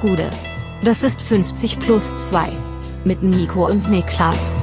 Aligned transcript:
Gude. 0.00 0.30
Das 0.82 1.02
ist 1.02 1.20
50 1.20 1.78
plus 1.78 2.16
2. 2.16 2.48
Mit 3.04 3.22
Nico 3.22 3.66
und 3.66 3.90
Niklas. 3.90 4.62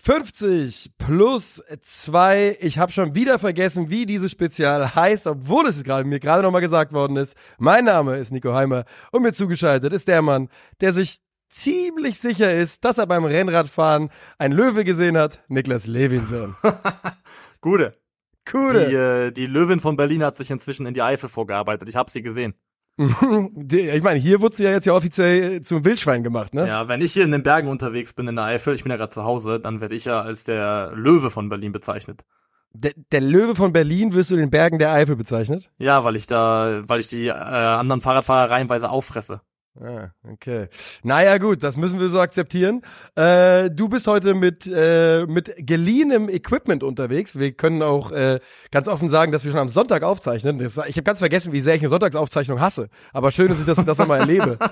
»50 0.00 0.90
plus 0.96 1.60
2. 1.82 2.58
Ich 2.60 2.78
habe 2.78 2.92
schon 2.92 3.14
wieder 3.14 3.38
vergessen, 3.38 3.90
wie 3.90 4.06
dieses 4.06 4.30
Spezial 4.30 4.94
heißt, 4.94 5.26
obwohl 5.26 5.66
es 5.66 5.82
gerade 5.82 6.04
mir 6.08 6.20
gerade 6.20 6.44
nochmal 6.44 6.60
gesagt 6.60 6.92
worden 6.92 7.16
ist. 7.16 7.36
Mein 7.58 7.84
Name 7.84 8.16
ist 8.16 8.30
Nico 8.30 8.54
Heimer 8.54 8.84
und 9.10 9.22
mir 9.22 9.32
zugeschaltet 9.32 9.92
ist 9.92 10.06
der 10.06 10.22
Mann, 10.22 10.48
der 10.80 10.92
sich 10.92 11.18
ziemlich 11.48 12.18
sicher 12.18 12.52
ist, 12.52 12.84
dass 12.84 12.98
er 12.98 13.06
beim 13.06 13.24
Rennradfahren 13.24 14.10
ein 14.38 14.52
Löwe 14.52 14.84
gesehen 14.84 15.16
hat, 15.16 15.42
Niklas 15.48 15.86
Levinson. 15.86 16.54
Gute. 17.60 17.94
Gute. 18.50 18.88
Die, 18.88 18.94
äh, 18.94 19.30
die 19.32 19.46
Löwin 19.46 19.80
von 19.80 19.96
Berlin 19.96 20.22
hat 20.22 20.36
sich 20.36 20.50
inzwischen 20.50 20.86
in 20.86 20.94
die 20.94 21.02
Eifel 21.02 21.28
vorgearbeitet. 21.28 21.88
Ich 21.88 21.96
habe 21.96 22.10
sie 22.10 22.22
gesehen. 22.22 22.54
ich 22.98 24.02
meine, 24.02 24.18
hier 24.18 24.40
wurde 24.40 24.56
sie 24.56 24.64
ja 24.64 24.72
jetzt 24.72 24.86
ja 24.86 24.92
offiziell 24.92 25.60
zum 25.60 25.84
Wildschwein 25.84 26.24
gemacht, 26.24 26.52
ne? 26.52 26.66
Ja, 26.66 26.88
wenn 26.88 27.00
ich 27.00 27.12
hier 27.12 27.24
in 27.24 27.30
den 27.30 27.44
Bergen 27.44 27.68
unterwegs 27.68 28.12
bin 28.12 28.26
in 28.26 28.34
der 28.34 28.46
Eifel, 28.46 28.74
ich 28.74 28.82
bin 28.82 28.90
ja 28.90 28.96
gerade 28.96 29.12
zu 29.12 29.22
Hause, 29.22 29.60
dann 29.60 29.80
werde 29.80 29.94
ich 29.94 30.06
ja 30.06 30.20
als 30.20 30.42
der 30.42 30.92
Löwe 30.94 31.30
von 31.30 31.48
Berlin 31.48 31.70
bezeichnet. 31.70 32.24
Der, 32.72 32.92
der, 33.12 33.20
Löwe 33.20 33.54
von 33.54 33.72
Berlin 33.72 34.12
wirst 34.14 34.30
du 34.30 34.34
in 34.34 34.40
den 34.40 34.50
Bergen 34.50 34.78
der 34.78 34.92
Eifel 34.92 35.14
bezeichnet? 35.14 35.70
Ja, 35.78 36.04
weil 36.04 36.16
ich 36.16 36.26
da, 36.26 36.82
weil 36.86 37.00
ich 37.00 37.06
die 37.06 37.28
äh, 37.28 37.32
anderen 37.32 38.00
Fahrradfahrer 38.00 38.50
reihenweise 38.50 38.90
auffresse. 38.90 39.40
Ah, 39.80 40.10
okay. 40.24 40.68
Naja, 41.04 41.38
gut, 41.38 41.62
das 41.62 41.76
müssen 41.76 42.00
wir 42.00 42.08
so 42.08 42.20
akzeptieren. 42.20 42.82
Äh, 43.14 43.70
du 43.70 43.88
bist 43.88 44.08
heute 44.08 44.34
mit, 44.34 44.66
äh, 44.66 45.24
mit 45.26 45.54
geliehenem 45.58 46.28
Equipment 46.28 46.82
unterwegs. 46.82 47.38
Wir 47.38 47.52
können 47.52 47.82
auch 47.82 48.10
äh, 48.10 48.40
ganz 48.72 48.88
offen 48.88 49.08
sagen, 49.08 49.30
dass 49.30 49.44
wir 49.44 49.52
schon 49.52 49.60
am 49.60 49.68
Sonntag 49.68 50.02
aufzeichnen. 50.02 50.58
Das, 50.58 50.76
ich 50.88 50.96
habe 50.96 51.04
ganz 51.04 51.20
vergessen, 51.20 51.52
wie 51.52 51.60
sehr 51.60 51.76
ich 51.76 51.82
eine 51.82 51.90
Sonntagsaufzeichnung 51.90 52.60
hasse. 52.60 52.88
Aber 53.12 53.30
schön, 53.30 53.48
dass 53.48 53.60
ich 53.60 53.66
das, 53.66 53.84
das 53.84 53.98
nochmal 53.98 54.20
erlebe. 54.20 54.58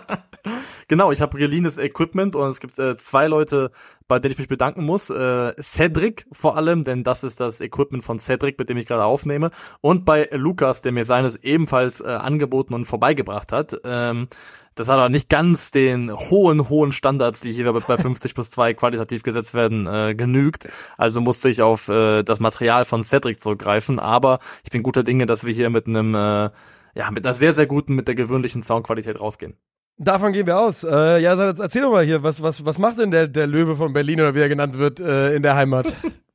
Genau, 0.88 1.10
ich 1.10 1.20
habe 1.20 1.36
geliehenes 1.36 1.78
Equipment 1.78 2.36
und 2.36 2.48
es 2.48 2.60
gibt 2.60 2.78
äh, 2.78 2.94
zwei 2.94 3.26
Leute, 3.26 3.72
bei 4.08 4.18
denen 4.18 4.32
ich 4.32 4.38
mich 4.38 4.48
bedanken 4.48 4.84
muss. 4.84 5.10
Äh, 5.10 5.54
Cedric 5.60 6.26
vor 6.32 6.56
allem, 6.56 6.84
denn 6.84 7.04
das 7.04 7.24
ist 7.24 7.40
das 7.40 7.60
Equipment 7.60 8.04
von 8.04 8.18
Cedric, 8.18 8.58
mit 8.58 8.70
dem 8.70 8.76
ich 8.76 8.86
gerade 8.86 9.04
aufnehme. 9.04 9.50
Und 9.80 10.04
bei 10.04 10.28
Lukas, 10.32 10.80
der 10.80 10.92
mir 10.92 11.04
seines 11.04 11.36
ebenfalls 11.36 12.00
äh, 12.00 12.06
angeboten 12.06 12.74
und 12.74 12.84
vorbeigebracht 12.84 13.52
hat. 13.52 13.76
Ähm, 13.84 14.28
das 14.76 14.90
hat 14.90 14.98
aber 14.98 15.08
nicht 15.08 15.30
ganz 15.30 15.70
den 15.70 16.12
hohen, 16.12 16.68
hohen 16.68 16.92
Standards, 16.92 17.40
die 17.40 17.50
hier 17.50 17.72
bei 17.72 17.96
50 17.96 18.34
plus 18.34 18.50
2 18.50 18.74
qualitativ 18.74 19.22
gesetzt 19.22 19.54
werden, 19.54 19.86
äh, 19.86 20.14
genügt. 20.14 20.68
Also 20.98 21.22
musste 21.22 21.48
ich 21.48 21.62
auf 21.62 21.88
äh, 21.88 22.22
das 22.22 22.41
Material 22.41 22.84
von 22.84 23.02
Cedric 23.02 23.41
zurückgreifen. 23.41 23.98
Aber 23.98 24.38
ich 24.64 24.70
bin 24.70 24.82
guter 24.82 25.02
Dinge, 25.02 25.24
dass 25.24 25.44
wir 25.44 25.54
hier 25.54 25.70
mit 25.70 25.86
einem, 25.86 26.14
äh, 26.14 26.50
ja, 26.94 27.10
mit 27.10 27.26
einer 27.26 27.34
sehr, 27.34 27.54
sehr 27.54 27.66
guten, 27.66 27.94
mit 27.94 28.06
der 28.06 28.14
gewöhnlichen 28.14 28.62
Soundqualität 28.62 29.18
rausgehen. 29.18 29.56
Davon 29.98 30.33
gehen 30.33 30.47
wir 30.47 30.58
aus. 30.58 30.84
Äh, 30.84 31.20
ja, 31.20 31.34
erzähl 31.34 31.83
doch 31.83 31.91
mal 31.91 32.05
hier, 32.05 32.22
was, 32.22 32.42
was, 32.42 32.64
was 32.66 32.78
macht 32.78 32.98
denn 32.98 33.11
der, 33.11 33.28
der 33.28 33.47
Löwe 33.47 33.77
von 33.77 33.92
Berlin 33.92 34.20
oder 34.20 34.34
wie 34.34 34.41
er 34.41 34.48
genannt 34.48 34.78
wird 34.78 35.00
äh, 35.00 35.34
in 35.34 35.42
der 35.42 35.55
Heimat? 35.55 35.94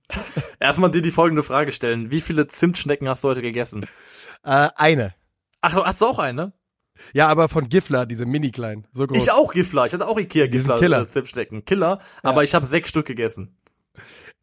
Erstmal 0.59 0.92
dir 0.92 1.02
die 1.02 1.12
folgende 1.12 1.44
Frage 1.44 1.72
stellen. 1.72 2.12
Wie 2.12 2.22
viele 2.22 2.48
Zimtschnecken 2.48 3.08
hast 3.08 3.23
du 3.23 3.30
heute 3.30 3.42
gegessen? 3.42 3.86
Äh, 4.44 4.70
eine. 4.76 5.14
Ach, 5.62 5.76
hast 5.86 6.02
du 6.02 6.08
auch 6.08 6.20
eine? 6.20 6.53
Ja, 7.14 7.28
aber 7.28 7.50
von 7.50 7.70
Gifler, 7.70 8.06
diese 8.06 8.26
mini-kleinen, 8.26 8.88
so 8.92 9.08
groß. 9.08 9.18
Ich 9.18 9.31
auch 9.31 9.53
Gifler, 9.53 9.86
ich 9.86 9.94
hatte 9.94 10.08
auch 10.08 10.20
Ikea 10.20 10.48
Gifler 10.48 10.78
Killer. 10.78 11.08
Zimtschnecken. 11.08 11.66
Killer, 11.66 12.00
aber 12.23 12.42
ja. 12.42 12.44
ich 12.44 12.56
habe 12.56 12.66
sechs 12.66 12.90
Stück 12.90 13.06
gegessen. 13.06 13.58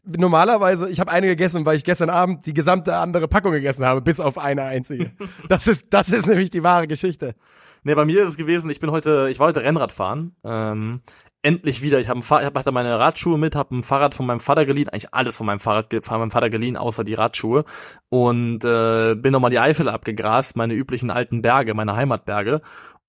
Normalerweise, 0.04 0.88
ich 0.88 1.00
habe 1.00 1.10
eine 1.10 1.26
gegessen, 1.26 1.66
weil 1.66 1.76
ich 1.76 1.84
gestern 1.84 2.08
Abend 2.08 2.46
die 2.46 2.54
gesamte 2.54 2.96
andere 2.96 3.28
Packung 3.28 3.52
gegessen 3.52 3.84
habe, 3.84 4.00
bis 4.00 4.20
auf 4.20 4.38
eine 4.38 4.62
einzige. 4.62 5.12
das 5.48 5.66
ist, 5.66 5.86
das 5.90 6.08
ist 6.08 6.26
nämlich 6.26 6.50
die 6.50 6.62
wahre 6.62 6.88
Geschichte. 6.88 7.34
Nee, 7.84 7.94
bei 7.94 8.04
mir 8.04 8.22
ist 8.22 8.30
es 8.30 8.36
gewesen, 8.36 8.70
ich 8.70 8.80
bin 8.80 8.90
heute, 8.90 9.28
ich 9.30 9.38
war 9.38 9.48
heute 9.48 9.62
Rennrad 9.62 9.92
fahren. 9.92 10.36
Ähm, 10.44 11.02
endlich 11.42 11.82
wieder. 11.82 12.00
Ich 12.00 12.08
habe 12.08 12.20
ich 12.20 12.30
hab, 12.30 12.58
hatte 12.58 12.72
meine 12.72 12.98
Radschuhe 12.98 13.38
mit, 13.38 13.54
habe 13.54 13.76
ein 13.76 13.82
Fahrrad 13.82 14.14
von 14.14 14.26
meinem 14.26 14.40
Vater 14.40 14.66
geliehen, 14.66 14.88
eigentlich 14.88 15.14
alles 15.14 15.36
von 15.36 15.46
meinem 15.46 15.60
Fahrrad 15.60 15.94
von 16.04 16.18
meinem 16.18 16.30
Vater 16.30 16.50
geliehen, 16.50 16.76
außer 16.76 17.04
die 17.04 17.14
Radschuhe. 17.14 17.64
Und 18.08 18.64
äh, 18.64 19.14
bin 19.14 19.32
nochmal 19.32 19.50
die 19.50 19.58
Eifel 19.58 19.88
abgegrast, 19.88 20.56
meine 20.56 20.74
üblichen 20.74 21.10
alten 21.10 21.42
Berge, 21.42 21.74
meine 21.74 21.96
Heimatberge. 21.96 22.60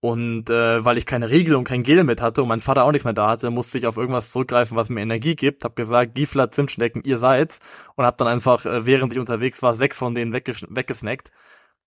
Und 0.01 0.49
äh, 0.49 0.85
weil 0.85 0.97
ich 0.97 1.05
keine 1.05 1.29
Riegel 1.29 1.55
und 1.55 1.65
kein 1.65 1.83
Gel 1.83 2.05
mit 2.05 2.21
hatte 2.21 2.41
und 2.41 2.47
mein 2.47 2.61
Vater 2.61 2.85
auch 2.85 2.91
nichts 2.91 3.03
mehr 3.03 3.13
da 3.13 3.27
hatte, 3.27 3.49
musste 3.49 3.77
ich 3.77 3.85
auf 3.85 3.97
irgendwas 3.97 4.31
zurückgreifen, 4.31 4.77
was 4.77 4.89
mir 4.89 5.01
Energie 5.01 5.35
gibt. 5.35 5.65
Hab 5.65 5.75
gesagt, 5.75 6.15
Gifler, 6.15 6.51
Zimtschnecken, 6.51 7.01
ihr 7.03 7.17
seid's. 7.17 7.59
Und 7.95 8.05
hab 8.05 8.17
dann 8.17 8.29
einfach, 8.29 8.65
äh, 8.65 8.85
während 8.85 9.11
ich 9.11 9.19
unterwegs 9.19 9.61
war, 9.61 9.75
sechs 9.75 9.97
von 9.97 10.15
denen 10.15 10.31
wegges 10.31 10.65
weggesnackt. 10.69 11.31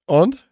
Und? 0.05 0.47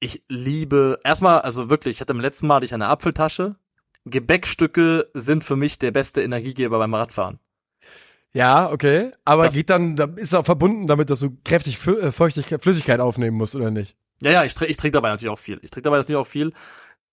Ich 0.00 0.22
liebe, 0.28 1.00
erstmal, 1.04 1.40
also 1.40 1.70
wirklich, 1.70 1.96
ich 1.96 2.00
hatte 2.00 2.12
im 2.12 2.20
letzten 2.20 2.46
Mal 2.46 2.56
hatte 2.56 2.66
ich 2.66 2.74
eine 2.74 2.86
Apfeltasche. 2.86 3.56
Gebäckstücke 4.04 5.10
sind 5.14 5.44
für 5.44 5.56
mich 5.56 5.78
der 5.78 5.90
beste 5.90 6.22
Energiegeber 6.22 6.78
beim 6.78 6.94
Radfahren. 6.94 7.40
Ja, 8.32 8.70
okay. 8.70 9.10
Aber 9.24 9.44
das 9.44 9.54
geht 9.54 9.70
dann, 9.70 9.96
ist 10.16 10.34
auch 10.34 10.44
verbunden 10.44 10.86
damit, 10.86 11.10
dass 11.10 11.20
du 11.20 11.36
kräftig 11.44 11.84
äh, 11.86 12.12
Feuchtigkeit, 12.12 12.62
Flüssigkeit 12.62 13.00
aufnehmen 13.00 13.36
musst, 13.36 13.56
oder 13.56 13.70
nicht? 13.70 13.96
Ja, 14.20 14.30
ja, 14.30 14.44
ich, 14.44 14.54
trinke 14.54 14.70
ich 14.70 14.76
trinke 14.76 14.94
dabei 14.94 15.10
natürlich 15.10 15.32
auch 15.32 15.38
viel. 15.38 15.58
Ich 15.62 15.70
trinke 15.70 15.84
dabei 15.84 15.98
natürlich 15.98 16.20
auch 16.20 16.26
viel. 16.26 16.52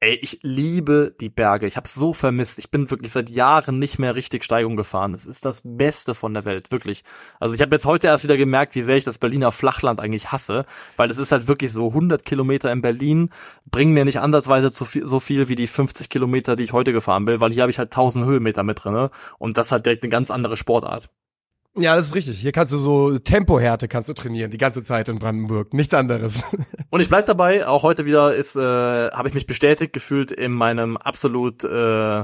Ey, 0.05 0.19
ich 0.21 0.37
liebe 0.43 1.15
die 1.19 1.29
Berge. 1.29 1.65
Ich 1.65 1.77
habe 1.77 1.87
so 1.87 2.13
vermisst. 2.13 2.59
Ich 2.59 2.69
bin 2.69 2.91
wirklich 2.91 3.11
seit 3.11 3.27
Jahren 3.27 3.79
nicht 3.79 3.97
mehr 3.97 4.15
richtig 4.15 4.43
Steigung 4.43 4.75
gefahren. 4.75 5.15
Es 5.15 5.25
ist 5.25 5.45
das 5.45 5.63
Beste 5.65 6.13
von 6.13 6.31
der 6.35 6.45
Welt, 6.45 6.71
wirklich. 6.71 7.03
Also 7.39 7.55
ich 7.55 7.61
habe 7.63 7.75
jetzt 7.75 7.87
heute 7.87 8.05
erst 8.05 8.23
wieder 8.23 8.37
gemerkt, 8.37 8.75
wie 8.75 8.83
sehr 8.83 8.97
ich 8.97 9.03
das 9.03 9.17
Berliner 9.17 9.51
Flachland 9.51 9.99
eigentlich 9.99 10.31
hasse, 10.31 10.67
weil 10.95 11.09
es 11.09 11.17
ist 11.17 11.31
halt 11.31 11.47
wirklich 11.47 11.71
so 11.71 11.87
100 11.87 12.23
Kilometer 12.23 12.71
in 12.71 12.83
Berlin 12.83 13.31
bringen 13.65 13.95
mir 13.95 14.05
nicht 14.05 14.19
ansatzweise 14.19 14.69
so 14.69 15.19
viel 15.19 15.49
wie 15.49 15.55
die 15.55 15.65
50 15.65 16.07
Kilometer, 16.07 16.55
die 16.55 16.65
ich 16.65 16.73
heute 16.73 16.93
gefahren 16.93 17.25
bin, 17.25 17.41
weil 17.41 17.51
hier 17.51 17.63
habe 17.63 17.71
ich 17.71 17.79
halt 17.79 17.91
1000 17.91 18.25
Höhenmeter 18.25 18.61
mit 18.61 18.83
drinne 18.83 19.09
und 19.39 19.57
das 19.57 19.71
hat 19.71 19.87
direkt 19.87 20.03
eine 20.03 20.11
ganz 20.11 20.29
andere 20.29 20.55
Sportart. 20.55 21.09
Ja, 21.77 21.95
das 21.95 22.07
ist 22.07 22.15
richtig. 22.15 22.39
Hier 22.39 22.53
kannst 22.53 22.71
du 22.71 22.77
so 22.77 23.19
Tempohärte 23.19 23.87
kannst 23.87 24.07
du 24.07 24.13
trainieren 24.13 24.49
die 24.49 24.57
ganze 24.57 24.83
Zeit 24.83 25.09
in 25.09 25.19
Brandenburg. 25.19 25.73
Nichts 25.73 25.93
anderes. 25.93 26.43
Und 26.89 27.01
ich 27.01 27.09
bleib 27.09 27.25
dabei. 27.25 27.67
Auch 27.67 27.83
heute 27.83 28.05
wieder 28.05 28.33
ist, 28.33 28.55
äh, 28.55 28.61
habe 28.61 29.27
ich 29.27 29.33
mich 29.33 29.45
bestätigt 29.45 29.91
gefühlt 29.91 30.31
in 30.31 30.53
meinem 30.53 30.95
absolut 30.95 31.63
äh, 31.65 32.23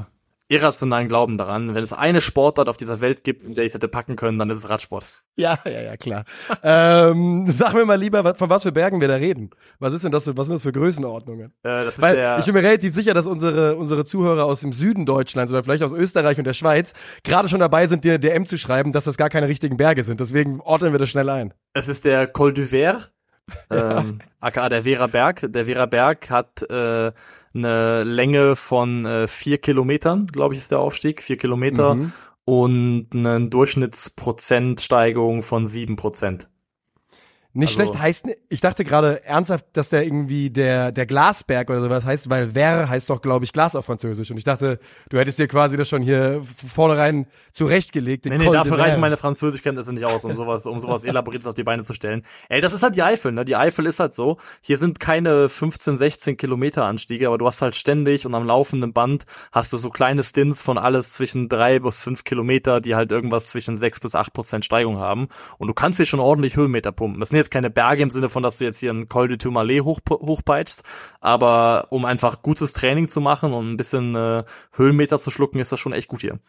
irrationalen 0.51 1.07
Glauben 1.07 1.38
daran. 1.38 1.73
Wenn 1.73 1.84
es 1.84 1.94
eine 1.94 2.19
Sportart 2.19 2.67
auf 2.67 2.75
dieser 2.75 3.00
Welt 3.00 3.23
gibt, 3.23 3.44
in 3.44 3.56
der 3.56 3.63
ich 3.63 3.73
hätte 3.73 3.88
packen 3.88 4.17
können, 4.17 4.38
dann 4.38 4.50
ist 4.50 4.57
es 4.59 4.69
Radsport. 4.69 5.06
Ja, 5.38 5.57
ja, 5.66 5.81
ja, 5.81 5.97
klar. 5.97 6.25
ähm, 6.63 7.50
sag 7.50 7.73
mir 7.73 7.85
mal 7.85 7.97
lieber, 7.97 8.35
von 8.35 8.50
was 8.50 8.63
für 8.63 8.73
Bergen 8.73 9.00
wir 9.00 9.07
da 9.07 9.16
reden. 9.16 9.51
Was 9.79 9.94
ist 9.94 10.03
denn 10.03 10.11
das, 10.11 10.28
was 10.28 10.47
sind 10.47 10.56
das 10.56 10.63
für 10.63 10.73
Größenordnungen? 10.73 11.53
Äh, 11.63 11.85
das 11.85 11.97
ist 11.97 12.01
Weil 12.01 12.16
der 12.17 12.38
ich 12.40 12.45
bin 12.45 12.53
mir 12.53 12.63
relativ 12.63 12.94
sicher, 12.94 13.13
dass 13.13 13.28
unsere, 13.28 13.78
unsere 13.78 14.03
Zuhörer 14.03 14.44
aus 14.44 14.59
dem 14.59 14.73
Süden 14.73 15.06
Deutschlands 15.06 15.53
oder 15.53 15.63
vielleicht 15.63 15.84
aus 15.84 15.94
Österreich 15.94 16.38
und 16.38 16.45
der 16.45 16.53
Schweiz 16.53 16.94
gerade 17.23 17.47
schon 17.47 17.61
dabei 17.61 17.88
sind, 17.88 18.03
dir 18.03 18.11
eine 18.11 18.19
DM 18.19 18.45
zu 18.45 18.57
schreiben, 18.57 18.91
dass 18.91 19.06
das 19.06 19.16
gar 19.16 19.29
keine 19.29 19.47
richtigen 19.47 19.78
Berge 19.78 20.03
sind. 20.03 20.19
Deswegen 20.19 20.59
ordnen 20.59 20.91
wir 20.91 21.00
das 21.00 21.09
schnell 21.09 21.29
ein. 21.29 21.53
Es 21.73 21.88
ist 21.88 22.03
der 22.03 22.28
Col 22.28 22.53
du 22.53 22.66
Ver, 22.66 23.00
ähm, 23.72 24.19
aka 24.41 24.67
der 24.67 24.84
Vera 24.84 25.07
Berg. 25.07 25.45
Der 25.50 25.66
Vera 25.66 25.85
Berg 25.85 26.29
hat 26.29 26.61
äh, 26.69 27.11
eine 27.53 28.03
Länge 28.03 28.56
von 28.56 29.06
äh, 29.06 29.28
vier 29.28 29.57
Kilometern, 29.59 30.28
glaube 30.28 30.53
ich, 30.53 30.59
ist 30.62 30.72
der 30.72 30.79
Aufstieg, 30.79 31.22
vier 31.22 31.38
Kilometer 31.38 31.95
Mhm. 31.95 32.13
und 32.45 33.07
eine 33.13 33.47
Durchschnittsprozentsteigerung 33.50 35.44
von 35.44 35.67
sieben 35.67 35.95
Prozent. 35.95 36.50
Nicht 37.53 37.78
Also- 37.78 37.89
schlecht 37.91 38.01
heißt, 38.01 38.25
ich 38.50 38.62
dachte 38.62 38.84
gerade 38.85 39.25
ernsthaft, 39.25 39.66
dass 39.73 39.89
der 39.89 40.03
irgendwie 40.06 40.50
der, 40.50 40.91
der 40.91 41.06
Glasberg 41.06 41.69
oder 41.69 41.81
sowas 41.81 42.06
heißt, 42.06 42.29
weil 42.29 42.51
Ver 42.51 42.88
heißt 42.89 43.09
doch, 43.09 43.22
glaube 43.22 43.44
ich, 43.45 43.51
Glas 43.53 43.75
auf 43.75 43.85
Französisch. 43.85 44.31
Und 44.31 44.38
ich 44.38 44.44
dachte, 44.45 44.79
du 45.09 45.17
hättest 45.19 45.38
dir 45.39 45.47
quasi 45.47 45.75
das 45.75 45.90
schon 45.90 46.01
hier 46.01 46.41
vornherein 46.73 47.28
zurechtgelegt. 47.51 48.25
Nee, 48.25 48.38
nee, 48.38 48.45
Col 48.45 48.53
dafür 48.53 48.79
reichen 48.79 49.01
meine 49.01 49.17
Französischkenntnisse 49.17 49.94
nicht 49.94 50.06
aus, 50.06 50.23
um 50.23 50.35
sowas, 50.35 50.66
um 50.66 50.79
sowas 50.79 51.03
elaboriertes 51.03 51.47
auf 51.47 51.53
die 51.53 51.63
Beine 51.63 51.84
zu 51.84 51.94
stellen. 51.94 52.22
Ey, 52.47 52.61
das 52.61 52.72
ist 52.73 52.84
halt 52.84 52.96
die 52.96 53.03
Eifel, 53.03 53.34
ne? 53.34 53.43
Die 53.43 53.55
Eifel 53.55 53.85
ist 53.85 53.99
halt 53.99 54.14
so. 54.14 54.37
Hier 54.61 54.78
sind 54.78 54.99
keine 54.99 55.49
15, 55.49 55.97
16 55.97 56.37
Kilometer 56.37 56.85
Anstiege, 56.85 57.28
aber 57.28 57.37
du 57.37 57.46
hast 57.46 57.61
halt 57.61 57.75
ständig 57.75 58.25
und 58.25 58.34
am 58.34 58.46
laufenden 58.47 58.93
Band 58.93 59.25
hast 59.52 59.73
du 59.73 59.78
so 59.78 59.90
kleine 59.90 60.23
Stints 60.23 60.64
von 60.64 60.78
alles 60.78 61.14
zwischen 61.14 61.49
drei 61.49 61.79
bis 61.79 62.02
fünf 62.02 62.23
Kilometer, 62.23 62.79
die 62.79 62.96
halt 62.96 63.11
irgendwas 63.11 63.47
zwischen 63.47 63.75
sechs 63.75 63.99
bis 63.99 64.16
acht 64.16 64.31
Prozent 64.34 64.64
Steigung 64.64 64.97
haben. 64.99 65.28
Und 65.58 65.67
du 65.67 65.73
kannst 65.73 65.97
hier 65.97 66.05
schon 66.05 66.20
ordentlich 66.22 66.55
Höhenmeter 66.55 66.91
pumpen. 66.93 67.20
Das 67.20 67.29
sind 67.29 67.37
jetzt 67.41 67.52
keine 67.52 67.70
Berge 67.70 68.03
im 68.03 68.09
Sinne 68.09 68.29
von, 68.29 68.43
dass 68.43 68.58
du 68.58 68.66
jetzt 68.66 68.79
hier 68.79 68.91
einen 68.91 69.08
Col 69.08 69.28
de 69.28 69.38
Tourmalet 69.38 69.84
hoch, 69.84 69.99
hochpeitschst, 70.09 70.84
aber 71.20 71.88
um 71.90 72.05
einfach 72.05 72.41
gutes 72.41 72.73
Training 72.73 73.08
zu 73.08 73.22
machen 73.22 73.53
und 73.53 73.72
ein 73.72 73.78
bisschen 73.78 74.16
äh, 74.16 74.43
Höhenmeter 74.73 75.20
zu 75.20 75.32
schlucken, 75.32 75.59
ist 75.59 75.72
das 75.72 75.79
schon 75.79 75.93
echt 75.93 76.08
gut 76.08 76.22
hier. 76.22 76.40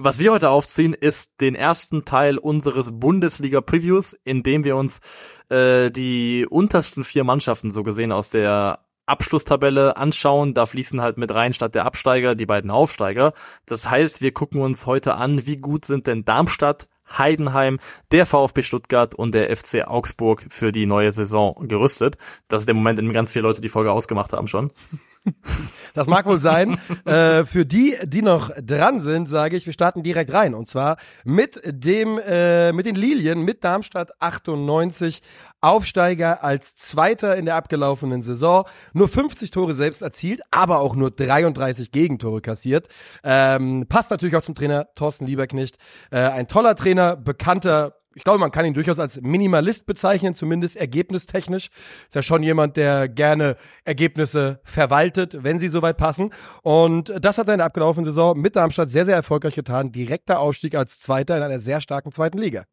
Was 0.00 0.20
wir 0.20 0.30
heute 0.32 0.50
aufziehen, 0.50 0.94
ist 0.94 1.40
den 1.40 1.56
ersten 1.56 2.04
Teil 2.04 2.38
unseres 2.38 2.92
Bundesliga-Previews, 2.92 4.16
in 4.22 4.44
dem 4.44 4.62
wir 4.64 4.76
uns 4.76 5.00
äh, 5.48 5.90
die 5.90 6.46
untersten 6.48 7.02
vier 7.02 7.24
Mannschaften 7.24 7.72
so 7.72 7.82
gesehen 7.82 8.12
aus 8.12 8.30
der 8.30 8.84
Abschlusstabelle 9.06 9.96
anschauen. 9.96 10.54
Da 10.54 10.66
fließen 10.66 11.00
halt 11.00 11.18
mit 11.18 11.34
rein 11.34 11.52
statt 11.52 11.74
der 11.74 11.84
Absteiger 11.84 12.36
die 12.36 12.46
beiden 12.46 12.70
Aufsteiger. 12.70 13.32
Das 13.66 13.90
heißt, 13.90 14.22
wir 14.22 14.32
gucken 14.32 14.60
uns 14.60 14.86
heute 14.86 15.16
an, 15.16 15.46
wie 15.46 15.56
gut 15.56 15.84
sind 15.84 16.06
denn 16.06 16.24
Darmstadt, 16.24 16.88
Heidenheim, 17.16 17.78
der 18.12 18.26
VfB 18.26 18.62
Stuttgart 18.62 19.14
und 19.14 19.34
der 19.34 19.54
FC 19.54 19.86
Augsburg 19.86 20.46
für 20.48 20.72
die 20.72 20.86
neue 20.86 21.12
Saison 21.12 21.68
gerüstet. 21.68 22.16
Das 22.48 22.62
ist 22.62 22.66
der 22.66 22.74
Moment, 22.74 22.98
in 22.98 23.06
dem 23.06 23.12
ganz 23.12 23.32
viele 23.32 23.44
Leute 23.44 23.60
die 23.60 23.68
Folge 23.68 23.92
ausgemacht 23.92 24.32
haben 24.32 24.48
schon. 24.48 24.72
Das 25.94 26.06
mag 26.06 26.26
wohl 26.26 26.38
sein. 26.38 26.78
äh, 27.04 27.44
für 27.44 27.66
die, 27.66 27.96
die 28.04 28.22
noch 28.22 28.50
dran 28.60 29.00
sind, 29.00 29.28
sage 29.28 29.56
ich, 29.56 29.66
wir 29.66 29.72
starten 29.72 30.02
direkt 30.02 30.32
rein. 30.32 30.54
Und 30.54 30.68
zwar 30.68 30.96
mit 31.24 31.60
dem, 31.64 32.18
äh, 32.18 32.72
mit 32.72 32.86
den 32.86 32.94
Lilien, 32.94 33.42
mit 33.42 33.64
Darmstadt 33.64 34.12
98. 34.20 35.20
Aufsteiger 35.60 36.44
als 36.44 36.74
Zweiter 36.76 37.36
in 37.36 37.44
der 37.44 37.56
abgelaufenen 37.56 38.22
Saison. 38.22 38.64
Nur 38.92 39.08
50 39.08 39.50
Tore 39.50 39.74
selbst 39.74 40.02
erzielt, 40.02 40.40
aber 40.50 40.80
auch 40.80 40.94
nur 40.94 41.10
33 41.10 41.90
Gegentore 41.90 42.40
kassiert. 42.40 42.88
Ähm, 43.24 43.86
passt 43.88 44.10
natürlich 44.10 44.36
auch 44.36 44.42
zum 44.42 44.54
Trainer 44.54 44.88
Thorsten 44.94 45.26
Lieberknecht. 45.26 45.76
Äh, 46.10 46.18
ein 46.20 46.48
toller 46.48 46.74
Trainer, 46.76 47.16
bekannter 47.16 47.94
ich 48.18 48.24
glaube, 48.24 48.40
man 48.40 48.50
kann 48.50 48.66
ihn 48.66 48.74
durchaus 48.74 48.98
als 48.98 49.20
Minimalist 49.20 49.86
bezeichnen, 49.86 50.34
zumindest 50.34 50.76
ergebnistechnisch. 50.76 51.68
Ist 52.08 52.14
ja 52.16 52.22
schon 52.22 52.42
jemand, 52.42 52.76
der 52.76 53.08
gerne 53.08 53.56
Ergebnisse 53.84 54.60
verwaltet, 54.64 55.44
wenn 55.44 55.60
sie 55.60 55.68
soweit 55.68 55.98
passen. 55.98 56.32
Und 56.62 57.12
das 57.20 57.38
hat 57.38 57.46
er 57.46 57.54
in 57.54 57.58
der 57.58 57.66
abgelaufenen 57.66 58.04
Saison 58.04 58.36
mit 58.36 58.56
Darmstadt 58.56 58.90
sehr, 58.90 59.04
sehr 59.04 59.14
erfolgreich 59.14 59.54
getan. 59.54 59.92
Direkter 59.92 60.40
Ausstieg 60.40 60.74
als 60.74 60.98
Zweiter 60.98 61.36
in 61.36 61.44
einer 61.44 61.60
sehr 61.60 61.80
starken 61.80 62.10
zweiten 62.10 62.38
Liga. 62.38 62.64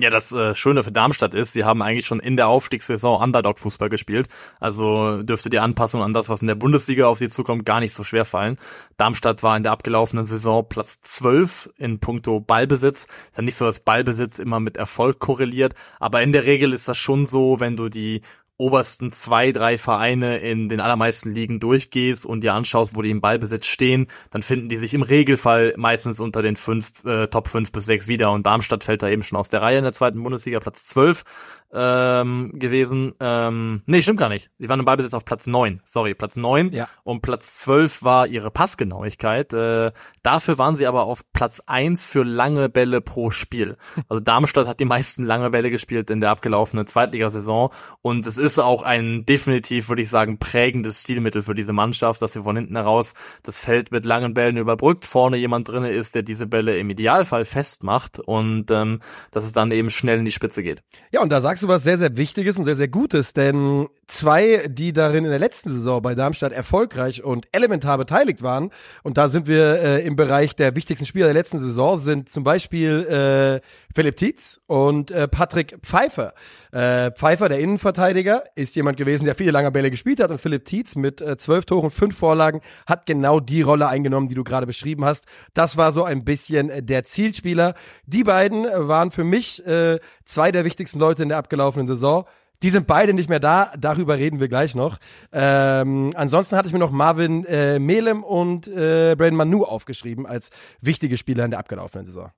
Ja, 0.00 0.10
das 0.10 0.30
äh, 0.30 0.54
Schöne 0.54 0.84
für 0.84 0.92
Darmstadt 0.92 1.34
ist, 1.34 1.52
sie 1.52 1.64
haben 1.64 1.82
eigentlich 1.82 2.06
schon 2.06 2.20
in 2.20 2.36
der 2.36 2.46
Aufstiegssaison 2.46 3.20
Underdog-Fußball 3.20 3.88
gespielt. 3.88 4.28
Also 4.60 5.24
dürfte 5.24 5.50
die 5.50 5.58
Anpassung 5.58 6.04
an 6.04 6.12
das, 6.12 6.28
was 6.28 6.40
in 6.40 6.46
der 6.46 6.54
Bundesliga 6.54 7.08
auf 7.08 7.18
sie 7.18 7.28
zukommt, 7.28 7.64
gar 7.64 7.80
nicht 7.80 7.92
so 7.92 8.04
schwer 8.04 8.24
fallen. 8.24 8.58
Darmstadt 8.96 9.42
war 9.42 9.56
in 9.56 9.64
der 9.64 9.72
abgelaufenen 9.72 10.24
Saison 10.24 10.64
Platz 10.68 11.00
12 11.00 11.70
in 11.78 11.98
puncto 11.98 12.38
Ballbesitz. 12.38 13.08
Ist 13.30 13.38
ja 13.38 13.42
nicht 13.42 13.56
so, 13.56 13.64
dass 13.64 13.80
Ballbesitz 13.80 14.38
immer 14.38 14.60
mit 14.60 14.76
Erfolg 14.76 15.18
korreliert, 15.18 15.74
aber 15.98 16.22
in 16.22 16.30
der 16.30 16.46
Regel 16.46 16.74
ist 16.74 16.86
das 16.86 16.96
schon 16.96 17.26
so, 17.26 17.58
wenn 17.58 17.76
du 17.76 17.88
die 17.88 18.20
obersten 18.58 19.12
zwei, 19.12 19.52
drei 19.52 19.78
Vereine 19.78 20.38
in 20.38 20.68
den 20.68 20.80
allermeisten 20.80 21.32
Ligen 21.32 21.60
durchgehst 21.60 22.26
und 22.26 22.42
dir 22.42 22.54
anschaust, 22.54 22.96
wo 22.96 23.02
die 23.02 23.10
im 23.10 23.20
Ballbesitz 23.20 23.66
stehen, 23.66 24.08
dann 24.30 24.42
finden 24.42 24.68
die 24.68 24.76
sich 24.76 24.94
im 24.94 25.02
Regelfall 25.02 25.74
meistens 25.76 26.18
unter 26.18 26.42
den 26.42 26.56
fünf, 26.56 27.04
äh, 27.04 27.28
Top 27.28 27.46
5 27.48 27.70
bis 27.70 27.86
6 27.86 28.08
wieder 28.08 28.32
und 28.32 28.46
Darmstadt 28.46 28.84
fällt 28.84 29.02
da 29.02 29.08
eben 29.08 29.22
schon 29.22 29.38
aus 29.38 29.48
der 29.48 29.62
Reihe 29.62 29.78
in 29.78 29.84
der 29.84 29.92
zweiten 29.92 30.22
Bundesliga, 30.22 30.58
Platz 30.58 30.86
12 30.86 31.24
ähm, 31.72 32.52
gewesen. 32.54 33.14
Ähm, 33.20 33.82
nee, 33.86 34.02
stimmt 34.02 34.18
gar 34.18 34.28
nicht. 34.28 34.50
Die 34.58 34.68
waren 34.68 34.80
im 34.80 34.86
Ballbesitz 34.86 35.14
auf 35.14 35.24
Platz 35.24 35.46
9. 35.46 35.80
Sorry, 35.84 36.14
Platz 36.14 36.36
9. 36.36 36.72
Ja. 36.72 36.88
Und 37.04 37.20
Platz 37.20 37.58
12 37.58 38.02
war 38.02 38.26
ihre 38.26 38.50
Passgenauigkeit. 38.50 39.52
Äh, 39.52 39.92
dafür 40.22 40.58
waren 40.58 40.76
sie 40.76 40.86
aber 40.86 41.04
auf 41.04 41.30
Platz 41.32 41.62
1 41.66 42.06
für 42.06 42.24
lange 42.24 42.68
Bälle 42.68 43.00
pro 43.00 43.30
Spiel. 43.30 43.76
Also 44.08 44.20
Darmstadt 44.20 44.66
hat 44.66 44.80
die 44.80 44.84
meisten 44.84 45.24
lange 45.24 45.50
Bälle 45.50 45.70
gespielt 45.70 46.10
in 46.10 46.20
der 46.20 46.30
abgelaufenen 46.30 46.86
Zweitligasaison. 46.86 47.70
Und 48.00 48.26
es 48.26 48.38
ist 48.38 48.47
auch 48.56 48.82
ein 48.82 49.26
definitiv, 49.26 49.88
würde 49.88 50.02
ich 50.02 50.10
sagen, 50.10 50.38
prägendes 50.38 51.02
Stilmittel 51.02 51.42
für 51.42 51.56
diese 51.56 51.72
Mannschaft, 51.72 52.22
dass 52.22 52.34
sie 52.34 52.44
von 52.44 52.54
hinten 52.54 52.76
heraus 52.76 53.14
das 53.42 53.58
Feld 53.58 53.90
mit 53.90 54.06
langen 54.06 54.32
Bällen 54.32 54.56
überbrückt, 54.56 55.04
vorne 55.06 55.36
jemand 55.36 55.68
drinne 55.68 55.90
ist, 55.90 56.14
der 56.14 56.22
diese 56.22 56.46
Bälle 56.46 56.78
im 56.78 56.88
Idealfall 56.88 57.44
festmacht 57.44 58.20
und 58.20 58.70
ähm, 58.70 59.00
dass 59.32 59.44
es 59.44 59.52
dann 59.52 59.72
eben 59.72 59.90
schnell 59.90 60.20
in 60.20 60.24
die 60.24 60.30
Spitze 60.30 60.62
geht. 60.62 60.82
Ja, 61.10 61.20
und 61.20 61.30
da 61.30 61.40
sagst 61.40 61.64
du 61.64 61.68
was 61.68 61.82
sehr, 61.82 61.98
sehr 61.98 62.16
Wichtiges 62.16 62.56
und 62.58 62.64
sehr, 62.64 62.76
sehr 62.76 62.88
Gutes, 62.88 63.32
denn 63.32 63.88
zwei, 64.06 64.68
die 64.68 64.92
darin 64.92 65.24
in 65.24 65.30
der 65.30 65.40
letzten 65.40 65.70
Saison 65.70 66.00
bei 66.00 66.14
Darmstadt 66.14 66.52
erfolgreich 66.52 67.24
und 67.24 67.48
elementar 67.50 67.98
beteiligt 67.98 68.42
waren, 68.42 68.70
und 69.02 69.18
da 69.18 69.28
sind 69.28 69.48
wir 69.48 69.82
äh, 69.82 70.06
im 70.06 70.14
Bereich 70.14 70.54
der 70.54 70.76
wichtigsten 70.76 71.06
Spieler 71.06 71.26
der 71.26 71.34
letzten 71.34 71.58
Saison, 71.58 71.96
sind 71.96 72.28
zum 72.28 72.44
Beispiel 72.44 73.60
äh, 73.62 73.66
Philipp 73.94 74.16
Tietz 74.16 74.60
und 74.66 75.10
äh, 75.10 75.26
Patrick 75.26 75.78
Pfeiffer. 75.82 76.34
Äh, 76.72 77.10
Pfeiffer, 77.12 77.48
der 77.48 77.60
Innenverteidiger, 77.60 78.44
ist 78.54 78.76
jemand 78.76 78.96
gewesen, 78.96 79.24
der 79.24 79.34
viele 79.34 79.50
lange 79.50 79.70
Bälle 79.70 79.90
gespielt 79.90 80.20
hat 80.20 80.30
und 80.30 80.38
Philipp 80.38 80.64
Tietz 80.64 80.96
mit 80.96 81.20
äh, 81.20 81.36
zwölf 81.36 81.64
Toren, 81.64 81.90
fünf 81.90 82.16
Vorlagen 82.16 82.60
hat 82.86 83.06
genau 83.06 83.40
die 83.40 83.62
Rolle 83.62 83.88
eingenommen, 83.88 84.28
die 84.28 84.34
du 84.34 84.44
gerade 84.44 84.66
beschrieben 84.66 85.04
hast. 85.04 85.24
Das 85.54 85.76
war 85.76 85.92
so 85.92 86.04
ein 86.04 86.24
bisschen 86.24 86.70
äh, 86.70 86.82
der 86.82 87.04
Zielspieler. 87.04 87.74
Die 88.06 88.24
beiden 88.24 88.64
waren 88.64 89.10
für 89.10 89.24
mich 89.24 89.66
äh, 89.66 89.98
zwei 90.24 90.52
der 90.52 90.64
wichtigsten 90.64 90.98
Leute 90.98 91.22
in 91.22 91.30
der 91.30 91.38
abgelaufenen 91.38 91.86
Saison. 91.86 92.24
Die 92.62 92.70
sind 92.70 92.88
beide 92.88 93.14
nicht 93.14 93.28
mehr 93.28 93.38
da, 93.38 93.72
darüber 93.78 94.18
reden 94.18 94.40
wir 94.40 94.48
gleich 94.48 94.74
noch. 94.74 94.98
Ähm, 95.32 96.10
ansonsten 96.16 96.56
hatte 96.56 96.66
ich 96.66 96.72
mir 96.72 96.80
noch 96.80 96.90
Marvin 96.90 97.44
äh, 97.44 97.78
Melem 97.78 98.24
und 98.24 98.66
äh, 98.66 99.14
Brandon 99.16 99.36
Manu 99.36 99.64
aufgeschrieben 99.64 100.26
als 100.26 100.50
wichtige 100.80 101.16
Spieler 101.18 101.44
in 101.44 101.52
der 101.52 101.60
abgelaufenen 101.60 102.04
Saison. 102.04 102.32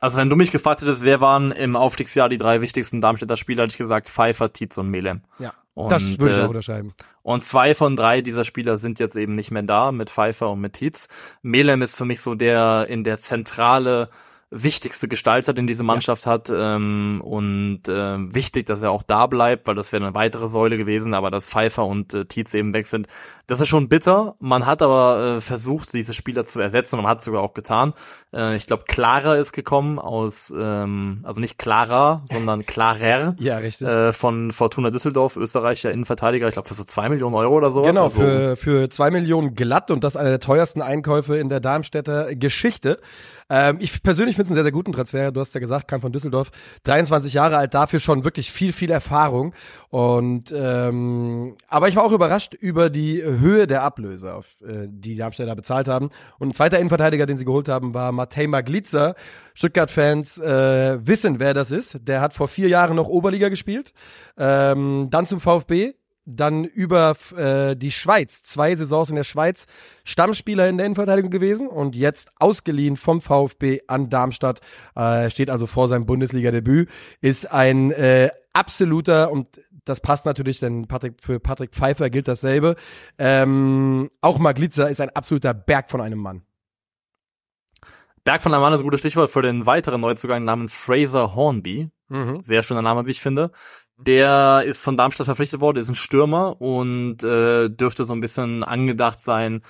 Also 0.00 0.18
wenn 0.18 0.30
du 0.30 0.36
mich 0.36 0.50
gefragt 0.50 0.82
hättest, 0.82 1.04
wer 1.04 1.20
waren 1.20 1.52
im 1.52 1.76
Aufstiegsjahr 1.76 2.28
die 2.28 2.36
drei 2.36 2.60
wichtigsten 2.60 3.00
Darmstädter 3.00 3.36
Spieler, 3.36 3.62
hätte 3.64 3.72
ich 3.72 3.78
gesagt 3.78 4.08
Pfeiffer, 4.08 4.52
Tietz 4.52 4.78
und 4.78 4.90
Melem. 4.90 5.22
Ja, 5.38 5.52
und, 5.74 5.92
das 5.92 6.18
würde 6.18 6.32
ich 6.32 6.38
äh, 6.38 6.44
auch 6.44 6.48
unterschreiben. 6.48 6.92
Und 7.22 7.44
zwei 7.44 7.74
von 7.74 7.94
drei 7.94 8.20
dieser 8.20 8.44
Spieler 8.44 8.78
sind 8.78 8.98
jetzt 8.98 9.16
eben 9.16 9.34
nicht 9.34 9.50
mehr 9.50 9.62
da, 9.62 9.92
mit 9.92 10.10
Pfeiffer 10.10 10.50
und 10.50 10.60
mit 10.60 10.74
Tietz. 10.74 11.08
Melem 11.42 11.82
ist 11.82 11.96
für 11.96 12.04
mich 12.04 12.20
so 12.20 12.34
der 12.34 12.86
in 12.88 13.04
der 13.04 13.18
Zentrale 13.18 14.08
wichtigste 14.50 15.08
Gestalter, 15.08 15.52
den 15.52 15.66
diese 15.66 15.82
Mannschaft 15.82 16.24
ja. 16.24 16.32
hat 16.32 16.50
ähm, 16.54 17.20
und 17.22 17.82
ähm, 17.88 18.34
wichtig, 18.34 18.64
dass 18.64 18.80
er 18.80 18.90
auch 18.90 19.02
da 19.02 19.26
bleibt, 19.26 19.66
weil 19.66 19.74
das 19.74 19.92
wäre 19.92 20.02
eine 20.04 20.14
weitere 20.14 20.48
Säule 20.48 20.78
gewesen, 20.78 21.12
aber 21.12 21.30
dass 21.30 21.50
Pfeiffer 21.50 21.84
und 21.84 22.14
äh, 22.14 22.24
Tietz 22.24 22.54
eben 22.54 22.72
weg 22.72 22.86
sind, 22.86 23.08
das 23.46 23.60
ist 23.60 23.68
schon 23.68 23.90
bitter. 23.90 24.36
Man 24.38 24.64
hat 24.64 24.80
aber 24.80 25.36
äh, 25.36 25.40
versucht, 25.42 25.92
diese 25.92 26.14
Spieler 26.14 26.46
zu 26.46 26.60
ersetzen 26.60 26.96
und 26.96 27.02
man 27.02 27.10
hat 27.10 27.18
es 27.18 27.26
sogar 27.26 27.42
auch 27.42 27.52
getan. 27.52 27.92
Äh, 28.32 28.56
ich 28.56 28.66
glaube, 28.66 28.84
Clara 28.88 29.36
ist 29.36 29.52
gekommen 29.52 29.98
aus, 29.98 30.52
ähm, 30.56 31.20
also 31.24 31.40
nicht 31.40 31.58
Clara, 31.58 32.22
sondern 32.24 32.64
Klarer. 32.64 33.36
ja, 33.38 33.58
richtig. 33.58 33.86
Äh, 33.86 34.12
von 34.14 34.50
Fortuna 34.52 34.88
Düsseldorf, 34.88 35.36
österreichischer 35.36 35.92
Innenverteidiger, 35.92 36.48
ich 36.48 36.54
glaube 36.54 36.68
für 36.68 36.74
so 36.74 36.84
zwei 36.84 37.10
Millionen 37.10 37.34
Euro 37.34 37.54
oder 37.54 37.70
sowas. 37.70 37.88
Genau, 37.88 38.04
also, 38.04 38.16
für, 38.16 38.56
für 38.56 38.88
zwei 38.88 39.10
Millionen 39.10 39.54
glatt 39.54 39.90
und 39.90 40.04
das 40.04 40.16
einer 40.16 40.30
der 40.30 40.40
teuersten 40.40 40.80
Einkäufe 40.80 41.36
in 41.36 41.50
der 41.50 41.60
Darmstädter 41.60 42.34
Geschichte. 42.34 42.98
Ähm, 43.50 43.78
ich 43.80 44.02
persönlich 44.02 44.36
finde 44.36 44.44
es 44.44 44.50
einen 44.50 44.56
sehr, 44.56 44.64
sehr 44.64 44.72
guten 44.72 44.92
Transfer. 44.92 45.32
Du 45.32 45.40
hast 45.40 45.54
ja 45.54 45.60
gesagt, 45.60 45.88
kam 45.88 46.00
von 46.00 46.12
Düsseldorf. 46.12 46.50
23 46.84 47.32
Jahre 47.32 47.56
alt, 47.56 47.74
dafür 47.74 48.00
schon 48.00 48.24
wirklich 48.24 48.52
viel, 48.52 48.72
viel 48.72 48.90
Erfahrung. 48.90 49.54
Und 49.88 50.52
ähm, 50.54 51.56
aber 51.68 51.88
ich 51.88 51.96
war 51.96 52.04
auch 52.04 52.12
überrascht 52.12 52.54
über 52.54 52.90
die 52.90 53.22
Höhe 53.22 53.66
der 53.66 53.82
Ablöse, 53.82 54.34
auf, 54.34 54.60
äh, 54.62 54.86
die 54.88 55.10
die 55.10 55.16
Darmstädter 55.16 55.54
bezahlt 55.56 55.88
haben. 55.88 56.10
Und 56.38 56.48
ein 56.48 56.54
zweiter 56.54 56.78
Innenverteidiger, 56.78 57.26
den 57.26 57.38
sie 57.38 57.44
geholt 57.44 57.68
haben, 57.68 57.94
war 57.94 58.12
Matej 58.12 58.46
Maglitzer. 58.46 59.14
Stuttgart-Fans 59.54 60.38
äh, 60.38 60.98
wissen, 61.04 61.40
wer 61.40 61.54
das 61.54 61.70
ist. 61.70 62.06
Der 62.06 62.20
hat 62.20 62.34
vor 62.34 62.48
vier 62.48 62.68
Jahren 62.68 62.96
noch 62.96 63.08
Oberliga 63.08 63.48
gespielt. 63.48 63.92
Ähm, 64.36 65.08
dann 65.10 65.26
zum 65.26 65.40
VfB, 65.40 65.94
dann 66.28 66.64
über 66.64 67.16
äh, 67.36 67.74
die 67.74 67.90
Schweiz, 67.90 68.42
zwei 68.42 68.74
Saisons 68.74 69.10
in 69.10 69.16
der 69.16 69.24
Schweiz, 69.24 69.66
Stammspieler 70.04 70.68
in 70.68 70.76
der 70.76 70.86
Innenverteidigung 70.86 71.30
gewesen 71.30 71.68
und 71.68 71.96
jetzt 71.96 72.30
ausgeliehen 72.38 72.96
vom 72.96 73.20
VfB 73.20 73.80
an 73.86 74.10
Darmstadt, 74.10 74.60
äh, 74.94 75.30
steht 75.30 75.48
also 75.48 75.66
vor 75.66 75.88
seinem 75.88 76.06
Bundesliga-Debüt, 76.06 76.88
ist 77.20 77.50
ein 77.50 77.90
äh, 77.92 78.30
absoluter 78.52 79.30
und 79.32 79.48
das 79.84 80.00
passt 80.00 80.26
natürlich, 80.26 80.60
denn 80.60 80.86
Patrick, 80.86 81.14
für 81.22 81.40
Patrick 81.40 81.72
Pfeiffer 81.72 82.10
gilt 82.10 82.28
dasselbe. 82.28 82.76
Ähm, 83.16 84.10
auch 84.20 84.38
Maglitzer 84.38 84.90
ist 84.90 85.00
ein 85.00 85.10
absoluter 85.10 85.54
Berg 85.54 85.90
von 85.90 86.02
einem 86.02 86.18
Mann. 86.18 86.42
Berg 88.24 88.42
von 88.42 88.52
einem 88.52 88.60
Mann 88.60 88.74
ist 88.74 88.80
ein 88.80 88.84
gutes 88.84 89.00
Stichwort 89.00 89.30
für 89.30 89.40
den 89.40 89.64
weiteren 89.64 90.02
Neuzugang 90.02 90.44
namens 90.44 90.74
Fraser 90.74 91.34
Hornby. 91.34 91.88
Mhm. 92.08 92.42
Sehr 92.42 92.62
schöner 92.62 92.82
Name, 92.82 93.06
wie 93.06 93.12
ich 93.12 93.20
finde. 93.20 93.50
Der 93.98 94.62
ist 94.64 94.80
von 94.80 94.96
Darmstadt 94.96 95.26
verpflichtet 95.26 95.60
worden, 95.60 95.78
ist 95.78 95.88
ein 95.88 95.96
Stürmer 95.96 96.60
und 96.60 97.24
äh, 97.24 97.68
dürfte 97.68 98.04
so 98.04 98.12
ein 98.12 98.20
bisschen 98.20 98.62
angedacht 98.62 99.20
sein, 99.24 99.60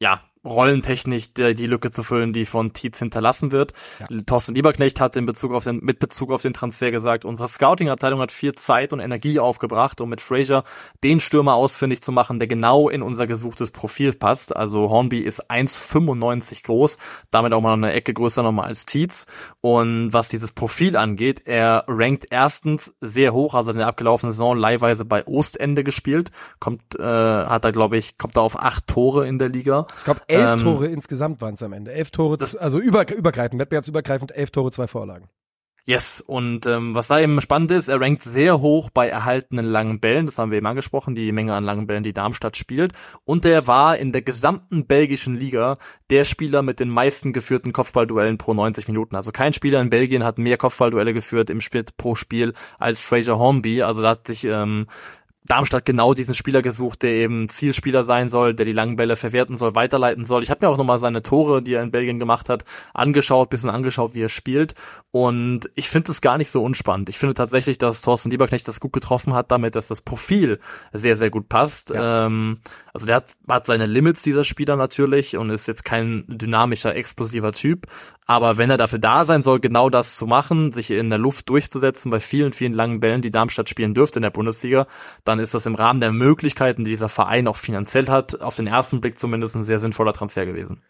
ja, 0.00 0.20
rollentechnisch 0.46 1.34
die, 1.34 1.54
die 1.54 1.66
Lücke 1.66 1.90
zu 1.90 2.02
füllen, 2.02 2.32
die 2.32 2.44
von 2.44 2.72
Tietz 2.72 2.98
hinterlassen 2.98 3.52
wird. 3.52 3.72
Ja. 3.98 4.06
Thorsten 4.24 4.54
Lieberknecht 4.54 5.00
hat 5.00 5.16
in 5.16 5.26
Bezug 5.26 5.52
auf 5.52 5.64
den, 5.64 5.80
mit 5.82 5.98
Bezug 5.98 6.32
auf 6.32 6.42
den 6.42 6.52
Transfer 6.52 6.90
gesagt, 6.90 7.24
unsere 7.24 7.48
Scouting-Abteilung 7.48 8.20
hat 8.20 8.32
viel 8.32 8.54
Zeit 8.54 8.92
und 8.92 9.00
Energie 9.00 9.38
aufgebracht, 9.38 10.00
um 10.00 10.08
mit 10.08 10.20
Fraser 10.20 10.64
den 11.02 11.20
Stürmer 11.20 11.54
ausfindig 11.54 12.02
zu 12.02 12.12
machen, 12.12 12.38
der 12.38 12.48
genau 12.48 12.88
in 12.88 13.02
unser 13.02 13.26
gesuchtes 13.26 13.70
Profil 13.70 14.12
passt. 14.12 14.54
Also 14.54 14.90
Hornby 14.90 15.20
ist 15.20 15.50
1,95 15.50 16.64
groß, 16.64 16.98
damit 17.30 17.52
auch 17.52 17.60
mal 17.60 17.74
eine 17.74 17.92
Ecke 17.92 18.14
größer 18.14 18.42
nochmal 18.42 18.66
als 18.66 18.86
Tietz. 18.86 19.26
Und 19.60 20.12
was 20.12 20.28
dieses 20.28 20.52
Profil 20.52 20.96
angeht, 20.96 21.42
er 21.46 21.84
rankt 21.88 22.26
erstens 22.30 22.96
sehr 23.00 23.32
hoch, 23.32 23.54
also 23.54 23.70
in 23.72 23.78
der 23.78 23.86
abgelaufenen 23.86 24.32
Saison 24.32 24.56
leihweise 24.56 25.04
bei 25.04 25.26
Ostende 25.26 25.84
gespielt, 25.84 26.30
kommt, 26.60 26.98
äh, 26.98 27.02
hat 27.02 27.64
er 27.64 27.72
glaube 27.72 27.96
ich, 27.96 28.18
kommt 28.18 28.36
da 28.36 28.40
auf 28.40 28.58
acht 28.58 28.86
Tore 28.86 29.26
in 29.26 29.38
der 29.38 29.48
Liga. 29.48 29.86
Ich 29.98 30.04
glaube, 30.04 30.20
elf 30.36 30.52
Ähm, 30.54 30.58
Tore 30.60 30.86
insgesamt 30.86 31.40
waren 31.40 31.54
es 31.54 31.62
am 31.62 31.72
Ende. 31.72 31.92
Elf 31.92 32.10
Tore, 32.10 32.38
also 32.58 32.78
über, 32.78 33.12
übergreifend, 33.14 33.60
wettbewerbsübergreifend, 33.60 34.36
elf 34.36 34.50
Tore, 34.50 34.70
zwei 34.70 34.86
Vorlagen. 34.86 35.28
Yes, 35.88 36.20
und 36.20 36.66
ähm, 36.66 36.96
was 36.96 37.06
da 37.06 37.20
eben 37.20 37.40
spannend 37.40 37.70
ist, 37.70 37.86
er 37.86 38.00
rankt 38.00 38.24
sehr 38.24 38.60
hoch 38.60 38.90
bei 38.90 39.06
erhaltenen 39.06 39.64
langen 39.64 40.00
Bällen, 40.00 40.26
das 40.26 40.36
haben 40.36 40.50
wir 40.50 40.58
eben 40.58 40.66
angesprochen, 40.66 41.14
die 41.14 41.30
Menge 41.30 41.54
an 41.54 41.62
langen 41.62 41.86
Bällen, 41.86 42.02
die 42.02 42.12
Darmstadt 42.12 42.56
spielt. 42.56 42.92
Und 43.24 43.44
er 43.44 43.68
war 43.68 43.96
in 43.96 44.10
der 44.10 44.22
gesamten 44.22 44.88
belgischen 44.88 45.36
Liga 45.36 45.78
der 46.10 46.24
Spieler 46.24 46.62
mit 46.62 46.80
den 46.80 46.88
meisten 46.88 47.32
geführten 47.32 47.72
Kopfballduellen 47.72 48.36
pro 48.36 48.52
90 48.52 48.88
Minuten. 48.88 49.14
Also 49.14 49.30
kein 49.30 49.52
Spieler 49.52 49.80
in 49.80 49.88
Belgien 49.88 50.24
hat 50.24 50.40
mehr 50.40 50.56
Kopfballduelle 50.56 51.14
geführt 51.14 51.50
im 51.50 51.60
Schnitt 51.60 51.96
pro 51.96 52.16
Spiel 52.16 52.52
als 52.80 53.00
Fraser 53.00 53.38
Hornby. 53.38 53.82
Also 53.82 54.02
da 54.02 54.10
hat 54.10 54.26
sich 54.26 54.42
ähm, 54.42 54.88
Darmstadt 55.46 55.84
genau 55.86 56.14
diesen 56.14 56.34
Spieler 56.34 56.62
gesucht, 56.62 57.02
der 57.02 57.12
eben 57.12 57.48
Zielspieler 57.48 58.04
sein 58.04 58.28
soll, 58.28 58.54
der 58.54 58.66
die 58.66 58.72
langen 58.72 58.96
Bälle 58.96 59.16
verwerten 59.16 59.56
soll, 59.56 59.74
weiterleiten 59.74 60.24
soll. 60.24 60.42
Ich 60.42 60.50
habe 60.50 60.64
mir 60.64 60.70
auch 60.70 60.76
nochmal 60.76 60.98
seine 60.98 61.22
Tore, 61.22 61.62
die 61.62 61.74
er 61.74 61.82
in 61.82 61.90
Belgien 61.90 62.18
gemacht 62.18 62.48
hat, 62.48 62.64
angeschaut, 62.94 63.50
bisschen 63.50 63.70
angeschaut, 63.70 64.14
wie 64.14 64.22
er 64.22 64.28
spielt. 64.28 64.74
Und 65.10 65.70
ich 65.74 65.88
finde 65.88 66.10
es 66.12 66.20
gar 66.20 66.38
nicht 66.38 66.50
so 66.50 66.62
unspannend. 66.62 67.08
Ich 67.08 67.18
finde 67.18 67.34
tatsächlich, 67.34 67.78
dass 67.78 68.02
Thorsten 68.02 68.30
Lieberknecht 68.30 68.66
das 68.68 68.80
gut 68.80 68.92
getroffen 68.92 69.34
hat, 69.34 69.50
damit 69.50 69.74
dass 69.74 69.88
das 69.88 70.02
Profil 70.02 70.58
sehr, 70.92 71.16
sehr 71.16 71.30
gut 71.30 71.48
passt. 71.48 71.90
Ja. 71.90 72.26
Ähm, 72.26 72.58
also 72.92 73.06
der 73.06 73.16
hat, 73.16 73.30
hat 73.48 73.66
seine 73.66 73.86
Limits, 73.86 74.22
dieser 74.22 74.44
Spieler 74.44 74.76
natürlich, 74.76 75.36
und 75.36 75.50
ist 75.50 75.68
jetzt 75.68 75.84
kein 75.84 76.24
dynamischer, 76.28 76.94
explosiver 76.94 77.52
Typ. 77.52 77.86
Aber 78.26 78.58
wenn 78.58 78.70
er 78.70 78.76
dafür 78.76 78.98
da 78.98 79.24
sein 79.24 79.40
soll, 79.40 79.60
genau 79.60 79.88
das 79.88 80.16
zu 80.16 80.26
machen, 80.26 80.72
sich 80.72 80.90
in 80.90 81.10
der 81.10 81.18
Luft 81.18 81.48
durchzusetzen 81.48 82.10
bei 82.10 82.18
vielen, 82.18 82.52
vielen 82.52 82.74
langen 82.74 82.98
Bällen, 82.98 83.22
die 83.22 83.30
Darmstadt 83.30 83.68
spielen 83.68 83.94
dürfte 83.94 84.18
in 84.18 84.24
der 84.24 84.30
Bundesliga, 84.30 84.88
dann 85.24 85.38
ist 85.38 85.54
das 85.54 85.64
im 85.66 85.76
Rahmen 85.76 86.00
der 86.00 86.10
Möglichkeiten, 86.10 86.82
die 86.82 86.90
dieser 86.90 87.08
Verein 87.08 87.46
auch 87.46 87.56
finanziell 87.56 88.08
hat, 88.08 88.40
auf 88.40 88.56
den 88.56 88.66
ersten 88.66 89.00
Blick 89.00 89.16
zumindest 89.16 89.54
ein 89.54 89.64
sehr 89.64 89.78
sinnvoller 89.78 90.12
Transfer 90.12 90.44
gewesen. 90.44 90.82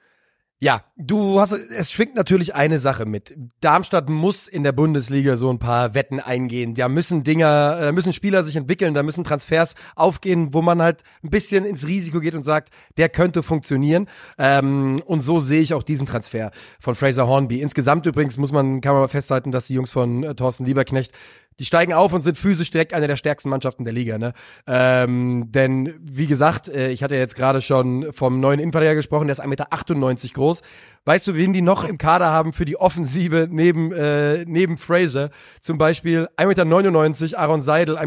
Ja, 0.58 0.84
du 0.96 1.38
hast, 1.38 1.52
es 1.52 1.92
schwingt 1.92 2.14
natürlich 2.14 2.54
eine 2.54 2.78
Sache 2.78 3.04
mit. 3.04 3.36
Darmstadt 3.60 4.08
muss 4.08 4.48
in 4.48 4.62
der 4.62 4.72
Bundesliga 4.72 5.36
so 5.36 5.50
ein 5.50 5.58
paar 5.58 5.94
Wetten 5.94 6.18
eingehen. 6.18 6.72
Da 6.72 6.88
müssen 6.88 7.24
Dinger, 7.24 7.78
da 7.78 7.92
müssen 7.92 8.14
Spieler 8.14 8.42
sich 8.42 8.56
entwickeln, 8.56 8.94
da 8.94 9.02
müssen 9.02 9.22
Transfers 9.22 9.74
aufgehen, 9.96 10.54
wo 10.54 10.62
man 10.62 10.80
halt 10.80 11.02
ein 11.22 11.28
bisschen 11.28 11.66
ins 11.66 11.86
Risiko 11.86 12.20
geht 12.20 12.34
und 12.34 12.42
sagt, 12.42 12.70
der 12.96 13.10
könnte 13.10 13.42
funktionieren. 13.42 14.08
Ähm, 14.38 14.96
und 15.04 15.20
so 15.20 15.40
sehe 15.40 15.60
ich 15.60 15.74
auch 15.74 15.82
diesen 15.82 16.06
Transfer 16.06 16.52
von 16.80 16.94
Fraser 16.94 17.26
Hornby. 17.26 17.60
Insgesamt 17.60 18.06
übrigens 18.06 18.38
muss 18.38 18.50
man, 18.50 18.80
kann 18.80 18.94
man 18.94 19.02
mal 19.02 19.08
festhalten, 19.08 19.50
dass 19.50 19.66
die 19.66 19.74
Jungs 19.74 19.90
von 19.90 20.22
äh, 20.22 20.34
Thorsten 20.34 20.64
Lieberknecht 20.64 21.12
die 21.58 21.64
steigen 21.64 21.92
auf 21.94 22.12
und 22.12 22.22
sind 22.22 22.36
physisch 22.36 22.70
direkt 22.70 22.92
eine 22.92 23.06
der 23.06 23.16
stärksten 23.16 23.48
Mannschaften 23.48 23.84
der 23.84 23.92
Liga. 23.92 24.18
Ne? 24.18 24.34
Ähm, 24.66 25.50
denn 25.52 25.94
wie 26.00 26.26
gesagt, 26.26 26.68
äh, 26.68 26.90
ich 26.90 27.02
hatte 27.02 27.14
jetzt 27.14 27.34
gerade 27.34 27.62
schon 27.62 28.12
vom 28.12 28.40
neuen 28.40 28.60
Innenverteidiger 28.60 28.94
gesprochen, 28.96 29.26
der 29.26 29.32
ist 29.32 29.42
1,98 29.42 29.46
Meter 29.48 30.34
groß. 30.34 30.62
Weißt 31.06 31.26
du, 31.28 31.34
wen 31.34 31.52
die 31.52 31.62
noch 31.62 31.84
im 31.84 31.98
Kader 31.98 32.26
haben 32.26 32.52
für 32.52 32.64
die 32.64 32.76
Offensive 32.76 33.48
neben, 33.50 33.92
äh, 33.92 34.44
neben 34.44 34.76
Fraser? 34.76 35.30
Zum 35.60 35.78
Beispiel 35.78 36.28
1,99 36.36 37.22
Meter 37.22 37.38
Aaron 37.38 37.62
Seidel, 37.62 37.96
1,88 37.96 38.06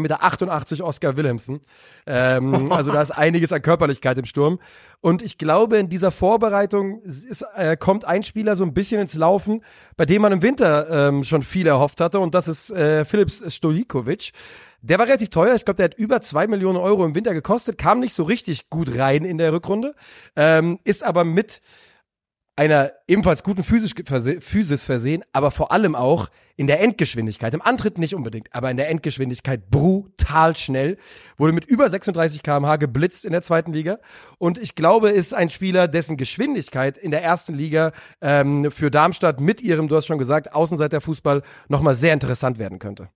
Meter 0.70 0.84
Oscar 0.84 1.16
Wilhelmsen. 1.16 1.60
Ähm, 2.06 2.70
also 2.70 2.92
da 2.92 3.00
ist 3.00 3.10
einiges 3.10 3.52
an 3.52 3.62
Körperlichkeit 3.62 4.18
im 4.18 4.26
Sturm. 4.26 4.60
Und 5.02 5.22
ich 5.22 5.38
glaube, 5.38 5.78
in 5.78 5.88
dieser 5.88 6.10
Vorbereitung 6.10 7.02
ist, 7.02 7.44
äh, 7.54 7.76
kommt 7.76 8.04
ein 8.04 8.22
Spieler 8.22 8.54
so 8.54 8.64
ein 8.64 8.74
bisschen 8.74 9.00
ins 9.00 9.14
Laufen, 9.14 9.64
bei 9.96 10.04
dem 10.04 10.20
man 10.20 10.32
im 10.32 10.42
Winter 10.42 11.08
ähm, 11.08 11.24
schon 11.24 11.42
viel 11.42 11.66
erhofft 11.66 12.00
hatte. 12.00 12.20
Und 12.20 12.34
das 12.34 12.48
ist 12.48 12.70
äh, 12.70 13.04
Philips 13.06 13.42
Stojikovic. 13.54 14.32
Der 14.82 14.98
war 14.98 15.06
relativ 15.06 15.30
teuer. 15.30 15.54
Ich 15.54 15.64
glaube, 15.64 15.76
der 15.76 15.84
hat 15.84 15.94
über 15.94 16.20
zwei 16.20 16.46
Millionen 16.46 16.78
Euro 16.78 17.04
im 17.04 17.14
Winter 17.14 17.32
gekostet, 17.32 17.78
kam 17.78 18.00
nicht 18.00 18.14
so 18.14 18.24
richtig 18.24 18.68
gut 18.68 18.94
rein 18.96 19.24
in 19.24 19.38
der 19.38 19.52
Rückrunde, 19.52 19.94
ähm, 20.36 20.78
ist 20.84 21.02
aber 21.02 21.24
mit 21.24 21.60
einer 22.60 22.92
ebenfalls 23.08 23.42
guten 23.42 23.62
Physis, 23.62 23.94
Physis 24.40 24.84
versehen, 24.84 25.22
aber 25.32 25.50
vor 25.50 25.72
allem 25.72 25.94
auch 25.94 26.28
in 26.56 26.66
der 26.66 26.82
Endgeschwindigkeit. 26.82 27.54
Im 27.54 27.62
Antritt 27.62 27.96
nicht 27.96 28.14
unbedingt, 28.14 28.54
aber 28.54 28.70
in 28.70 28.76
der 28.76 28.90
Endgeschwindigkeit 28.90 29.70
brutal 29.70 30.54
schnell. 30.56 30.98
Wurde 31.38 31.54
mit 31.54 31.64
über 31.64 31.88
36 31.88 32.42
km/h 32.42 32.76
geblitzt 32.76 33.24
in 33.24 33.32
der 33.32 33.40
zweiten 33.40 33.72
Liga. 33.72 33.98
Und 34.36 34.58
ich 34.58 34.74
glaube, 34.74 35.08
ist 35.08 35.32
ein 35.32 35.48
Spieler, 35.48 35.88
dessen 35.88 36.18
Geschwindigkeit 36.18 36.98
in 36.98 37.12
der 37.12 37.22
ersten 37.22 37.54
Liga 37.54 37.92
ähm, 38.20 38.70
für 38.70 38.90
Darmstadt 38.90 39.40
mit 39.40 39.62
ihrem, 39.62 39.88
du 39.88 39.96
hast 39.96 40.04
schon 40.04 40.18
gesagt, 40.18 40.52
Außenseiterfußball 40.52 41.40
nochmal 41.68 41.94
sehr 41.94 42.12
interessant 42.12 42.58
werden 42.58 42.78
könnte 42.78 43.08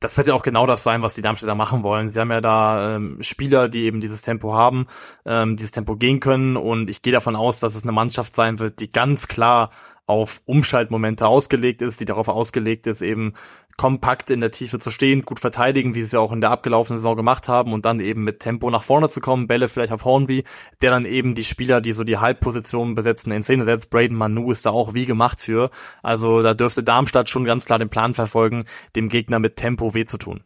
das 0.00 0.16
wird 0.16 0.28
ja 0.28 0.34
auch 0.34 0.42
genau 0.42 0.66
das 0.66 0.82
sein, 0.82 1.02
was 1.02 1.14
die 1.14 1.22
Darmstädter 1.22 1.54
machen 1.54 1.82
wollen. 1.82 2.08
Sie 2.08 2.20
haben 2.20 2.30
ja 2.30 2.40
da 2.40 2.96
ähm, 2.96 3.18
Spieler, 3.20 3.68
die 3.68 3.84
eben 3.84 4.00
dieses 4.00 4.22
Tempo 4.22 4.54
haben, 4.54 4.86
ähm, 5.26 5.56
dieses 5.56 5.72
Tempo 5.72 5.96
gehen 5.96 6.20
können 6.20 6.56
und 6.56 6.88
ich 6.88 7.02
gehe 7.02 7.12
davon 7.12 7.36
aus, 7.36 7.58
dass 7.58 7.74
es 7.74 7.82
eine 7.82 7.92
Mannschaft 7.92 8.34
sein 8.34 8.58
wird, 8.58 8.80
die 8.80 8.90
ganz 8.90 9.28
klar 9.28 9.70
auf 10.08 10.40
Umschaltmomente 10.46 11.26
ausgelegt 11.28 11.82
ist, 11.82 12.00
die 12.00 12.06
darauf 12.06 12.28
ausgelegt 12.28 12.86
ist, 12.86 13.02
eben 13.02 13.34
kompakt 13.76 14.30
in 14.30 14.40
der 14.40 14.50
Tiefe 14.50 14.78
zu 14.78 14.90
stehen, 14.90 15.22
gut 15.22 15.38
verteidigen, 15.38 15.94
wie 15.94 16.00
sie 16.00 16.06
es 16.06 16.12
ja 16.12 16.20
auch 16.20 16.32
in 16.32 16.40
der 16.40 16.50
abgelaufenen 16.50 16.96
Saison 16.96 17.14
gemacht 17.14 17.46
haben 17.46 17.72
und 17.74 17.84
dann 17.84 18.00
eben 18.00 18.24
mit 18.24 18.40
Tempo 18.40 18.70
nach 18.70 18.82
vorne 18.82 19.10
zu 19.10 19.20
kommen, 19.20 19.46
Bälle 19.46 19.68
vielleicht 19.68 19.92
auf 19.92 20.06
Hornby, 20.06 20.44
der 20.80 20.90
dann 20.90 21.04
eben 21.04 21.34
die 21.34 21.44
Spieler, 21.44 21.82
die 21.82 21.92
so 21.92 22.04
die 22.04 22.16
Halbpositionen 22.16 22.94
besetzen, 22.94 23.30
in 23.32 23.42
Szene 23.42 23.64
setzt. 23.64 23.90
Braden 23.90 24.16
Manu 24.16 24.50
ist 24.50 24.64
da 24.64 24.70
auch 24.70 24.94
wie 24.94 25.04
gemacht 25.04 25.40
für. 25.40 25.70
Also 26.02 26.42
da 26.42 26.54
dürfte 26.54 26.82
Darmstadt 26.82 27.28
schon 27.28 27.44
ganz 27.44 27.66
klar 27.66 27.78
den 27.78 27.90
Plan 27.90 28.14
verfolgen, 28.14 28.64
dem 28.96 29.08
Gegner 29.08 29.38
mit 29.38 29.56
Tempo 29.56 29.94
weh 29.94 30.06
zu 30.06 30.16
tun. 30.16 30.42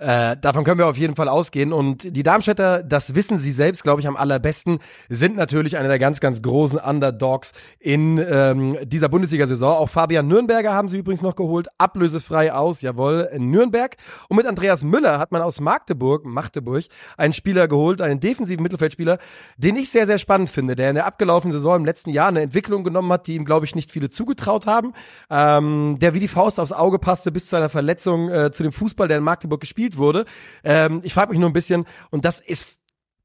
Äh, 0.00 0.38
davon 0.38 0.64
können 0.64 0.78
wir 0.78 0.86
auf 0.86 0.96
jeden 0.96 1.14
Fall 1.14 1.28
ausgehen. 1.28 1.74
Und 1.74 2.16
die 2.16 2.22
Darmstädter, 2.22 2.82
das 2.82 3.14
wissen 3.14 3.38
sie 3.38 3.50
selbst, 3.50 3.82
glaube 3.82 4.00
ich, 4.00 4.08
am 4.08 4.16
allerbesten, 4.16 4.78
sind 5.10 5.36
natürlich 5.36 5.76
eine 5.76 5.88
der 5.88 5.98
ganz, 5.98 6.20
ganz 6.20 6.40
großen 6.40 6.78
Underdogs 6.78 7.52
in 7.78 8.16
ähm, 8.18 8.76
dieser 8.84 9.10
Bundesliga-Saison. 9.10 9.76
Auch 9.76 9.90
Fabian 9.90 10.26
Nürnberger 10.26 10.72
haben 10.72 10.88
sie 10.88 10.98
übrigens 10.98 11.20
noch 11.20 11.36
geholt, 11.36 11.68
ablösefrei 11.76 12.52
aus, 12.52 12.80
jawohl, 12.80 13.28
in 13.32 13.50
Nürnberg. 13.50 13.96
Und 14.28 14.38
mit 14.38 14.46
Andreas 14.46 14.84
Müller 14.84 15.18
hat 15.18 15.32
man 15.32 15.42
aus 15.42 15.60
Magdeburg, 15.60 16.24
Magdeburg, 16.24 16.84
einen 17.18 17.34
Spieler 17.34 17.68
geholt, 17.68 18.00
einen 18.00 18.20
defensiven 18.20 18.62
Mittelfeldspieler, 18.62 19.18
den 19.58 19.76
ich 19.76 19.90
sehr, 19.90 20.06
sehr 20.06 20.18
spannend 20.18 20.48
finde, 20.48 20.76
der 20.76 20.88
in 20.88 20.94
der 20.94 21.04
abgelaufenen 21.04 21.52
Saison 21.52 21.76
im 21.76 21.84
letzten 21.84 22.10
Jahr 22.10 22.28
eine 22.28 22.40
Entwicklung 22.40 22.84
genommen 22.84 23.12
hat, 23.12 23.26
die 23.26 23.34
ihm, 23.34 23.44
glaube 23.44 23.66
ich, 23.66 23.74
nicht 23.74 23.92
viele 23.92 24.08
zugetraut 24.08 24.66
haben. 24.66 24.94
Ähm, 25.28 25.98
der 26.00 26.14
wie 26.14 26.20
die 26.20 26.28
Faust 26.28 26.58
aufs 26.58 26.72
Auge 26.72 26.98
passte 26.98 27.30
bis 27.30 27.48
zu 27.48 27.56
einer 27.56 27.68
Verletzung 27.68 28.30
äh, 28.30 28.50
zu 28.50 28.62
dem 28.62 28.72
Fußball, 28.72 29.06
der 29.06 29.18
in 29.18 29.24
Magdeburg 29.24 29.60
gespielt 29.60 29.89
gespielt 29.90 29.96
wurde. 29.96 30.24
Ähm, 30.64 31.00
ich 31.04 31.14
frage 31.14 31.30
mich 31.30 31.38
nur 31.38 31.50
ein 31.50 31.54
bisschen, 31.54 31.86
und 32.10 32.24
das 32.24 32.40
ist 32.40 32.78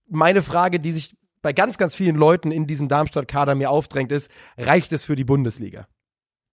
meine 0.07 0.41
Frage, 0.41 0.79
die 0.79 0.91
sich 0.91 1.15
bei 1.41 1.53
ganz, 1.53 1.77
ganz 1.77 1.95
vielen 1.95 2.15
Leuten 2.15 2.51
in 2.51 2.67
diesem 2.67 2.87
Darmstadt-Kader 2.87 3.55
mir 3.55 3.69
aufdrängt, 3.69 4.11
ist, 4.11 4.31
reicht 4.57 4.91
es 4.91 5.05
für 5.05 5.15
die 5.15 5.23
Bundesliga? 5.23 5.87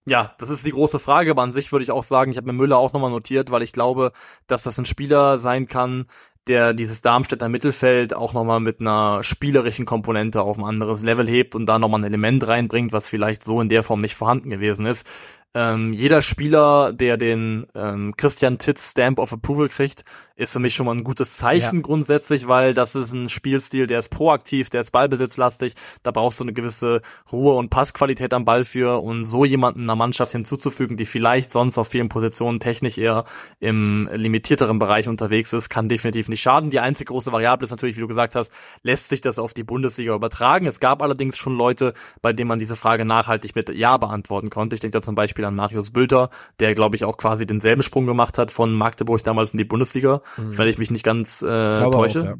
Ja, 0.04 0.34
das 0.38 0.50
ist 0.50 0.66
die 0.66 0.72
große 0.72 0.98
Frage, 0.98 1.30
aber 1.30 1.42
an 1.42 1.52
sich 1.52 1.70
würde 1.70 1.84
ich 1.84 1.92
auch 1.92 2.02
sagen, 2.02 2.32
ich 2.32 2.36
habe 2.36 2.48
mir 2.48 2.52
Müller 2.52 2.76
auch 2.76 2.92
nochmal 2.92 3.10
notiert, 3.10 3.50
weil 3.50 3.62
ich 3.62 3.72
glaube, 3.72 4.12
dass 4.48 4.64
das 4.64 4.76
ein 4.78 4.84
Spieler 4.84 5.38
sein 5.38 5.66
kann, 5.66 6.06
der 6.48 6.74
dieses 6.74 7.02
Darmstädter 7.02 7.48
Mittelfeld 7.48 8.14
auch 8.14 8.32
nochmal 8.32 8.58
mit 8.58 8.80
einer 8.80 9.22
spielerischen 9.22 9.86
Komponente 9.86 10.42
auf 10.42 10.58
ein 10.58 10.64
anderes 10.64 11.04
Level 11.04 11.28
hebt 11.28 11.54
und 11.54 11.66
da 11.66 11.78
nochmal 11.78 12.00
ein 12.00 12.04
Element 12.04 12.46
reinbringt, 12.48 12.92
was 12.92 13.06
vielleicht 13.06 13.44
so 13.44 13.60
in 13.60 13.68
der 13.68 13.84
Form 13.84 14.00
nicht 14.00 14.16
vorhanden 14.16 14.50
gewesen 14.50 14.84
ist. 14.84 15.06
Ähm, 15.54 15.92
jeder 15.92 16.22
Spieler, 16.22 16.94
der 16.94 17.18
den 17.18 17.66
ähm, 17.74 18.14
Christian 18.16 18.56
Titz 18.56 18.92
Stamp 18.92 19.18
of 19.18 19.34
Approval 19.34 19.68
kriegt, 19.68 20.04
ist 20.34 20.54
für 20.54 20.60
mich 20.60 20.74
schon 20.74 20.86
mal 20.86 20.94
ein 20.94 21.04
gutes 21.04 21.36
Zeichen 21.36 21.76
ja. 21.76 21.82
grundsätzlich, 21.82 22.48
weil 22.48 22.72
das 22.72 22.94
ist 22.94 23.12
ein 23.12 23.28
Spielstil, 23.28 23.86
der 23.86 23.98
ist 23.98 24.08
proaktiv, 24.08 24.70
der 24.70 24.80
ist 24.80 24.92
ballbesitzlastig, 24.92 25.74
da 26.02 26.10
brauchst 26.10 26.40
du 26.40 26.44
eine 26.44 26.54
gewisse 26.54 27.02
Ruhe 27.30 27.52
und 27.54 27.68
Passqualität 27.68 28.32
am 28.32 28.46
Ball 28.46 28.64
für 28.64 29.02
und 29.02 29.26
so 29.26 29.44
jemanden 29.44 29.82
einer 29.82 29.94
Mannschaft 29.94 30.32
hinzuzufügen, 30.32 30.96
die 30.96 31.04
vielleicht 31.04 31.52
sonst 31.52 31.76
auf 31.76 31.88
vielen 31.88 32.08
Positionen 32.08 32.58
technisch 32.58 32.96
eher 32.96 33.24
im 33.60 34.08
limitierteren 34.12 34.78
Bereich 34.78 35.06
unterwegs 35.06 35.52
ist, 35.52 35.68
kann 35.68 35.88
definitiv 35.88 36.28
nicht 36.28 36.40
schaden. 36.40 36.70
Die 36.70 36.80
einzige 36.80 37.08
große 37.08 37.30
Variable 37.30 37.64
ist 37.64 37.70
natürlich, 37.70 37.96
wie 37.96 38.00
du 38.00 38.08
gesagt 38.08 38.34
hast, 38.36 38.50
lässt 38.82 39.10
sich 39.10 39.20
das 39.20 39.38
auf 39.38 39.52
die 39.52 39.64
Bundesliga 39.64 40.14
übertragen. 40.14 40.66
Es 40.66 40.80
gab 40.80 41.02
allerdings 41.02 41.36
schon 41.36 41.58
Leute, 41.58 41.92
bei 42.22 42.32
denen 42.32 42.48
man 42.48 42.58
diese 42.58 42.76
Frage 42.76 43.04
nachhaltig 43.04 43.54
mit 43.54 43.68
Ja 43.68 43.98
beantworten 43.98 44.48
konnte. 44.48 44.76
Ich 44.76 44.80
denke 44.80 44.98
da 44.98 45.02
zum 45.02 45.14
Beispiel 45.14 45.41
Beispiel 45.42 45.46
an 45.46 45.54
Marius 45.54 45.90
Bülter, 45.90 46.30
der, 46.60 46.74
glaube 46.74 46.96
ich, 46.96 47.04
auch 47.04 47.16
quasi 47.16 47.46
denselben 47.46 47.82
Sprung 47.82 48.06
gemacht 48.06 48.38
hat 48.38 48.50
von 48.50 48.72
Magdeburg 48.72 49.22
damals 49.22 49.52
in 49.52 49.58
die 49.58 49.64
Bundesliga, 49.64 50.22
mhm. 50.36 50.56
wenn 50.56 50.68
ich 50.68 50.78
mich 50.78 50.90
nicht 50.90 51.04
ganz 51.04 51.42
äh, 51.42 51.84
ich 51.84 51.90
täusche. 51.90 52.20
Auch, 52.22 52.26
ja. 52.26 52.34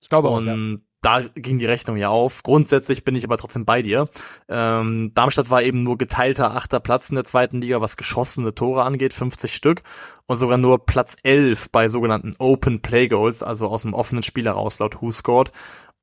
Ich 0.00 0.08
glaube 0.08 0.28
auch, 0.28 0.36
Und 0.36 0.46
ja. 0.46 0.78
da 1.02 1.28
ging 1.34 1.58
die 1.58 1.66
Rechnung 1.66 1.96
ja 1.96 2.10
auf. 2.10 2.42
Grundsätzlich 2.42 3.04
bin 3.04 3.14
ich 3.16 3.24
aber 3.24 3.38
trotzdem 3.38 3.64
bei 3.64 3.82
dir. 3.82 4.04
Ähm, 4.48 5.12
Darmstadt 5.14 5.50
war 5.50 5.62
eben 5.62 5.82
nur 5.82 5.98
geteilter 5.98 6.54
achter 6.54 6.80
Platz 6.80 7.08
in 7.08 7.16
der 7.16 7.24
zweiten 7.24 7.60
Liga, 7.60 7.80
was 7.80 7.96
geschossene 7.96 8.54
Tore 8.54 8.84
angeht, 8.84 9.14
50 9.14 9.54
Stück. 9.54 9.82
Und 10.26 10.36
sogar 10.36 10.58
nur 10.58 10.84
Platz 10.84 11.16
11 11.22 11.70
bei 11.70 11.88
sogenannten 11.88 12.32
Open 12.38 12.82
Play 12.82 13.08
Goals, 13.08 13.42
also 13.42 13.68
aus 13.68 13.82
dem 13.82 13.94
offenen 13.94 14.22
Spiel 14.22 14.44
heraus, 14.44 14.78
laut 14.78 15.00
Who 15.00 15.10
Scored. 15.10 15.50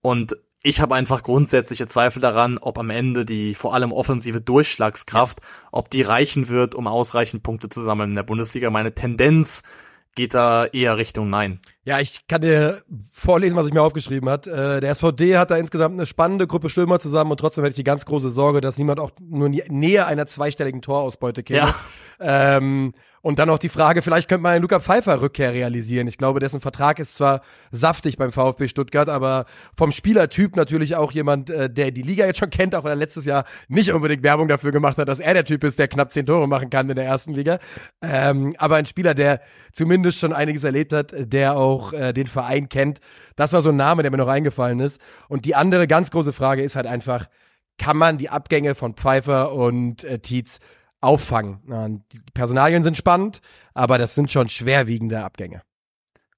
Und 0.02 0.36
ich 0.64 0.80
habe 0.80 0.96
einfach 0.96 1.24
grundsätzliche 1.24 1.88
Zweifel 1.88 2.22
daran, 2.22 2.58
ob 2.58 2.80
am 2.80 2.90
Ende 2.90 3.26
die 3.26 3.54
vor 3.54 3.74
allem 3.74 3.92
offensive 3.92 4.40
Durchschlagskraft, 4.40 5.42
ob 5.72 5.90
die 5.90 6.02
reichen 6.02 6.48
wird, 6.48 6.74
um 6.74 6.88
ausreichend 6.88 7.44
Punkte 7.44 7.68
zu 7.68 7.82
sammeln 7.82 8.12
in 8.12 8.16
der 8.16 8.24
Bundesliga. 8.24 8.70
Meine 8.70 8.96
Tendenz 8.96 9.64
geht 10.16 10.34
da 10.34 10.66
eher 10.66 10.98
Richtung 10.98 11.30
Nein. 11.30 11.60
Ja, 11.84 12.00
ich 12.00 12.28
kann 12.28 12.42
dir 12.42 12.82
vorlesen, 13.12 13.58
was 13.58 13.68
ich 13.68 13.74
mir 13.74 13.82
aufgeschrieben 13.82 14.30
hat. 14.30 14.48
Äh, 14.48 14.80
der 14.80 14.96
SVD 14.96 15.38
hat 15.38 15.52
da 15.52 15.58
insgesamt 15.58 15.96
eine 15.96 16.06
spannende 16.06 16.48
Gruppe 16.48 16.70
Stürmer 16.70 17.00
zusammen 17.00 17.32
und 17.32 17.40
trotzdem 17.40 17.64
hätte 17.64 17.72
ich 17.74 17.78
die 17.78 17.84
ganz 17.84 18.06
große 18.06 18.30
Sorge, 18.30 18.62
dass 18.62 18.78
niemand 18.78 19.02
auch 19.02 19.12
nur 19.20 19.50
näher 19.50 20.08
einer 20.08 20.28
zweistelligen 20.28 20.82
Torausbeute 20.82 21.44
käme. 21.44 21.68
Ja. 21.68 21.76
Ähm, 22.58 22.94
und 23.24 23.40
dann 23.40 23.48
noch 23.48 23.58
die 23.58 23.70
Frage, 23.70 24.02
vielleicht 24.02 24.28
könnte 24.28 24.44
man 24.44 24.52
einen 24.52 24.62
Luca 24.62 24.82
Pfeiffer 24.82 25.22
Rückkehr 25.22 25.54
realisieren. 25.54 26.08
Ich 26.08 26.18
glaube, 26.18 26.42
dessen 26.42 26.60
Vertrag 26.60 27.00
ist 27.00 27.16
zwar 27.16 27.40
saftig 27.72 28.18
beim 28.18 28.34
VfB 28.34 28.68
Stuttgart, 28.68 29.08
aber 29.08 29.46
vom 29.78 29.94
Spielertyp 29.94 30.58
natürlich 30.58 30.98
auch 30.98 31.14
jemand, 31.14 31.50
äh, 31.50 31.70
der 31.70 31.92
die 31.92 32.02
Liga 32.02 32.26
jetzt 32.26 32.40
schon 32.40 32.50
kennt, 32.50 32.76
auch 32.76 32.84
weil 32.84 32.92
er 32.92 32.98
letztes 32.98 33.24
Jahr 33.24 33.46
nicht 33.70 33.94
unbedingt 33.94 34.24
Werbung 34.24 34.50
dafür 34.50 34.74
gemacht 34.74 34.98
hat, 34.98 35.08
dass 35.08 35.22
er 35.22 35.34
der 35.34 35.46
Typ 35.46 35.64
ist, 35.64 35.80
der 35.80 35.88
knapp 35.88 36.12
zehn 36.12 36.26
Tore 36.26 36.50
machen 36.50 36.70
kann 36.70 36.90
in 36.90 36.98
der 36.98 37.06
ersten 37.06 37.34
Liga. 37.34 37.60
Ähm, 38.02 38.54
aber 38.58 38.76
ein 38.76 38.86
Spieler, 38.86 39.14
der 39.14 39.40
zumindest 39.72 40.20
schon 40.20 40.34
einiges 40.34 40.66
erlebt 40.66 40.92
hat, 40.92 41.14
der 41.18 41.56
auch 41.56 41.94
äh, 41.94 42.12
den 42.12 42.28
Verein 42.28 42.68
kennt. 42.68 43.00
Das 43.38 43.54
war 43.54 43.62
so 43.62 43.70
ein 43.70 43.78
Name, 43.78 44.02
der 44.02 44.12
mir 44.12 44.18
noch 44.18 44.28
eingefallen 44.28 44.82
ist. 44.82 45.00
Und 45.30 45.46
die 45.46 45.56
andere 45.56 45.88
ganz 45.88 46.12
große 46.12 46.34
Frage 46.34 46.62
ist 46.62 46.76
halt 46.76 46.88
einfach, 46.88 47.28
kann 47.78 47.96
man 47.96 48.18
die 48.18 48.28
Abgänge 48.28 48.76
von 48.76 48.96
Pfeiffer 48.96 49.54
und 49.54 50.04
äh, 50.04 50.20
Tietz 50.20 50.60
auffangen. 51.04 52.04
Die 52.12 52.20
Personalien 52.34 52.84
sind 52.84 52.98
spannend, 52.98 53.42
aber 53.74 53.98
das 53.98 54.16
sind 54.16 54.32
schon 54.32 54.50
schwerwiegende 54.50 55.24
Abgänge. 55.24 55.62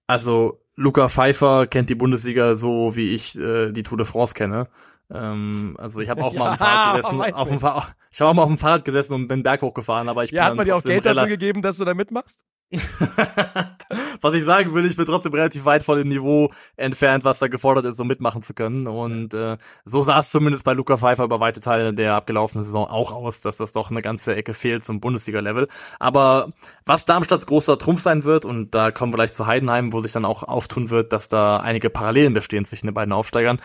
Also 0.07 0.61
Luca 0.75 1.07
Pfeiffer 1.07 1.67
kennt 1.67 1.89
die 1.89 1.95
Bundesliga 1.95 2.55
so, 2.55 2.95
wie 2.95 3.13
ich 3.13 3.37
äh, 3.37 3.71
die 3.71 3.83
Tour 3.83 3.97
de 3.97 4.05
France 4.05 4.33
kenne. 4.33 4.67
Ähm, 5.09 5.75
also 5.79 5.99
ich 5.99 6.09
habe 6.09 6.23
auch 6.23 6.33
ja, 6.33 6.39
mal 6.39 6.51
auf 6.51 6.57
dem 6.57 6.59
Fahrrad 6.59 6.95
gesessen, 6.95 7.33
auf 7.33 7.49
dem 7.49 7.59
Fahr 7.59 7.95
ich 8.11 8.21
habe 8.21 8.29
auch 8.29 8.33
mal 8.33 8.43
auf 8.43 8.49
dem 8.49 8.57
Fahrrad 8.57 8.85
gesessen 8.85 9.13
und 9.13 9.27
bin 9.27 9.43
Berg 9.43 9.61
hochgefahren, 9.61 10.09
aber 10.09 10.23
ich 10.23 10.31
ja, 10.31 10.45
hat 10.45 10.55
man 10.55 10.65
dir 10.65 10.75
auch 10.75 10.83
Geld 10.83 11.05
dafür 11.05 11.27
gegeben, 11.27 11.61
dass 11.61 11.77
du 11.77 11.85
da 11.85 11.93
mitmachst? 11.93 12.43
was 14.21 14.33
ich 14.33 14.43
sagen 14.43 14.73
will, 14.73 14.85
ich 14.85 14.95
bin 14.95 15.05
trotzdem 15.05 15.33
relativ 15.33 15.65
weit 15.65 15.83
von 15.83 15.97
dem 15.97 16.07
Niveau 16.07 16.51
entfernt, 16.77 17.23
was 17.23 17.39
da 17.39 17.47
gefordert 17.47 17.85
ist, 17.85 17.99
um 17.99 18.07
mitmachen 18.07 18.41
zu 18.41 18.53
können. 18.53 18.87
Und 18.87 19.33
äh, 19.33 19.57
so 19.83 20.01
sah 20.01 20.19
es 20.19 20.31
zumindest 20.31 20.65
bei 20.65 20.73
Luca 20.73 20.97
Pfeiffer 20.97 21.23
über 21.23 21.39
weite 21.39 21.59
Teile 21.59 21.93
der 21.93 22.15
abgelaufenen 22.15 22.63
Saison 22.63 22.87
auch 22.87 23.11
aus, 23.11 23.41
dass 23.41 23.57
das 23.57 23.71
doch 23.71 23.91
eine 23.91 24.01
ganze 24.01 24.35
Ecke 24.35 24.53
fehlt 24.53 24.83
zum 24.83 24.99
Bundesliga-Level. 24.99 25.67
Aber 25.99 26.49
was 26.85 27.05
Darmstadts 27.05 27.45
großer 27.45 27.77
Trumpf 27.77 28.01
sein 28.01 28.23
wird, 28.23 28.45
und 28.45 28.73
da 28.73 28.91
kommen 28.91 29.13
wir 29.13 29.17
gleich 29.17 29.33
zu 29.33 29.45
Heidenheim, 29.45 29.93
wo 29.93 29.99
sich 29.99 30.11
dann 30.11 30.25
auch 30.25 30.43
auftun 30.43 30.89
wird, 30.89 31.13
dass 31.13 31.27
da 31.27 31.57
einige 31.57 31.89
Parallelen 31.89 32.33
bestehen 32.33 32.65
zwischen 32.65 32.87
den 32.87 32.95
beiden 32.95 33.13
Aufsteigern, 33.13 33.59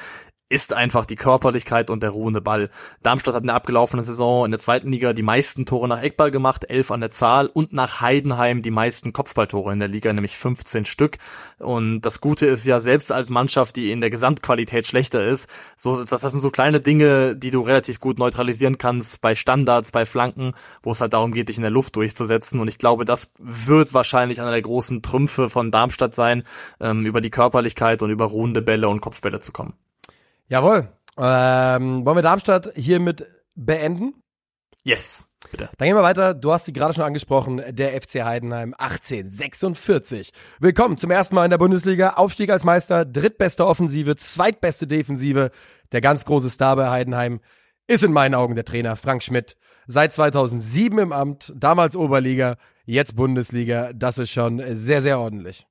ist 0.51 0.75
einfach 0.75 1.07
die 1.07 1.17
Körperlichkeit 1.17 1.91
und 1.91 2.03
der 2.03 2.11
ruhende 2.11 2.41
Ball. 2.41 2.71
Darmstadt 3.03 3.37
hat 3.37 3.43
in 3.43 3.47
der 3.47 3.57
abgelaufenen 3.57 4.05
Saison 4.05 4.45
in 4.45 4.51
der 4.51 4.59
zweiten 4.59 4.91
Liga 4.91 5.13
die 5.13 5.23
meisten 5.23 5.65
Tore 5.65 5.87
nach 5.87 6.03
Eckball 6.03 6.33
gemacht, 6.33 6.69
elf 6.69 6.91
an 6.91 7.01
der 7.01 7.13
Zahl 7.13 7.47
und 7.47 7.73
nach 7.73 8.01
Heidenheim 8.01 8.61
die 8.61 8.73
meisten 8.73 9.13
Kopfballtore 9.13 9.73
in 9.73 9.79
der 9.79 9.89
Liga, 9.89 10.13
nämlich 10.13 10.37
15 10.37 10.85
Stück. 10.85 11.19
Und 11.59 12.03
das 12.03 12.21
Gute 12.21 12.47
ist 12.47 12.67
ja, 12.67 12.81
selbst 12.81 13.13
als 13.13 13.31
Mannschaft, 13.31 13.77
die 13.77 13.93
in 13.93 14.01
der 14.01 14.11
Gesamtqualität 14.11 14.89
schlechter 14.89 15.25
ist, 15.25 15.49
so, 15.77 16.03
das 16.03 16.21
sind 16.21 16.41
so 16.41 16.51
kleine 16.51 16.81
Dinge, 16.81 17.37
die 17.37 17.53
du 17.53 17.61
relativ 17.61 18.01
gut 18.01 18.19
neutralisieren 18.19 18.77
kannst 18.77 19.21
bei 19.21 19.37
Standards, 19.37 19.93
bei 19.93 20.05
Flanken, 20.05 20.53
wo 20.83 20.91
es 20.91 21.01
halt 21.01 21.13
darum 21.13 21.31
geht, 21.31 21.49
dich 21.49 21.59
in 21.59 21.63
der 21.63 21.71
Luft 21.71 21.95
durchzusetzen. 21.95 22.59
Und 22.59 22.67
ich 22.67 22.79
glaube, 22.79 23.05
das 23.05 23.33
wird 23.39 23.95
wahrscheinlich 23.95 24.41
einer 24.41 24.51
der 24.51 24.63
großen 24.63 25.03
Trümpfe 25.03 25.49
von 25.49 25.71
Darmstadt 25.71 26.15
sein, 26.15 26.43
ähm, 26.81 27.07
über 27.07 27.21
die 27.21 27.31
Körperlichkeit 27.31 28.03
und 28.03 28.11
über 28.11 28.25
ruhende 28.25 28.63
Bälle 28.63 28.89
und 28.89 29.01
Kopfbälle 29.01 29.39
zu 29.39 29.53
kommen. 29.53 29.75
Jawohl. 30.51 30.89
Ähm, 31.17 32.05
wollen 32.05 32.17
wir 32.17 32.23
Darmstadt 32.23 32.73
hiermit 32.75 33.25
beenden? 33.55 34.15
Yes, 34.83 35.33
bitte. 35.49 35.71
Dann 35.79 35.87
gehen 35.87 35.95
wir 35.95 36.03
weiter. 36.03 36.35
Du 36.35 36.53
hast 36.53 36.65
sie 36.65 36.73
gerade 36.73 36.93
schon 36.93 37.05
angesprochen, 37.05 37.63
der 37.69 37.93
FC 37.93 38.25
Heidenheim 38.25 38.75
1846. 38.77 40.33
Willkommen 40.59 40.99
zum 40.99 41.13
ersten 41.13 41.37
Mal 41.37 41.45
in 41.45 41.51
der 41.51 41.59
Bundesliga. 41.59 42.15
Aufstieg 42.15 42.51
als 42.51 42.65
Meister, 42.65 43.05
drittbeste 43.05 43.65
Offensive, 43.65 44.17
zweitbeste 44.17 44.89
Defensive. 44.89 45.53
Der 45.93 46.01
ganz 46.01 46.25
große 46.25 46.51
Star 46.51 46.75
bei 46.75 46.91
Heidenheim 46.91 47.39
ist 47.87 48.03
in 48.03 48.13
meinen 48.13 48.35
Augen 48.35 48.57
der 48.57 48.65
Trainer 48.65 48.97
Frank 48.97 49.23
Schmidt. 49.23 49.57
Seit 49.87 50.13
2007 50.13 50.99
im 50.99 51.13
Amt, 51.13 51.53
damals 51.55 51.95
Oberliga, 51.95 52.57
jetzt 52.87 53.15
Bundesliga. 53.15 53.93
Das 53.93 54.19
ist 54.19 54.33
schon 54.33 54.61
sehr, 54.75 55.01
sehr 55.01 55.21
ordentlich. 55.21 55.69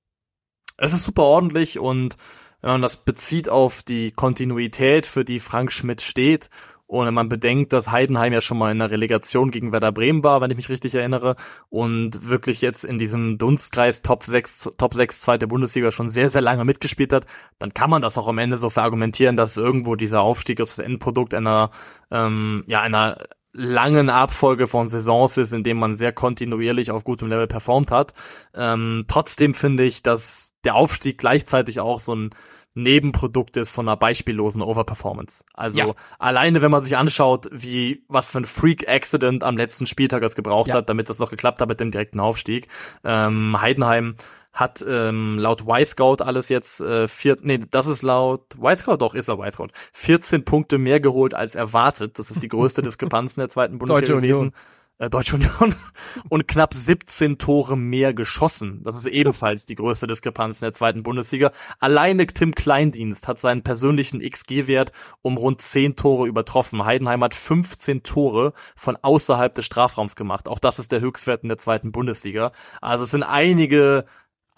Es 0.78 0.94
ist 0.94 1.04
super 1.04 1.24
ordentlich 1.24 1.80
und 1.80 2.16
wenn 2.62 2.72
man 2.72 2.82
das 2.82 2.98
bezieht 2.98 3.50
auf 3.50 3.84
die 3.84 4.12
Kontinuität, 4.12 5.06
für 5.06 5.24
die 5.24 5.39
Frank 5.39 5.72
Schmidt 5.72 6.01
steht. 6.01 6.50
Und 6.88 7.06
wenn 7.06 7.13
man 7.13 7.30
bedenkt, 7.30 7.72
dass 7.72 7.92
Heidenheim 7.92 8.34
ja 8.34 8.42
schon 8.42 8.58
mal 8.58 8.72
in 8.72 8.80
der 8.80 8.89
Relegation 8.89 9.51
gegen 9.51 9.72
Werder 9.72 9.92
Bremen 9.92 10.24
war, 10.24 10.42
wenn 10.42 10.50
ich 10.50 10.58
mich 10.58 10.70
richtig 10.70 10.96
erinnere, 10.96 11.36
und 11.70 12.28
wirklich 12.28 12.62
jetzt 12.62 12.84
in 12.84 12.98
diesem 12.98 13.38
Dunstkreis 13.38 14.01
Top 14.01 14.24
6, 14.24 14.72
Top 14.75 14.96
6 14.96 15.22
zweite 15.22 15.46
Bundesliga 15.46 15.92
schon 15.92 16.10
sehr, 16.10 16.32
sehr 16.32 16.42
lange 16.42 16.66
mitgespielt 16.66 17.13
hat, 17.13 17.28
dann 17.60 17.76
kann 17.76 17.91
man 17.91 18.02
das 18.02 18.17
auch 18.17 18.28
am 18.28 18.39
Ende 18.39 18.58
so 18.58 18.72
verargumentieren, 18.72 19.38
dass 19.38 19.56
irgendwo 19.56 19.95
dieser 19.95 20.22
Aufstieg 20.22 20.62
auf 20.62 20.69
das 20.69 20.80
Endprodukt 20.80 21.36
einer, 21.36 21.69
ähm, 22.10 22.63
ja, 22.65 22.82
einer 22.82 23.19
langen 23.60 24.10
Abfolge 24.10 24.67
von 24.67 24.88
Saisons 24.88 25.38
ist, 25.38 25.54
in 25.54 25.63
dem 25.63 25.78
man 25.78 25.95
sehr 25.95 26.13
kontinuierlich 26.13 26.91
auf 26.91 27.04
gutem 27.04 27.28
Level 27.28 27.48
performt 27.48 27.91
hat. 27.91 28.13
Ähm, 28.56 29.06
trotzdem 29.08 29.54
finde 29.54 29.84
ich, 29.84 30.02
dass 30.02 30.54
der 30.63 30.76
Aufstieg 30.76 31.17
gleichzeitig 31.17 31.80
auch 31.80 32.00
so 32.00 32.15
ein 32.15 32.30
Nebenprodukt 32.76 33.58
ist 33.58 33.72
von 33.72 33.88
einer 33.88 33.98
beispiellosen 33.98 34.62
Overperformance. 34.62 35.43
Also 35.54 35.80
ja. 35.80 35.93
alleine, 36.19 36.62
wenn 36.62 36.72
man 36.72 36.82
sich 36.82 36.95
anschaut, 36.95 37.50
wie 37.52 38.06
was 38.08 38.32
für 38.32 38.38
ein 38.38 38.45
Freak-Accident 38.45 39.43
am 39.43 39.58
letzten 39.58 39.86
Spieltag 39.88 40.24
es 40.24 40.36
gebraucht 40.36 40.69
ja. 40.69 40.76
hat, 40.76 40.89
damit 40.89 41.10
das 41.10 41.19
noch 41.19 41.30
geklappt 41.30 41.62
hat 41.62 41.67
mit 41.67 41.80
dem 41.80 41.91
direkten 41.91 42.19
Aufstieg. 42.19 42.67
Ähm, 43.04 43.60
Heidenheim 43.60 44.15
hat 44.52 44.84
ähm, 44.88 45.38
laut 45.38 45.64
Y-Scout 45.68 46.24
alles 46.24 46.50
jetzt 46.50 46.82
äh, 46.82 47.08
vier, 47.08 47.38
nee, 47.42 47.60
das 47.70 47.88
ist 47.88 48.02
laut 48.02 48.56
Y-Scout, 48.56 48.98
doch, 48.98 49.14
ist 49.14 49.28
er 49.28 49.40
Y-Scout, 49.40 49.70
14 49.94 50.46
Punkte 50.46 50.78
mehr 50.78 51.00
geholt 51.00 51.34
als 51.34 51.56
erwartet. 51.56 52.20
Das 52.20 52.32
ist 52.32 52.44
die 52.44 52.48
größte 52.48 52.82
Diskrepanz 52.84 53.38
in 53.38 53.42
der 53.42 53.50
zweiten 53.50 53.78
Bundesliga 53.78 54.14
Deutsche 54.14 54.22
gewesen. 54.22 54.40
Union. 54.40 54.54
Äh, 55.00 55.10
Deutsche 55.10 55.36
Union 55.36 55.76
und 56.30 56.48
knapp 56.48 56.74
17 56.74 57.38
Tore 57.38 57.78
mehr 57.78 58.14
geschossen. 58.14 58.82
Das 58.84 58.98
ist 58.98 59.08
ebenfalls 59.08 59.66
die 59.66 59.76
größte 59.76 60.08
Diskrepanz 60.08 60.62
in 60.62 60.66
der 60.66 60.74
zweiten 60.74 61.04
Bundesliga. 61.04 61.52
Alleine 61.80 62.28
Tim 62.28 62.54
Kleindienst 62.54 63.30
hat 63.30 63.40
seinen 63.40 63.64
persönlichen 63.64 64.20
XG-Wert 64.20 64.92
um 65.22 65.38
rund 65.38 65.62
10 65.62 65.96
Tore 65.96 66.28
übertroffen. 66.28 66.84
Heidenheim 66.84 67.24
hat 67.24 67.34
15 67.34 68.04
Tore 68.04 68.52
von 68.76 68.98
außerhalb 69.02 69.54
des 69.54 69.66
Strafraums 69.66 70.18
gemacht. 70.18 70.50
Auch 70.50 70.60
das 70.60 70.80
ist 70.80 70.92
der 70.92 71.00
Höchstwert 71.00 71.44
in 71.44 71.50
der 71.50 71.58
zweiten 71.58 71.94
Bundesliga. 71.94 72.52
Also 72.82 73.06
es 73.06 73.12
sind 73.12 73.24
einige 73.24 74.04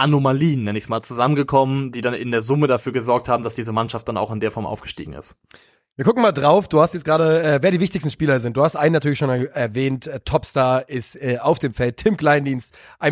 Anomalien, 0.02 0.64
nenne 0.64 0.78
ich 0.78 0.86
es 0.86 0.90
mal, 0.90 1.02
zusammengekommen, 1.02 1.92
die 1.92 2.02
dann 2.02 2.14
in 2.14 2.32
der 2.32 2.42
Summe 2.42 2.68
dafür 2.68 2.92
gesorgt 2.92 3.30
haben, 3.30 3.44
dass 3.44 3.56
diese 3.56 3.72
Mannschaft 3.72 4.08
dann 4.08 4.18
auch 4.18 4.32
in 4.32 4.40
der 4.40 4.52
Form 4.52 4.66
aufgestiegen 4.66 5.14
ist. 5.14 5.40
Wir 5.98 6.06
gucken 6.06 6.22
mal 6.22 6.32
drauf. 6.32 6.70
Du 6.70 6.80
hast 6.80 6.94
jetzt 6.94 7.04
gerade, 7.04 7.44
äh, 7.44 7.60
wer 7.62 7.70
die 7.70 7.82
wichtigsten 7.82 8.10
Spieler 8.10 8.40
sind. 8.40 8.56
Du 8.56 8.64
hast 8.64 8.78
einen 8.78 8.94
natürlich 8.94 9.20
schon 9.20 9.30
erwähnt. 9.30 10.08
Äh, 10.08 10.22
Topstar 10.22 10.88
ist 10.88 11.18
äh, 11.18 11.38
auf 11.40 11.60
dem 11.60 11.74
Feld. 11.74 11.98
Tim 11.98 12.16
Kleindienst, 12.16 12.74
1,94 13.02 13.12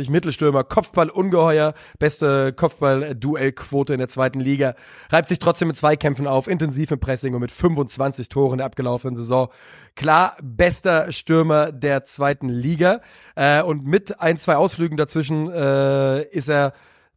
Meter, 0.00 0.10
Mittelstürmer, 0.10 0.64
Kopfball 0.64 1.10
ungeheuer, 1.10 1.74
beste 2.00 2.52
Kopfball-Duellquote 2.54 3.92
in 3.92 4.00
der 4.00 4.08
zweiten 4.08 4.40
Liga. 4.40 4.74
Reibt 5.10 5.28
sich 5.28 5.38
trotzdem 5.38 5.68
mit 5.68 5.76
Zweikämpfen 5.76 6.26
auf, 6.26 6.48
intensiv 6.48 6.90
im 6.90 6.98
Pressing 6.98 7.34
und 7.34 7.40
mit 7.40 7.52
25 7.52 8.28
Toren 8.28 8.58
der 8.58 8.66
abgelaufenen 8.66 9.14
Saison. 9.14 9.48
Klar, 9.94 10.36
bester 10.42 11.12
Stürmer 11.12 11.70
der 11.70 12.04
zweiten 12.04 12.48
Liga. 12.48 13.00
Äh, 13.36 13.62
und 13.62 13.86
mit 13.86 14.20
ein, 14.20 14.38
zwei 14.38 14.56
Ausflügen 14.56 14.96
dazwischen 14.96 15.52
äh, 15.52 16.24
ist 16.24 16.48
er 16.48 16.72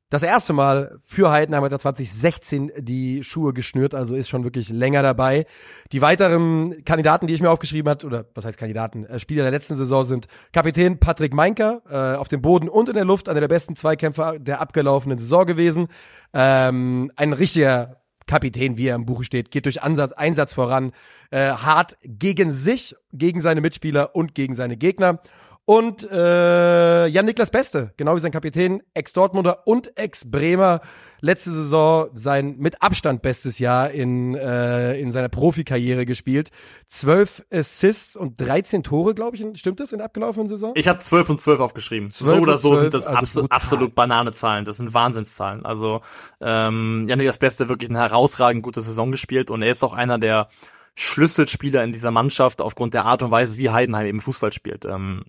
das 0.09 0.21
erste 0.21 0.53
Mal 0.53 0.99
für 1.03 1.31
Heidenheim 1.31 1.63
hat 1.63 1.71
er 1.71 1.79
2016 1.79 2.71
die 2.77 3.23
Schuhe 3.23 3.53
geschnürt, 3.53 3.95
also 3.95 4.15
ist 4.15 4.29
schon 4.29 4.43
wirklich 4.43 4.69
länger 4.69 5.01
dabei. 5.01 5.45
Die 5.91 6.01
weiteren 6.01 6.85
Kandidaten, 6.85 7.25
die 7.25 7.33
ich 7.33 7.41
mir 7.41 7.49
aufgeschrieben 7.49 7.89
hat, 7.89 8.05
oder 8.05 8.25
was 8.35 8.45
heißt 8.45 8.57
Kandidaten, 8.57 9.05
äh, 9.05 9.19
Spieler 9.19 9.41
der 9.41 9.51
letzten 9.51 9.75
Saison 9.75 10.03
sind 10.03 10.27
Kapitän 10.53 10.99
Patrick 10.99 11.33
Meinker, 11.33 11.81
äh, 11.89 12.17
auf 12.17 12.27
dem 12.27 12.41
Boden 12.41 12.69
und 12.69 12.87
in 12.87 12.95
der 12.95 13.05
Luft, 13.05 13.29
einer 13.29 13.39
der 13.39 13.47
besten 13.47 13.75
Zweikämpfer 13.75 14.37
der 14.37 14.61
abgelaufenen 14.61 15.17
Saison 15.17 15.45
gewesen. 15.45 15.87
Ähm, 16.33 17.11
ein 17.15 17.33
richtiger 17.33 18.01
Kapitän, 18.27 18.77
wie 18.77 18.87
er 18.87 18.95
im 18.95 19.05
Buche 19.05 19.23
steht, 19.23 19.51
geht 19.51 19.65
durch 19.65 19.83
Ansatz, 19.83 20.11
Einsatz 20.13 20.53
voran, 20.53 20.91
äh, 21.31 21.51
hart 21.51 21.97
gegen 22.03 22.51
sich, 22.51 22.95
gegen 23.11 23.39
seine 23.39 23.61
Mitspieler 23.61 24.15
und 24.15 24.33
gegen 24.33 24.55
seine 24.55 24.77
Gegner. 24.77 25.19
Und 25.67 26.08
äh, 26.12 27.08
Jan-Niklas 27.08 27.49
Beste, 27.49 27.91
genau 27.97 28.15
wie 28.15 28.19
sein 28.19 28.32
Kapitän, 28.32 28.84
Ex-Dortmunder 28.93 29.65
und 29.65 29.97
Ex-Bremer. 29.97 30.82
Letzte 31.21 31.51
Saison 31.51 32.10
sein 32.13 32.58
mit 32.60 32.84
Abstand 32.84 33.23
bestes 33.23 33.58
Jahr 33.58 33.89
in, 33.89 34.36
äh, 34.36 34.95
in 34.99 35.12
seiner 35.12 35.28
Profikarriere 35.30 36.06
gespielt. 36.06 36.51
Zwölf 36.88 37.43
Assists 37.51 38.15
und 38.15 38.39
13 38.39 38.84
Tore, 38.84 39.15
glaube 39.15 39.38
ich. 39.38 39.60
Stimmt 39.60 39.80
das 39.80 39.91
in 39.91 39.97
der 39.97 40.06
abgelaufenen 40.06 40.47
Saison? 40.47 40.73
Ich 40.75 40.88
habe 40.88 40.99
zwölf 40.99 41.32
und 41.32 41.41
zwölf 41.41 41.60
aufgeschrieben. 41.60 42.12
12 42.12 42.30
so 42.30 42.41
oder 42.43 42.58
so 42.60 42.69
12, 42.69 42.82
sind 42.82 42.93
das 42.93 43.08
also 43.08 43.17
absolut, 43.17 43.51
absolut 43.51 43.95
Bananezahlen. 43.95 44.65
Das 44.65 44.78
sind 44.78 44.93
Wahnsinnszahlen. 44.93 45.65
Also 45.65 46.01
ähm, 46.41 47.08
Jan-Niklas 47.10 47.39
Beste 47.39 47.69
wirklich 47.69 47.89
eine 47.89 47.99
herausragend 47.99 48.62
gute 48.62 48.82
Saison 48.82 49.10
gespielt 49.10 49.49
und 49.49 49.63
er 49.63 49.71
ist 49.71 49.84
auch 49.84 49.93
einer 49.93 50.19
der 50.19 50.47
Schlüsselspieler 50.93 51.84
in 51.84 51.91
dieser 51.91 52.12
Mannschaft 52.12 52.62
aufgrund 52.62 52.93
der 52.93 53.06
Art 53.06 53.23
und 53.23 53.32
Weise, 53.32 53.58
wie 53.58 53.71
Heidenheim 53.71 54.06
eben 54.06 54.21
Fußball 54.21 54.54
spielt. 54.54 54.86
Ähm, 54.86 55.23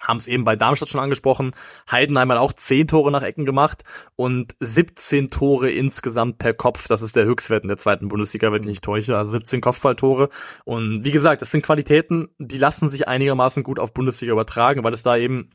haben 0.00 0.18
es 0.18 0.26
eben 0.26 0.44
bei 0.44 0.56
Darmstadt 0.56 0.88
schon 0.88 1.00
angesprochen. 1.00 1.52
Heidenheim 1.90 2.30
hat 2.30 2.38
auch 2.38 2.52
10 2.52 2.88
Tore 2.88 3.10
nach 3.10 3.22
Ecken 3.22 3.44
gemacht 3.44 3.82
und 4.16 4.54
17 4.60 5.28
Tore 5.30 5.70
insgesamt 5.70 6.38
per 6.38 6.54
Kopf. 6.54 6.88
Das 6.88 7.02
ist 7.02 7.16
der 7.16 7.24
Höchstwert 7.24 7.64
in 7.64 7.68
der 7.68 7.76
zweiten 7.76 8.08
Bundesliga, 8.08 8.52
wenn 8.52 8.62
ich 8.62 8.68
nicht 8.68 8.84
täusche. 8.84 9.16
Also 9.16 9.32
17 9.32 9.60
Kopfballtore. 9.60 10.28
Und 10.64 11.04
wie 11.04 11.10
gesagt, 11.10 11.42
das 11.42 11.50
sind 11.50 11.64
Qualitäten, 11.64 12.28
die 12.38 12.58
lassen 12.58 12.88
sich 12.88 13.08
einigermaßen 13.08 13.62
gut 13.62 13.80
auf 13.80 13.92
Bundesliga 13.92 14.32
übertragen, 14.32 14.84
weil 14.84 14.94
es 14.94 15.02
da 15.02 15.16
eben 15.16 15.50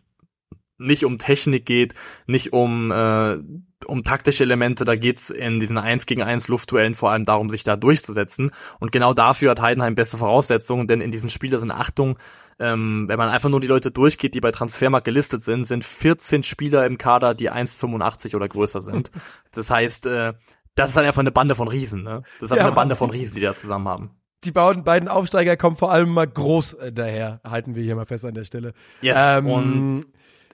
nicht 0.78 1.06
um 1.06 1.18
Technik 1.18 1.66
geht, 1.66 1.94
nicht 2.28 2.52
um 2.52 2.92
äh, 2.92 3.38
um 3.86 4.04
taktische 4.04 4.44
Elemente, 4.44 4.86
da 4.86 4.96
geht's 4.96 5.30
in 5.30 5.60
diesen 5.60 5.78
1 5.78 6.06
gegen 6.06 6.24
1 6.24 6.48
Luftduellen 6.48 6.96
vor 6.96 7.12
allem 7.12 7.26
darum, 7.26 7.50
sich 7.50 7.64
da 7.64 7.76
durchzusetzen. 7.76 8.52
Und 8.80 8.92
genau 8.92 9.14
dafür 9.14 9.52
hat 9.52 9.62
Heidenheim 9.62 9.96
beste 9.96 10.18
Voraussetzungen, 10.18 10.88
denn 10.88 11.02
in 11.02 11.12
diesen 11.12 11.30
Spielen 11.30 11.60
sind 11.60 11.72
Achtung, 11.72 12.18
ähm, 12.60 13.08
wenn 13.08 13.18
man 13.18 13.30
einfach 13.30 13.50
nur 13.50 13.60
die 13.60 13.68
Leute 13.68 13.92
durchgeht, 13.92 14.34
die 14.34 14.42
bei 14.42 14.52
Transfermarkt 14.52 15.06
gelistet 15.06 15.42
sind, 15.42 15.66
sind 15.66 15.86
14 15.86 16.44
Spieler 16.44 16.86
im 16.86 16.98
Kader, 16.98 17.34
die 17.34 17.52
1,85 17.52 18.36
oder 18.36 18.48
größer 18.48 18.82
sind. 18.82 19.12
Das 19.52 19.70
heißt, 19.70 20.08
äh, 20.08 20.34
das 20.74 20.90
ist 20.90 20.98
halt 20.98 21.06
einfach 21.06 21.20
eine 21.20 21.32
Bande 21.32 21.54
von 21.54 21.68
Riesen, 21.68 22.02
ne? 22.02 22.24
Das 22.40 22.50
ist 22.50 22.52
einfach 22.54 22.64
ja, 22.64 22.68
eine 22.70 22.76
Bande 22.76 22.96
von 22.96 23.12
Riesen, 23.12 23.36
die 23.36 23.42
da 23.42 23.54
zusammen 23.54 23.88
haben. 23.88 24.12
Die 24.44 24.52
beiden 24.52 25.08
Aufsteiger 25.08 25.56
kommen 25.58 25.78
vor 25.78 25.92
allem 25.92 26.10
mal 26.10 26.28
groß 26.28 26.74
äh, 26.74 26.92
daher, 26.92 27.40
halten 27.44 27.76
wir 27.76 27.84
hier 27.84 27.96
mal 27.96 28.08
fest 28.08 28.26
an 28.26 28.34
der 28.34 28.46
Stelle. 28.46 28.74
Yes, 29.02 29.38
ähm, 29.38 29.48
und 29.48 30.06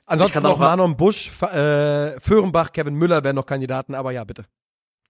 Ansonsten 0.05 0.43
noch 0.43 0.57
Manon 0.57 0.97
Busch, 0.97 1.29
äh, 1.43 2.19
Föhrenbach, 2.19 2.71
Kevin 2.71 2.95
Müller 2.95 3.23
wären 3.23 3.35
noch 3.35 3.45
Kandidaten, 3.45 3.93
aber 3.93 4.11
ja, 4.11 4.23
bitte 4.23 4.45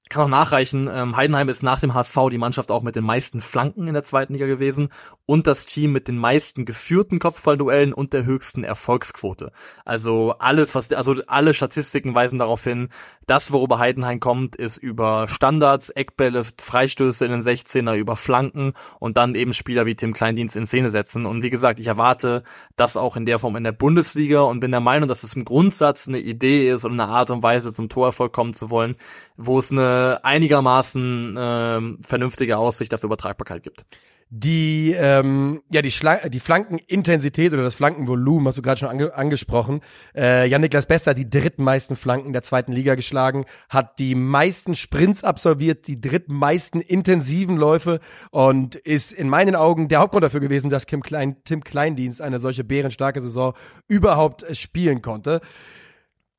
kann 0.10 0.24
auch 0.24 0.28
nachreichen, 0.28 0.90
ähm, 0.92 1.16
Heidenheim 1.16 1.50
ist 1.50 1.62
nach 1.62 1.80
dem 1.80 1.94
HSV 1.94 2.18
die 2.32 2.40
Mannschaft 2.40 2.72
auch 2.72 2.82
mit 2.82 2.96
den 2.96 3.04
meisten 3.04 3.42
Flanken 3.42 3.88
in 3.88 3.94
der 3.94 4.04
zweiten 4.04 4.34
Liga 4.34 4.48
gewesen 4.48 4.90
und 5.28 5.46
das 5.46 5.68
Team 5.68 5.92
mit 5.92 6.08
den 6.08 6.18
meisten 6.18 6.66
geführten 6.66 7.20
Kopfballduellen 7.20 7.94
und 7.94 8.14
der 8.14 8.26
höchsten 8.26 8.64
Erfolgsquote. 8.64 9.52
Also 9.86 10.34
alles, 10.40 10.74
was, 10.74 10.92
also 10.92 11.16
alle 11.28 11.54
Statistiken 11.54 12.16
weisen 12.16 12.40
darauf 12.40 12.64
hin, 12.64 12.90
das, 13.28 13.54
worüber 13.54 13.78
Heidenheim 13.78 14.20
kommt, 14.20 14.56
ist 14.56 14.78
über 14.78 15.28
Standards, 15.28 15.92
Eckbälle, 15.92 16.42
Freistöße 16.60 17.26
in 17.26 17.32
den 17.32 17.42
16er, 17.42 17.94
über 17.94 18.16
Flanken 18.16 18.74
und 18.98 19.18
dann 19.18 19.36
eben 19.36 19.54
Spieler 19.54 19.86
wie 19.86 19.96
Tim 19.96 20.14
Kleindienst 20.14 20.56
in 20.56 20.66
Szene 20.66 20.90
setzen. 20.90 21.28
Und 21.28 21.44
wie 21.44 21.52
gesagt, 21.52 21.80
ich 21.80 21.86
erwarte 21.86 22.42
das 22.76 22.98
auch 22.98 23.16
in 23.16 23.28
der 23.28 23.38
Form 23.38 23.56
in 23.56 23.64
der 23.64 23.74
Bundesliga 23.74 24.42
und 24.42 24.60
bin 24.60 24.72
der 24.72 24.80
Meinung, 24.80 25.08
dass 25.08 25.22
es 25.22 25.36
im 25.36 25.46
Grundsatz 25.46 26.08
eine 26.08 26.20
Idee 26.20 26.72
ist 26.72 26.84
und 26.84 26.94
eine 26.94 27.12
Art 27.12 27.30
und 27.30 27.44
Weise 27.44 27.72
zum 27.72 27.90
Torerfolg 27.90 28.34
kommen 28.34 28.56
zu 28.56 28.72
wollen, 28.72 28.96
wo 29.38 29.60
es 29.60 29.72
eine 29.72 29.99
einigermaßen 30.24 31.38
äh, 31.38 32.06
vernünftige 32.06 32.58
Aussicht 32.58 32.94
auf 32.94 33.04
Übertragbarkeit 33.04 33.64
gibt. 33.64 33.86
Die, 34.32 34.96
ähm, 34.96 35.64
ja, 35.72 35.82
die, 35.82 35.92
die 36.30 36.40
Flankenintensität 36.40 37.52
oder 37.52 37.64
das 37.64 37.74
Flankenvolumen 37.74 38.46
hast 38.48 38.60
du 38.60 38.62
gerade 38.62 38.80
schon 38.80 38.90
ange 38.90 39.12
angesprochen. 39.16 39.82
Äh, 40.16 40.48
Jan-Niklas 40.48 40.86
Bester 40.86 41.12
hat 41.12 41.18
die 41.18 41.32
drittmeisten 41.32 41.96
Flanken 41.96 42.32
der 42.32 42.44
zweiten 42.44 42.72
Liga 42.72 42.94
geschlagen, 42.94 43.46
hat 43.70 43.98
die 43.98 44.14
meisten 44.14 44.76
Sprints 44.76 45.24
absolviert, 45.24 45.88
die 45.88 46.00
drittmeisten 46.00 46.80
intensiven 46.80 47.58
Läufe 47.58 48.02
und 48.30 48.76
ist 48.76 49.14
in 49.14 49.30
meinen 49.30 49.56
Augen 49.56 49.88
der 49.88 49.98
Hauptgrund 49.98 50.24
dafür 50.24 50.42
gewesen, 50.42 50.70
dass 50.70 50.86
Kim 50.86 51.02
Klein, 51.02 51.38
Tim 51.44 51.64
Kleindienst 51.64 52.22
eine 52.22 52.38
solche 52.38 52.64
bärenstarke 52.64 53.22
Saison 53.22 53.56
überhaupt 53.88 54.46
spielen 54.56 55.02
konnte. 55.02 55.42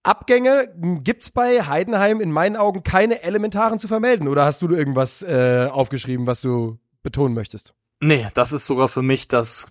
Abgänge 0.03 0.73
gibt's 1.03 1.31
bei 1.31 1.63
Heidenheim 1.63 2.21
in 2.21 2.33
meinen 2.33 2.57
Augen 2.57 2.83
keine 2.83 3.23
elementaren 3.23 3.79
zu 3.79 3.89
vermelden. 3.89 4.29
Oder 4.29 4.45
hast 4.45 4.63
du 4.63 4.69
irgendwas 4.69 5.23
äh, 5.23 5.69
aufgeschrieben, 5.71 6.27
was 6.27 6.41
du 6.41 6.79
betonen 7.03 7.35
möchtest? 7.35 7.75
Nee, 8.01 8.27
das 8.35 8.53
ist 8.53 8.67
sogar 8.67 8.89
für 8.89 9.03
mich 9.03 9.29
das 9.29 9.69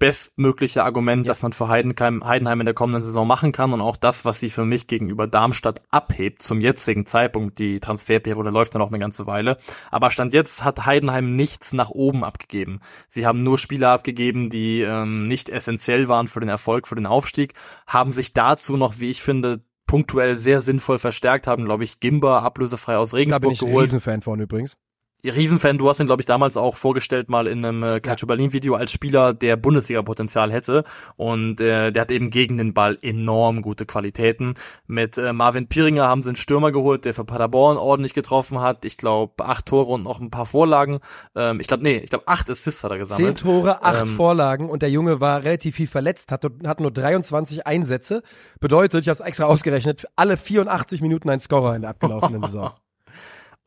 bestmögliche 0.00 0.82
Argument, 0.82 1.26
ja. 1.26 1.30
das 1.30 1.42
man 1.42 1.52
für 1.52 1.68
Heidenheim, 1.68 2.24
Heidenheim 2.26 2.60
in 2.60 2.64
der 2.64 2.74
kommenden 2.74 3.02
Saison 3.02 3.28
machen 3.28 3.52
kann 3.52 3.72
und 3.72 3.82
auch 3.82 3.96
das, 3.96 4.24
was 4.24 4.40
sie 4.40 4.48
für 4.48 4.64
mich 4.64 4.88
gegenüber 4.88 5.28
Darmstadt 5.28 5.82
abhebt 5.90 6.42
zum 6.42 6.60
jetzigen 6.60 7.06
Zeitpunkt. 7.06 7.58
Die 7.60 7.78
Transferperiode 7.78 8.50
läuft 8.50 8.74
ja 8.74 8.78
noch 8.78 8.88
eine 8.88 8.98
ganze 8.98 9.26
Weile. 9.26 9.58
Aber 9.90 10.10
Stand 10.10 10.32
jetzt 10.32 10.64
hat 10.64 10.86
Heidenheim 10.86 11.36
nichts 11.36 11.72
nach 11.74 11.90
oben 11.90 12.24
abgegeben. 12.24 12.80
Sie 13.08 13.26
haben 13.26 13.42
nur 13.42 13.58
Spieler 13.58 13.90
abgegeben, 13.90 14.48
die 14.48 14.80
ähm, 14.80 15.28
nicht 15.28 15.50
essentiell 15.50 16.08
waren 16.08 16.26
für 16.26 16.40
den 16.40 16.48
Erfolg, 16.48 16.88
für 16.88 16.96
den 16.96 17.06
Aufstieg, 17.06 17.52
haben 17.86 18.10
sich 18.10 18.32
dazu 18.32 18.78
noch, 18.78 18.98
wie 19.00 19.10
ich 19.10 19.22
finde, 19.22 19.62
punktuell 19.86 20.36
sehr 20.36 20.62
sinnvoll 20.62 20.98
verstärkt 20.98 21.46
haben, 21.46 21.66
glaube 21.66 21.84
ich, 21.84 22.00
Gimba 22.00 22.38
ablösefrei 22.40 22.96
aus 22.96 23.12
Regensburg 23.12 23.42
da 23.42 23.46
bin 23.46 23.52
ich 23.52 23.58
geholt. 23.60 23.84
Riesenfan 23.84 24.22
von 24.22 24.40
übrigens. 24.40 24.78
Riesenfan, 25.24 25.78
du 25.78 25.88
hast 25.88 26.00
ihn, 26.00 26.06
glaube 26.06 26.22
ich, 26.22 26.26
damals 26.26 26.56
auch 26.56 26.76
vorgestellt 26.76 27.28
mal 27.28 27.46
in 27.46 27.64
einem 27.64 27.82
äh, 27.82 28.00
Calcio 28.00 28.26
Berlin 28.26 28.52
Video 28.52 28.74
als 28.74 28.92
Spieler, 28.92 29.34
der 29.34 29.56
Bundesliga-Potenzial 29.56 30.50
hätte. 30.52 30.84
Und 31.16 31.60
äh, 31.60 31.90
der 31.90 32.02
hat 32.02 32.10
eben 32.10 32.30
gegen 32.30 32.56
den 32.56 32.74
Ball 32.74 32.98
enorm 33.02 33.62
gute 33.62 33.86
Qualitäten. 33.86 34.54
Mit 34.86 35.18
äh, 35.18 35.32
Marvin 35.32 35.68
Piringer 35.68 36.08
haben 36.08 36.22
sie 36.22 36.30
einen 36.30 36.36
Stürmer 36.36 36.72
geholt, 36.72 37.04
der 37.04 37.14
für 37.14 37.24
Paderborn 37.24 37.76
ordentlich 37.76 38.14
getroffen 38.14 38.60
hat. 38.60 38.84
Ich 38.84 38.96
glaube, 38.96 39.44
acht 39.44 39.66
Tore 39.66 39.92
und 39.92 40.04
noch 40.04 40.20
ein 40.20 40.30
paar 40.30 40.46
Vorlagen. 40.46 41.00
Ähm, 41.34 41.60
ich 41.60 41.66
glaube, 41.66 41.82
nee, 41.82 41.98
ich 41.98 42.10
glaube, 42.10 42.26
acht 42.28 42.48
Assists 42.50 42.82
hat 42.84 42.90
er 42.90 42.98
gesammelt. 42.98 43.38
Zehn 43.38 43.44
Tore, 43.44 43.82
acht 43.82 44.02
ähm, 44.02 44.16
Vorlagen 44.16 44.70
und 44.70 44.82
der 44.82 44.90
Junge 44.90 45.20
war 45.20 45.42
relativ 45.44 45.76
viel 45.76 45.88
verletzt, 45.88 46.32
hat, 46.32 46.44
hat 46.64 46.80
nur 46.80 46.90
23 46.90 47.66
Einsätze. 47.66 48.22
Bedeutet, 48.60 49.02
ich 49.02 49.08
habe 49.08 49.14
es 49.14 49.20
extra 49.20 49.44
ausgerechnet, 49.44 50.06
alle 50.16 50.36
84 50.36 51.00
Minuten 51.00 51.28
ein 51.30 51.40
Scorer 51.40 51.76
in 51.76 51.82
der 51.82 51.90
abgelaufenen 51.90 52.42
Saison. 52.50 52.72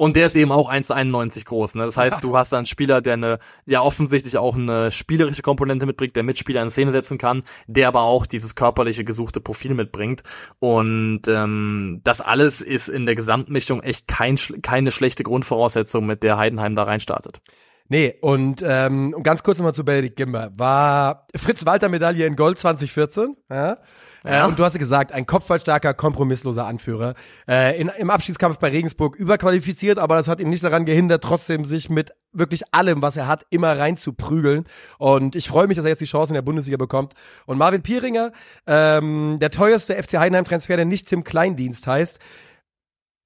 Und 0.03 0.17
der 0.17 0.25
ist 0.25 0.35
eben 0.35 0.51
auch 0.51 0.69
1,91 0.69 1.45
groß. 1.45 1.75
Ne? 1.75 1.85
Das 1.85 1.95
heißt, 1.95 2.21
du 2.21 2.35
hast 2.35 2.51
da 2.51 2.57
einen 2.57 2.65
Spieler, 2.65 2.99
der 2.99 3.13
eine, 3.13 3.39
ja 3.65 3.79
offensichtlich 3.79 4.37
auch 4.37 4.57
eine 4.57 4.91
spielerische 4.91 5.43
Komponente 5.43 5.85
mitbringt, 5.85 6.17
der 6.17 6.23
Mitspieler 6.23 6.61
in 6.61 6.69
Szene 6.69 6.91
setzen 6.91 7.17
kann, 7.17 7.43
der 7.67 7.87
aber 7.87 8.01
auch 8.01 8.25
dieses 8.25 8.55
körperliche 8.55 9.05
gesuchte 9.05 9.39
Profil 9.39 9.75
mitbringt. 9.75 10.23
Und 10.59 11.21
ähm, 11.29 12.01
das 12.03 12.19
alles 12.19 12.59
ist 12.59 12.89
in 12.89 13.05
der 13.05 13.15
Gesamtmischung 13.15 13.81
echt 13.81 14.09
kein, 14.09 14.35
keine 14.61 14.91
schlechte 14.91 15.23
Grundvoraussetzung, 15.23 16.05
mit 16.05 16.21
der 16.21 16.37
Heidenheim 16.37 16.75
da 16.75 16.83
reinstartet. 16.83 17.41
Nee, 17.87 18.15
und 18.19 18.61
ähm, 18.61 19.15
ganz 19.23 19.41
kurz 19.41 19.59
nochmal 19.59 19.73
zu 19.73 19.85
Benedikt 19.85 20.17
Gimber. 20.17 20.51
War 20.57 21.27
Fritz-Walter-Medaille 21.33 22.25
in 22.25 22.35
Gold 22.35 22.59
2014. 22.59 23.37
Ja? 23.49 23.77
Ja. 24.25 24.45
Äh, 24.45 24.47
und 24.47 24.57
du 24.57 24.63
hast 24.63 24.77
gesagt, 24.77 25.11
ein 25.11 25.25
kopfballstarker, 25.25 25.93
kompromissloser 25.93 26.65
Anführer. 26.65 27.15
Äh, 27.47 27.79
in, 27.79 27.89
Im 27.97 28.09
Abschiedskampf 28.09 28.57
bei 28.57 28.69
Regensburg 28.69 29.15
überqualifiziert, 29.15 29.99
aber 29.99 30.15
das 30.15 30.27
hat 30.27 30.39
ihn 30.39 30.49
nicht 30.49 30.63
daran 30.63 30.85
gehindert, 30.85 31.23
trotzdem 31.23 31.65
sich 31.65 31.89
mit 31.89 32.11
wirklich 32.31 32.63
allem, 32.71 33.01
was 33.01 33.17
er 33.17 33.27
hat, 33.27 33.45
immer 33.49 33.77
rein 33.77 33.97
zu 33.97 34.13
prügeln. 34.13 34.65
Und 34.97 35.35
ich 35.35 35.47
freue 35.47 35.67
mich, 35.67 35.77
dass 35.77 35.85
er 35.85 35.89
jetzt 35.89 36.01
die 36.01 36.05
Chance 36.05 36.31
in 36.31 36.35
der 36.35 36.41
Bundesliga 36.41 36.77
bekommt. 36.77 37.13
Und 37.45 37.57
Marvin 37.57 37.81
Pieringer, 37.81 38.31
ähm, 38.65 39.37
der 39.39 39.51
teuerste 39.51 40.01
FC 40.01 40.17
Heidenheim-Transfer, 40.17 40.77
der 40.77 40.85
nicht 40.85 41.07
Tim 41.07 41.23
Kleindienst 41.23 41.85
heißt. 41.85 42.19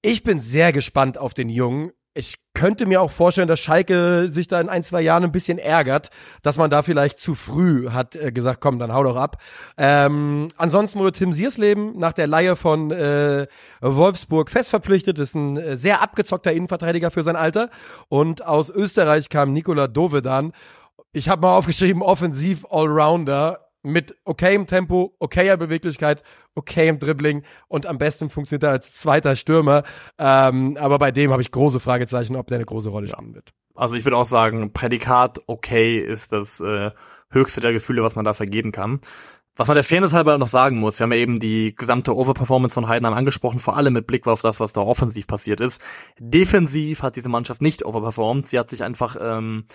Ich 0.02 0.24
bin 0.24 0.40
sehr 0.40 0.74
gespannt 0.74 1.18
auf 1.18 1.34
den 1.34 1.50
Jungen 1.50 1.92
ich 2.18 2.36
könnte 2.54 2.88
mir 2.88 3.02
auch 3.02 3.12
vorstellen, 3.12 3.48
dass 3.48 3.60
Schalke 3.60 4.30
sich 4.30 4.48
da 4.48 4.60
in 4.60 4.70
ein, 4.70 4.84
zwei 4.84 5.02
Jahren 5.02 5.24
ein 5.24 5.32
bisschen 5.32 5.60
ärgert, 5.60 6.10
dass 6.42 6.58
man 6.58 6.72
da 6.72 6.82
vielleicht 6.82 7.20
zu 7.20 7.36
früh 7.36 7.90
hat 7.90 8.16
äh, 8.16 8.32
gesagt, 8.32 8.62
komm, 8.62 8.80
dann 8.80 8.92
hau 8.92 9.04
doch 9.04 9.16
ab. 9.16 9.38
Ähm, 9.78 10.48
ansonsten 10.58 11.00
wurde 11.00 11.12
Tim 11.12 11.32
Siersleben 11.32 11.98
nach 12.00 12.14
der 12.14 12.26
Leihe 12.26 12.56
von 12.56 12.90
äh, 12.92 13.46
Wolfsburg 13.82 14.50
fest 14.50 14.72
verpflichtet, 14.72 15.20
ist 15.20 15.36
ein 15.36 15.58
äh, 15.58 15.78
sehr 15.78 16.02
abgezockter 16.02 16.52
Innenverteidiger 16.52 17.12
für 17.12 17.22
sein 17.22 17.36
Alter. 17.36 17.70
Und 18.10 18.44
aus 18.44 18.72
Österreich 18.72 19.30
kam 19.30 19.54
Nikola 19.54 19.88
Dovedan. 19.88 20.52
Ich 21.12 21.30
habe 21.30 21.42
mal 21.42 21.56
aufgeschrieben, 21.56 22.02
offensiv 22.02 22.66
Allrounder 22.72 23.67
mit 23.88 24.16
okayem 24.26 24.68
Tempo, 24.68 25.16
okayer 25.20 25.58
Beweglichkeit, 25.58 26.24
okayem 26.56 27.00
Dribbling 27.00 27.44
und 27.68 27.86
am 27.86 27.98
besten 27.98 28.30
funktioniert 28.30 28.64
er 28.64 28.72
als 28.72 28.92
zweiter 28.92 29.36
Stürmer. 29.36 29.84
Ähm, 30.18 30.78
aber 30.80 31.00
bei 31.00 31.12
dem 31.12 31.32
habe 31.32 31.42
ich 31.42 31.52
große 31.52 31.80
Fragezeichen, 31.80 32.36
ob 32.36 32.48
der 32.48 32.58
eine 32.58 32.66
große 32.66 32.90
Rolle 32.90 33.10
spielen 33.10 33.34
wird. 33.34 33.54
Also 33.76 33.96
ich 33.96 34.06
würde 34.06 34.18
auch 34.18 34.26
sagen, 34.26 34.74
Prädikat 34.74 35.40
okay 35.48 36.00
ist 36.00 36.34
das 36.34 36.60
äh, 36.60 36.92
höchste 37.30 37.62
der 37.62 37.74
Gefühle, 37.74 38.04
was 38.04 38.16
man 38.16 38.26
da 38.26 38.34
vergeben 38.34 38.72
kann. 38.72 39.00
Was 39.58 39.68
man 39.68 39.74
der 39.74 39.84
Fairness 39.84 40.14
halber 40.14 40.38
noch 40.38 40.48
sagen 40.48 40.78
muss, 40.78 41.00
wir 41.00 41.06
haben 41.06 41.12
ja 41.12 41.18
eben 41.18 41.40
die 41.40 41.74
gesamte 41.76 42.16
Overperformance 42.16 42.76
von 42.76 42.88
Heidenheim 42.88 43.16
angesprochen, 43.16 43.58
vor 43.58 43.76
allem 43.76 43.94
mit 43.94 44.06
Blick 44.06 44.28
auf 44.28 44.44
das, 44.44 44.60
was 44.60 44.72
da 44.72 44.82
offensiv 44.82 45.26
passiert 45.26 45.62
ist. 45.62 45.82
Defensiv 46.20 47.02
hat 47.02 47.16
diese 47.16 47.30
Mannschaft 47.30 47.64
nicht 47.64 47.84
overperformed, 47.84 48.48
sie 48.48 48.60
hat 48.60 48.70
sich 48.70 48.84
einfach 48.84 49.16
ähm, 49.20 49.66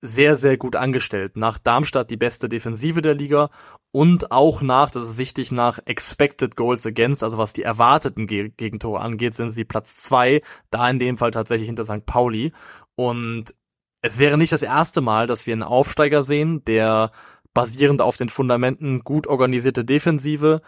sehr, 0.00 0.34
sehr 0.34 0.56
gut 0.56 0.74
angestellt. 0.74 1.36
Nach 1.36 1.58
Darmstadt 1.58 2.10
die 2.10 2.16
beste 2.16 2.48
Defensive 2.48 3.02
der 3.02 3.14
Liga 3.14 3.50
und 3.92 4.32
auch 4.32 4.62
nach, 4.62 4.90
das 4.90 5.10
ist 5.10 5.18
wichtig, 5.18 5.52
nach 5.52 5.78
Expected 5.84 6.56
Goals 6.56 6.84
Against, 6.84 7.22
also 7.22 7.38
was 7.38 7.52
die 7.52 7.62
erwarteten 7.62 8.26
Gegentore 8.26 9.00
angeht, 9.00 9.34
sind 9.34 9.50
sie 9.50 9.64
Platz 9.64 9.94
zwei, 9.94 10.42
da 10.70 10.90
in 10.90 10.98
dem 10.98 11.16
Fall 11.16 11.30
tatsächlich 11.30 11.68
hinter 11.68 11.84
St. 11.84 12.04
Pauli. 12.04 12.52
Und 12.96 13.54
es 14.02 14.18
wäre 14.18 14.38
nicht 14.38 14.52
das 14.52 14.62
erste 14.62 15.00
Mal, 15.00 15.26
dass 15.26 15.46
wir 15.46 15.52
einen 15.52 15.62
Aufsteiger 15.62 16.24
sehen, 16.24 16.64
der 16.64 17.12
basierend 17.54 18.02
auf 18.02 18.16
den 18.16 18.28
Fundamenten 18.28 19.00
gut 19.00 19.26
organisierte 19.26 19.84
Defensive, 19.84 20.62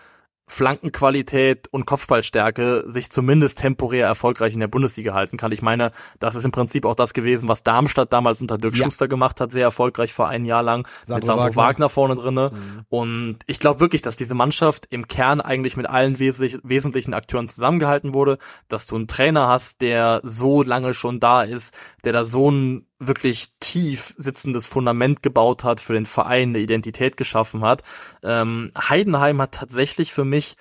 Flankenqualität 0.48 1.68
und 1.68 1.86
Kopfballstärke 1.86 2.84
sich 2.86 3.10
zumindest 3.10 3.58
temporär 3.58 4.06
erfolgreich 4.06 4.52
in 4.52 4.60
der 4.60 4.68
Bundesliga 4.68 5.14
halten 5.14 5.36
kann. 5.36 5.52
Ich 5.52 5.62
meine, 5.62 5.92
das 6.18 6.34
ist 6.34 6.44
im 6.44 6.50
Prinzip 6.50 6.84
auch 6.84 6.94
das 6.94 7.14
gewesen, 7.14 7.48
was 7.48 7.62
Darmstadt 7.62 8.12
damals 8.12 8.40
unter 8.42 8.58
Dirk 8.58 8.76
ja. 8.76 8.84
Schuster 8.84 9.08
gemacht 9.08 9.40
hat, 9.40 9.52
sehr 9.52 9.62
erfolgreich 9.62 10.12
vor 10.12 10.28
ein 10.28 10.44
Jahr 10.44 10.62
lang 10.62 10.86
Sandro 11.06 11.14
mit 11.14 11.26
Sandro 11.26 11.44
Wagner, 11.44 11.56
Wagner 11.56 11.88
vorne 11.88 12.14
drinne. 12.16 12.50
Mhm. 12.52 12.80
Und 12.90 13.38
ich 13.46 13.60
glaube 13.60 13.80
wirklich, 13.80 14.02
dass 14.02 14.16
diese 14.16 14.34
Mannschaft 14.34 14.92
im 14.92 15.08
Kern 15.08 15.40
eigentlich 15.40 15.76
mit 15.76 15.88
allen 15.88 16.18
wesentlich, 16.18 16.58
wesentlichen 16.62 17.14
Akteuren 17.14 17.48
zusammengehalten 17.48 18.12
wurde, 18.12 18.38
dass 18.68 18.86
du 18.86 18.96
einen 18.96 19.08
Trainer 19.08 19.48
hast, 19.48 19.80
der 19.80 20.20
so 20.24 20.62
lange 20.62 20.92
schon 20.92 21.20
da 21.20 21.42
ist, 21.42 21.74
der 22.04 22.12
da 22.12 22.24
so 22.24 22.50
ein 22.50 22.86
wirklich 23.06 23.50
tief 23.60 24.14
sitzendes 24.16 24.66
Fundament 24.66 25.22
gebaut 25.22 25.64
hat, 25.64 25.80
für 25.80 25.94
den 25.94 26.06
Verein 26.06 26.50
eine 26.50 26.58
Identität 26.58 27.16
geschaffen 27.16 27.62
hat. 27.62 27.82
Ähm, 28.22 28.72
Heidenheim 28.76 29.40
hat 29.40 29.52
tatsächlich 29.52 30.12
für 30.12 30.24
mich 30.24 30.56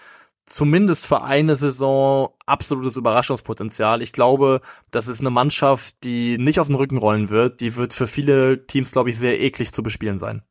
zumindest 0.46 1.06
für 1.06 1.22
eine 1.22 1.56
Saison 1.56 2.34
absolutes 2.46 2.96
Überraschungspotenzial. 2.96 4.02
Ich 4.02 4.12
glaube, 4.12 4.62
das 4.92 5.08
ist 5.08 5.22
eine 5.22 5.30
Mannschaft, 5.30 6.04
die 6.04 6.38
nicht 6.38 6.60
auf 6.60 6.68
den 6.68 6.76
Rücken 6.76 6.98
rollen 6.98 7.30
wird. 7.30 7.62
Die 7.62 7.76
wird 7.76 7.94
für 7.94 8.08
viele 8.08 8.66
Teams, 8.68 8.92
glaube 8.92 9.10
ich, 9.10 9.18
sehr 9.18 9.40
eklig 9.40 9.72
zu 9.72 9.84
bespielen 9.84 10.20
sein. 10.20 10.44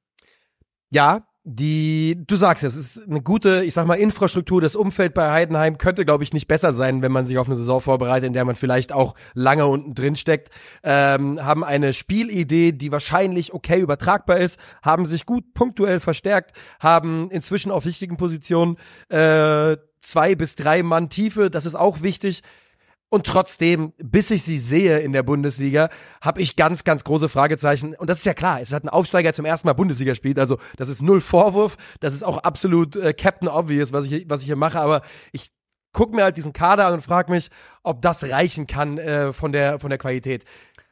Ja, 0.91 1.27
die, 1.53 2.23
du 2.27 2.37
sagst 2.37 2.63
es, 2.63 2.77
ist 2.77 3.09
eine 3.09 3.23
gute, 3.23 3.65
ich 3.65 3.75
sag 3.75 3.87
mal, 3.87 3.95
Infrastruktur. 3.95 4.61
Das 4.61 4.77
Umfeld 4.77 5.15
bei 5.15 5.33
Heidenheim 5.33 5.79
könnte, 5.79 6.05
glaube 6.05 6.23
ich, 6.23 6.33
nicht 6.33 6.47
besser 6.47 6.73
sein, 6.73 7.03
wenn 7.03 7.11
man 7.11 7.27
sich 7.27 7.39
auf 7.39 7.49
eine 7.49 7.57
Saison 7.57 7.81
vorbereitet, 7.81 8.29
in 8.29 8.33
der 8.33 8.45
man 8.45 8.55
vielleicht 8.55 8.93
auch 8.93 9.15
lange 9.35 9.67
unten 9.67 9.95
drin 9.95 10.15
steckt. 10.15 10.51
Ähm, 10.85 11.45
haben 11.45 11.65
eine 11.65 11.93
Spielidee, 11.93 12.71
die 12.73 12.93
wahrscheinlich 12.93 13.53
okay 13.53 13.81
übertragbar 13.81 14.39
ist, 14.39 14.61
haben 14.83 15.07
sich 15.07 15.27
gut 15.27 15.53
punktuell 15.53 15.99
verstärkt, 15.99 16.53
haben 16.79 17.31
inzwischen 17.31 17.73
auf 17.73 17.85
wichtigen 17.85 18.17
Positionen 18.17 18.77
äh, 19.09 19.77
zwei 20.03 20.37
bis 20.37 20.55
drei 20.55 20.85
Mann 20.85 21.09
Tiefe. 21.09 21.51
Das 21.51 21.67
ist 21.67 21.75
auch 21.75 22.03
wichtig. 22.03 22.43
Und 23.13 23.27
trotzdem, 23.27 23.93
bis 23.99 24.31
ich 24.31 24.45
sie 24.45 24.59
sehe 24.59 25.01
in 25.01 25.13
der 25.13 25.25
Bundesliga, 25.25 25.91
habe 26.21 26.41
ich 26.41 26.55
ganz, 26.55 26.85
ganz 26.85 27.03
große 27.03 27.29
Fragezeichen. 27.29 27.97
Und 27.97 28.09
das 28.09 28.19
ist 28.19 28.25
ja 28.25 28.35
klar, 28.35 28.61
es 28.61 28.73
hat 28.73 28.85
ein 28.85 28.89
Aufsteiger 28.89 29.33
zum 29.33 29.45
ersten 29.45 29.67
Mal 29.67 29.73
Bundesliga 29.73 30.15
spielt. 30.15 30.39
Also 30.39 30.59
das 30.77 30.89
ist 30.89 31.03
null 31.03 31.21
Vorwurf. 31.21 31.77
Das 31.99 32.15
ist 32.15 32.23
auch 32.23 32.39
absolut 32.39 32.95
äh, 32.95 33.13
Captain 33.13 33.49
Obvious, 33.49 33.93
was 33.93 34.07
ich, 34.07 34.31
was 34.31 34.43
ich 34.43 34.47
hier 34.47 34.57
mache. 34.57 34.81
Aber 34.81 35.03
ich 35.33 35.51
gucke 35.93 36.15
mir 36.15 36.23
halt 36.23 36.37
diesen 36.37 36.53
Kader 36.53 36.87
an 36.87 36.95
und 36.95 37.03
frage 37.03 37.33
mich, 37.33 37.51
ob 37.83 38.01
das 38.01 38.23
reichen 38.23 38.69
kann 38.69 38.97
äh, 38.99 39.33
von, 39.33 39.51
der, 39.51 39.81
von 39.81 39.91
der 39.91 39.99
Qualität. 39.99 40.45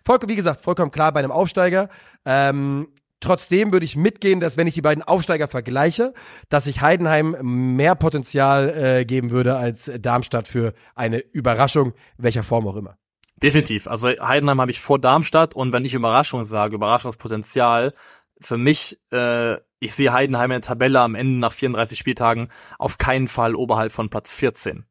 Voll, 0.05 0.19
wie 0.27 0.37
gesagt, 0.37 0.63
vollkommen 0.63 0.91
klar 0.91 1.13
bei 1.13 1.21
einem 1.21 1.31
Aufsteiger. 1.31 1.89
Ähm, 2.25 2.89
Trotzdem 3.21 3.73
würde 3.73 3.85
ich 3.85 3.97
mitgehen, 3.97 4.41
dass 4.41 4.57
wenn 4.57 4.67
ich 4.67 4.75
die 4.75 4.83
beiden 4.83 5.03
Aufsteiger 5.03 5.49
vergleiche, 5.49 6.15
dass 6.49 6.67
ich 6.67 6.81
Heidenheim 6.81 7.37
mehr 7.77 7.95
Potenzial 7.95 8.69
äh, 8.69 9.05
geben 9.05 9.31
würde 9.31 9.57
als 9.57 9.91
Darmstadt 9.99 10.47
für 10.47 10.73
eine 10.95 11.19
Überraschung, 11.19 11.95
welcher 12.17 12.43
Form 12.45 12.69
auch 12.69 12.77
immer. 12.77 12.97
Definitiv. 13.43 13.87
Also 13.87 14.09
Heidenheim 14.09 14.61
habe 14.61 14.71
ich 14.71 14.81
vor 14.81 14.99
Darmstadt 14.99 15.55
und 15.55 15.73
wenn 15.73 15.85
ich 15.85 15.95
Überraschung 15.95 16.45
sage, 16.45 16.75
Überraschungspotenzial, 16.75 17.93
für 18.41 18.57
mich, 18.57 18.99
äh, 19.13 19.57
ich 19.81 19.95
sehe 19.95 20.13
Heidenheim 20.13 20.51
in 20.51 20.61
der 20.61 20.61
Tabelle 20.61 21.01
am 21.01 21.15
Ende 21.15 21.39
nach 21.39 21.53
34 21.53 21.99
Spieltagen 21.99 22.49
auf 22.79 22.99
keinen 22.99 23.29
Fall 23.29 23.55
oberhalb 23.55 23.93
von 23.93 24.09
Platz 24.09 24.33
14. 24.33 24.85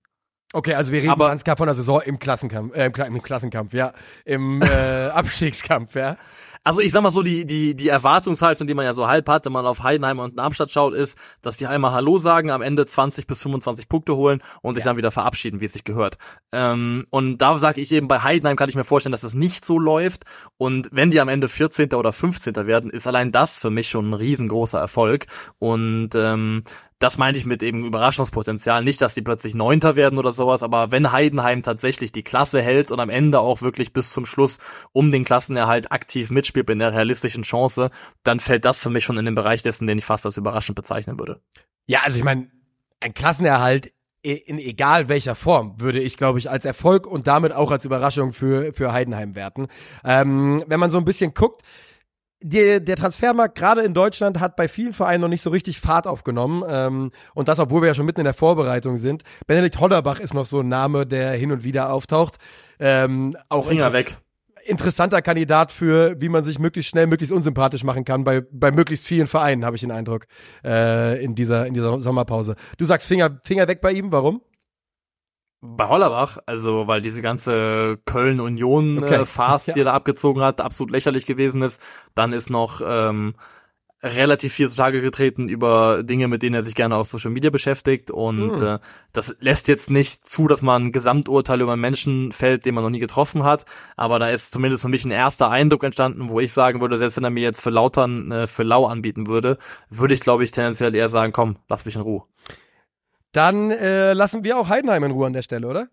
Okay, 0.53 0.75
also 0.75 0.93
wir 0.93 0.99
reden 0.99 1.11
Aber, 1.11 1.27
ganz 1.27 1.43
klar 1.43 1.57
von 1.57 1.67
der 1.67 1.75
Saison 1.75 2.01
im 2.01 2.19
Klassenkampf, 2.19 2.75
äh, 2.75 2.85
im 2.85 3.21
Klassenkampf, 3.21 3.73
ja, 3.73 3.93
im 4.23 4.61
äh, 4.61 5.07
Abstiegskampf, 5.13 5.95
ja. 5.95 6.15
Also 6.67 6.81
ich 6.81 6.91
sag 6.91 7.01
mal 7.01 7.11
so, 7.11 7.23
die, 7.23 7.47
die, 7.47 7.75
die 7.75 7.87
Erwartungshaltung, 7.87 8.67
die 8.67 8.73
man 8.73 8.83
ja 8.83 8.93
so 8.93 9.07
halb 9.07 9.29
hat, 9.29 9.45
wenn 9.45 9.53
man 9.53 9.65
auf 9.65 9.83
Heidenheim 9.83 10.19
und 10.19 10.37
Darmstadt 10.37 10.69
schaut, 10.69 10.93
ist, 10.93 11.17
dass 11.41 11.55
die 11.55 11.65
einmal 11.65 11.93
Hallo 11.93 12.17
sagen, 12.17 12.51
am 12.51 12.61
Ende 12.61 12.85
20 12.85 13.25
bis 13.25 13.41
25 13.41 13.87
Punkte 13.87 14.17
holen 14.17 14.43
und 14.61 14.75
sich 14.75 14.83
dann 14.83 14.97
wieder 14.97 15.09
verabschieden, 15.09 15.61
wie 15.61 15.65
es 15.65 15.71
sich 15.71 15.85
gehört. 15.85 16.17
Ähm, 16.51 17.07
und 17.09 17.37
da 17.37 17.57
sage 17.57 17.79
ich 17.79 17.93
eben, 17.93 18.09
bei 18.09 18.19
Heidenheim 18.19 18.57
kann 18.57 18.67
ich 18.67 18.75
mir 18.75 18.83
vorstellen, 18.83 19.13
dass 19.13 19.23
es 19.23 19.31
das 19.31 19.39
nicht 19.39 19.63
so 19.63 19.79
läuft. 19.79 20.25
Und 20.57 20.89
wenn 20.91 21.09
die 21.09 21.21
am 21.21 21.29
Ende 21.29 21.47
14. 21.47 21.93
oder 21.93 22.11
15. 22.11 22.53
werden, 22.67 22.91
ist 22.91 23.07
allein 23.07 23.31
das 23.31 23.59
für 23.59 23.69
mich 23.69 23.87
schon 23.87 24.09
ein 24.09 24.13
riesengroßer 24.13 24.77
Erfolg. 24.77 25.27
Und 25.59 26.15
ähm, 26.15 26.65
das 26.99 27.17
meinte 27.17 27.39
ich 27.39 27.45
mit 27.45 27.61
eben 27.61 27.85
Überraschungspotenzial. 27.85 28.83
Nicht, 28.83 29.01
dass 29.01 29.13
die 29.13 29.21
plötzlich 29.21 29.53
Neunter 29.53 29.95
werden 29.95 30.17
oder 30.17 30.33
sowas, 30.33 30.63
aber 30.63 30.91
wenn 30.91 31.11
Heidenheim 31.11 31.61
tatsächlich 31.61 32.11
die 32.11 32.23
Klasse 32.23 32.61
hält 32.61 32.91
und 32.91 32.99
am 32.99 33.09
Ende 33.09 33.39
auch 33.39 33.61
wirklich 33.61 33.93
bis 33.93 34.09
zum 34.09 34.25
Schluss 34.25 34.57
um 34.93 35.11
den 35.11 35.23
Klassenerhalt 35.23 35.91
aktiv 35.91 36.31
mitspielt 36.31 36.69
in 36.69 36.79
der 36.79 36.93
realistischen 36.93 37.43
Chance, 37.43 37.91
dann 38.23 38.39
fällt 38.39 38.65
das 38.65 38.81
für 38.81 38.89
mich 38.89 39.03
schon 39.03 39.17
in 39.17 39.25
den 39.25 39.35
Bereich 39.35 39.61
dessen, 39.61 39.85
den 39.85 39.99
ich 39.99 40.05
fast 40.05 40.25
als 40.25 40.37
überraschend 40.37 40.75
bezeichnen 40.75 41.19
würde. 41.19 41.41
Ja, 41.85 41.99
also 42.03 42.17
ich 42.17 42.23
meine, 42.23 42.49
ein 42.99 43.13
Klassenerhalt 43.13 43.91
in 44.23 44.57
egal 44.57 45.07
welcher 45.07 45.35
Form 45.35 45.79
würde 45.79 46.01
ich, 46.01 46.17
glaube 46.17 46.39
ich, 46.39 46.49
als 46.49 46.65
Erfolg 46.65 47.07
und 47.07 47.27
damit 47.27 47.53
auch 47.53 47.71
als 47.71 47.85
Überraschung 47.85 48.33
für, 48.33 48.73
für 48.73 48.91
Heidenheim 48.91 49.35
werten. 49.35 49.67
Ähm, 50.03 50.61
wenn 50.67 50.79
man 50.79 50.89
so 50.89 50.97
ein 50.97 51.05
bisschen 51.05 51.33
guckt, 51.33 51.61
der, 52.41 52.79
der 52.79 52.95
Transfermarkt 52.95 53.57
gerade 53.57 53.81
in 53.81 53.93
Deutschland 53.93 54.39
hat 54.39 54.55
bei 54.55 54.67
vielen 54.67 54.93
Vereinen 54.93 55.21
noch 55.21 55.27
nicht 55.27 55.41
so 55.41 55.49
richtig 55.49 55.79
Fahrt 55.79 56.05
aufgenommen. 56.07 56.63
Ähm, 56.67 57.11
und 57.33 57.47
das, 57.47 57.59
obwohl 57.59 57.81
wir 57.81 57.87
ja 57.87 57.93
schon 57.95 58.05
mitten 58.05 58.19
in 58.19 58.25
der 58.25 58.33
Vorbereitung 58.33 58.97
sind. 58.97 59.23
Benedikt 59.47 59.79
Hollerbach 59.79 60.19
ist 60.19 60.33
noch 60.33 60.45
so 60.45 60.59
ein 60.59 60.67
Name, 60.67 61.05
der 61.05 61.31
hin 61.31 61.51
und 61.51 61.63
wieder 61.63 61.91
auftaucht. 61.91 62.37
Ähm, 62.79 63.35
auch 63.49 63.65
Finger 63.65 63.93
weg. 63.93 64.17
Interessanter 64.65 65.21
Kandidat 65.21 65.71
für, 65.71 66.19
wie 66.19 66.27
man 66.27 66.43
sich 66.43 66.59
möglichst 66.59 66.91
schnell, 66.91 67.07
möglichst 67.07 67.33
unsympathisch 67.33 67.85
machen 67.85 68.03
kann 68.03 68.25
bei, 68.25 68.41
bei 68.51 68.69
möglichst 68.71 69.07
vielen 69.07 69.25
Vereinen, 69.25 69.63
habe 69.63 69.77
ich 69.77 69.81
den 69.81 69.91
Eindruck, 69.91 70.27
äh, 70.63 71.23
in, 71.23 71.35
dieser, 71.35 71.65
in 71.65 71.73
dieser 71.73 72.01
Sommerpause. 72.01 72.55
Du 72.77 72.83
sagst 72.83 73.07
Finger, 73.07 73.39
Finger 73.45 73.67
weg 73.69 73.79
bei 73.79 73.93
ihm, 73.93 74.11
warum? 74.11 74.41
Bei 75.75 75.87
Hollerbach, 75.87 76.37
also 76.45 76.87
weil 76.87 77.01
diese 77.01 77.21
ganze 77.21 77.99
Köln-Union-Farce, 78.05 79.69
okay. 79.69 79.71
äh, 79.71 79.73
die 79.73 79.81
er 79.81 79.85
da 79.85 79.93
abgezogen 79.93 80.41
hat, 80.41 80.61
absolut 80.61 80.91
lächerlich 80.91 81.25
gewesen 81.25 81.61
ist. 81.61 81.81
Dann 82.15 82.33
ist 82.33 82.49
noch 82.49 82.81
ähm, 82.85 83.35
relativ 84.03 84.53
viel 84.53 84.69
zutage 84.69 85.01
getreten 85.01 85.49
über 85.49 86.03
Dinge, 86.03 86.27
mit 86.27 86.43
denen 86.43 86.55
er 86.55 86.63
sich 86.63 86.75
gerne 86.75 86.95
auf 86.95 87.07
Social 87.07 87.31
Media 87.31 87.49
beschäftigt. 87.49 88.11
Und 88.11 88.61
mhm. 88.61 88.67
äh, 88.67 88.79
das 89.11 89.35
lässt 89.39 89.67
jetzt 89.67 89.89
nicht 89.89 90.27
zu, 90.27 90.47
dass 90.47 90.61
man 90.61 90.85
ein 90.87 90.91
Gesamturteil 90.91 91.61
über 91.61 91.73
einen 91.73 91.81
Menschen 91.81 92.31
fällt, 92.31 92.65
den 92.65 92.75
man 92.75 92.83
noch 92.83 92.91
nie 92.91 92.99
getroffen 92.99 93.43
hat. 93.43 93.65
Aber 93.95 94.19
da 94.19 94.29
ist 94.29 94.51
zumindest 94.51 94.83
für 94.83 94.89
mich 94.89 95.03
ein 95.03 95.11
erster 95.11 95.49
Eindruck 95.49 95.83
entstanden, 95.83 96.29
wo 96.29 96.39
ich 96.39 96.53
sagen 96.53 96.79
würde, 96.79 96.97
selbst 96.97 97.17
wenn 97.17 97.23
er 97.23 97.29
mir 97.31 97.43
jetzt 97.43 97.61
für 97.61 97.71
Lautern 97.71 98.31
äh, 98.31 98.47
für 98.47 98.63
Lau 98.63 98.85
anbieten 98.85 99.27
würde, 99.27 99.57
würde 99.89 100.13
ich, 100.13 100.19
glaube 100.19 100.43
ich, 100.43 100.51
tendenziell 100.51 100.93
eher 100.93 101.09
sagen, 101.09 101.33
komm, 101.33 101.57
lass 101.67 101.85
mich 101.85 101.95
in 101.95 102.01
Ruhe. 102.01 102.23
Dann 103.37 103.69
äh, 103.69 104.13
lassen 104.13 104.43
wir 104.43 104.57
auch 104.57 104.67
Heidenheim 104.67 105.03
in 105.03 105.11
Ruhe 105.11 105.27
an 105.27 105.33
der 105.33 105.43
Stelle, 105.43 105.67
oder? 105.67 105.89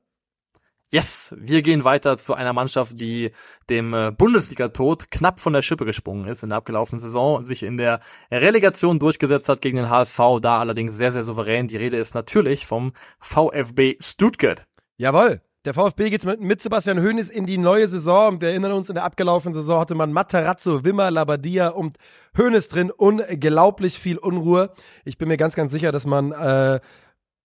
Yes, 0.89 1.35
wir 1.37 1.61
gehen 1.61 1.85
weiter 1.85 2.17
zu 2.17 2.33
einer 2.33 2.55
Mannschaft, 2.55 2.99
die 2.99 3.33
dem 3.69 3.93
äh, 3.93 4.13
Bundesliga-Tod 4.13 5.11
knapp 5.11 5.41
von 5.41 5.53
der 5.53 5.61
Schippe 5.61 5.85
gesprungen 5.85 6.27
ist 6.27 6.43
in 6.43 6.49
der 6.49 6.57
abgelaufenen 6.57 7.01
Saison 7.01 7.37
und 7.37 7.45
sich 7.45 7.63
in 7.63 7.77
der 7.77 8.01
Relegation 8.31 8.99
durchgesetzt 8.99 9.51
hat 9.51 9.61
gegen 9.61 9.77
den 9.77 9.91
HSV, 9.91 10.41
da 10.41 10.59
allerdings 10.59 10.97
sehr, 10.97 11.13
sehr 11.13 11.23
souverän. 11.23 11.69
Die 11.69 11.77
Rede 11.77 11.99
ist 11.99 12.15
natürlich 12.15 12.65
vom 12.67 12.95
VfB 13.21 13.99
Stuttgart. 14.01 14.65
Jawohl. 14.97 15.43
Der 15.67 15.73
VfB 15.73 16.11
geht 16.11 16.25
mit, 16.25 16.41
mit 16.41 16.63
Sebastian 16.63 17.03
Hoeneß 17.03 17.31
in 17.31 17.45
die 17.45 17.57
neue 17.57 17.89
Saison. 17.89 18.41
Wir 18.41 18.51
erinnern 18.51 18.73
uns, 18.73 18.91
in 18.91 18.95
der 18.95 19.05
abgelaufenen 19.05 19.55
Saison 19.55 19.81
hatte 19.81 19.95
man 19.95 20.13
Matarazzo, 20.13 20.85
Wimmer, 20.85 21.11
Labadia 21.11 21.69
und 21.69 21.97
Hoeneß 22.39 22.69
drin. 22.69 22.91
Unglaublich 22.91 23.99
viel 23.99 24.19
Unruhe. 24.19 24.73
Ich 25.07 25.17
bin 25.17 25.29
mir 25.29 25.39
ganz, 25.39 25.55
ganz 25.55 25.73
sicher, 25.73 25.91
dass 25.91 26.07
man 26.07 26.33
äh, 26.33 26.81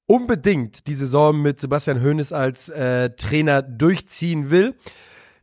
unbedingt 0.10 0.88
die 0.88 0.96
Saison 0.96 1.40
mit 1.40 1.62
Sebastian 1.62 2.04
Hoeneß 2.04 2.34
als 2.34 2.68
äh, 2.70 3.12
Trainer 3.12 3.62
durchziehen 3.62 4.50
will. 4.50 4.76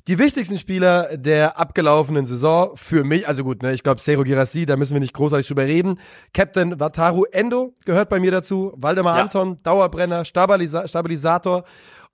Die 0.08 0.18
wichtigsten 0.18 0.58
Spieler 0.58 1.16
der 1.16 1.58
abgelaufenen 1.58 2.26
Saison 2.26 2.72
für 2.74 3.04
mich, 3.04 3.28
also 3.28 3.44
gut, 3.44 3.62
ne, 3.62 3.72
ich 3.72 3.84
glaube, 3.84 4.00
Sero 4.00 4.24
Girassi, 4.24 4.66
da 4.66 4.76
müssen 4.76 4.94
wir 4.94 5.00
nicht 5.00 5.14
großartig 5.14 5.46
drüber 5.46 5.66
reden. 5.66 6.00
Captain 6.34 6.80
Wataru 6.80 7.24
Endo 7.30 7.74
gehört 7.84 8.08
bei 8.08 8.18
mir 8.18 8.32
dazu. 8.32 8.72
Waldemar 8.76 9.16
ja. 9.16 9.22
Anton, 9.22 9.62
Dauerbrenner, 9.62 10.24
Stabilisa 10.24 10.88
Stabilisator. 10.88 11.64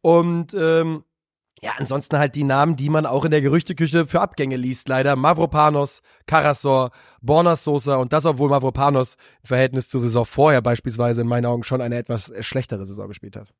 Und 0.02 0.52
ähm, 0.52 1.04
ja, 1.62 1.72
ansonsten 1.78 2.18
halt 2.18 2.34
die 2.34 2.42
Namen, 2.42 2.74
die 2.74 2.88
man 2.88 3.06
auch 3.06 3.24
in 3.24 3.30
der 3.30 3.40
Gerüchteküche 3.40 4.06
für 4.08 4.20
Abgänge 4.20 4.56
liest, 4.56 4.88
leider. 4.88 5.14
Mavropanos, 5.14 6.02
Karasor, 6.26 6.90
Bornas 7.20 7.62
Sosa 7.62 7.96
und 7.96 8.12
das, 8.12 8.26
obwohl 8.26 8.50
Mavropanos 8.50 9.16
im 9.42 9.46
Verhältnis 9.46 9.88
zur 9.88 10.00
Saison 10.00 10.26
vorher 10.26 10.60
beispielsweise 10.60 11.22
in 11.22 11.28
meinen 11.28 11.46
Augen 11.46 11.62
schon 11.62 11.80
eine 11.80 11.96
etwas 11.96 12.32
schlechtere 12.40 12.84
Saison 12.84 13.06
gespielt 13.06 13.36
hat. 13.36 13.54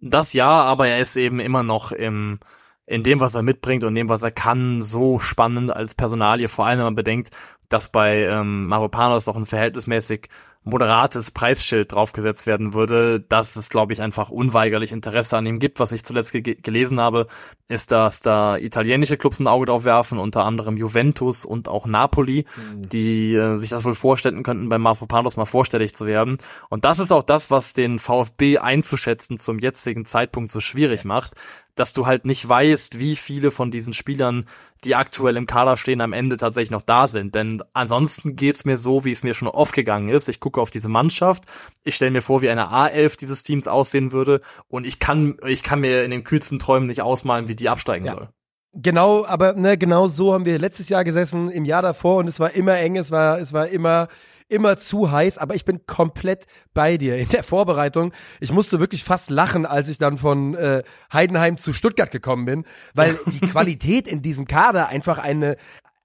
Das 0.00 0.32
ja, 0.32 0.48
aber 0.48 0.88
er 0.88 0.98
ist 0.98 1.16
eben 1.16 1.38
immer 1.38 1.62
noch 1.62 1.92
im, 1.92 2.40
in 2.86 3.04
dem, 3.04 3.20
was 3.20 3.36
er 3.36 3.42
mitbringt 3.42 3.84
und 3.84 3.94
dem, 3.94 4.08
was 4.08 4.22
er 4.22 4.32
kann, 4.32 4.82
so 4.82 5.20
spannend 5.20 5.70
als 5.70 5.94
Personalie, 5.94 6.48
vor 6.48 6.66
allem 6.66 6.78
wenn 6.78 6.86
man 6.86 6.94
bedenkt, 6.96 7.30
dass 7.68 7.92
bei 7.92 8.22
ähm, 8.24 8.66
Maropanos 8.66 9.26
noch 9.26 9.36
ein 9.36 9.46
verhältnismäßig 9.46 10.28
moderates 10.64 11.30
Preisschild 11.30 11.92
draufgesetzt 11.92 12.46
werden 12.46 12.74
würde, 12.74 13.20
dass 13.20 13.56
es, 13.56 13.70
glaube 13.70 13.92
ich, 13.92 14.02
einfach 14.02 14.30
unweigerlich 14.30 14.92
Interesse 14.92 15.36
an 15.36 15.46
ihm 15.46 15.58
gibt. 15.58 15.80
Was 15.80 15.92
ich 15.92 16.04
zuletzt 16.04 16.32
ge 16.32 16.42
gelesen 16.42 17.00
habe, 17.00 17.26
ist, 17.68 17.90
dass 17.90 18.20
da 18.20 18.56
italienische 18.56 19.16
Clubs 19.16 19.40
ein 19.40 19.48
Auge 19.48 19.66
drauf 19.66 19.84
werfen, 19.84 20.18
unter 20.18 20.44
anderem 20.44 20.76
Juventus 20.76 21.44
und 21.44 21.68
auch 21.68 21.86
Napoli, 21.86 22.44
mhm. 22.56 22.82
die 22.82 23.34
äh, 23.34 23.56
sich 23.56 23.70
das 23.70 23.84
wohl 23.84 23.94
vorstellen 23.94 24.42
könnten, 24.42 24.68
bei 24.68 24.78
Mavropanos 24.78 25.36
mal 25.36 25.46
vorstellig 25.46 25.94
zu 25.94 26.06
werden. 26.06 26.38
Und 26.68 26.84
das 26.84 26.98
ist 26.98 27.12
auch 27.12 27.22
das, 27.22 27.50
was 27.50 27.72
den 27.72 27.98
VfB 27.98 28.58
einzuschätzen 28.58 29.36
zum 29.36 29.58
jetzigen 29.58 30.04
Zeitpunkt 30.04 30.52
so 30.52 30.60
schwierig 30.60 31.04
macht, 31.04 31.34
dass 31.78 31.92
du 31.92 32.06
halt 32.06 32.26
nicht 32.26 32.48
weißt, 32.48 32.98
wie 32.98 33.16
viele 33.16 33.50
von 33.50 33.70
diesen 33.70 33.92
Spielern, 33.92 34.46
die 34.84 34.94
aktuell 34.94 35.36
im 35.36 35.46
Kader 35.46 35.76
stehen, 35.76 36.00
am 36.00 36.12
Ende 36.12 36.36
tatsächlich 36.36 36.70
noch 36.70 36.82
da 36.82 37.08
sind. 37.08 37.34
Denn 37.34 37.62
ansonsten 37.72 38.36
geht's 38.36 38.64
mir 38.64 38.78
so, 38.78 39.04
wie 39.04 39.12
es 39.12 39.22
mir 39.22 39.34
schon 39.34 39.48
oft 39.48 39.74
gegangen 39.74 40.08
ist. 40.08 40.28
Ich 40.28 40.40
gucke 40.40 40.60
auf 40.60 40.70
diese 40.70 40.88
Mannschaft, 40.88 41.44
ich 41.84 41.94
stelle 41.94 42.10
mir 42.10 42.22
vor, 42.22 42.42
wie 42.42 42.50
eine 42.50 42.68
A11 42.68 43.18
dieses 43.18 43.42
Teams 43.42 43.68
aussehen 43.68 44.12
würde 44.12 44.40
und 44.68 44.86
ich 44.86 44.98
kann, 44.98 45.36
ich 45.46 45.62
kann 45.62 45.80
mir 45.80 46.04
in 46.04 46.10
den 46.10 46.24
kühlsten 46.24 46.58
Träumen 46.58 46.86
nicht 46.86 47.02
ausmalen, 47.02 47.48
wie 47.48 47.56
die 47.56 47.68
absteigen 47.68 48.06
ja. 48.06 48.14
soll. 48.14 48.28
Genau, 48.74 49.24
aber 49.24 49.54
ne, 49.54 49.78
genau 49.78 50.06
so 50.06 50.34
haben 50.34 50.44
wir 50.44 50.58
letztes 50.58 50.88
Jahr 50.88 51.02
gesessen, 51.02 51.50
im 51.50 51.64
Jahr 51.64 51.82
davor 51.82 52.18
und 52.18 52.28
es 52.28 52.38
war 52.38 52.52
immer 52.52 52.76
eng, 52.76 52.96
es 52.96 53.10
war, 53.10 53.38
es 53.38 53.52
war 53.52 53.68
immer 53.68 54.08
immer 54.48 54.78
zu 54.78 55.10
heiß, 55.10 55.38
aber 55.38 55.54
ich 55.54 55.64
bin 55.64 55.86
komplett 55.86 56.46
bei 56.74 56.96
dir 56.96 57.16
in 57.16 57.28
der 57.28 57.42
Vorbereitung. 57.42 58.12
Ich 58.40 58.52
musste 58.52 58.80
wirklich 58.80 59.04
fast 59.04 59.30
lachen, 59.30 59.66
als 59.66 59.88
ich 59.88 59.98
dann 59.98 60.18
von 60.18 60.54
äh, 60.54 60.82
Heidenheim 61.12 61.58
zu 61.58 61.72
Stuttgart 61.72 62.10
gekommen 62.10 62.44
bin, 62.44 62.64
weil 62.94 63.18
die 63.26 63.40
Qualität 63.40 64.06
in 64.06 64.22
diesem 64.22 64.46
Kader 64.46 64.88
einfach 64.88 65.18
eine 65.18 65.56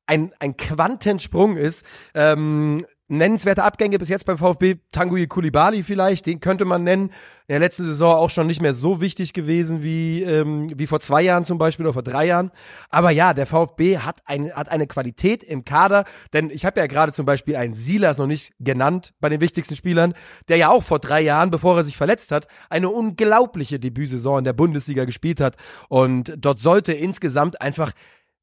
ein, 0.06 0.34
ein 0.40 0.58
Quantensprung 0.58 1.56
ist. 1.56 1.86
Ähm, 2.14 2.86
nennenswerte 3.08 3.64
Abgänge 3.64 4.00
bis 4.00 4.10
jetzt 4.10 4.26
beim 4.26 4.38
VfB, 4.38 4.76
Tanguy 4.92 5.28
Kulibali 5.28 5.84
vielleicht, 5.84 6.26
den 6.26 6.40
könnte 6.40 6.66
man 6.66 6.84
nennen. 6.84 7.10
In 7.48 7.56
der 7.56 7.60
letzten 7.60 7.84
Saison 7.84 8.16
auch 8.16 8.30
schon 8.30 8.48
nicht 8.48 8.62
mehr 8.62 8.74
so 8.74 9.02
wichtig 9.02 9.34
gewesen 9.34 9.84
wie, 9.84 10.24
ähm, 10.24 10.70
wie 10.74 10.88
vor 10.88 11.02
zwei 11.02 11.22
Jahren 11.22 11.44
zum 11.44 11.58
Beispiel 11.58 11.86
oder 11.86 11.94
vor 11.94 12.04
drei 12.04 12.26
Jahren. 12.28 12.52
Aber 12.90 13.12
ja, 13.12 13.34
der 13.34 13.46
VfB 13.46 13.98
hat, 13.98 14.22
ein, 14.26 14.54
hat 14.54 14.70
eine 14.70 14.88
Qualität 14.88 15.44
im 15.44 15.66
Kader, 15.66 16.06
denn 16.32 16.50
ich 16.50 16.66
habe 16.66 16.80
ja 16.80 16.88
gerade 16.88 17.12
zum 17.12 17.26
Beispiel 17.26 17.58
einen 17.58 17.74
Silas 17.74 18.18
noch 18.18 18.28
nicht 18.28 18.54
genannt 18.60 19.14
bei 19.20 19.28
den 19.28 19.42
wichtigsten 19.42 19.76
Spielern, 19.76 20.14
der 20.48 20.56
ja 20.56 20.70
auch 20.70 20.84
vor 20.84 21.00
drei 21.00 21.22
Jahren, 21.22 21.52
bevor 21.52 21.76
er 21.76 21.84
sich 21.84 21.98
verletzt 21.98 22.32
hat, 22.32 22.48
eine 22.70 22.90
unglaubliche 22.90 23.78
Debütsaison 23.78 24.40
in 24.40 24.46
der 24.46 24.54
Bundesliga 24.54 25.04
gespielt 25.04 25.42
hat. 25.42 25.58
Und 25.90 26.34
dort 26.38 26.60
sollte 26.60 26.94
insgesamt 26.94 27.62
einfach 27.62 27.92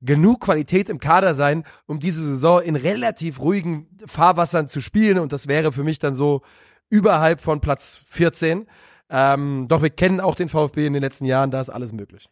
genug 0.00 0.40
Qualität 0.40 0.88
im 0.88 0.98
Kader 0.98 1.34
sein, 1.34 1.64
um 1.86 2.00
diese 2.00 2.22
Saison 2.22 2.62
in 2.62 2.76
relativ 2.76 3.40
ruhigen 3.40 3.86
Fahrwassern 4.06 4.68
zu 4.68 4.80
spielen. 4.80 5.18
Und 5.18 5.32
das 5.32 5.46
wäre 5.46 5.72
für 5.72 5.84
mich 5.84 5.98
dann 5.98 6.14
so 6.14 6.42
überhalb 6.88 7.40
von 7.40 7.60
Platz 7.60 8.02
14. 8.08 8.66
Ähm, 9.10 9.66
doch 9.68 9.82
wir 9.82 9.90
kennen 9.90 10.20
auch 10.20 10.34
den 10.34 10.48
VfB 10.48 10.86
in 10.86 10.92
den 10.92 11.02
letzten 11.02 11.24
Jahren, 11.24 11.50
da 11.50 11.60
ist 11.60 11.70
alles 11.70 11.92
möglich. 11.92 12.28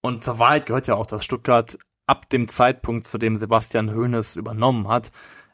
Und 0.00 0.22
zur 0.22 0.38
Wahrheit 0.38 0.66
gehört 0.66 0.86
ja 0.86 0.94
auch, 0.94 1.06
dass 1.06 1.24
Stuttgart 1.24 1.78
ab 2.06 2.28
dem 2.30 2.48
Zeitpunkt, 2.48 3.06
zu 3.06 3.18
dem 3.18 3.36
Sebastian 3.36 3.94
Hoeneß 3.94 4.36
übernommen 4.36 4.88
hat, 4.88 5.10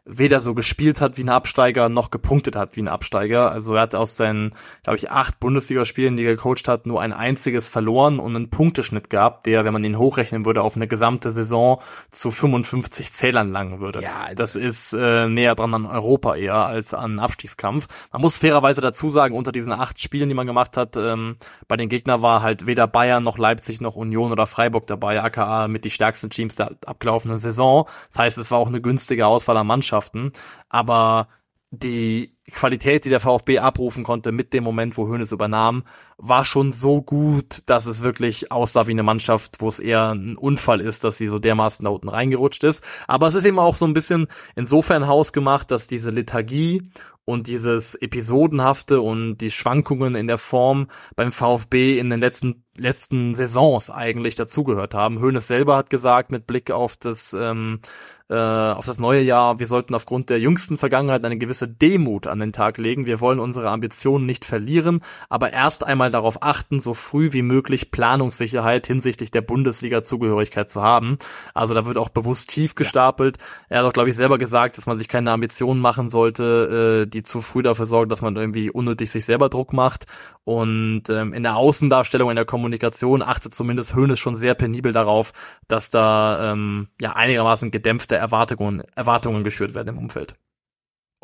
weder 0.07 0.41
so 0.41 0.55
gespielt 0.55 1.01
hat 1.01 1.17
wie 1.17 1.23
ein 1.23 1.31
Absteiger 1.31 1.89
noch 1.89 2.11
gepunktet 2.11 2.57
hat 2.57 2.77
wie 2.77 2.83
ein 2.83 2.89
Absteiger. 2.89 3.51
Also 3.51 3.75
er 3.75 3.83
hat 3.83 3.95
aus 3.95 4.17
seinen, 4.17 4.53
glaube 4.83 4.99
ich, 4.99 5.11
acht 5.11 5.41
Bundesligaspielen, 5.41 6.17
die 6.17 6.25
er 6.25 6.37
gecoacht 6.37 6.69
hat, 6.69 6.87
nur 6.87 7.01
ein 7.01 7.15
einziges 7.15 7.69
verloren 7.69 8.19
und 8.19 8.37
einen 8.37 8.51
Punkteschnitt 8.51 9.09
gehabt, 9.09 9.47
der, 9.47 9.65
wenn 9.65 9.73
man 9.73 9.83
ihn 9.83 9.99
hochrechnen 9.99 10.45
würde, 10.45 10.63
auf 10.63 10.77
eine 10.77 10.87
gesamte 10.87 11.31
Saison 11.31 11.81
zu 12.11 12.31
55 12.31 13.13
Zählern 13.13 13.51
langen 13.51 13.81
würde. 13.81 14.03
Ja, 14.03 14.35
das 14.35 14.57
ist 14.57 14.93
äh, 14.93 15.27
näher 15.27 15.55
dran 15.55 15.73
an 15.73 15.87
Europa 15.87 16.37
eher 16.37 16.67
als 16.67 16.93
an 16.93 17.19
Abstiegskampf. 17.19 17.87
Man 18.13 18.21
muss 18.21 18.37
fairerweise 18.37 18.83
dazu 18.83 19.09
sagen, 19.09 19.35
unter 19.35 19.53
diesen 19.53 19.73
acht 19.73 20.01
Spielen, 20.01 20.29
die 20.29 20.35
man 20.35 20.47
gemacht 20.47 20.77
hat, 20.77 20.97
ähm, 20.97 21.37
bei 21.67 21.79
den 21.79 21.89
Gegnern 21.89 22.21
war 22.21 22.43
halt 22.43 22.67
weder 22.67 22.87
Bayern 22.87 23.23
noch 23.23 23.39
Leipzig 23.39 23.81
noch 23.81 23.97
Union 23.97 24.33
oder 24.33 24.47
Freiburg 24.47 24.87
dabei, 24.87 25.23
aka 25.23 25.67
mit 25.67 25.87
die 25.87 25.91
stärksten 25.91 26.29
Teams 26.29 26.57
der 26.57 26.73
abgelaufenen 26.85 27.39
Saison. 27.39 27.87
Das 28.11 28.19
heißt, 28.19 28.39
es 28.39 28.51
war 28.51 28.59
auch 28.59 28.69
eine 28.69 28.83
günstige 28.83 29.27
Auswahl 29.27 29.57
an 29.57 29.67
Mannschaft 29.67 29.94
Mannschaften, 29.95 30.33
aber 30.69 31.29
die 31.71 32.34
Qualität, 32.51 33.05
die 33.05 33.11
der 33.11 33.21
VfB 33.21 33.59
abrufen 33.59 34.05
konnte 34.05 34.31
mit 34.31 34.53
dem 34.53 34.65
Moment, 34.65 34.99
wo 34.99 35.09
Hönes 35.09 35.33
übernahm, 35.33 35.85
war 36.19 36.45
schon 36.45 36.73
so 36.73 37.01
gut, 37.01 37.63
dass 37.67 37.87
es 37.87 38.03
wirklich 38.03 38.53
aussah 38.53 38.87
wie 38.87 38.93
eine 38.93 39.03
Mannschaft, 39.03 39.57
wo 39.61 39.69
es 39.69 39.79
eher 39.79 40.11
ein 40.15 40.37
Unfall 40.37 40.81
ist, 40.81 41.05
dass 41.05 41.17
sie 41.17 41.27
so 41.27 41.39
dermaßen 41.39 41.85
da 41.85 41.91
unten 41.91 42.09
reingerutscht 42.09 42.65
ist. 42.65 42.85
Aber 43.09 43.29
es 43.29 43.35
ist 43.35 43.47
eben 43.47 43.59
auch 43.59 43.77
so 43.77 43.87
ein 43.87 43.95
bisschen 43.95 44.27
insofern 44.57 45.07
hausgemacht, 45.07 45.71
dass 45.71 45.87
diese 45.87 46.11
Lethargie 46.11 46.83
und 47.25 47.47
dieses 47.47 47.95
Episodenhafte 47.95 49.01
und 49.01 49.39
die 49.39 49.51
Schwankungen 49.51 50.15
in 50.15 50.27
der 50.27 50.37
Form 50.37 50.89
beim 51.17 51.33
VfB 51.33 51.99
in 51.99 52.11
den 52.11 52.21
letzten 52.21 52.65
letzten 52.77 53.35
Saisons 53.35 53.89
eigentlich 53.89 54.35
dazugehört 54.35 54.95
haben. 54.95 55.21
Hönes 55.21 55.47
selber 55.47 55.77
hat 55.77 55.91
gesagt, 55.91 56.33
mit 56.33 56.47
Blick 56.47 56.73
auf 56.73 56.97
das 56.97 57.33
ähm, 57.33 57.81
äh, 58.29 58.35
auf 58.35 58.87
das 58.87 58.99
neue 58.99 59.23
Jahr, 59.23 59.61
wir 59.61 59.67
sollten 59.67 59.95
aufgrund 59.95 60.31
der 60.31 60.41
jüngsten 60.41 60.77
Vergangenheit 60.77 61.25
eine 61.25 61.39
gewisse 61.39 61.69
Demut 61.69 62.27
an 62.35 62.41
den 62.41 62.53
Tag 62.53 62.77
legen. 62.77 63.07
Wir 63.07 63.21
wollen 63.21 63.39
unsere 63.39 63.71
Ambitionen 63.71 64.27
nicht 64.27 64.45
verlieren, 64.45 65.01
aber 65.31 65.53
erst 65.53 65.85
einmal 65.85 66.11
darauf 66.11 66.43
achten, 66.43 66.81
so 66.81 66.93
früh 66.93 67.33
wie 67.33 67.43
möglich 67.43 67.91
Planungssicherheit 67.91 68.87
hinsichtlich 68.87 69.31
der 69.31 69.41
Bundesliga-Zugehörigkeit 69.41 70.69
zu 70.69 70.83
haben. 70.83 71.17
Also 71.55 71.73
da 71.73 71.87
wird 71.87 71.97
auch 71.97 72.11
bewusst 72.11 72.51
tief 72.51 72.75
gestapelt. 72.75 73.39
Ja. 73.39 73.77
Er 73.77 73.79
hat 73.79 73.87
auch, 73.87 73.93
glaube 73.93 74.11
ich, 74.11 74.17
selber 74.17 74.37
gesagt, 74.37 74.77
dass 74.77 74.87
man 74.87 74.97
sich 74.97 75.09
keine 75.09 75.31
Ambitionen 75.31 75.81
machen 75.81 76.09
sollte, 76.09 77.05
äh, 77.05 77.07
die 77.09 77.23
zu 77.23 77.41
früh 77.41 77.63
dafür 77.63 77.87
sorgen, 77.87 78.11
dass 78.11 78.21
man 78.21 78.37
irgendwie 78.37 78.71
unnötig 78.71 79.11
sich 79.11 79.25
selber 79.25 79.49
Druck 79.49 79.73
macht. 79.73 80.07
Und 80.45 81.09
ähm, 81.09 81.33
in 81.33 81.43
der 81.43 81.57
Außendarstellung, 81.57 82.29
in 82.31 82.37
der 82.37 82.45
Kommunikation 82.45 83.23
achtet 83.23 83.55
zumindest 83.55 83.95
Höhnes 83.95 84.19
schon 84.19 84.37
sehr 84.37 84.55
penibel 84.55 84.93
darauf, 84.93 85.33
dass 85.69 85.89
da 85.89 86.53
ähm, 86.53 86.89
ja 87.01 87.15
einigermaßen 87.15 87.71
gedämpfte 87.71 88.17
Erwartungen, 88.17 88.83
Erwartungen 88.95 89.45
geschürt 89.45 89.75
werden 89.75 89.89
im 89.89 89.99
Umfeld. 89.99 90.35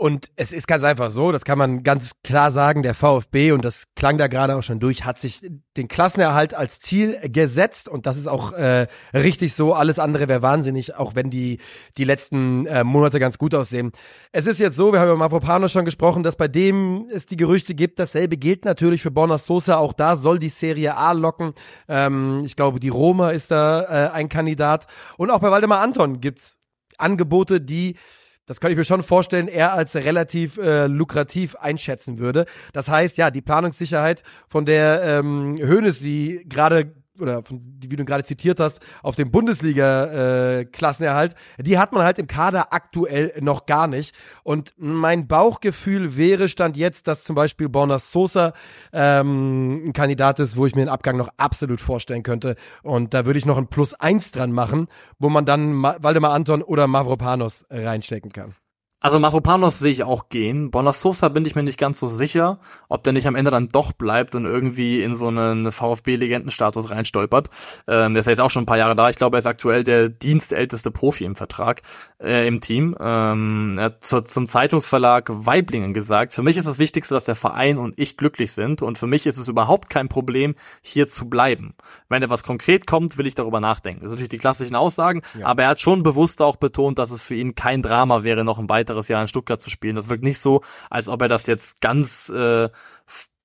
Und 0.01 0.29
es 0.37 0.51
ist 0.51 0.67
ganz 0.67 0.83
einfach 0.83 1.11
so, 1.11 1.31
das 1.31 1.45
kann 1.45 1.59
man 1.59 1.83
ganz 1.83 2.13
klar 2.25 2.51
sagen, 2.51 2.83
der 2.83 2.95
VfB, 2.95 3.53
und 3.53 3.67
das 3.67 3.85
klang 3.95 4.17
da 4.17 4.29
gerade 4.29 4.57
auch 4.57 4.63
schon 4.63 4.81
durch, 4.81 5.05
hat 5.05 5.19
sich 5.19 5.43
den 5.77 5.89
Klassenerhalt 5.89 6.55
als 6.55 6.81
Ziel 6.81 7.19
gesetzt 7.25 7.87
und 7.87 8.07
das 8.07 8.17
ist 8.17 8.27
auch 8.27 8.53
äh, 8.53 8.87
richtig 9.13 9.53
so. 9.53 9.75
Alles 9.75 9.99
andere 9.99 10.27
wäre 10.27 10.41
wahnsinnig, 10.41 10.95
auch 10.95 11.17
wenn 11.17 11.29
die, 11.29 11.59
die 11.99 12.05
letzten 12.05 12.65
äh, 12.65 12.83
Monate 12.83 13.21
ganz 13.21 13.37
gut 13.37 13.55
aussehen. 13.55 13.93
Es 14.33 14.47
ist 14.47 14.59
jetzt 14.59 14.79
so, 14.79 14.91
wir 14.91 15.01
haben 15.01 15.09
über 15.09 15.19
Mavropano 15.19 15.69
schon 15.69 15.85
gesprochen, 15.85 16.23
dass 16.23 16.37
bei 16.37 16.49
dem 16.49 17.07
es 17.11 17.27
die 17.27 17.37
Gerüchte 17.37 17.75
gibt, 17.75 17.99
dasselbe 17.99 18.39
gilt 18.39 18.65
natürlich 18.65 19.03
für 19.03 19.11
Borna 19.11 19.37
Sosa, 19.37 19.77
auch 19.77 19.93
da 19.93 20.17
soll 20.17 20.39
die 20.39 20.49
Serie 20.49 20.97
A 20.97 21.13
locken. 21.13 21.53
Ähm, 21.89 22.41
ich 22.47 22.57
glaube, 22.57 22.81
die 22.81 22.89
Roma 22.89 23.33
ist 23.33 23.51
da 23.51 23.83
äh, 23.83 24.13
ein 24.13 24.31
Kandidat. 24.31 24.87
Und 25.19 25.31
auch 25.31 25.41
bei 25.41 25.51
Waldemar 25.51 25.83
Anton 25.83 26.23
gibt's 26.23 26.59
Angebote, 26.97 27.61
die 27.61 27.97
das 28.47 28.61
kann 28.61 28.71
ich 28.71 28.77
mir 28.77 28.85
schon 28.85 29.03
vorstellen, 29.03 29.49
er 29.49 29.75
als 29.75 29.95
relativ 29.95 30.59
äh, 30.59 30.87
lukrativ 30.87 31.55
einschätzen 31.57 32.19
würde. 32.19 32.47
Das 32.73 32.89
heißt, 32.89 33.17
ja, 33.17 33.31
die 33.31 33.43
Planungssicherheit, 33.43 34.23
von 34.49 34.65
der 34.65 35.03
ähm, 35.03 35.57
Hoeneß 35.59 35.99
sie 35.99 36.45
gerade 36.49 36.93
oder 37.21 37.43
von, 37.43 37.61
wie 37.83 37.97
du 37.97 38.05
gerade 38.05 38.25
zitiert 38.25 38.61
hast, 38.61 38.81
auf 39.03 39.17
dem 39.17 39.31
Bundesliga-Klassenerhalt, 39.31 41.35
äh, 41.59 41.63
die 41.63 41.79
hat 41.79 41.93
man 41.93 42.05
halt 42.05 42.19
im 42.19 42.27
Kader 42.27 42.73
aktuell 42.73 43.35
noch 43.41 43.67
gar 43.67 43.87
nicht. 43.87 44.15
Und 44.43 44.75
mein 44.77 45.27
Bauchgefühl 45.27 46.17
wäre 46.17 46.49
Stand 46.49 46.77
jetzt, 46.77 47.07
dass 47.07 47.25
zum 47.25 47.37
Beispiel 47.37 47.69
Borna 47.69 47.99
Sosa 47.99 48.53
ähm, 48.93 49.85
ein 49.87 49.93
Kandidat 49.93 50.41
ist, 50.41 50.57
wo 50.57 50.67
ich 50.67 50.75
mir 50.75 50.87
den 50.87 50.89
Abgang 50.89 51.17
noch 51.17 51.31
absolut 51.37 51.81
vorstellen 51.81 52.23
könnte. 52.23 52.57
Und 52.83 53.15
da 53.15 53.27
würde 53.27 53.39
ich 53.39 53.47
noch 53.47 53.59
ein 53.59 53.69
Plus 53.69 53.95
eins 53.95 54.33
dran 54.33 54.53
machen, 54.53 54.89
wo 55.19 55.29
man 55.29 55.45
dann 55.45 55.73
Ma 55.73 55.97
Waldemar 56.01 56.33
Anton 56.33 56.63
oder 56.63 56.87
Mavropanos 56.87 57.67
reinstecken 57.71 58.33
kann. 58.33 58.55
Also 59.03 59.19
Mavropanos 59.19 59.79
sehe 59.79 59.93
ich 59.93 60.05
auch 60.05 60.29
gehen. 60.29 60.71
Bonasosa 60.71 61.31
bin 61.31 61.47
ich 61.47 61.55
mir 61.55 61.63
nicht 61.63 61.79
ganz 61.79 61.99
so 61.99 62.07
sicher, 62.07 62.59
ob 62.91 63.03
der 63.03 63.15
nicht 63.15 63.27
am 63.27 63.35
Ende 63.35 63.51
dann 63.51 63.69
doch 63.69 63.93
bleibt 63.93 64.35
und 64.35 64.45
irgendwie 64.45 65.03
in 65.03 65.15
so 65.15 65.29
einen 65.29 65.73
VfB-Legendenstatus 65.73 66.91
reinstolpert. 66.91 67.49
Ähm, 67.89 68.13
der 68.13 68.21
ist 68.21 68.27
ja 68.27 68.33
jetzt 68.33 68.41
auch 68.41 68.51
schon 68.51 68.65
ein 68.65 68.67
paar 68.67 68.77
Jahre 68.77 68.95
da. 68.95 69.09
Ich 69.09 69.17
glaube, 69.17 69.39
er 69.39 69.41
ist 69.41 69.47
aktuell 69.47 69.85
der 69.85 70.11
dienstälteste 70.11 70.91
Profi 70.91 71.25
im 71.25 71.35
Vertrag, 71.35 71.81
äh, 72.23 72.47
im 72.47 72.61
Team. 72.61 72.95
Ähm, 73.01 73.77
er 73.79 73.85
hat 73.85 74.05
zu, 74.05 74.21
zum 74.21 74.47
Zeitungsverlag 74.47 75.31
Weiblingen 75.31 75.95
gesagt, 75.95 76.35
für 76.35 76.43
mich 76.43 76.59
ist 76.59 76.69
das 76.69 76.79
Wichtigste, 76.79 77.15
dass 77.15 77.25
der 77.25 77.37
Verein 77.37 77.79
und 77.79 77.99
ich 77.99 78.19
glücklich 78.19 78.53
sind 78.53 78.83
und 78.83 78.99
für 78.99 79.07
mich 79.07 79.27
ist 79.27 79.39
es 79.39 79.49
überhaupt 79.49 79.89
kein 79.89 80.11
Problem, 80.11 80.55
hier 80.83 81.09
zu 81.09 81.27
bleiben. 81.31 81.75
Wenn 82.11 82.23
etwas 82.23 82.43
konkret 82.43 82.87
kommt, 82.87 83.17
will 83.17 83.27
ich 83.27 83.35
darüber 83.35 83.61
nachdenken. 83.61 84.01
Das 84.01 84.11
sind 84.11 84.19
natürlich 84.19 84.29
die 84.29 84.39
klassischen 84.39 84.77
Aussagen, 84.77 85.23
ja. 85.39 85.47
aber 85.47 85.63
er 85.63 85.69
hat 85.71 85.81
schon 85.81 86.03
bewusst 86.03 86.43
auch 86.43 86.57
betont, 86.57 86.99
dass 86.99 87.11
es 87.11 87.23
für 87.23 87.35
ihn 87.35 87.55
kein 87.55 87.81
Drama 87.81 88.25
wäre, 88.25 88.45
noch 88.45 88.59
ein 88.59 88.69
weiteres 88.69 88.90
weiteres 88.91 89.09
Jahr 89.09 89.23
in 89.23 89.29
Stuttgart 89.29 89.63
zu 89.63 89.71
spielen. 89.71 89.97
Das 89.97 90.09
wirkt 90.11 90.23
nicht 90.25 90.39
so, 90.39 90.63
als 90.91 91.09
ob 91.09 91.23
er 91.23 91.29
das 91.29 91.47
jetzt 91.47 91.81
ganz 91.81 92.29
äh, 92.29 92.69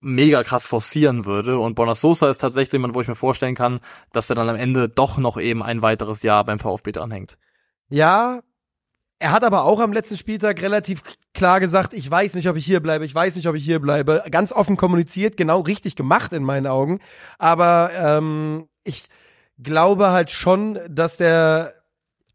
mega 0.01 0.43
krass 0.43 0.67
forcieren 0.67 1.25
würde. 1.25 1.57
Und 1.59 1.75
Bonasosa 1.75 2.29
ist 2.29 2.39
tatsächlich 2.39 2.73
jemand, 2.73 2.95
wo 2.95 3.01
ich 3.01 3.07
mir 3.07 3.15
vorstellen 3.15 3.55
kann, 3.55 3.79
dass 4.11 4.29
er 4.29 4.35
dann 4.35 4.49
am 4.49 4.55
Ende 4.55 4.89
doch 4.89 5.17
noch 5.17 5.37
eben 5.39 5.63
ein 5.63 5.81
weiteres 5.81 6.21
Jahr 6.23 6.43
beim 6.43 6.59
VfB 6.59 6.91
dranhängt. 6.91 7.37
Ja, 7.89 8.41
Er 9.19 9.31
hat 9.31 9.45
aber 9.45 9.63
auch 9.63 9.79
am 9.79 9.93
letzten 9.93 10.17
Spieltag 10.17 10.61
relativ 10.61 11.01
klar 11.33 11.61
gesagt, 11.61 11.93
ich 11.93 12.09
weiß 12.11 12.33
nicht, 12.33 12.49
ob 12.49 12.57
ich 12.57 12.65
hier 12.65 12.81
bleibe, 12.81 13.05
ich 13.05 13.15
weiß 13.15 13.37
nicht, 13.37 13.47
ob 13.47 13.55
ich 13.55 13.63
hier 13.63 13.79
bleibe. 13.79 14.23
Ganz 14.29 14.51
offen 14.51 14.75
kommuniziert, 14.75 15.37
genau 15.37 15.61
richtig 15.61 15.95
gemacht 15.95 16.33
in 16.33 16.43
meinen 16.43 16.67
Augen. 16.67 16.99
Aber 17.39 17.91
ähm, 17.93 18.67
ich 18.83 19.05
glaube 19.57 20.11
halt 20.11 20.31
schon, 20.31 20.79
dass 20.89 21.15
der, 21.15 21.73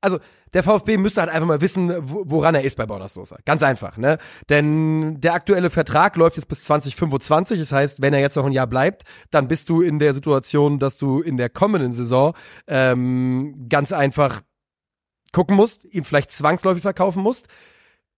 also 0.00 0.18
der 0.52 0.62
VfB 0.62 0.96
müsste 0.96 1.20
halt 1.20 1.30
einfach 1.30 1.46
mal 1.46 1.60
wissen, 1.60 1.92
woran 2.02 2.54
er 2.54 2.62
ist 2.62 2.76
bei 2.76 2.86
Bornas 2.86 3.14
Sosa. 3.14 3.36
Ganz 3.44 3.62
einfach, 3.62 3.96
ne? 3.96 4.18
Denn 4.48 5.20
der 5.20 5.34
aktuelle 5.34 5.70
Vertrag 5.70 6.16
läuft 6.16 6.36
jetzt 6.36 6.46
bis 6.46 6.64
2025. 6.64 7.58
Das 7.58 7.72
heißt, 7.72 8.02
wenn 8.02 8.12
er 8.12 8.20
jetzt 8.20 8.36
noch 8.36 8.46
ein 8.46 8.52
Jahr 8.52 8.66
bleibt, 8.66 9.02
dann 9.30 9.48
bist 9.48 9.68
du 9.68 9.80
in 9.80 9.98
der 9.98 10.14
Situation, 10.14 10.78
dass 10.78 10.98
du 10.98 11.20
in 11.20 11.36
der 11.36 11.50
kommenden 11.50 11.92
Saison 11.92 12.34
ähm, 12.66 13.66
ganz 13.68 13.92
einfach 13.92 14.42
gucken 15.32 15.56
musst, 15.56 15.84
ihn 15.84 16.04
vielleicht 16.04 16.32
zwangsläufig 16.32 16.82
verkaufen 16.82 17.22
musst. 17.22 17.46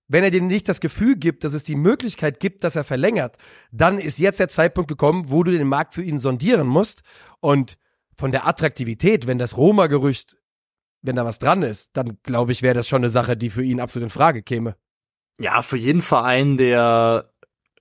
Wenn 0.09 0.24
er 0.24 0.30
dir 0.30 0.42
nicht 0.42 0.68
das 0.68 0.80
Gefühl 0.80 1.16
gibt, 1.16 1.44
dass 1.44 1.52
es 1.52 1.64
die 1.64 1.76
Möglichkeit 1.76 2.40
gibt, 2.40 2.64
dass 2.64 2.76
er 2.76 2.84
verlängert, 2.84 3.36
dann 3.70 3.98
ist 3.98 4.18
jetzt 4.18 4.40
der 4.40 4.48
Zeitpunkt 4.48 4.88
gekommen, 4.88 5.26
wo 5.28 5.42
du 5.42 5.52
den 5.52 5.66
Markt 5.66 5.94
für 5.94 6.02
ihn 6.02 6.18
sondieren 6.18 6.66
musst. 6.66 7.02
Und 7.40 7.78
von 8.18 8.32
der 8.32 8.46
Attraktivität, 8.46 9.26
wenn 9.26 9.38
das 9.38 9.56
Roma-Gerücht 9.56 10.36
wenn 11.03 11.16
da 11.16 11.24
was 11.24 11.38
dran 11.38 11.62
ist, 11.62 11.96
dann 11.96 12.18
glaube 12.22 12.53
ich, 12.53 12.62
wäre 12.62 12.74
das 12.74 12.88
schon 12.88 13.03
eine 13.03 13.11
Sache, 13.11 13.36
die 13.36 13.50
für 13.50 13.62
ihn 13.62 13.80
absolut 13.80 14.05
in 14.05 14.11
Frage 14.11 14.42
käme. 14.42 14.76
Ja, 15.38 15.62
für 15.62 15.76
jeden 15.76 16.00
Verein, 16.00 16.57
der 16.57 17.31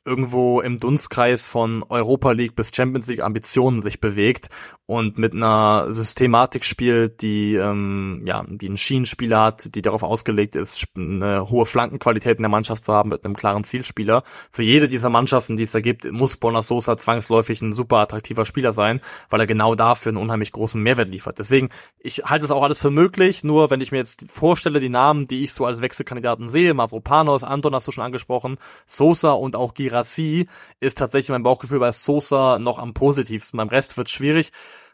irgendwo 0.04 0.62
im 0.62 0.78
Dunstkreis 0.78 1.46
von 1.46 1.84
Europa 1.88 2.32
League 2.32 2.56
bis 2.56 2.72
Champions 2.74 3.08
League 3.08 3.22
Ambitionen 3.22 3.82
sich 3.82 4.00
bewegt 4.00 4.50
und 4.92 5.18
mit 5.18 5.34
einer 5.34 5.94
Systematik 5.94 6.66
spielt, 6.66 7.22
die 7.22 7.56
ähm, 7.56 8.24
ja, 8.26 8.44
die 8.46 8.68
einen 8.68 8.78
Schienenspieler 8.78 9.40
hat, 9.40 9.74
die 9.74 9.82
darauf 9.82 10.04
ausgelegt 10.04 10.58
ist, 10.58 10.86
eine 10.98 11.50
hohe 11.50 11.66
Flankenqualität 11.66 12.40
in 12.40 12.44
der 12.44 12.50
Mannschaft 12.50 12.84
zu 12.84 12.92
haben 12.92 13.10
mit 13.10 13.24
einem 13.24 13.38
klaren 13.38 13.64
Zielspieler. 13.64 14.24
Für 14.52 14.64
jede 14.64 14.90
dieser 14.90 15.10
Mannschaften, 15.10 15.56
die 15.56 15.64
es 15.64 15.72
da 15.72 15.80
gibt, 15.80 16.12
muss 16.12 16.36
Bonasosa 16.36 16.98
zwangsläufig 16.98 17.62
ein 17.62 17.72
super 17.72 17.98
attraktiver 18.00 18.44
Spieler 18.44 18.74
sein, 18.74 19.00
weil 19.30 19.40
er 19.40 19.48
genau 19.48 19.76
dafür 19.76 20.10
einen 20.10 20.18
unheimlich 20.18 20.52
großen 20.52 20.82
Mehrwert 20.82 21.08
liefert. 21.08 21.40
Deswegen, 21.40 21.70
ich 22.00 22.24
halte 22.26 22.44
es 22.44 22.52
auch 22.52 22.64
alles 22.64 22.80
für 22.80 22.92
möglich, 22.92 23.46
nur 23.46 23.70
wenn 23.70 23.80
ich 23.80 23.94
mir 23.94 24.00
jetzt 24.00 24.30
vorstelle, 24.30 24.82
die 24.82 24.90
Namen, 24.90 25.26
die 25.26 25.44
ich 25.46 25.54
so 25.54 25.66
als 25.66 25.82
Wechselkandidaten 25.82 26.50
sehe, 26.50 26.74
Mavropanos, 26.74 27.46
Anton 27.46 27.76
hast 27.76 27.88
du 27.88 27.92
schon 27.92 28.04
angesprochen, 28.04 28.58
Sosa 28.86 29.32
und 29.32 29.56
auch 29.56 29.74
Girassi, 29.92 30.48
ist 30.80 30.98
tatsächlich 30.98 31.30
mein 31.30 31.44
Bauchgefühl 31.44 31.80
bei 31.80 31.92
Sosa 31.92 32.60
noch 32.60 32.80
am 32.80 32.94
positivsten. 32.94 33.58
Beim 33.58 33.68
Rest 33.68 33.98
wird 33.98 34.10
schwierig. 34.10 34.52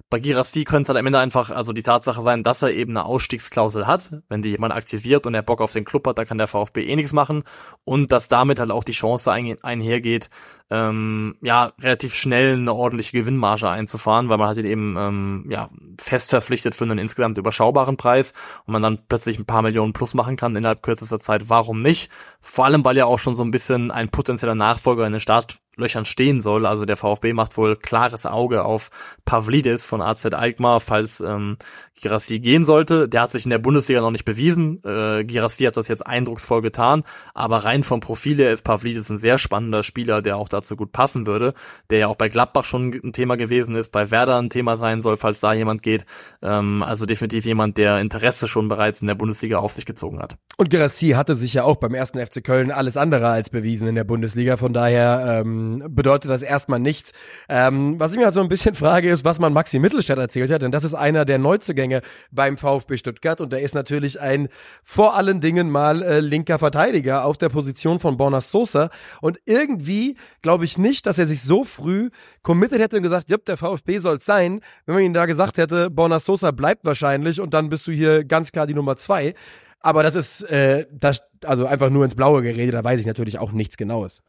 Bei 0.09 0.19
Girassi 0.19 0.63
könnte 0.63 0.83
es 0.83 0.89
halt 0.89 0.99
am 0.99 1.05
Ende 1.05 1.19
einfach 1.19 1.49
also 1.49 1.73
die 1.73 1.83
Tatsache 1.83 2.21
sein, 2.21 2.41
dass 2.41 2.61
er 2.61 2.71
eben 2.71 2.91
eine 2.91 3.03
Ausstiegsklausel 3.03 3.87
hat. 3.87 4.13
Wenn 4.29 4.41
die 4.41 4.51
jemand 4.51 4.73
aktiviert 4.73 5.27
und 5.27 5.33
er 5.33 5.41
Bock 5.41 5.59
auf 5.59 5.71
den 5.71 5.83
Club 5.83 6.07
hat, 6.07 6.17
da 6.17 6.23
kann 6.23 6.37
der 6.37 6.47
VfB 6.47 6.85
eh 6.85 6.95
nichts 6.95 7.11
machen. 7.11 7.43
Und 7.83 8.13
dass 8.13 8.29
damit 8.29 8.59
halt 8.59 8.71
auch 8.71 8.85
die 8.85 8.93
Chance 8.93 9.29
ein, 9.33 9.57
einhergeht, 9.63 10.29
ähm, 10.69 11.35
ja, 11.41 11.73
relativ 11.81 12.13
schnell 12.13 12.53
eine 12.53 12.73
ordentliche 12.73 13.17
Gewinnmarge 13.17 13.69
einzufahren, 13.69 14.29
weil 14.29 14.37
man 14.37 14.47
halt 14.47 14.59
eben 14.59 14.95
ähm, 14.97 15.45
ja, 15.49 15.69
fest 15.99 16.29
verpflichtet 16.29 16.73
für 16.73 16.85
einen 16.85 16.99
insgesamt 16.99 17.37
überschaubaren 17.37 17.97
Preis 17.97 18.33
und 18.65 18.71
man 18.71 18.81
dann 18.81 18.99
plötzlich 19.09 19.37
ein 19.39 19.45
paar 19.45 19.61
Millionen 19.61 19.91
plus 19.91 20.13
machen 20.13 20.37
kann 20.37 20.55
innerhalb 20.55 20.83
kürzester 20.83 21.19
Zeit. 21.19 21.49
Warum 21.49 21.81
nicht? 21.81 22.09
Vor 22.39 22.63
allem, 22.63 22.85
weil 22.85 22.95
ja 22.95 23.05
auch 23.05 23.19
schon 23.19 23.35
so 23.35 23.43
ein 23.43 23.51
bisschen 23.51 23.91
ein 23.91 24.07
potenzieller 24.07 24.55
Nachfolger 24.55 25.05
in 25.05 25.11
den 25.11 25.19
Start 25.19 25.59
Löchern 25.77 26.05
stehen 26.05 26.39
soll. 26.39 26.65
Also 26.65 26.85
der 26.85 26.97
VfB 26.97 27.33
macht 27.33 27.57
wohl 27.57 27.75
klares 27.75 28.25
Auge 28.25 28.65
auf 28.65 28.89
Pavlidis 29.25 29.85
von 29.85 30.01
AZ 30.01 30.25
Alkmaar, 30.25 30.79
falls 30.79 31.21
ähm, 31.21 31.57
Girassi 32.01 32.39
gehen 32.39 32.65
sollte. 32.65 33.07
Der 33.07 33.21
hat 33.21 33.31
sich 33.31 33.45
in 33.45 33.49
der 33.49 33.59
Bundesliga 33.59 34.01
noch 34.01 34.11
nicht 34.11 34.25
bewiesen. 34.25 34.81
Äh, 34.83 35.23
Girassi 35.23 35.63
hat 35.63 35.77
das 35.77 35.87
jetzt 35.87 36.05
eindrucksvoll 36.05 36.61
getan, 36.61 37.03
aber 37.33 37.57
rein 37.57 37.83
vom 37.83 37.99
Profil 37.99 38.37
her 38.37 38.51
ist 38.51 38.63
Pavlidis 38.63 39.09
ein 39.09 39.17
sehr 39.17 39.37
spannender 39.37 39.83
Spieler, 39.83 40.21
der 40.21 40.37
auch 40.37 40.49
dazu 40.49 40.75
gut 40.75 40.91
passen 40.91 41.27
würde, 41.27 41.53
der 41.89 41.99
ja 41.99 42.07
auch 42.07 42.15
bei 42.15 42.29
Gladbach 42.29 42.63
schon 42.63 42.93
ein 43.03 43.13
Thema 43.13 43.37
gewesen 43.37 43.75
ist, 43.75 43.91
bei 43.91 44.11
Werder 44.11 44.37
ein 44.37 44.49
Thema 44.49 44.77
sein 44.77 45.01
soll, 45.01 45.17
falls 45.17 45.39
da 45.39 45.53
jemand 45.53 45.81
geht. 45.81 46.03
Ähm, 46.41 46.83
also 46.83 47.05
definitiv 47.05 47.45
jemand, 47.45 47.77
der 47.77 47.99
Interesse 47.99 48.47
schon 48.47 48.67
bereits 48.67 49.01
in 49.01 49.07
der 49.07 49.15
Bundesliga 49.15 49.57
auf 49.57 49.71
sich 49.71 49.85
gezogen 49.85 50.19
hat. 50.19 50.37
Und 50.57 50.69
Girassi 50.69 51.09
hatte 51.09 51.35
sich 51.35 51.53
ja 51.53 51.63
auch 51.63 51.77
beim 51.77 51.93
ersten 51.93 52.23
FC 52.23 52.43
Köln 52.43 52.71
alles 52.71 52.97
andere 52.97 53.27
als 53.27 53.49
bewiesen 53.49 53.87
in 53.87 53.95
der 53.95 54.03
Bundesliga. 54.03 54.57
Von 54.57 54.73
daher 54.73 55.41
ähm, 55.41 55.66
bedeutet 55.89 56.31
das 56.31 56.41
erstmal 56.41 56.79
nichts. 56.79 57.11
Ähm, 57.49 57.99
was 57.99 58.11
ich 58.11 58.17
mir 58.17 58.25
halt 58.25 58.33
so 58.33 58.41
ein 58.41 58.49
bisschen 58.49 58.75
frage, 58.83 59.09
ist, 59.09 59.25
was 59.25 59.39
man 59.39 59.53
Maxi 59.53 59.79
Mittelstadt 59.79 60.17
erzählt 60.17 60.51
hat, 60.51 60.61
denn 60.61 60.71
das 60.71 60.83
ist 60.83 60.93
einer 60.93 61.25
der 61.25 61.37
Neuzugänge 61.37 62.01
beim 62.31 62.57
VfB 62.57 62.97
Stuttgart 62.97 63.41
und 63.41 63.51
der 63.53 63.61
ist 63.61 63.75
natürlich 63.75 64.19
ein 64.19 64.49
vor 64.83 65.15
allen 65.15 65.41
Dingen 65.41 65.69
mal 65.69 66.01
äh, 66.01 66.19
linker 66.19 66.59
Verteidiger 66.59 67.25
auf 67.25 67.37
der 67.37 67.49
Position 67.49 67.99
von 67.99 68.17
Bornas 68.17 68.51
Sosa 68.51 68.89
und 69.21 69.39
irgendwie 69.45 70.17
glaube 70.41 70.65
ich 70.65 70.77
nicht, 70.77 71.05
dass 71.05 71.17
er 71.17 71.27
sich 71.27 71.43
so 71.43 71.63
früh 71.63 72.09
committed 72.43 72.79
hätte 72.79 72.97
und 72.97 73.03
gesagt, 73.03 73.29
ja, 73.29 73.37
der 73.37 73.57
VfB 73.57 73.99
soll 73.99 74.17
es 74.17 74.25
sein, 74.25 74.61
wenn 74.85 74.95
man 74.95 75.03
ihm 75.03 75.13
da 75.13 75.25
gesagt 75.25 75.57
hätte, 75.57 75.89
Bornas 75.89 76.25
Sosa 76.25 76.51
bleibt 76.51 76.85
wahrscheinlich 76.85 77.39
und 77.41 77.53
dann 77.53 77.69
bist 77.69 77.87
du 77.87 77.91
hier 77.91 78.23
ganz 78.23 78.51
klar 78.51 78.67
die 78.67 78.73
Nummer 78.73 78.97
zwei. 78.97 79.33
Aber 79.79 80.03
das 80.03 80.15
ist 80.15 80.41
äh, 80.43 80.85
das, 80.91 81.21
also 81.45 81.65
einfach 81.65 81.89
nur 81.89 82.03
ins 82.03 82.15
Blaue 82.15 82.41
geredet, 82.41 82.73
da 82.73 82.83
weiß 82.83 82.99
ich 82.99 83.05
natürlich 83.05 83.39
auch 83.39 83.51
nichts 83.51 83.77
Genaues 83.77 84.23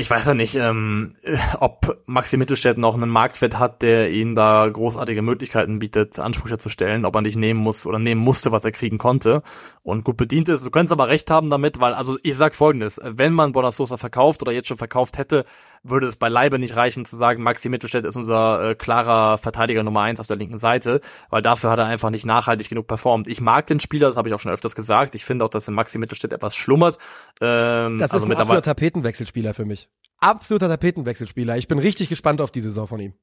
ich 0.00 0.08
weiß 0.08 0.26
ja 0.26 0.34
nicht, 0.34 0.54
ähm, 0.54 1.14
ob 1.60 2.02
Maxi 2.06 2.38
Mittelstädt 2.38 2.78
noch 2.78 2.94
einen 2.94 3.10
Marktwert 3.10 3.58
hat, 3.58 3.82
der 3.82 4.10
ihn 4.10 4.34
da 4.34 4.66
großartige 4.66 5.20
Möglichkeiten 5.20 5.78
bietet, 5.78 6.18
Ansprüche 6.18 6.56
zu 6.56 6.70
stellen, 6.70 7.04
ob 7.04 7.14
er 7.14 7.20
nicht 7.20 7.36
nehmen 7.36 7.60
muss 7.60 7.84
oder 7.84 7.98
nehmen 7.98 8.20
musste, 8.20 8.50
was 8.50 8.64
er 8.64 8.72
kriegen 8.72 8.96
konnte 8.96 9.42
und 9.82 10.04
gut 10.04 10.16
bedient 10.16 10.48
ist. 10.48 10.64
Du 10.64 10.70
könntest 10.70 10.92
aber 10.92 11.08
recht 11.08 11.30
haben 11.30 11.50
damit, 11.50 11.80
weil, 11.80 11.92
also 11.92 12.18
ich 12.22 12.34
sag 12.36 12.54
folgendes, 12.54 12.98
wenn 13.04 13.34
man 13.34 13.52
Bonasosa 13.52 13.98
verkauft 13.98 14.40
oder 14.40 14.52
jetzt 14.52 14.68
schon 14.68 14.78
verkauft 14.78 15.18
hätte, 15.18 15.44
würde 15.82 16.06
es 16.06 16.16
beileibe 16.16 16.58
nicht 16.58 16.76
reichen 16.76 17.04
zu 17.04 17.16
sagen, 17.16 17.42
Maxi 17.42 17.68
Mittelstädt 17.68 18.04
ist 18.04 18.16
unser 18.16 18.70
äh, 18.70 18.74
klarer 18.74 19.38
Verteidiger 19.38 19.82
Nummer 19.82 20.02
eins 20.02 20.20
auf 20.20 20.26
der 20.26 20.36
linken 20.36 20.58
Seite, 20.58 21.00
weil 21.30 21.42
dafür 21.42 21.70
hat 21.70 21.78
er 21.78 21.86
einfach 21.86 22.10
nicht 22.10 22.26
nachhaltig 22.26 22.68
genug 22.68 22.86
performt. 22.86 23.28
Ich 23.28 23.40
mag 23.40 23.66
den 23.66 23.80
Spieler, 23.80 24.08
das 24.08 24.16
habe 24.16 24.28
ich 24.28 24.34
auch 24.34 24.40
schon 24.40 24.52
öfters 24.52 24.74
gesagt. 24.74 25.14
Ich 25.14 25.24
finde 25.24 25.44
auch, 25.44 25.48
dass 25.50 25.68
in 25.68 25.74
Maxi 25.74 25.98
Mittelstädt 25.98 26.32
etwas 26.32 26.54
schlummert. 26.54 26.98
Ähm, 27.40 27.98
das 27.98 28.10
ist 28.10 28.14
also 28.14 28.26
ein 28.26 28.32
absoluter 28.32 28.62
Tapetenwechselspieler 28.62 29.54
für 29.54 29.64
mich. 29.64 29.88
Absoluter 30.18 30.68
Tapetenwechselspieler. 30.68 31.56
Ich 31.56 31.66
bin 31.66 31.78
richtig 31.78 32.10
gespannt 32.10 32.40
auf 32.40 32.50
die 32.50 32.60
Saison 32.60 32.86
von 32.86 33.00
ihm. 33.00 33.14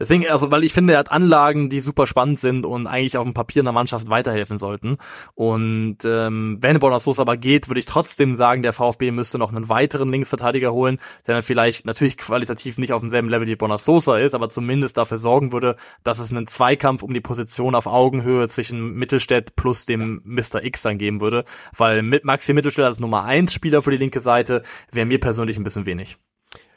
Deswegen, 0.00 0.26
also, 0.28 0.50
weil 0.50 0.64
ich 0.64 0.72
finde, 0.72 0.94
er 0.94 0.98
hat 0.98 1.12
Anlagen, 1.12 1.68
die 1.68 1.80
super 1.80 2.06
spannend 2.06 2.40
sind 2.40 2.64
und 2.64 2.86
eigentlich 2.86 3.18
auf 3.18 3.24
dem 3.24 3.34
Papier 3.34 3.62
einer 3.62 3.70
Mannschaft 3.70 4.08
weiterhelfen 4.08 4.58
sollten. 4.58 4.96
Und 5.34 5.98
ähm, 6.06 6.56
wenn 6.60 6.78
Bonasos 6.78 7.20
aber 7.20 7.36
geht, 7.36 7.68
würde 7.68 7.80
ich 7.80 7.84
trotzdem 7.84 8.34
sagen, 8.34 8.62
der 8.62 8.72
VfB 8.72 9.10
müsste 9.10 9.36
noch 9.36 9.52
einen 9.52 9.68
weiteren 9.68 10.08
Linksverteidiger 10.08 10.72
holen, 10.72 10.98
der 11.26 11.34
dann 11.34 11.42
vielleicht 11.42 11.84
natürlich 11.84 12.16
qualitativ 12.16 12.78
nicht 12.78 12.94
auf 12.94 13.02
demselben 13.02 13.28
Level 13.28 13.46
wie 13.46 13.56
Bonasosa 13.56 14.16
ist, 14.16 14.34
aber 14.34 14.48
zumindest 14.48 14.96
dafür 14.96 15.18
sorgen 15.18 15.52
würde, 15.52 15.76
dass 16.02 16.18
es 16.18 16.30
einen 16.30 16.46
Zweikampf 16.46 17.02
um 17.02 17.12
die 17.12 17.20
Position 17.20 17.74
auf 17.74 17.86
Augenhöhe 17.86 18.48
zwischen 18.48 18.94
Mittelstädt 18.94 19.54
plus 19.54 19.84
dem 19.84 20.22
Mr. 20.24 20.64
X 20.64 20.80
dann 20.80 20.96
geben 20.96 21.20
würde. 21.20 21.44
Weil 21.76 22.00
mit 22.00 22.24
Maxi 22.24 22.54
Mittelstädt 22.54 22.86
als 22.86 23.00
Nummer 23.00 23.24
eins 23.24 23.52
Spieler 23.52 23.82
für 23.82 23.90
die 23.90 23.98
linke 23.98 24.20
Seite 24.20 24.62
wäre 24.90 25.04
mir 25.04 25.20
persönlich 25.20 25.58
ein 25.58 25.64
bisschen 25.64 25.84
wenig. 25.84 26.16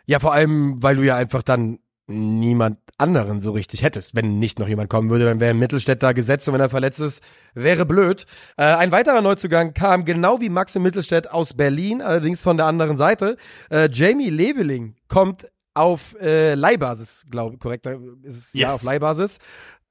Ja, 0.06 0.20
vor 0.20 0.34
allem, 0.34 0.84
weil 0.84 0.98
du 0.98 1.04
ja 1.04 1.16
einfach 1.16 1.44
dann 1.44 1.80
niemand 2.08 2.78
anderen 2.98 3.42
so 3.42 3.52
richtig 3.52 3.84
hättest. 3.84 4.16
Wenn 4.16 4.40
nicht 4.40 4.60
noch 4.60 4.68
jemand 4.68 4.90
kommen 4.90 5.10
würde, 5.10 5.26
dann 5.26 5.40
wäre 5.40 5.54
Mittelstädt 5.54 6.04
da 6.04 6.12
gesetzt 6.12 6.48
und 6.48 6.54
wenn 6.54 6.62
er 6.62 6.70
verletzt 6.70 7.00
ist, 7.00 7.24
wäre 7.54 7.86
blöd. 7.86 8.26
Äh, 8.58 8.64
ein 8.64 8.92
weiterer 8.92 9.22
Neuzugang 9.22 9.74
kam 9.74 10.06
genau 10.06 10.42
wie 10.42 10.50
Max 10.50 10.76
Mittelstädt 10.76 11.32
aus 11.32 11.54
Berlin, 11.54 12.02
allerdings 12.02 12.42
von 12.42 12.58
der 12.58 12.66
anderen 12.66 12.98
Seite. 12.98 13.38
Äh, 13.70 13.90
Jamie 13.92 14.30
Leveling 14.30 14.96
kommt 15.08 15.48
auf 15.74 16.16
äh, 16.22 16.54
Leihbasis, 16.54 17.26
glaube 17.32 17.56
ich, 17.56 17.60
korrekt, 17.60 17.88
ist 18.24 18.38
es 18.38 18.54
yes. 18.54 18.62
ja 18.62 18.76
auf 18.76 18.84
Leihbasis 18.84 19.40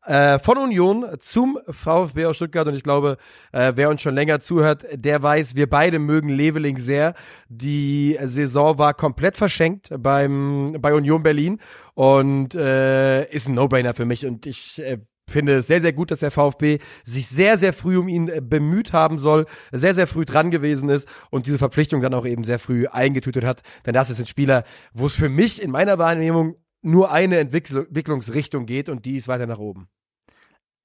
äh, 0.05 0.39
von 0.39 0.59
Union 0.59 1.07
zum 1.19 1.59
VfB 1.69 2.27
aus 2.27 2.37
Stuttgart 2.37 2.67
und 2.67 2.75
ich 2.75 2.83
glaube, 2.83 3.19
äh, 3.53 3.73
wer 3.77 3.89
uns 3.89 4.03
schon 4.03 4.15
länger 4.15 4.41
zuhört, 4.41 4.85
der 4.93 5.23
weiß, 5.23 5.55
wir 5.55 5.69
beide 5.69 5.99
mögen 5.99 6.29
Leveling 6.29 6.79
sehr. 6.79 7.15
Die 7.49 8.19
Saison 8.23 8.79
war 8.79 8.95
komplett 8.95 9.37
verschenkt 9.37 9.91
beim 9.99 10.77
bei 10.81 10.95
Union 10.95 11.23
Berlin 11.23 11.61
und 11.95 12.55
äh, 12.55 13.25
ist 13.31 13.49
ein 13.49 13.55
No-Brainer 13.55 13.95
für 13.95 14.05
mich 14.05 14.27
und 14.27 14.47
ich 14.47 14.81
äh, 14.83 14.99
finde 15.29 15.55
es 15.55 15.67
sehr, 15.67 15.81
sehr 15.81 15.93
gut, 15.93 16.11
dass 16.11 16.21
der 16.21 16.31
VfB 16.31 16.79
sich 17.05 17.27
sehr, 17.29 17.59
sehr 17.59 17.73
früh 17.73 17.97
um 17.97 18.09
ihn 18.09 18.29
äh, 18.29 18.41
bemüht 18.43 18.93
haben 18.93 19.19
soll, 19.19 19.47
sehr, 19.73 19.95
sehr 19.95 20.07
früh 20.07 20.25
dran 20.25 20.51
gewesen 20.51 20.89
ist 20.89 21.09
und 21.31 21.47
diese 21.47 21.59
Verpflichtung 21.59 22.01
dann 22.01 22.15
auch 22.15 22.27
eben 22.27 22.45
sehr 22.45 22.59
früh 22.59 22.87
eingetütet 22.87 23.45
hat. 23.45 23.63
Denn 23.87 23.95
das 23.95 24.11
ist 24.11 24.21
ein 24.21 24.27
Spieler, 24.27 24.65
wo 24.93 25.07
es 25.07 25.15
für 25.15 25.29
mich 25.29 25.63
in 25.63 25.71
meiner 25.71 25.99
Wahrnehmung 25.99 26.57
nur 26.83 27.11
eine 27.11 27.39
Entwicklungsrichtung 27.39 28.67
geht 28.67 28.89
und 28.89 29.05
die 29.05 29.17
ist 29.17 29.29
weiter 29.29 29.47
nach 29.47 29.59
oben. 29.59 29.89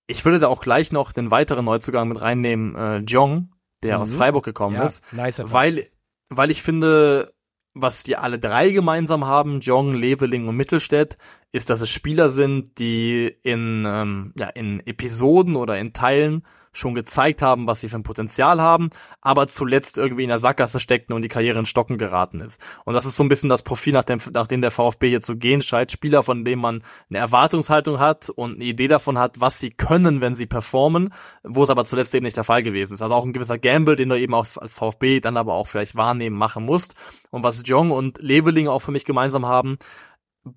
Ich 0.08 0.24
würde 0.24 0.40
da 0.40 0.48
auch 0.48 0.62
gleich 0.62 0.92
noch 0.92 1.12
den 1.12 1.32
weiteren 1.32 1.66
Neuzugang 1.66 2.08
mit 2.08 2.22
reinnehmen, 2.22 2.76
äh, 2.76 2.98
Jong, 3.00 3.52
der 3.84 3.98
mhm. 3.98 4.04
aus 4.04 4.16
Freiburg 4.16 4.46
gekommen 4.46 4.76
ja, 4.76 4.86
ist, 4.86 5.12
nice 5.12 5.42
weil 5.44 5.90
weil 6.30 6.52
ich 6.52 6.62
finde, 6.62 7.34
was 7.74 8.04
die 8.04 8.16
alle 8.16 8.40
drei 8.40 8.72
gemeinsam 8.72 9.26
haben, 9.26 9.60
Jong, 9.62 9.94
Leveling 9.94 10.48
und 10.48 10.56
Mittelstädt, 10.56 11.18
ist, 11.52 11.70
dass 11.70 11.82
es 11.82 11.90
Spieler 11.90 12.30
sind, 12.30 12.80
die 12.80 13.36
in, 13.44 13.86
ähm, 13.88 14.34
ja, 14.38 14.48
in 14.48 14.86
Episoden 14.86 15.56
oder 15.56 15.78
in 15.78 15.94
Teilen 15.94 16.44
schon 16.78 16.96
gezeigt 16.96 17.42
haben, 17.42 17.68
was 17.68 17.82
sie 17.82 17.90
für 17.90 17.98
ein 17.98 18.04
Potenzial 18.04 18.62
haben, 18.62 18.90
aber 19.22 19.48
zuletzt 19.48 19.98
irgendwie 19.98 20.24
in 20.24 20.30
der 20.30 20.40
Sackgasse 20.40 20.80
steckten 20.80 21.16
und 21.16 21.22
die 21.22 21.28
Karriere 21.28 21.60
in 21.60 21.66
Stocken 21.66 21.98
geraten 21.98 22.40
ist. 22.40 22.62
Und 22.86 22.94
das 22.94 23.06
ist 23.06 23.16
so 23.16 23.24
ein 23.24 23.30
bisschen 23.30 23.50
das 23.50 23.64
Profil, 23.64 23.94
nach 23.94 24.04
dem, 24.04 24.20
nach 24.34 24.48
dem 24.48 24.62
der 24.62 24.72
VfB 24.72 25.10
jetzt 25.10 25.26
so 25.26 25.36
gehen 25.36 25.62
scheint. 25.62 25.92
Spieler, 25.92 26.24
von 26.24 26.46
denen 26.46 26.62
man 26.62 26.84
eine 27.10 27.20
Erwartungshaltung 27.20 28.00
hat 28.00 28.30
und 28.30 28.56
eine 28.56 28.66
Idee 28.66 28.88
davon 28.88 29.18
hat, 29.18 29.42
was 29.42 29.60
sie 29.60 29.72
können, 29.72 30.22
wenn 30.22 30.36
sie 30.36 30.46
performen, 30.46 31.14
wo 31.44 31.64
es 31.64 31.70
aber 31.70 31.86
zuletzt 31.86 32.14
eben 32.14 32.26
nicht 32.26 32.38
der 32.38 32.44
Fall 32.44 32.64
gewesen 32.64 32.94
ist. 32.94 33.02
Also 33.02 33.14
auch 33.14 33.26
ein 33.26 33.34
gewisser 33.34 33.58
Gamble, 33.58 33.96
den 33.96 34.10
du 34.10 34.20
eben 34.20 34.34
auch 34.34 34.46
als 34.58 34.76
VfB 34.76 35.20
dann 35.20 35.38
aber 35.38 35.54
auch 35.54 35.68
vielleicht 35.68 35.96
wahrnehmen 35.96 36.38
machen 36.38 36.66
musst. 36.66 36.96
Und 37.32 37.44
was 37.44 37.64
Jong 37.66 37.92
und 37.92 38.20
Leveling 38.22 38.68
auch 38.68 38.80
für 38.80 38.92
mich 38.92 39.06
gemeinsam 39.06 39.46
haben, 39.46 39.78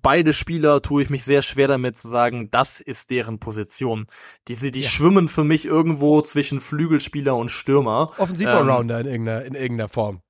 beide 0.01 0.33
Spieler 0.33 0.81
tue 0.81 1.03
ich 1.03 1.09
mich 1.09 1.23
sehr 1.23 1.41
schwer 1.41 1.67
damit 1.67 1.97
zu 1.97 2.07
sagen, 2.07 2.49
das 2.51 2.79
ist 2.79 3.11
deren 3.11 3.39
Position. 3.39 4.05
Die, 4.47 4.55
die 4.71 4.79
ja. 4.79 4.87
schwimmen 4.87 5.27
für 5.27 5.43
mich 5.43 5.65
irgendwo 5.65 6.21
zwischen 6.21 6.59
Flügelspieler 6.59 7.35
und 7.35 7.49
Stürmer. 7.49 8.11
Offensiv-Allrounder 8.17 8.99
ähm, 8.99 9.05
in, 9.05 9.11
irgendeiner, 9.11 9.45
in 9.45 9.55
irgendeiner 9.55 9.89
Form. 9.89 10.21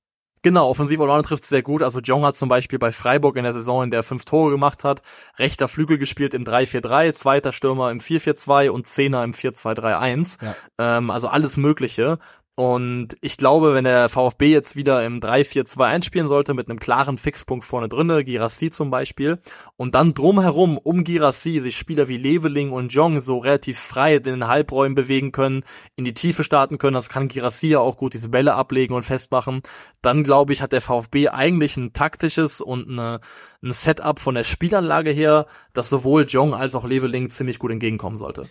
Genau, 0.44 0.70
offensiv 0.70 1.00
Allrounder 1.00 1.28
trifft 1.28 1.44
sehr 1.44 1.62
gut. 1.62 1.84
Also 1.84 2.00
Jong 2.00 2.26
hat 2.26 2.36
zum 2.36 2.50
Beispiel 2.50 2.80
bei 2.80 2.92
Freiburg 2.92 3.36
in 3.38 3.44
der 3.44 3.54
Saison, 3.54 3.84
in 3.84 3.92
der 3.92 4.02
fünf 4.02 4.26
Tore 4.26 4.50
gemacht 4.50 4.84
hat, 4.84 5.02
rechter 5.38 5.68
Flügel 5.68 6.00
gespielt 6.00 6.34
im 6.34 6.44
3-4-3, 6.44 7.14
zweiter 7.14 7.52
Stürmer 7.52 7.92
im 7.92 8.00
4-4-2 8.00 8.70
und 8.70 8.88
Zehner 8.88 9.24
im 9.24 9.34
4-2-3-1. 9.34 10.44
Ja. 10.44 10.56
Ähm, 10.80 11.12
also 11.12 11.28
alles 11.28 11.58
Mögliche. 11.58 12.18
Und 12.56 13.16
ich 13.22 13.38
glaube, 13.38 13.74
wenn 13.74 13.86
der 13.86 14.10
VfB 14.10 14.52
jetzt 14.52 14.76
wieder 14.76 15.06
im 15.06 15.22
3-4-2 15.22 16.04
spielen 16.04 16.28
sollte, 16.28 16.54
mit 16.54 16.70
einem 16.70 16.80
klaren 16.80 17.18
Fixpunkt 17.18 17.64
vorne 17.64 17.88
drinne, 17.88 18.26
Girassi 18.26 18.70
zum 18.70 18.92
Beispiel, 18.92 19.40
und 19.78 19.96
dann 19.96 20.14
drumherum 20.14 20.78
um 20.78 21.06
Girassi 21.06 21.62
sich 21.62 21.78
Spieler 21.78 22.10
wie 22.10 22.18
Leveling 22.18 22.72
und 22.72 22.94
Jong 22.94 23.22
so 23.22 23.38
relativ 23.38 23.80
frei 23.80 24.18
in 24.18 24.24
den 24.24 24.48
Halbräumen 24.48 24.96
bewegen 24.96 25.32
können, 25.32 25.64
in 25.96 26.04
die 26.04 26.14
Tiefe 26.14 26.44
starten 26.44 26.78
können, 26.78 26.94
das 26.96 27.08
kann 27.08 27.30
Girassi 27.30 27.68
ja 27.68 27.80
auch 27.80 27.96
gut 27.96 28.14
diese 28.14 28.30
Bälle 28.30 28.54
ablegen 28.54 28.96
und 28.96 29.04
festmachen, 29.04 29.62
dann 30.02 30.24
glaube 30.24 30.52
ich, 30.52 30.62
hat 30.62 30.74
der 30.74 30.82
VfB 30.82 31.30
eigentlich 31.30 31.78
ein 31.78 31.94
taktisches 31.94 32.60
und 32.60 32.90
eine, 32.90 33.22
ein 33.64 33.72
Setup 33.72 34.20
von 34.20 34.36
der 34.36 34.44
Spielanlage 34.44 35.12
her, 35.12 35.46
das 35.72 35.90
sowohl 35.90 36.26
Jong 36.28 36.54
als 36.54 36.76
auch 36.76 36.84
Leveling 36.84 37.30
ziemlich 37.30 37.60
gut 37.60 37.72
entgegenkommen 37.72 38.18
sollte. 38.18 38.50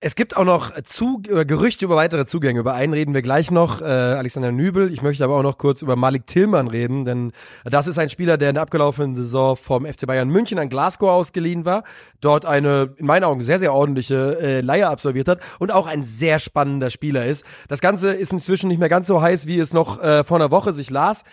Es 0.00 0.14
gibt 0.14 0.36
auch 0.36 0.44
noch 0.44 0.80
zu, 0.84 1.22
äh, 1.28 1.44
Gerüchte 1.44 1.84
über 1.84 1.96
weitere 1.96 2.24
Zugänge. 2.24 2.60
Über 2.60 2.74
einen 2.74 2.92
reden 2.92 3.14
wir 3.14 3.22
gleich 3.22 3.50
noch, 3.50 3.80
äh, 3.80 3.84
Alexander 3.84 4.52
Nübel. 4.52 4.92
Ich 4.92 5.02
möchte 5.02 5.24
aber 5.24 5.36
auch 5.36 5.42
noch 5.42 5.58
kurz 5.58 5.82
über 5.82 5.96
Malik 5.96 6.24
Tillmann 6.28 6.68
reden, 6.68 7.04
denn 7.04 7.32
das 7.64 7.88
ist 7.88 7.98
ein 7.98 8.08
Spieler, 8.08 8.38
der 8.38 8.50
in 8.50 8.54
der 8.54 8.62
abgelaufenen 8.62 9.16
Saison 9.16 9.56
vom 9.56 9.86
FC 9.86 10.06
Bayern 10.06 10.28
München 10.28 10.60
an 10.60 10.68
Glasgow 10.68 11.10
ausgeliehen 11.10 11.64
war, 11.64 11.82
dort 12.20 12.46
eine, 12.46 12.94
in 12.96 13.06
meinen 13.06 13.24
Augen, 13.24 13.40
sehr, 13.40 13.58
sehr 13.58 13.74
ordentliche 13.74 14.38
äh, 14.40 14.60
Leihe 14.60 14.88
absolviert 14.88 15.26
hat 15.26 15.40
und 15.58 15.72
auch 15.72 15.88
ein 15.88 16.04
sehr 16.04 16.38
spannender 16.38 16.90
Spieler 16.90 17.26
ist. 17.26 17.44
Das 17.66 17.80
Ganze 17.80 18.12
ist 18.12 18.30
inzwischen 18.30 18.68
nicht 18.68 18.78
mehr 18.78 18.88
ganz 18.88 19.08
so 19.08 19.20
heiß, 19.20 19.48
wie 19.48 19.58
es 19.58 19.72
noch 19.72 20.00
äh, 20.00 20.22
vor 20.22 20.36
einer 20.36 20.52
Woche 20.52 20.70
sich 20.70 20.90
las. 20.90 21.24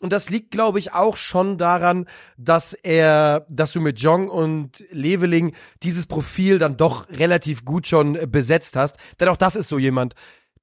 Und 0.00 0.12
das 0.12 0.28
liegt, 0.28 0.50
glaube 0.50 0.78
ich, 0.78 0.92
auch 0.92 1.16
schon 1.16 1.56
daran, 1.56 2.06
dass 2.36 2.72
er, 2.72 3.46
dass 3.48 3.72
du 3.72 3.80
mit 3.80 4.00
Jong 4.00 4.28
und 4.28 4.84
Leveling 4.90 5.54
dieses 5.82 6.06
Profil 6.06 6.58
dann 6.58 6.76
doch 6.76 7.08
relativ 7.10 7.64
gut 7.64 7.86
schon 7.86 8.18
besetzt 8.30 8.76
hast. 8.76 8.98
Denn 9.20 9.28
auch 9.28 9.36
das 9.36 9.56
ist 9.56 9.68
so 9.68 9.78
jemand, 9.78 10.14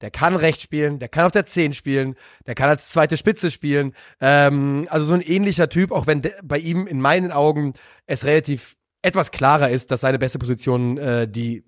der 0.02 0.12
kann 0.12 0.36
rechts 0.36 0.64
spielen, 0.64 1.00
der 1.00 1.08
kann 1.08 1.26
auf 1.26 1.32
der 1.32 1.46
10 1.46 1.74
spielen, 1.74 2.16
der 2.46 2.56
kann 2.56 2.70
als 2.70 2.90
zweite 2.90 3.18
Spitze 3.18 3.52
spielen. 3.52 3.94
Ähm, 4.20 4.86
also 4.90 5.06
so 5.06 5.14
ein 5.14 5.22
ähnlicher 5.22 5.70
Typ, 5.70 5.92
auch 5.92 6.08
wenn 6.08 6.24
bei 6.44 6.58
ihm 6.58 6.88
in 6.88 7.00
meinen 7.00 7.32
Augen 7.32 7.74
es 8.08 8.26
relativ 8.26 8.76
etwas 9.02 9.32
klarer 9.32 9.70
ist, 9.70 9.92
dass 9.92 10.02
seine 10.02 10.20
beste 10.20 10.40
Position 10.40 10.98
äh, 10.98 11.28
die 11.28 11.64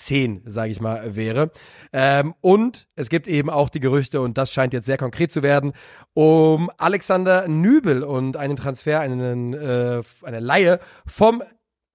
10, 0.00 0.42
sage 0.46 0.72
ich 0.72 0.80
mal, 0.80 1.14
wäre. 1.14 1.50
Ähm, 1.92 2.34
und 2.40 2.88
es 2.96 3.10
gibt 3.10 3.28
eben 3.28 3.50
auch 3.50 3.68
die 3.68 3.80
Gerüchte, 3.80 4.20
und 4.20 4.38
das 4.38 4.52
scheint 4.52 4.72
jetzt 4.72 4.86
sehr 4.86 4.98
konkret 4.98 5.30
zu 5.30 5.42
werden, 5.42 5.72
um 6.14 6.70
Alexander 6.78 7.46
Nübel 7.48 8.02
und 8.02 8.36
einen 8.36 8.56
Transfer, 8.56 9.00
einen, 9.00 9.52
äh, 9.52 10.02
eine 10.22 10.40
Laie 10.40 10.80
vom 11.06 11.42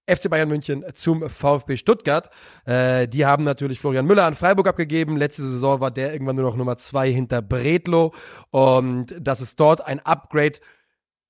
FC 0.08 0.30
Bayern 0.30 0.49
München 0.49 0.86
zum 0.93 1.28
VfB 1.28 1.78
Stuttgart. 1.78 2.30
Äh, 2.66 3.08
die 3.08 3.26
haben 3.26 3.43
natürlich 3.43 3.80
Florian 3.80 4.06
Müller 4.06 4.26
an 4.26 4.36
Freiburg 4.36 4.68
abgegeben. 4.68 5.18
Letzte 5.18 5.41
Saison 5.41 5.80
war 5.80 5.89
der 5.89 6.14
irgendwann 6.14 6.36
nur 6.36 6.45
noch 6.45 6.56
Nummer 6.56 6.78
zwei 6.78 7.12
hinter 7.12 7.41
Bredlo. 7.41 8.14
Und 8.51 9.16
dass 9.20 9.41
es 9.41 9.56
dort 9.56 9.84
ein 9.84 9.99
Upgrade 10.01 10.60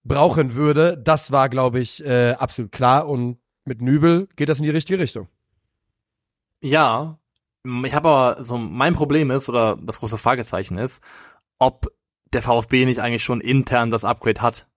brauchen 0.04 0.56
würde, 0.56 0.98
das 1.02 1.32
war, 1.32 1.48
glaube 1.48 1.80
ich, 1.80 2.06
äh, 2.06 2.32
absolut 2.34 2.74
klar. 2.74 3.08
Und 3.08 3.38
mit 3.64 3.82
Nübel 3.82 4.28
geht 4.36 4.50
das 4.50 4.58
in 4.58 4.66
die 4.66 4.72
richtige 4.72 5.00
Richtung. 5.00 5.30
Ja, 6.62 7.20
ich 7.84 7.95
habe 7.95 8.10
aber 8.10 8.43
so 8.43 8.58
mein 8.58 8.93
Problem 8.93 9.32
ist 9.32 9.49
oder 9.49 9.78
das 9.82 9.99
große 9.99 10.18
Fragezeichen 10.18 10.78
ist, 10.78 11.03
ob 11.60 11.91
der 12.34 12.41
VfB 12.41 12.86
nicht 12.86 12.99
eigentlich 12.99 13.24
schon 13.24 13.41
intern 13.41 13.89
das 13.89 14.06
Upgrade 14.06 14.41
hat. 14.41 14.68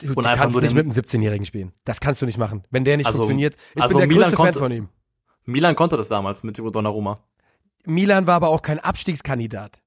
Du, 0.00 0.08
und 0.08 0.18
du 0.18 0.22
kannst 0.22 0.60
nicht 0.60 0.74
mit 0.74 0.84
einem 0.84 0.90
17-Jährigen 0.90 1.46
spielen. 1.46 1.72
Das 1.84 2.00
kannst 2.00 2.22
du 2.22 2.26
nicht 2.26 2.38
machen. 2.38 2.64
Wenn 2.70 2.84
der 2.84 2.96
nicht 2.96 3.06
also, 3.06 3.18
funktioniert. 3.18 3.56
Ich 3.74 3.82
also 3.82 3.98
bin 3.98 4.00
der 4.00 4.08
Milan 4.08 4.22
größte 4.22 4.36
konnte, 4.36 4.58
Fan 4.58 4.62
von 4.62 4.72
ihm. 4.72 4.88
Milan 5.44 5.74
konnte 5.74 5.96
das 5.96 6.08
damals 6.08 6.44
mit 6.44 6.58
Donnarumma. 6.58 7.18
Milan 7.84 8.26
war 8.26 8.34
aber 8.34 8.48
auch 8.48 8.62
kein 8.62 8.78
Abstiegskandidat. 8.78 9.80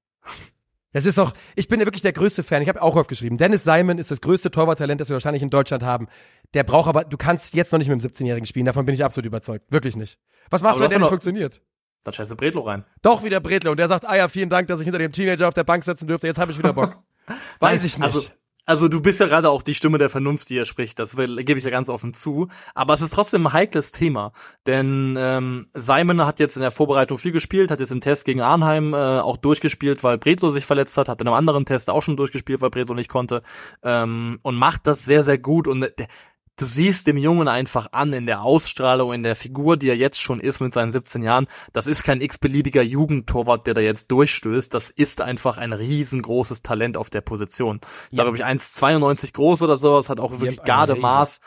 Das 0.92 1.06
ist 1.06 1.16
doch, 1.18 1.32
ich 1.56 1.68
bin 1.68 1.80
ja 1.80 1.86
wirklich 1.86 2.02
der 2.02 2.12
größte 2.12 2.42
Fan. 2.42 2.62
Ich 2.62 2.68
habe 2.68 2.82
auch 2.82 2.96
aufgeschrieben. 2.96 3.38
Dennis 3.38 3.64
Simon 3.64 3.98
ist 3.98 4.10
das 4.10 4.20
größte 4.20 4.50
Torwarttalent, 4.50 5.00
das 5.00 5.08
wir 5.08 5.14
wahrscheinlich 5.14 5.42
in 5.42 5.50
Deutschland 5.50 5.82
haben. 5.82 6.06
Der 6.54 6.64
braucht 6.64 6.88
aber, 6.88 7.04
du 7.04 7.16
kannst 7.16 7.54
jetzt 7.54 7.72
noch 7.72 7.78
nicht 7.78 7.88
mit 7.88 8.02
dem 8.02 8.10
17-Jährigen 8.10 8.46
spielen. 8.46 8.66
Davon 8.66 8.84
bin 8.84 8.94
ich 8.94 9.04
absolut 9.04 9.26
überzeugt. 9.26 9.64
Wirklich 9.70 9.96
nicht. 9.96 10.18
Was 10.50 10.62
machst 10.62 10.76
aber 10.76 10.80
du, 10.80 10.84
wenn 10.84 10.90
der 10.90 10.98
nicht 11.00 11.08
funktioniert? 11.08 11.62
Dann 12.04 12.12
scheiße 12.12 12.36
Bredlo 12.36 12.62
rein. 12.62 12.84
Doch 13.00 13.22
wieder 13.24 13.40
Bredlo. 13.40 13.70
Und 13.70 13.78
der 13.78 13.88
sagt, 13.88 14.04
ah 14.06 14.16
ja, 14.16 14.28
vielen 14.28 14.50
Dank, 14.50 14.68
dass 14.68 14.80
ich 14.80 14.84
hinter 14.84 14.98
dem 14.98 15.12
Teenager 15.12 15.48
auf 15.48 15.54
der 15.54 15.64
Bank 15.64 15.84
sitzen 15.84 16.06
dürfte. 16.06 16.26
Jetzt 16.26 16.38
habe 16.38 16.52
ich 16.52 16.58
wieder 16.58 16.72
Bock. 16.72 16.98
Weiß 17.60 17.84
ich 17.84 17.96
nicht. 17.96 18.04
Also, 18.04 18.24
also 18.64 18.88
du 18.88 19.00
bist 19.00 19.20
ja 19.20 19.26
gerade 19.26 19.50
auch 19.50 19.62
die 19.62 19.74
Stimme 19.74 19.98
der 19.98 20.08
Vernunft, 20.08 20.48
die 20.50 20.56
er 20.56 20.64
spricht, 20.64 20.98
das 20.98 21.16
gebe 21.16 21.58
ich 21.58 21.64
ja 21.64 21.70
ganz 21.70 21.88
offen 21.88 22.14
zu. 22.14 22.48
Aber 22.74 22.94
es 22.94 23.00
ist 23.00 23.12
trotzdem 23.12 23.46
ein 23.46 23.52
heikles 23.52 23.92
Thema, 23.92 24.32
denn 24.66 25.16
ähm, 25.18 25.68
Simon 25.74 26.24
hat 26.24 26.38
jetzt 26.38 26.56
in 26.56 26.62
der 26.62 26.70
Vorbereitung 26.70 27.18
viel 27.18 27.32
gespielt, 27.32 27.70
hat 27.70 27.80
jetzt 27.80 27.92
im 27.92 28.00
Test 28.00 28.24
gegen 28.24 28.40
Arnheim 28.40 28.94
äh, 28.94 29.20
auch 29.20 29.36
durchgespielt, 29.36 30.04
weil 30.04 30.18
Bredlo 30.18 30.50
sich 30.50 30.64
verletzt 30.64 30.96
hat, 30.96 31.08
hat 31.08 31.20
in 31.20 31.26
einem 31.26 31.36
anderen 31.36 31.64
Test 31.64 31.90
auch 31.90 32.02
schon 32.02 32.16
durchgespielt, 32.16 32.60
weil 32.60 32.70
Bredlo 32.70 32.94
nicht 32.94 33.10
konnte 33.10 33.40
ähm, 33.82 34.38
und 34.42 34.56
macht 34.56 34.86
das 34.86 35.04
sehr, 35.04 35.22
sehr 35.22 35.38
gut. 35.38 35.66
Und 35.66 35.80
der, 35.80 36.06
du 36.58 36.66
siehst 36.66 37.06
dem 37.06 37.16
Jungen 37.16 37.48
einfach 37.48 37.88
an 37.92 38.12
in 38.12 38.26
der 38.26 38.42
Ausstrahlung, 38.42 39.12
in 39.12 39.22
der 39.22 39.36
Figur, 39.36 39.76
die 39.76 39.88
er 39.88 39.96
jetzt 39.96 40.20
schon 40.20 40.40
ist 40.40 40.60
mit 40.60 40.74
seinen 40.74 40.92
17 40.92 41.22
Jahren, 41.22 41.46
das 41.72 41.86
ist 41.86 42.04
kein 42.04 42.20
x-beliebiger 42.20 42.82
Jugendtorwart, 42.82 43.66
der 43.66 43.74
da 43.74 43.80
jetzt 43.80 44.10
durchstößt, 44.10 44.72
das 44.72 44.90
ist 44.90 45.20
einfach 45.20 45.56
ein 45.56 45.72
riesengroßes 45.72 46.62
Talent 46.62 46.96
auf 46.96 47.10
der 47.10 47.22
Position. 47.22 47.80
Ja. 48.10 48.24
glaube 48.24 48.36
ich 48.36 48.44
1,92 48.44 49.32
groß 49.32 49.62
oder 49.62 49.78
sowas, 49.78 50.08
hat 50.08 50.20
auch 50.20 50.40
wirklich 50.40 50.62
Gardemaß. 50.62 51.40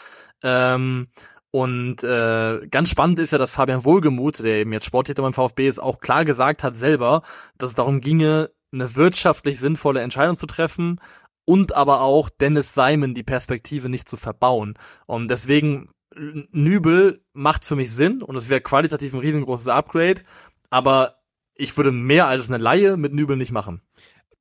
Ähm, 0.43 1.07
und 1.51 2.03
äh, 2.03 2.67
ganz 2.69 2.89
spannend 2.89 3.19
ist 3.19 3.31
ja, 3.31 3.37
dass 3.37 3.53
Fabian 3.53 3.85
Wohlgemuth, 3.85 4.39
der 4.39 4.57
eben 4.57 4.73
jetzt 4.73 4.85
Sporttäter 4.85 5.21
beim 5.21 5.31
VfB 5.31 5.67
ist, 5.67 5.79
auch 5.79 5.99
klar 5.99 6.25
gesagt 6.25 6.63
hat 6.65 6.75
selber, 6.75 7.21
dass 7.57 7.69
es 7.69 7.75
darum 7.75 8.01
ginge, 8.01 8.49
eine 8.73 8.95
wirtschaftlich 8.95 9.59
sinnvolle 9.59 10.01
Entscheidung 10.01 10.35
zu 10.35 10.47
treffen 10.47 10.99
und 11.45 11.75
aber 11.75 12.01
auch 12.01 12.29
Dennis 12.29 12.73
Simon 12.73 13.13
die 13.13 13.23
Perspektive 13.23 13.89
nicht 13.89 14.09
zu 14.09 14.17
verbauen. 14.17 14.73
Und 15.05 15.29
deswegen 15.29 15.89
Nübel 16.15 17.23
macht 17.33 17.65
für 17.65 17.75
mich 17.75 17.91
Sinn 17.91 18.21
und 18.21 18.35
es 18.35 18.49
wäre 18.49 18.61
qualitativ 18.61 19.13
ein 19.13 19.19
riesengroßes 19.19 19.67
Upgrade, 19.67 20.21
aber 20.69 21.17
ich 21.55 21.75
würde 21.77 21.91
mehr 21.91 22.27
als 22.27 22.47
eine 22.47 22.57
Laie 22.57 22.97
mit 22.97 23.13
Nübel 23.13 23.37
nicht 23.37 23.51
machen. 23.51 23.81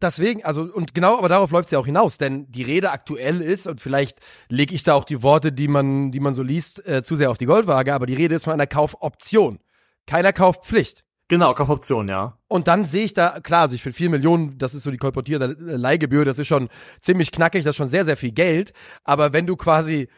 Deswegen, 0.01 0.45
also, 0.45 0.63
und 0.63 0.95
genau, 0.95 1.17
aber 1.19 1.29
darauf 1.29 1.51
läuft 1.51 1.67
es 1.67 1.73
ja 1.73 1.79
auch 1.79 1.87
hinaus, 1.87 2.19
denn 2.19 2.51
die 2.51 2.63
Rede 2.63 2.91
aktuell 2.91 3.41
ist, 3.41 3.67
und 3.67 3.81
vielleicht 3.81 4.19
lege 4.49 4.75
ich 4.75 4.83
da 4.83 4.95
auch 4.95 5.05
die 5.05 5.23
Worte, 5.23 5.53
die 5.53 5.69
man, 5.69 6.11
die 6.11 6.21
man 6.21 6.35
so 6.35 6.43
liest, 6.43 6.85
äh, 6.87 7.03
zu 7.03 7.15
sehr 7.15 7.31
auf 7.31 7.39
die 7.39 7.47
Goldwaage, 7.47 7.95
aber 7.95 8.07
die 8.07 8.15
Rede 8.15 8.35
ist 8.35 8.45
von 8.45 8.53
einer 8.53 8.67
Kaufoption. 8.67 9.61
Keiner 10.07 10.33
Kaufpflicht. 10.33 11.04
Genau, 11.29 11.55
Kaufoption, 11.55 12.09
ja. 12.09 12.37
Und 12.49 12.69
dann 12.69 12.85
sehe 12.85 13.05
ich 13.05 13.15
da, 13.15 13.41
klar, 13.41 13.63
also 13.63 13.79
für 13.79 13.93
vier 13.93 14.11
Millionen, 14.11 14.59
das 14.59 14.75
ist 14.75 14.83
so 14.83 14.91
die 14.91 14.99
kolportierte 14.99 15.57
Leihgebühr, 15.59 16.25
das 16.25 16.39
ist 16.39 16.47
schon 16.47 16.69
ziemlich 17.01 17.33
knackig, 17.33 17.65
das 17.65 17.71
ist 17.71 17.77
schon 17.77 17.89
sehr, 17.89 18.05
sehr 18.05 18.17
viel 18.17 18.33
Geld. 18.33 18.73
Aber 19.05 19.33
wenn 19.33 19.47
du 19.47 19.57
quasi 19.57 20.09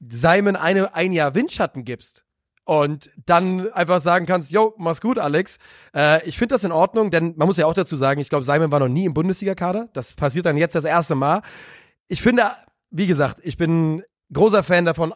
Simon 0.00 0.56
eine, 0.56 0.94
ein 0.94 1.12
Jahr 1.12 1.34
Windschatten 1.36 1.84
gibst 1.84 2.24
und 2.64 3.10
dann 3.24 3.70
einfach 3.72 4.00
sagen 4.00 4.26
kannst, 4.26 4.50
yo, 4.50 4.74
mach's 4.78 5.00
gut, 5.00 5.18
Alex. 5.18 5.58
Äh, 5.94 6.26
ich 6.28 6.38
finde 6.38 6.54
das 6.54 6.64
in 6.64 6.72
Ordnung, 6.72 7.10
denn 7.10 7.34
man 7.36 7.46
muss 7.46 7.56
ja 7.56 7.66
auch 7.66 7.74
dazu 7.74 7.96
sagen, 7.96 8.20
ich 8.20 8.28
glaube, 8.28 8.44
Simon 8.44 8.72
war 8.72 8.80
noch 8.80 8.88
nie 8.88 9.04
im 9.04 9.14
Bundesliga-Kader. 9.14 9.88
Das 9.92 10.12
passiert 10.12 10.46
dann 10.46 10.56
jetzt 10.56 10.74
das 10.74 10.84
erste 10.84 11.14
Mal. 11.14 11.42
Ich 12.08 12.20
finde, 12.20 12.50
wie 12.90 13.06
gesagt, 13.06 13.38
ich 13.42 13.56
bin 13.56 14.02
großer 14.32 14.62
Fan 14.62 14.84
davon, 14.84 15.14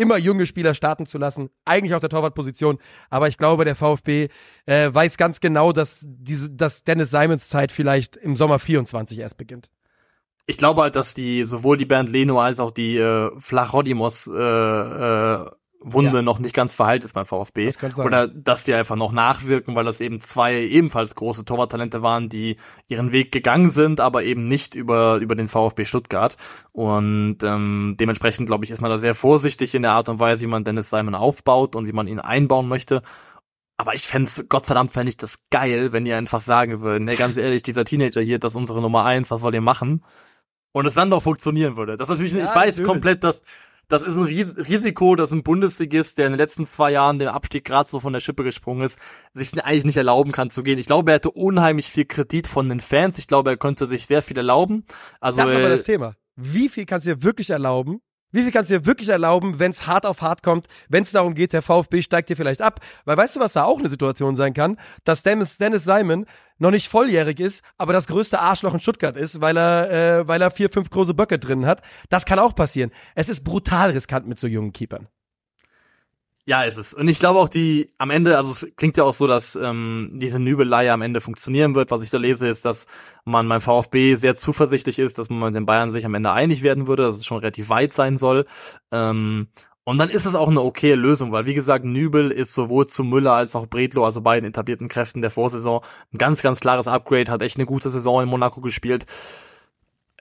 immer 0.00 0.16
junge 0.16 0.46
Spieler 0.46 0.74
starten 0.74 1.06
zu 1.06 1.18
lassen, 1.18 1.50
eigentlich 1.64 1.94
auf 1.94 2.00
der 2.00 2.10
Torwartposition. 2.10 2.78
Aber 3.10 3.28
ich 3.28 3.36
glaube, 3.36 3.64
der 3.64 3.76
VfB 3.76 4.28
äh, 4.66 4.92
weiß 4.92 5.16
ganz 5.16 5.40
genau, 5.40 5.72
dass, 5.72 6.04
diese, 6.08 6.50
dass 6.50 6.84
Dennis 6.84 7.10
Simons 7.10 7.48
Zeit 7.48 7.70
vielleicht 7.70 8.16
im 8.16 8.34
Sommer 8.36 8.58
24 8.58 9.18
erst 9.18 9.36
beginnt. 9.36 9.70
Ich 10.46 10.58
glaube 10.58 10.82
halt, 10.82 10.96
dass 10.96 11.14
die 11.14 11.44
sowohl 11.44 11.76
die 11.76 11.84
Bernd 11.84 12.10
Leno 12.10 12.40
als 12.40 12.58
auch 12.58 12.72
die 12.72 12.96
äh, 12.96 13.30
Flachodimos 13.38 14.26
äh, 14.26 14.32
äh, 14.34 15.46
Wunde 15.82 16.16
Ja. 16.18 16.22
noch 16.22 16.38
nicht 16.38 16.54
ganz 16.54 16.74
verheilt 16.74 17.04
ist 17.04 17.14
beim 17.14 17.24
VfB. 17.24 17.70
Das. 17.80 17.98
Oder 17.98 18.28
dass 18.28 18.64
die 18.64 18.74
einfach 18.74 18.96
noch 18.96 19.12
nachwirken, 19.12 19.74
weil 19.74 19.84
das 19.86 20.00
eben 20.02 20.20
zwei 20.20 20.60
ebenfalls 20.60 21.14
große 21.14 21.46
Torwarttalente 21.46 22.02
waren, 22.02 22.28
die 22.28 22.56
ihren 22.88 23.12
Weg 23.12 23.32
gegangen 23.32 23.70
sind, 23.70 23.98
aber 23.98 24.22
eben 24.24 24.46
nicht 24.46 24.74
über, 24.74 25.16
über 25.16 25.34
den 25.34 25.48
VfB 25.48 25.86
Stuttgart. 25.86 26.36
Und 26.72 27.38
ähm, 27.42 27.96
dementsprechend, 27.98 28.46
glaube 28.46 28.64
ich, 28.66 28.70
ist 28.70 28.82
man 28.82 28.90
da 28.90 28.98
sehr 28.98 29.14
vorsichtig 29.14 29.74
in 29.74 29.82
der 29.82 29.92
Art 29.92 30.10
und 30.10 30.20
Weise, 30.20 30.42
wie 30.42 30.48
man 30.48 30.64
Dennis 30.64 30.90
Simon 30.90 31.14
aufbaut 31.14 31.74
und 31.74 31.86
wie 31.86 31.92
man 31.92 32.06
ihn 32.08 32.20
einbauen 32.20 32.68
möchte. 32.68 33.00
Aber 33.78 33.94
ich 33.94 34.02
fände 34.02 34.28
Gottverdammt 34.50 34.92
fände 34.92 35.08
ich 35.08 35.16
das 35.16 35.44
geil, 35.50 35.92
wenn 35.92 36.04
die 36.04 36.12
einfach 36.12 36.42
sagen 36.42 36.82
würden, 36.82 37.08
hey, 37.08 37.16
ganz 37.16 37.38
ehrlich, 37.38 37.62
dieser 37.62 37.86
Teenager 37.86 38.20
hier, 38.20 38.38
das 38.38 38.52
ist 38.52 38.56
unsere 38.56 38.82
Nummer 38.82 39.06
eins, 39.06 39.30
was 39.30 39.40
wollt 39.40 39.54
ihr 39.54 39.62
machen? 39.62 40.04
Und 40.72 40.84
es 40.84 40.92
dann 40.92 41.08
doch 41.08 41.22
funktionieren 41.22 41.78
würde. 41.78 41.96
Das 41.96 42.10
ist 42.10 42.16
natürlich, 42.18 42.34
Ja, 42.34 42.44
ich 42.44 42.54
weiß 42.54 42.72
natürlich. 42.72 42.86
komplett, 42.86 43.24
dass 43.24 43.42
das 43.90 44.02
ist 44.02 44.16
ein 44.16 44.22
Ris 44.22 44.56
Risiko, 44.56 45.16
dass 45.16 45.32
ein 45.32 45.42
Bundesligist, 45.42 46.16
der 46.16 46.26
in 46.26 46.32
den 46.32 46.38
letzten 46.38 46.64
zwei 46.64 46.92
Jahren 46.92 47.18
dem 47.18 47.28
Abstieg 47.28 47.64
gerade 47.64 47.90
so 47.90 47.98
von 47.98 48.12
der 48.12 48.20
Schippe 48.20 48.44
gesprungen 48.44 48.82
ist, 48.82 48.98
sich 49.34 49.52
eigentlich 49.62 49.84
nicht 49.84 49.96
erlauben 49.96 50.32
kann 50.32 50.48
zu 50.48 50.62
gehen. 50.62 50.78
Ich 50.78 50.86
glaube, 50.86 51.10
er 51.10 51.16
hätte 51.16 51.30
unheimlich 51.30 51.86
viel 51.86 52.04
Kredit 52.04 52.46
von 52.46 52.68
den 52.68 52.80
Fans. 52.80 53.18
Ich 53.18 53.26
glaube, 53.26 53.50
er 53.50 53.56
könnte 53.56 53.86
sich 53.86 54.06
sehr 54.06 54.22
viel 54.22 54.38
erlauben. 54.38 54.84
Also 55.20 55.40
das 55.40 55.50
ist 55.50 55.56
aber 55.56 55.66
äh, 55.66 55.70
das 55.70 55.82
Thema. 55.82 56.14
Wie 56.36 56.68
viel 56.68 56.86
kannst 56.86 57.06
du 57.06 57.14
dir 57.14 57.22
wirklich 57.22 57.50
erlauben? 57.50 58.00
Wie 58.32 58.42
viel 58.42 58.52
kannst 58.52 58.70
du 58.70 58.78
dir 58.78 58.86
wirklich 58.86 59.08
erlauben, 59.08 59.58
wenn 59.58 59.72
es 59.72 59.86
hart 59.86 60.06
auf 60.06 60.22
hart 60.22 60.42
kommt, 60.42 60.68
wenn 60.88 61.02
es 61.02 61.10
darum 61.10 61.34
geht, 61.34 61.52
der 61.52 61.62
VfB 61.62 62.02
steigt 62.02 62.28
dir 62.28 62.36
vielleicht 62.36 62.62
ab? 62.62 62.80
Weil 63.04 63.16
weißt 63.16 63.36
du, 63.36 63.40
was 63.40 63.54
da 63.54 63.64
auch 63.64 63.78
eine 63.78 63.88
Situation 63.88 64.36
sein 64.36 64.54
kann? 64.54 64.76
Dass 65.04 65.22
Dennis, 65.22 65.58
Dennis 65.58 65.84
Simon 65.84 66.26
noch 66.58 66.70
nicht 66.70 66.88
volljährig 66.88 67.40
ist, 67.40 67.64
aber 67.78 67.92
das 67.92 68.06
größte 68.06 68.38
Arschloch 68.38 68.74
in 68.74 68.80
Stuttgart 68.80 69.16
ist, 69.16 69.40
weil 69.40 69.56
er, 69.56 69.90
äh, 70.20 70.28
weil 70.28 70.42
er 70.42 70.50
vier, 70.50 70.68
fünf 70.70 70.90
große 70.90 71.14
Böcke 71.14 71.38
drin 71.38 71.66
hat. 71.66 71.82
Das 72.08 72.24
kann 72.24 72.38
auch 72.38 72.54
passieren. 72.54 72.92
Es 73.14 73.28
ist 73.28 73.42
brutal 73.42 73.90
riskant 73.90 74.28
mit 74.28 74.38
so 74.38 74.46
jungen 74.46 74.72
Keepern. 74.72 75.08
Ja, 76.50 76.64
ist 76.64 76.78
es. 76.78 76.92
Und 76.94 77.06
ich 77.06 77.20
glaube 77.20 77.38
auch 77.38 77.48
die 77.48 77.90
am 77.96 78.10
Ende, 78.10 78.36
also 78.36 78.50
es 78.50 78.66
klingt 78.74 78.96
ja 78.96 79.04
auch 79.04 79.12
so, 79.12 79.28
dass 79.28 79.54
ähm, 79.54 80.10
diese 80.14 80.40
Nübelei 80.40 80.90
am 80.90 81.00
Ende 81.00 81.20
funktionieren 81.20 81.76
wird. 81.76 81.92
Was 81.92 82.02
ich 82.02 82.10
da 82.10 82.18
lese, 82.18 82.48
ist, 82.48 82.64
dass 82.64 82.88
man 83.24 83.48
beim 83.48 83.60
VfB 83.60 84.16
sehr 84.16 84.34
zuversichtlich 84.34 84.98
ist, 84.98 85.16
dass 85.20 85.30
man 85.30 85.38
mit 85.38 85.54
den 85.54 85.64
Bayern 85.64 85.92
sich 85.92 86.04
am 86.04 86.14
Ende 86.14 86.32
einig 86.32 86.64
werden 86.64 86.88
würde, 86.88 87.04
dass 87.04 87.14
es 87.14 87.24
schon 87.24 87.38
relativ 87.38 87.68
weit 87.68 87.92
sein 87.92 88.16
soll. 88.16 88.46
Ähm, 88.90 89.46
und 89.84 89.98
dann 89.98 90.08
ist 90.08 90.26
es 90.26 90.34
auch 90.34 90.48
eine 90.48 90.60
okaye 90.60 90.96
Lösung, 90.96 91.30
weil 91.30 91.46
wie 91.46 91.54
gesagt, 91.54 91.84
Nübel 91.84 92.32
ist 92.32 92.52
sowohl 92.52 92.88
zu 92.88 93.04
Müller 93.04 93.34
als 93.34 93.54
auch 93.54 93.68
Bredlo, 93.68 94.04
also 94.04 94.20
beiden 94.20 94.48
etablierten 94.48 94.88
Kräften 94.88 95.22
der 95.22 95.30
Vorsaison, 95.30 95.82
ein 96.12 96.18
ganz, 96.18 96.42
ganz 96.42 96.58
klares 96.58 96.88
Upgrade, 96.88 97.30
hat 97.30 97.42
echt 97.42 97.58
eine 97.58 97.66
gute 97.66 97.90
Saison 97.90 98.24
in 98.24 98.28
Monaco 98.28 98.60
gespielt. 98.60 99.06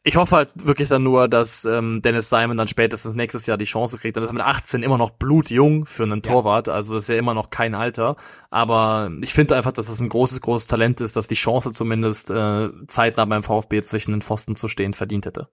Ich 0.04 0.16
hoffe 0.16 0.36
halt 0.36 0.50
wirklich 0.56 0.90
dann 0.90 1.04
nur, 1.04 1.28
dass 1.28 1.66
ähm, 1.66 2.02
Dennis 2.02 2.30
Simon 2.30 2.58
dann 2.58 2.68
spätestens 2.68 3.16
nächstes 3.16 3.46
Jahr 3.46 3.58
die 3.58 3.66
Chance 3.66 3.98
kriegt. 3.98 4.16
Dann 4.16 4.24
ist 4.24 4.30
er 4.30 4.34
mit 4.34 4.44
18 4.44 4.84
immer 4.84 4.98
noch 4.98 5.10
blutjung 5.12 5.86
für 5.86 6.04
einen 6.04 6.22
Ja. 6.24 6.32
Torwart. 6.32 6.70
Also 6.70 6.96
das 6.96 7.04
ist 7.06 7.10
ja 7.10 7.16
immer 7.16 7.34
noch 7.34 7.50
kein 7.50 7.76
Alter. 7.76 8.16
Aber 8.50 9.12
ich 9.22 9.34
finde 9.34 9.56
einfach, 9.56 9.72
dass 9.72 9.90
es 9.90 10.00
ein 10.00 10.10
großes, 10.10 10.42
großes 10.42 10.68
Talent 10.68 11.02
ist, 11.02 11.16
dass 11.16 11.28
die 11.28 11.36
Chance 11.36 11.72
zumindest 11.72 12.32
äh, 12.32 12.70
zeitnah 12.88 13.26
beim 13.26 13.44
VfB 13.44 13.82
zwischen 13.82 14.12
den 14.12 14.22
Pfosten 14.22 14.56
zu 14.56 14.68
stehen 14.68 14.94
verdient 14.94 15.26
hätte. 15.26 15.50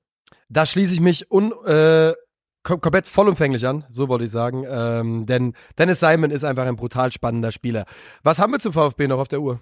Da 0.49 0.65
schließe 0.65 0.95
ich 0.95 1.01
mich 1.01 1.31
un, 1.31 1.53
äh, 1.65 2.15
kom 2.63 2.81
komplett 2.81 3.07
vollumfänglich 3.07 3.67
an, 3.67 3.85
so 3.91 4.09
wollte 4.09 4.25
ich 4.25 4.31
sagen. 4.31 4.65
Ähm, 4.69 5.27
denn 5.27 5.55
Dennis 5.79 6.01
Simon 6.01 6.31
ist 6.31 6.45
einfach 6.45 6.67
ein 6.67 6.77
brutal 6.77 7.13
spannender 7.13 7.53
Spieler. 7.53 7.85
Was 8.23 8.39
haben 8.39 8.53
wir 8.53 8.61
zum 8.61 8.73
VfB 8.73 9.09
noch 9.09 9.19
auf 9.19 9.29
der 9.29 9.41
Uhr? 9.41 9.61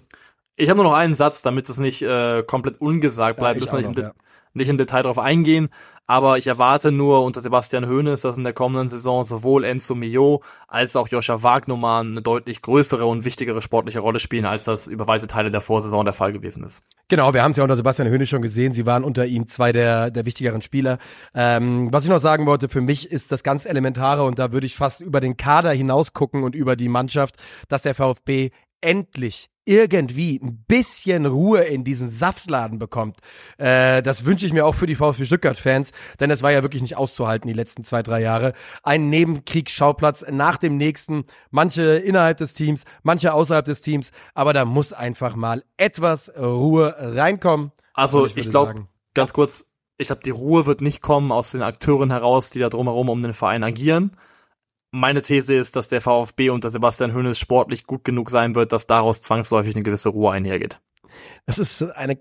Ich 0.57 0.69
habe 0.69 0.77
nur 0.77 0.85
noch 0.85 0.97
einen 0.97 1.15
Satz, 1.15 1.41
damit 1.41 1.67
es 1.69 1.79
nicht 1.79 2.01
äh, 2.01 2.43
komplett 2.43 2.79
ungesagt 2.79 3.39
bleibt. 3.39 3.59
müssen 3.59 3.77
wir 3.77 3.85
auch 3.85 3.89
nicht, 3.89 3.97
im 3.99 4.05
noch, 4.05 4.13
De- 4.13 4.21
nicht 4.53 4.69
im 4.69 4.77
Detail 4.77 5.01
drauf 5.03 5.19
eingehen. 5.19 5.69
Aber 6.07 6.37
ich 6.37 6.45
erwarte 6.45 6.91
nur 6.91 7.23
unter 7.23 7.41
Sebastian 7.41 7.89
Hoeneß, 7.89 8.21
dass 8.21 8.37
in 8.37 8.43
der 8.43 8.53
kommenden 8.53 8.89
Saison 8.89 9.23
sowohl 9.23 9.63
Enzo 9.63 9.95
Mio 9.95 10.43
als 10.67 10.95
auch 10.95 11.07
Joscha 11.07 11.41
Wagnumann 11.41 12.11
eine 12.11 12.21
deutlich 12.21 12.61
größere 12.61 13.07
und 13.07 13.25
wichtigere 13.25 13.59
sportliche 13.61 13.99
Rolle 14.01 14.19
spielen, 14.19 14.45
als 14.45 14.63
das 14.65 14.85
über 14.87 15.07
weite 15.07 15.25
Teile 15.25 15.49
der 15.49 15.61
Vorsaison 15.61 16.05
der 16.05 16.13
Fall 16.13 16.31
gewesen 16.31 16.63
ist. 16.63 16.83
Genau, 17.07 17.33
wir 17.33 17.41
haben 17.41 17.51
es 17.51 17.57
ja 17.57 17.63
unter 17.63 17.75
Sebastian 17.75 18.07
Höhne 18.07 18.27
schon 18.27 18.43
gesehen. 18.43 18.71
Sie 18.71 18.85
waren 18.85 19.03
unter 19.03 19.25
ihm 19.25 19.47
zwei 19.47 19.71
der, 19.71 20.11
der 20.11 20.25
wichtigeren 20.27 20.61
Spieler. 20.61 20.99
Ähm, 21.33 21.91
was 21.91 22.03
ich 22.03 22.09
noch 22.11 22.19
sagen 22.19 22.45
wollte, 22.45 22.69
für 22.69 22.81
mich 22.81 23.11
ist 23.11 23.31
das 23.31 23.41
ganz 23.41 23.65
Elementare 23.65 24.23
und 24.23 24.37
da 24.37 24.51
würde 24.51 24.67
ich 24.67 24.75
fast 24.75 25.01
über 25.01 25.21
den 25.21 25.37
Kader 25.37 25.71
hinaus 25.71 26.13
gucken 26.13 26.43
und 26.43 26.53
über 26.53 26.75
die 26.75 26.87
Mannschaft, 26.87 27.35
dass 27.67 27.81
der 27.81 27.95
VfB 27.95 28.51
endlich 28.79 29.49
irgendwie 29.65 30.39
ein 30.41 30.63
bisschen 30.67 31.25
Ruhe 31.25 31.63
in 31.63 31.83
diesen 31.83 32.09
Saftladen 32.09 32.79
bekommt. 32.79 33.17
Äh, 33.57 34.01
das 34.03 34.25
wünsche 34.25 34.45
ich 34.45 34.53
mir 34.53 34.65
auch 34.65 34.75
für 34.75 34.85
die 34.85 34.95
VfB 34.95 35.25
Stuttgart-Fans, 35.25 35.91
denn 36.19 36.31
es 36.31 36.43
war 36.43 36.51
ja 36.51 36.63
wirklich 36.63 36.81
nicht 36.81 36.97
auszuhalten 36.97 37.47
die 37.47 37.53
letzten 37.53 37.83
zwei, 37.83 38.03
drei 38.03 38.21
Jahre. 38.21 38.53
Ein 38.83 39.09
Nebenkriegsschauplatz 39.09 40.25
nach 40.29 40.57
dem 40.57 40.77
nächsten, 40.77 41.25
manche 41.49 41.97
innerhalb 41.97 42.37
des 42.37 42.53
Teams, 42.53 42.83
manche 43.03 43.33
außerhalb 43.33 43.65
des 43.65 43.81
Teams, 43.81 44.11
aber 44.33 44.53
da 44.53 44.65
muss 44.65 44.93
einfach 44.93 45.35
mal 45.35 45.63
etwas 45.77 46.31
Ruhe 46.37 46.95
reinkommen. 46.97 47.71
Also 47.93 48.25
ich, 48.25 48.35
würde 48.35 48.49
glaube, 48.49 48.87
ganz 49.13 49.33
kurz, 49.33 49.71
ich 49.97 50.07
glaube, 50.07 50.21
die 50.23 50.31
Ruhe 50.31 50.65
wird 50.65 50.81
nicht 50.81 51.01
kommen 51.01 51.31
aus 51.31 51.51
den 51.51 51.61
Akteuren 51.61 52.11
heraus, 52.11 52.51
die 52.51 52.59
da 52.59 52.69
drumherum 52.69 53.09
um 53.09 53.21
den 53.21 53.33
Verein 53.33 53.63
agieren. 53.63 54.11
Meine 54.95 55.21
These 55.21 55.53
ist, 55.55 55.75
dass 55.75 55.89
der 55.89 55.99
VfB 55.99 56.49
unter 56.51 56.69
Sebastian 56.69 57.13
Hoeneß 57.13 57.37
sportlich 57.37 57.85
gut 57.85 58.05
genug 58.05 58.29
sein 58.29 58.55
wird, 58.55 58.71
dass 58.71 58.87
daraus 58.87 59.19
zwangsläufig 59.19 59.75
eine 59.75 59.83
gewisse 59.83 60.07
Ruhe 60.07 60.31
einhergeht. 60.31 60.79
Das 61.45 61.59
ist 61.59 61.83
eine, 61.83 62.17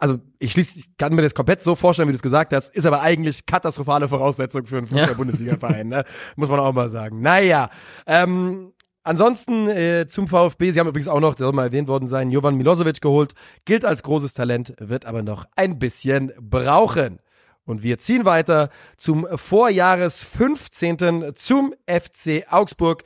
also 0.00 0.18
ich 0.38 0.52
schließe, 0.52 0.78
ich 0.78 0.96
kann 0.96 1.14
mir 1.14 1.20
das 1.20 1.34
komplett 1.34 1.62
so 1.62 1.74
vorstellen, 1.74 2.08
wie 2.08 2.12
du 2.12 2.16
es 2.16 2.22
gesagt 2.22 2.54
hast, 2.54 2.74
ist 2.74 2.86
aber 2.86 3.02
eigentlich 3.02 3.44
katastrophale 3.44 4.08
Voraussetzung 4.08 4.64
für 4.64 4.78
einen. 4.78 4.86
Fußball-Bundesliga-Verein, 4.86 5.88
ne? 5.88 6.04
muss 6.36 6.48
man 6.48 6.58
auch 6.58 6.72
mal 6.72 6.88
sagen. 6.88 7.20
Naja, 7.20 7.68
ähm, 8.06 8.72
Ansonsten 9.06 9.68
äh, 9.68 10.06
zum 10.08 10.28
VfB, 10.28 10.70
sie 10.70 10.80
haben 10.80 10.88
übrigens 10.88 11.08
auch 11.08 11.20
noch, 11.20 11.34
der 11.34 11.44
soll 11.44 11.52
mal 11.52 11.66
erwähnt 11.66 11.88
worden 11.88 12.08
sein, 12.08 12.30
Jovan 12.30 12.56
Milosevic 12.56 13.02
geholt, 13.02 13.34
gilt 13.66 13.84
als 13.84 14.02
großes 14.02 14.32
Talent, 14.32 14.72
wird 14.80 15.04
aber 15.04 15.22
noch 15.22 15.44
ein 15.56 15.78
bisschen 15.78 16.32
brauchen. 16.40 17.18
Und 17.66 17.82
wir 17.82 17.98
ziehen 17.98 18.24
weiter 18.24 18.68
zum 18.96 19.26
Vorjahres 19.36 20.22
15. 20.22 21.32
zum 21.34 21.74
FC 21.86 22.44
Augsburg, 22.50 23.04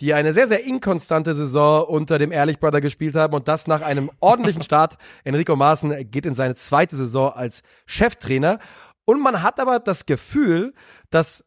die 0.00 0.14
eine 0.14 0.32
sehr, 0.32 0.48
sehr 0.48 0.64
inkonstante 0.64 1.34
Saison 1.34 1.84
unter 1.84 2.18
dem 2.18 2.32
Ehrlich 2.32 2.58
Brother 2.58 2.80
gespielt 2.80 3.14
haben 3.14 3.34
und 3.34 3.48
das 3.48 3.66
nach 3.66 3.82
einem 3.82 4.10
ordentlichen 4.20 4.62
Start. 4.62 4.96
Enrico 5.24 5.54
Maaßen 5.56 6.10
geht 6.10 6.26
in 6.26 6.34
seine 6.34 6.54
zweite 6.54 6.96
Saison 6.96 7.32
als 7.32 7.62
Cheftrainer. 7.86 8.58
Und 9.04 9.20
man 9.20 9.42
hat 9.42 9.60
aber 9.60 9.78
das 9.78 10.06
Gefühl, 10.06 10.72
dass 11.10 11.44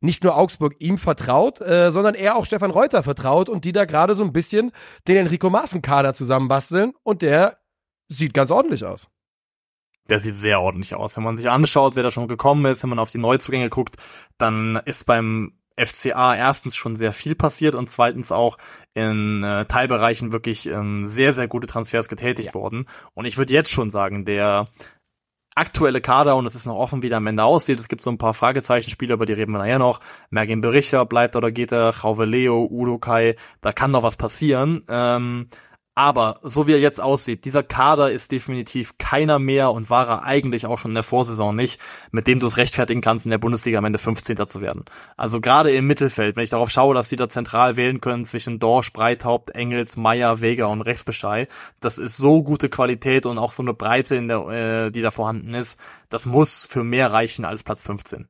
nicht 0.00 0.24
nur 0.24 0.36
Augsburg 0.36 0.74
ihm 0.80 0.98
vertraut, 0.98 1.60
äh, 1.60 1.92
sondern 1.92 2.14
er 2.16 2.36
auch 2.36 2.44
Stefan 2.44 2.72
Reuter 2.72 3.04
vertraut 3.04 3.48
und 3.48 3.64
die 3.64 3.72
da 3.72 3.84
gerade 3.84 4.16
so 4.16 4.24
ein 4.24 4.32
bisschen 4.32 4.72
den 5.06 5.16
Enrico 5.16 5.48
Maaßen-Kader 5.48 6.12
zusammenbasteln 6.12 6.92
und 7.04 7.22
der 7.22 7.58
sieht 8.08 8.34
ganz 8.34 8.50
ordentlich 8.50 8.84
aus. 8.84 9.08
Der 10.08 10.18
sieht 10.18 10.34
sehr 10.34 10.60
ordentlich 10.60 10.94
aus. 10.94 11.16
Wenn 11.16 11.24
man 11.24 11.36
sich 11.36 11.48
anschaut, 11.48 11.96
wer 11.96 12.02
da 12.02 12.10
schon 12.10 12.28
gekommen 12.28 12.64
ist, 12.66 12.82
wenn 12.82 12.90
man 12.90 12.98
auf 12.98 13.10
die 13.10 13.18
Neuzugänge 13.18 13.70
guckt, 13.70 13.96
dann 14.38 14.80
ist 14.84 15.06
beim 15.06 15.52
FCA 15.76 16.34
erstens 16.34 16.76
schon 16.76 16.96
sehr 16.96 17.12
viel 17.12 17.34
passiert 17.34 17.74
und 17.74 17.86
zweitens 17.86 18.30
auch 18.32 18.58
in 18.94 19.42
äh, 19.42 19.64
Teilbereichen 19.66 20.32
wirklich 20.32 20.66
ähm, 20.66 21.06
sehr, 21.06 21.32
sehr 21.32 21.48
gute 21.48 21.66
Transfers 21.66 22.08
getätigt 22.08 22.54
worden. 22.54 22.86
Und 23.14 23.24
ich 23.24 23.38
würde 23.38 23.54
jetzt 23.54 23.70
schon 23.70 23.90
sagen, 23.90 24.24
der 24.24 24.66
aktuelle 25.54 26.00
Kader, 26.00 26.36
und 26.36 26.46
es 26.46 26.54
ist 26.54 26.66
noch 26.66 26.76
offen, 26.76 27.02
wie 27.02 27.08
der 27.08 27.18
am 27.18 27.26
Ende 27.26 27.44
aussieht. 27.44 27.78
Es 27.78 27.88
gibt 27.88 28.02
so 28.02 28.10
ein 28.10 28.18
paar 28.18 28.34
Fragezeichenspieler, 28.34 29.14
über 29.14 29.26
die 29.26 29.34
reden 29.34 29.52
wir 29.52 29.58
nachher 29.58 29.78
noch. 29.78 30.00
Mergin 30.30 30.60
Berichter 30.60 31.04
bleibt 31.04 31.36
oder 31.36 31.50
geht 31.50 31.72
er, 31.72 31.90
Rauve 31.90 32.24
Leo, 32.24 32.66
Udo 32.70 32.98
Kai, 32.98 33.32
da 33.60 33.72
kann 33.72 33.90
noch 33.90 34.02
was 34.02 34.16
passieren. 34.16 34.82
Ähm, 34.88 35.48
aber 35.94 36.40
so 36.42 36.66
wie 36.66 36.72
er 36.72 36.80
jetzt 36.80 37.00
aussieht, 37.00 37.44
dieser 37.44 37.62
Kader 37.62 38.10
ist 38.10 38.32
definitiv 38.32 38.96
keiner 38.98 39.38
mehr 39.38 39.72
und 39.72 39.90
war 39.90 40.08
er 40.08 40.22
eigentlich 40.24 40.64
auch 40.66 40.78
schon 40.78 40.92
in 40.92 40.94
der 40.94 41.02
Vorsaison 41.02 41.54
nicht, 41.54 41.80
mit 42.10 42.26
dem 42.26 42.40
du 42.40 42.46
es 42.46 42.56
rechtfertigen 42.56 43.02
kannst, 43.02 43.26
in 43.26 43.30
der 43.30 43.38
Bundesliga 43.38 43.78
am 43.78 43.84
Ende 43.84 43.98
15. 43.98 44.46
zu 44.46 44.60
werden. 44.62 44.84
Also 45.16 45.40
gerade 45.40 45.70
im 45.70 45.86
Mittelfeld, 45.86 46.36
wenn 46.36 46.44
ich 46.44 46.50
darauf 46.50 46.70
schaue, 46.70 46.94
dass 46.94 47.10
die 47.10 47.16
da 47.16 47.28
zentral 47.28 47.76
wählen 47.76 48.00
können 48.00 48.24
zwischen 48.24 48.58
Dorsch, 48.58 48.92
Breithaupt, 48.92 49.50
Engels, 49.50 49.96
Meier, 49.96 50.40
Vega 50.40 50.66
und 50.66 50.80
Rechtsbeschei, 50.80 51.46
das 51.80 51.98
ist 51.98 52.16
so 52.16 52.42
gute 52.42 52.70
Qualität 52.70 53.26
und 53.26 53.38
auch 53.38 53.52
so 53.52 53.62
eine 53.62 53.74
Breite, 53.74 54.16
in 54.16 54.28
der, 54.28 54.48
äh, 54.48 54.90
die 54.90 55.02
da 55.02 55.10
vorhanden 55.10 55.52
ist, 55.52 55.78
das 56.08 56.24
muss 56.26 56.66
für 56.66 56.84
mehr 56.84 57.12
reichen 57.12 57.44
als 57.44 57.62
Platz 57.64 57.82
15. 57.82 58.28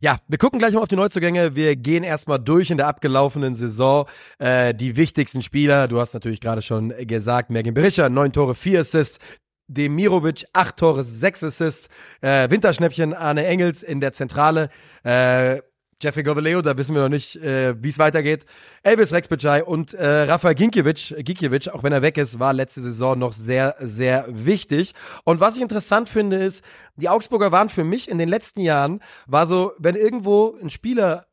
Ja, 0.00 0.18
wir 0.28 0.38
gucken 0.38 0.58
gleich 0.58 0.74
mal 0.74 0.80
auf 0.80 0.88
die 0.88 0.96
Neuzugänge. 0.96 1.54
Wir 1.54 1.76
gehen 1.76 2.04
erstmal 2.04 2.38
durch 2.38 2.70
in 2.70 2.76
der 2.76 2.88
abgelaufenen 2.88 3.54
Saison. 3.54 4.06
Äh, 4.38 4.74
die 4.74 4.96
wichtigsten 4.96 5.42
Spieler, 5.42 5.88
du 5.88 6.00
hast 6.00 6.14
natürlich 6.14 6.40
gerade 6.40 6.62
schon 6.62 6.94
gesagt, 7.06 7.50
Mergin 7.50 7.74
Berischer, 7.74 8.08
neun 8.08 8.32
Tore, 8.32 8.54
vier 8.54 8.80
Assists. 8.80 9.18
Demirovic, 9.66 10.44
acht 10.52 10.76
Tore, 10.76 11.02
sechs 11.02 11.42
Assists. 11.42 11.88
Äh, 12.20 12.50
Winterschnäppchen, 12.50 13.14
Arne 13.14 13.46
Engels 13.46 13.82
in 13.82 14.00
der 14.00 14.12
Zentrale. 14.12 14.68
Äh, 15.04 15.60
Jeffrey 16.02 16.22
Govaleo, 16.22 16.62
da 16.62 16.76
wissen 16.76 16.94
wir 16.94 17.02
noch 17.02 17.08
nicht, 17.08 17.36
äh, 17.36 17.74
wie 17.82 17.88
es 17.88 17.98
weitergeht. 17.98 18.44
Elvis 18.82 19.12
Rexbejai 19.12 19.64
und 19.64 19.94
äh, 19.94 20.22
Rafael 20.22 20.54
Ginkiewicz, 20.54 21.14
Ginkiewicz, 21.18 21.68
auch 21.68 21.82
wenn 21.82 21.92
er 21.92 22.02
weg 22.02 22.18
ist, 22.18 22.38
war 22.38 22.52
letzte 22.52 22.80
Saison 22.80 23.18
noch 23.18 23.32
sehr, 23.32 23.76
sehr 23.80 24.26
wichtig. 24.28 24.94
Und 25.24 25.40
was 25.40 25.56
ich 25.56 25.62
interessant 25.62 26.08
finde, 26.08 26.36
ist, 26.36 26.64
die 26.96 27.08
Augsburger 27.08 27.52
waren 27.52 27.68
für 27.68 27.84
mich 27.84 28.08
in 28.08 28.18
den 28.18 28.28
letzten 28.28 28.60
Jahren, 28.60 29.00
war 29.26 29.46
so, 29.46 29.72
wenn 29.78 29.96
irgendwo 29.96 30.56
ein 30.60 30.70
Spieler 30.70 31.26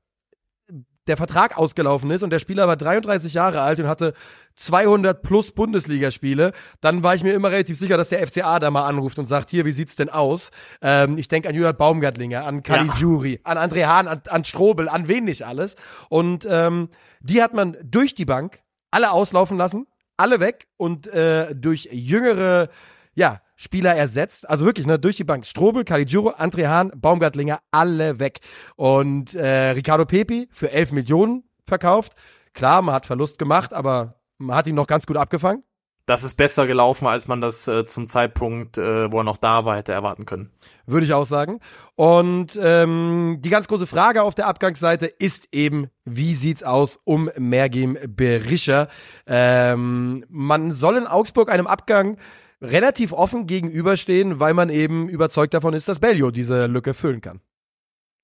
der 1.07 1.17
Vertrag 1.17 1.57
ausgelaufen 1.57 2.11
ist 2.11 2.23
und 2.23 2.29
der 2.29 2.39
Spieler 2.39 2.67
war 2.67 2.77
33 2.77 3.33
Jahre 3.33 3.61
alt 3.61 3.79
und 3.79 3.87
hatte 3.87 4.13
200 4.55 5.21
plus 5.21 5.51
Bundesligaspiele, 5.51 6.51
dann 6.79 7.03
war 7.03 7.15
ich 7.15 7.23
mir 7.23 7.33
immer 7.33 7.49
relativ 7.49 7.77
sicher, 7.77 7.97
dass 7.97 8.09
der 8.09 8.25
FCA 8.25 8.59
da 8.59 8.69
mal 8.69 8.85
anruft 8.85 9.17
und 9.17 9.25
sagt, 9.25 9.49
hier, 9.49 9.65
wie 9.65 9.71
sieht's 9.71 9.95
denn 9.95 10.09
aus? 10.09 10.51
Ähm, 10.81 11.17
ich 11.17 11.27
denke 11.27 11.49
an 11.49 11.55
Jürgen 11.55 11.77
Baumgartlinger, 11.77 12.45
an 12.45 12.61
Caligiuri, 12.61 13.33
ja. 13.33 13.39
an 13.43 13.57
André 13.57 13.85
Hahn, 13.85 14.07
an, 14.07 14.21
an 14.29 14.45
Strobel, 14.45 14.87
an 14.87 15.07
wen 15.07 15.25
nicht 15.25 15.45
alles. 15.45 15.75
Und 16.09 16.45
ähm, 16.49 16.89
die 17.21 17.41
hat 17.41 17.53
man 17.53 17.77
durch 17.83 18.13
die 18.13 18.25
Bank 18.25 18.59
alle 18.91 19.11
auslaufen 19.11 19.57
lassen, 19.57 19.87
alle 20.17 20.39
weg 20.39 20.67
und 20.77 21.07
äh, 21.07 21.55
durch 21.55 21.89
jüngere, 21.91 22.69
ja, 23.15 23.41
Spieler 23.61 23.95
ersetzt. 23.95 24.49
Also 24.49 24.65
wirklich, 24.65 24.87
ne, 24.87 24.97
durch 24.97 25.17
die 25.17 25.23
Bank. 25.23 25.45
Strobel, 25.45 25.83
Caligiuro, 25.83 26.31
André 26.31 26.67
Hahn, 26.67 26.91
Baumgartlinger, 26.95 27.59
alle 27.69 28.19
weg. 28.19 28.39
Und 28.75 29.35
äh, 29.35 29.69
Ricardo 29.69 30.05
Pepi 30.05 30.49
für 30.51 30.71
11 30.71 30.93
Millionen 30.93 31.43
verkauft. 31.67 32.13
Klar, 32.53 32.81
man 32.81 32.95
hat 32.95 33.05
Verlust 33.05 33.37
gemacht, 33.37 33.71
aber 33.71 34.15
man 34.39 34.55
hat 34.55 34.65
ihn 34.65 34.73
noch 34.73 34.87
ganz 34.87 35.05
gut 35.05 35.15
abgefangen. 35.15 35.63
Das 36.07 36.23
ist 36.23 36.33
besser 36.37 36.65
gelaufen, 36.65 37.05
als 37.05 37.27
man 37.27 37.39
das 37.39 37.67
äh, 37.67 37.85
zum 37.85 38.07
Zeitpunkt, 38.07 38.79
äh, 38.79 39.11
wo 39.11 39.19
er 39.19 39.23
noch 39.23 39.37
da 39.37 39.63
war, 39.63 39.77
hätte 39.77 39.93
erwarten 39.93 40.25
können. 40.25 40.51
Würde 40.87 41.05
ich 41.05 41.13
auch 41.13 41.27
sagen. 41.27 41.59
Und 41.95 42.59
ähm, 42.59 43.37
die 43.41 43.51
ganz 43.51 43.67
große 43.67 43.85
Frage 43.85 44.23
auf 44.23 44.33
der 44.33 44.47
Abgangsseite 44.47 45.05
ist 45.05 45.49
eben, 45.51 45.89
wie 46.03 46.33
sieht's 46.33 46.63
aus 46.63 46.99
um 47.03 47.29
Mergim 47.37 47.95
Berischer? 48.07 48.87
Ähm, 49.27 50.25
man 50.29 50.71
soll 50.71 50.97
in 50.97 51.05
Augsburg 51.05 51.51
einem 51.51 51.67
Abgang 51.67 52.17
relativ 52.61 53.11
offen 53.11 53.47
gegenüberstehen, 53.47 54.39
weil 54.39 54.53
man 54.53 54.69
eben 54.69 55.09
überzeugt 55.09 55.53
davon 55.53 55.73
ist, 55.73 55.87
dass 55.87 55.99
Bellio 55.99 56.31
diese 56.31 56.67
Lücke 56.67 56.93
füllen 56.93 57.21
kann. 57.21 57.41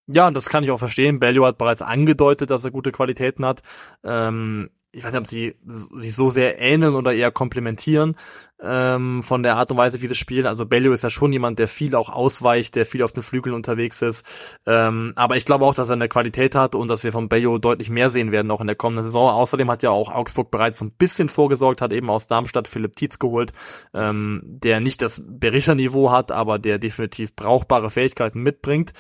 Ja, 0.08 0.32
das 0.32 0.48
kann 0.48 0.64
ich 0.64 0.72
auch 0.72 0.78
verstehen. 0.78 1.20
Bellio 1.20 1.46
hat 1.46 1.58
bereits 1.58 1.82
angedeutet, 1.82 2.50
dass 2.50 2.64
er 2.64 2.72
gute 2.72 2.92
Qualitäten 2.92 3.46
hat. 3.46 3.62
Ähm, 4.04 4.70
ich 4.92 5.04
weiß 5.04 5.12
nicht, 5.12 5.20
ob 5.20 5.28
sie 5.28 5.56
sich 5.66 6.16
so 6.16 6.30
sehr 6.30 6.62
ähneln 6.62 6.96
oder 6.96 7.14
eher 7.14 7.32
komplementieren 7.32 8.16
ähm, 8.62 9.22
von 9.22 9.44
der 9.44 9.58
Art 9.58 9.70
und 9.70 9.78
Weise, 9.78 10.02
wie 10.02 10.08
sie 10.08 10.16
spielen. 10.16 10.46
Also 10.46 10.66
Bellio 10.66 10.94
ist 10.94 11.04
ja 11.04 11.10
schon 11.10 11.34
jemand, 11.34 11.60
der 11.60 11.68
viel 11.68 11.94
auch 11.94 12.10
ausweicht, 12.10 12.76
der 12.76 12.86
viel 12.86 13.04
auf 13.04 13.12
den 13.12 13.22
Flügeln 13.22 13.54
unterwegs 13.54 14.02
ist. 14.02 14.26
Ähm, 14.66 15.14
aber 15.16 15.36
ich 15.36 15.46
glaube 15.46 15.66
auch, 15.66 15.76
dass 15.76 15.90
er 15.90 15.94
eine 15.94 16.08
Qualität 16.08 16.56
hat 16.56 16.74
und 16.74 16.88
dass 16.88 17.04
wir 17.04 17.12
von 17.12 17.28
Bellio 17.28 17.58
deutlich 17.58 17.90
mehr 17.90 18.10
sehen 18.10 18.32
werden, 18.32 18.50
auch 18.50 18.62
in 18.62 18.68
der 18.68 18.78
kommenden 18.78 19.04
Saison. 19.04 19.30
Außerdem 19.30 19.70
hat 19.70 19.84
ja 19.84 19.90
auch 19.90 20.10
Augsburg 20.10 20.52
bereits 20.52 20.80
so 20.80 20.86
ein 20.86 20.94
bisschen 20.98 21.28
vorgesorgt, 21.28 21.82
hat 21.82 21.92
eben 21.92 22.10
aus 22.10 22.28
Darmstadt 22.28 22.68
Philipp 22.68 22.96
Tietz 22.96 23.20
geholt, 23.20 23.52
ähm, 23.94 24.42
der 24.46 24.80
nicht 24.80 25.02
das 25.02 25.22
Berischer-Niveau 25.28 26.12
hat, 26.12 26.32
aber 26.32 26.60
der 26.60 26.80
definitiv 26.80 27.36
brauchbare 27.36 27.90
Fähigkeiten 27.90 28.42
mitbringt. 28.42 28.94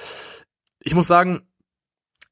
Ich 0.83 0.93
muss 0.95 1.07
sagen, 1.07 1.46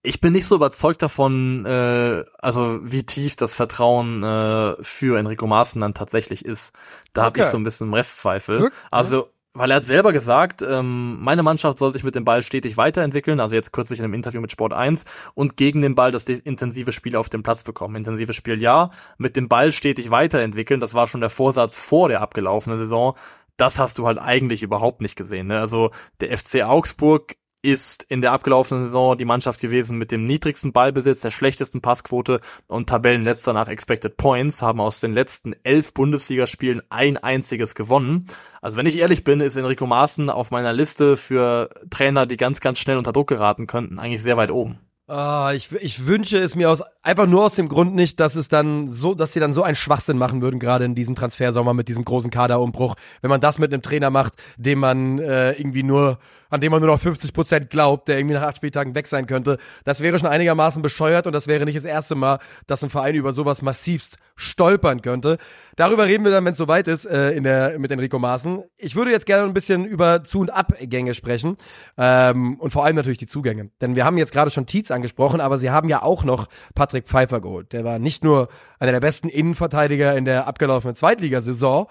ich 0.05 0.21
bin 0.21 0.33
nicht 0.33 0.45
so 0.45 0.55
überzeugt 0.55 1.01
davon, 1.01 1.65
äh, 1.65 2.23
also 2.39 2.79
wie 2.83 3.03
tief 3.03 3.35
das 3.35 3.55
Vertrauen 3.55 4.23
äh, 4.23 4.75
für 4.81 5.17
Enrico 5.19 5.47
Maaßen 5.47 5.81
dann 5.81 5.93
tatsächlich 5.93 6.45
ist. 6.45 6.75
Da 7.13 7.21
okay. 7.21 7.25
habe 7.25 7.39
ich 7.39 7.45
so 7.45 7.57
ein 7.57 7.63
bisschen 7.63 7.93
Restzweifel. 7.93 8.59
Wirklich? 8.59 8.81
Also 8.91 9.29
weil 9.55 9.71
er 9.71 9.77
hat 9.77 9.85
selber 9.85 10.11
gesagt, 10.11 10.61
ähm, 10.61 11.17
meine 11.21 11.41
Mannschaft 11.41 11.79
soll 11.79 11.93
sich 11.93 12.03
mit 12.03 12.13
dem 12.13 12.25
Ball 12.25 12.41
stetig 12.41 12.75
weiterentwickeln, 12.75 13.39
also 13.39 13.55
jetzt 13.55 13.71
kürzlich 13.71 13.99
in 13.99 14.05
einem 14.05 14.13
Interview 14.13 14.41
mit 14.41 14.51
Sport 14.51 14.73
1 14.73 15.05
und 15.33 15.55
gegen 15.55 15.81
den 15.81 15.95
Ball 15.95 16.11
das 16.11 16.25
intensive 16.25 16.91
Spiel 16.91 17.15
auf 17.15 17.29
dem 17.29 17.41
Platz 17.41 17.63
bekommen. 17.63 17.95
Intensives 17.95 18.35
Spiel 18.35 18.61
ja, 18.61 18.91
mit 19.17 19.37
dem 19.37 19.47
Ball 19.47 19.71
stetig 19.71 20.11
weiterentwickeln, 20.11 20.81
das 20.81 20.93
war 20.93 21.07
schon 21.07 21.21
der 21.21 21.29
Vorsatz 21.29 21.79
vor 21.79 22.09
der 22.09 22.21
abgelaufenen 22.21 22.77
Saison. 22.77 23.15
Das 23.55 23.79
hast 23.79 23.97
du 23.97 24.05
halt 24.05 24.17
eigentlich 24.17 24.61
überhaupt 24.61 24.99
nicht 24.99 25.15
gesehen. 25.15 25.47
Ne? 25.47 25.57
Also 25.57 25.91
der 26.19 26.37
FC 26.37 26.63
Augsburg 26.63 27.37
ist 27.65 28.03
in 28.03 28.21
der 28.21 28.31
abgelaufenen 28.31 28.85
Saison 28.85 29.17
die 29.17 29.25
Mannschaft 29.25 29.59
gewesen 29.59 29.97
mit 29.97 30.11
dem 30.11 30.25
niedrigsten 30.25 30.71
Ballbesitz, 30.71 31.21
der 31.21 31.31
schlechtesten 31.31 31.81
Passquote 31.81 32.39
und 32.67 32.87
Tabellenletzter 32.87 33.53
nach 33.53 33.67
Expected 33.67 34.17
Points, 34.17 34.61
haben 34.61 34.79
aus 34.79 34.99
den 34.99 35.13
letzten 35.13 35.55
elf 35.63 35.93
Bundesligaspielen 35.93 36.81
ein 36.89 37.17
einziges 37.17 37.75
gewonnen. 37.75 38.27
Also 38.61 38.77
wenn 38.77 38.85
ich 38.85 38.97
ehrlich 38.97 39.23
bin, 39.23 39.41
ist 39.41 39.55
Enrico 39.55 39.85
Maaßen 39.85 40.29
auf 40.29 40.51
meiner 40.51 40.73
Liste 40.73 41.17
für 41.17 41.69
Trainer, 41.89 42.25
die 42.25 42.37
ganz, 42.37 42.59
ganz 42.61 42.79
schnell 42.79 42.97
unter 42.97 43.11
Druck 43.11 43.27
geraten 43.27 43.67
könnten, 43.67 43.99
eigentlich 43.99 44.23
sehr 44.23 44.37
weit 44.37 44.51
oben. 44.51 44.79
Oh, 45.07 45.49
ich, 45.53 45.71
ich 45.71 46.07
wünsche 46.07 46.39
es 46.39 46.55
mir 46.55 46.71
aus 46.71 46.81
einfach 47.03 47.27
nur 47.27 47.45
aus 47.45 47.53
dem 47.53 47.69
Grund 47.69 47.93
nicht, 47.93 48.19
dass 48.19 48.33
es 48.33 48.47
dann 48.47 48.89
so, 48.89 49.13
dass 49.13 49.33
sie 49.33 49.39
dann 49.39 49.53
so 49.53 49.61
einen 49.61 49.75
Schwachsinn 49.75 50.17
machen 50.17 50.41
würden, 50.41 50.59
gerade 50.59 50.83
in 50.83 50.95
diesem 50.95 51.13
Transfersommer 51.13 51.75
mit 51.75 51.89
diesem 51.89 52.03
großen 52.03 52.31
Kaderumbruch, 52.31 52.95
wenn 53.21 53.29
man 53.29 53.39
das 53.39 53.59
mit 53.59 53.71
einem 53.71 53.83
Trainer 53.83 54.09
macht, 54.09 54.33
dem 54.57 54.79
man 54.79 55.19
äh, 55.19 55.51
irgendwie 55.51 55.83
nur 55.83 56.17
an 56.55 56.61
dem 56.61 56.71
man 56.71 56.81
nur 56.81 56.89
noch 56.89 56.99
50 56.99 57.33
Prozent 57.33 57.69
glaubt, 57.69 58.07
der 58.07 58.17
irgendwie 58.17 58.35
nach 58.35 58.43
acht 58.43 58.57
Spieltagen 58.57 58.95
weg 58.95 59.07
sein 59.07 59.27
könnte. 59.27 59.57
Das 59.83 60.01
wäre 60.01 60.17
schon 60.17 60.29
einigermaßen 60.29 60.81
bescheuert 60.81 61.27
und 61.27 61.33
das 61.33 61.47
wäre 61.47 61.65
nicht 61.65 61.75
das 61.75 61.83
erste 61.83 62.15
Mal, 62.15 62.39
dass 62.65 62.83
ein 62.83 62.89
Verein 62.89 63.15
über 63.15 63.33
sowas 63.33 63.61
massivst 63.61 64.17
stolpern 64.35 65.01
könnte. 65.01 65.37
Darüber 65.75 66.05
reden 66.05 66.23
wir 66.23 66.31
dann, 66.31 66.45
wenn 66.45 66.53
es 66.53 66.57
soweit 66.57 66.87
ist, 66.87 67.05
äh, 67.05 67.31
in 67.31 67.43
der, 67.43 67.77
mit 67.77 67.91
Enrico 67.91 68.17
Maaßen. 68.17 68.63
Ich 68.77 68.95
würde 68.95 69.11
jetzt 69.11 69.25
gerne 69.25 69.43
ein 69.43 69.53
bisschen 69.53 69.85
über 69.85 70.23
Zu- 70.23 70.39
und 70.39 70.49
Abgänge 70.49 71.13
sprechen 71.13 71.57
ähm, 71.97 72.59
und 72.59 72.71
vor 72.71 72.85
allem 72.85 72.95
natürlich 72.95 73.17
die 73.17 73.27
Zugänge. 73.27 73.69
Denn 73.81 73.95
wir 73.95 74.05
haben 74.05 74.17
jetzt 74.17 74.31
gerade 74.31 74.49
schon 74.49 74.65
Tietz 74.65 74.91
angesprochen, 74.91 75.41
aber 75.41 75.57
sie 75.57 75.71
haben 75.71 75.89
ja 75.89 76.01
auch 76.01 76.23
noch 76.23 76.47
Patrick 76.73 77.05
Pfeiffer 77.05 77.41
geholt. 77.41 77.73
Der 77.73 77.83
war 77.83 77.99
nicht 77.99 78.23
nur 78.23 78.47
einer 78.79 78.93
der 78.93 79.01
besten 79.01 79.27
Innenverteidiger 79.27 80.15
in 80.17 80.25
der 80.25 80.47
abgelaufenen 80.47 80.95
Zweitligasaison, 80.95 81.87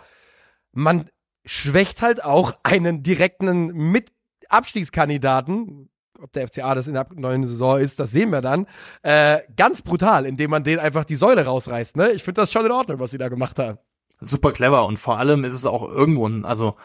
man 0.72 1.08
schwächt 1.44 2.02
halt 2.02 2.24
auch 2.24 2.54
einen 2.62 3.02
direkten 3.02 3.66
Mit 3.66 4.10
Abstiegskandidaten, 4.50 5.90
ob 6.20 6.32
der 6.32 6.48
FCA 6.48 6.74
das 6.74 6.88
in 6.88 6.94
der 6.94 7.06
neuen 7.14 7.46
Saison 7.46 7.78
ist, 7.78 7.98
das 8.00 8.10
sehen 8.10 8.30
wir 8.30 8.40
dann, 8.40 8.66
äh, 9.02 9.40
ganz 9.56 9.82
brutal, 9.82 10.26
indem 10.26 10.50
man 10.50 10.64
den 10.64 10.78
einfach 10.78 11.04
die 11.04 11.16
Säule 11.16 11.44
rausreißt. 11.44 11.96
Ne? 11.96 12.12
Ich 12.12 12.22
finde 12.22 12.40
das 12.40 12.52
schon 12.52 12.64
in 12.64 12.72
Ordnung, 12.72 13.00
was 13.00 13.10
sie 13.10 13.18
da 13.18 13.28
gemacht 13.28 13.58
haben. 13.58 13.78
Super 14.20 14.52
clever 14.52 14.86
und 14.86 14.98
vor 14.98 15.18
allem 15.18 15.44
ist 15.44 15.54
es 15.54 15.66
auch 15.66 15.82
irgendwo 15.82 16.26
ein, 16.26 16.44
also 16.44 16.76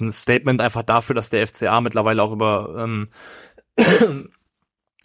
ein 0.00 0.10
Statement 0.10 0.60
einfach 0.60 0.82
dafür, 0.82 1.14
dass 1.14 1.30
der 1.30 1.46
FCA 1.46 1.80
mittlerweile 1.80 2.22
auch 2.22 2.32
über 2.32 2.74
ähm, 2.78 3.08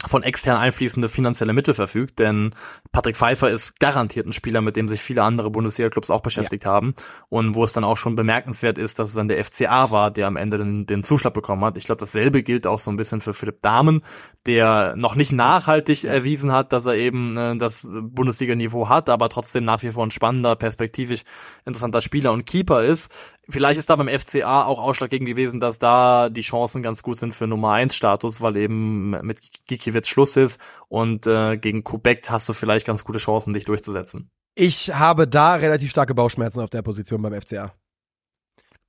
von 0.06 0.22
extern 0.22 0.58
einfließende 0.58 1.10
finanzielle 1.10 1.54
Mittel 1.54 1.74
verfügt, 1.74 2.20
denn 2.20 2.54
Patrick 2.92 3.16
Pfeiffer 3.16 3.50
ist 3.50 3.80
garantiert 3.80 4.28
ein 4.28 4.34
Spieler, 4.34 4.62
mit 4.62 4.76
dem 4.76 4.88
sich 4.88 5.02
viele 5.02 5.24
andere 5.24 5.50
Bundesliga-Clubs 5.50 6.12
auch 6.12 6.22
beschäftigt 6.22 6.66
ja. 6.66 6.72
haben 6.72 6.94
und 7.30 7.56
wo 7.56 7.64
es 7.64 7.74
dann 7.74 7.84
auch 7.84 7.98
schon 7.98 8.16
bemerkenswert 8.16 8.78
ist, 8.78 9.00
dass 9.00 9.10
es 9.10 9.16
dann 9.16 9.28
der 9.28 9.44
FCA 9.44 9.90
war, 9.90 10.12
der 10.12 10.28
am 10.28 10.36
Ende 10.36 10.60
den, 10.60 10.86
den 10.86 11.04
Zuschlag 11.04 11.34
bekommen 11.34 11.66
hat. 11.66 11.78
Ich 11.78 11.86
glaube, 11.86 12.00
dasselbe 12.00 12.44
gilt 12.44 12.68
auch 12.68 12.78
so 12.78 12.92
ein 12.92 12.98
bisschen 12.98 13.22
für 13.22 13.34
Philipp 13.34 13.62
Dahmen, 13.62 14.04
der 14.46 14.96
noch 14.98 15.16
nicht 15.16 15.32
nachhaltig 15.32 16.04
erwiesen 16.04 16.52
hat, 16.52 16.74
dass 16.74 16.86
er 16.86 16.94
eben 16.94 17.36
äh, 17.36 17.58
das 17.58 17.90
Bundesliga-Niveau 17.92 18.90
hat, 18.90 19.10
aber 19.10 19.30
trotzdem 19.30 19.64
nach 19.64 19.82
wie 19.82 19.90
vor 19.90 20.06
ein 20.06 20.12
spannender, 20.12 20.56
perspektivisch 20.56 21.24
interessanter 21.66 22.02
Spieler 22.02 22.34
und 22.34 22.46
Keeper 22.46 22.84
ist. 22.84 23.12
Vielleicht 23.50 23.80
ist 23.80 23.90
da 23.90 23.96
beim 23.96 24.10
FCA 24.10 24.66
auch 24.66 24.80
ausschlaggebend 24.80 25.30
gewesen, 25.30 25.62
dass 25.62 25.80
da 25.80 26.30
die 26.30 26.42
Chancen 26.42 26.84
ganz 26.84 27.02
gut 27.02 27.18
sind 27.18 27.34
für 27.34 27.48
Nummer 27.48 27.72
1 27.72 27.96
Status, 27.96 28.42
weil 28.42 28.58
eben 28.58 29.12
mit 29.26 29.40
Gikiewicz 29.68 30.08
Schluss 30.08 30.36
ist 30.36 30.62
und 30.90 31.28
äh, 31.28 31.58
gegen 31.58 31.84
Kubek 31.84 32.30
hast 32.30 32.50
du 32.50 32.54
vielleicht 32.54 32.86
ganz 32.86 33.06
gute 33.06 33.20
Chancen, 33.20 33.54
dich 33.54 33.64
durchzusetzen. 33.64 34.30
Ich 34.56 34.94
habe 34.94 35.28
da 35.28 35.56
relativ 35.56 35.92
starke 35.92 36.14
Bauchschmerzen 36.14 36.60
auf 36.60 36.70
der 36.70 36.82
Position 36.82 37.22
beim 37.22 37.40
FCA. 37.40 37.74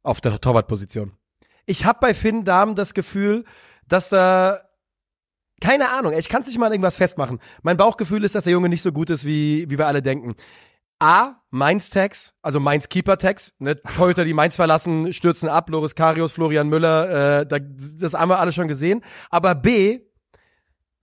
Auf 0.03 0.21
der 0.21 0.41
Torwartposition. 0.41 1.13
Ich 1.67 1.85
habe 1.85 1.99
bei 2.01 2.15
Finn 2.15 2.45
Dahm 2.45 2.75
das 2.75 2.95
Gefühl, 2.95 3.45
dass 3.87 4.09
da 4.09 4.59
keine 5.61 5.91
Ahnung, 5.91 6.13
ich 6.13 6.29
kann 6.29 6.43
es 6.43 6.49
nicht 6.49 6.59
mal 6.59 6.67
an 6.67 6.73
irgendwas 6.73 6.97
festmachen. 6.97 7.41
Mein 7.63 7.77
Bauchgefühl 7.77 8.25
ist, 8.25 8.35
dass 8.35 8.45
der 8.45 8.53
Junge 8.53 8.69
nicht 8.69 8.83
so 8.83 8.93
gut 8.93 9.11
ist, 9.11 9.25
wie, 9.25 9.69
wie 9.69 9.77
wir 9.77 9.89
alle 9.89 10.03
denken. 10.03 10.37
A, 11.01 11.37
Mainz 11.51 11.91
Tags, 11.91 12.35
also 12.43 12.59
Mainz 12.59 12.89
Keeper 12.89 13.19
Tags, 13.19 13.55
ne, 13.59 13.77
Torhüter, 13.77 14.25
die 14.25 14.35
Mainz 14.35 14.57
verlassen, 14.57 15.13
stürzen 15.13 15.49
ab, 15.49 15.71
Loris 15.71 15.95
Karius, 15.95 16.33
Florian 16.33 16.69
Müller, 16.69 17.41
äh, 17.41 17.47
da, 17.47 17.59
das 17.59 18.15
haben 18.15 18.31
wir 18.31 18.41
alle 18.41 18.53
schon 18.53 18.69
gesehen. 18.69 19.03
Aber 19.31 19.55
B, 19.55 20.01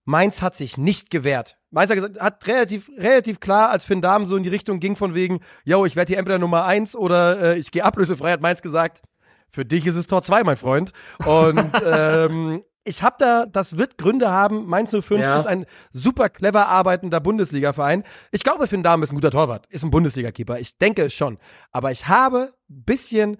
Mainz 0.04 0.41
hat 0.41 0.56
sich 0.56 0.78
nicht 0.78 1.10
gewehrt. 1.10 1.58
Mainz 1.72 1.89
hat, 1.89 1.96
gesagt, 1.96 2.20
hat 2.20 2.46
relativ, 2.48 2.89
relativ 2.98 3.39
klar, 3.39 3.70
als 3.70 3.86
Finn 3.86 4.02
Dahm 4.02 4.26
so 4.26 4.36
in 4.36 4.43
die 4.43 4.50
Richtung 4.50 4.80
ging 4.80 4.96
von 4.96 5.16
wegen, 5.16 5.39
yo, 5.64 5.86
ich 5.86 5.96
werde 5.96 6.10
hier 6.10 6.20
entweder 6.20 6.39
Nummer 6.39 6.66
eins 6.66 6.96
oder 6.96 7.41
äh, 7.41 7.60
ich 7.60 7.72
gehe 7.72 7.84
ablösefrei, 7.84 8.32
hat 8.32 8.41
Mainz 8.41 8.62
gesagt, 8.62 9.02
für 9.50 9.66
dich 9.66 9.88
ist 9.88 9.96
es 9.96 10.08
Tor 10.08 10.22
zwei, 10.22 10.43
mein 10.43 10.58
Freund. 10.58 10.91
Und 11.26 11.72
ähm, 11.86 12.64
ich 12.86 13.04
habe 13.04 13.16
da, 13.20 13.46
das 13.46 13.78
wird 13.78 13.98
Gründe 13.98 14.32
haben. 14.32 14.66
Mainz 14.68 14.92
05 14.92 15.22
ja. 15.22 15.36
ist 15.36 15.48
ein 15.48 15.66
super 15.92 16.30
clever 16.30 16.68
arbeitender 16.68 17.20
Bundesliga-Verein. 17.20 18.04
Ich 18.32 18.44
glaube, 18.44 18.68
Finn 18.68 18.84
Dahm 18.84 19.04
ist 19.04 19.12
ein 19.12 19.16
guter 19.16 19.32
Torwart, 19.32 19.66
ist 19.68 19.84
ein 19.84 19.92
Bundesliga-Keeper. 19.92 20.60
Ich 20.60 20.78
denke 20.78 21.04
es 21.04 21.14
schon. 21.14 21.38
Aber 21.72 21.92
ich 21.92 22.08
habe 22.08 22.54
ein 22.70 22.84
bisschen 22.84 23.38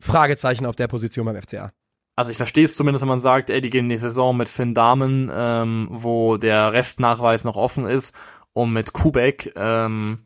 Fragezeichen 0.00 0.66
auf 0.66 0.74
der 0.74 0.88
Position 0.88 1.26
beim 1.26 1.40
FCA. 1.40 1.72
Also 2.16 2.30
ich 2.30 2.38
verstehe 2.38 2.64
es 2.64 2.76
zumindest, 2.76 3.02
wenn 3.02 3.10
man 3.10 3.20
sagt, 3.20 3.50
ey, 3.50 3.60
die 3.60 3.68
gehen 3.68 3.84
in 3.84 3.90
die 3.90 3.98
Saison 3.98 4.36
mit 4.36 4.48
Finn 4.48 4.72
Dahmen, 4.74 5.30
ähm, 5.32 5.88
wo 5.90 6.38
der 6.38 6.72
Restnachweis 6.72 7.44
noch 7.44 7.56
offen 7.56 7.86
ist, 7.86 8.16
und 8.54 8.72
mit 8.72 8.94
Kubek, 8.94 9.52
ähm, 9.54 10.20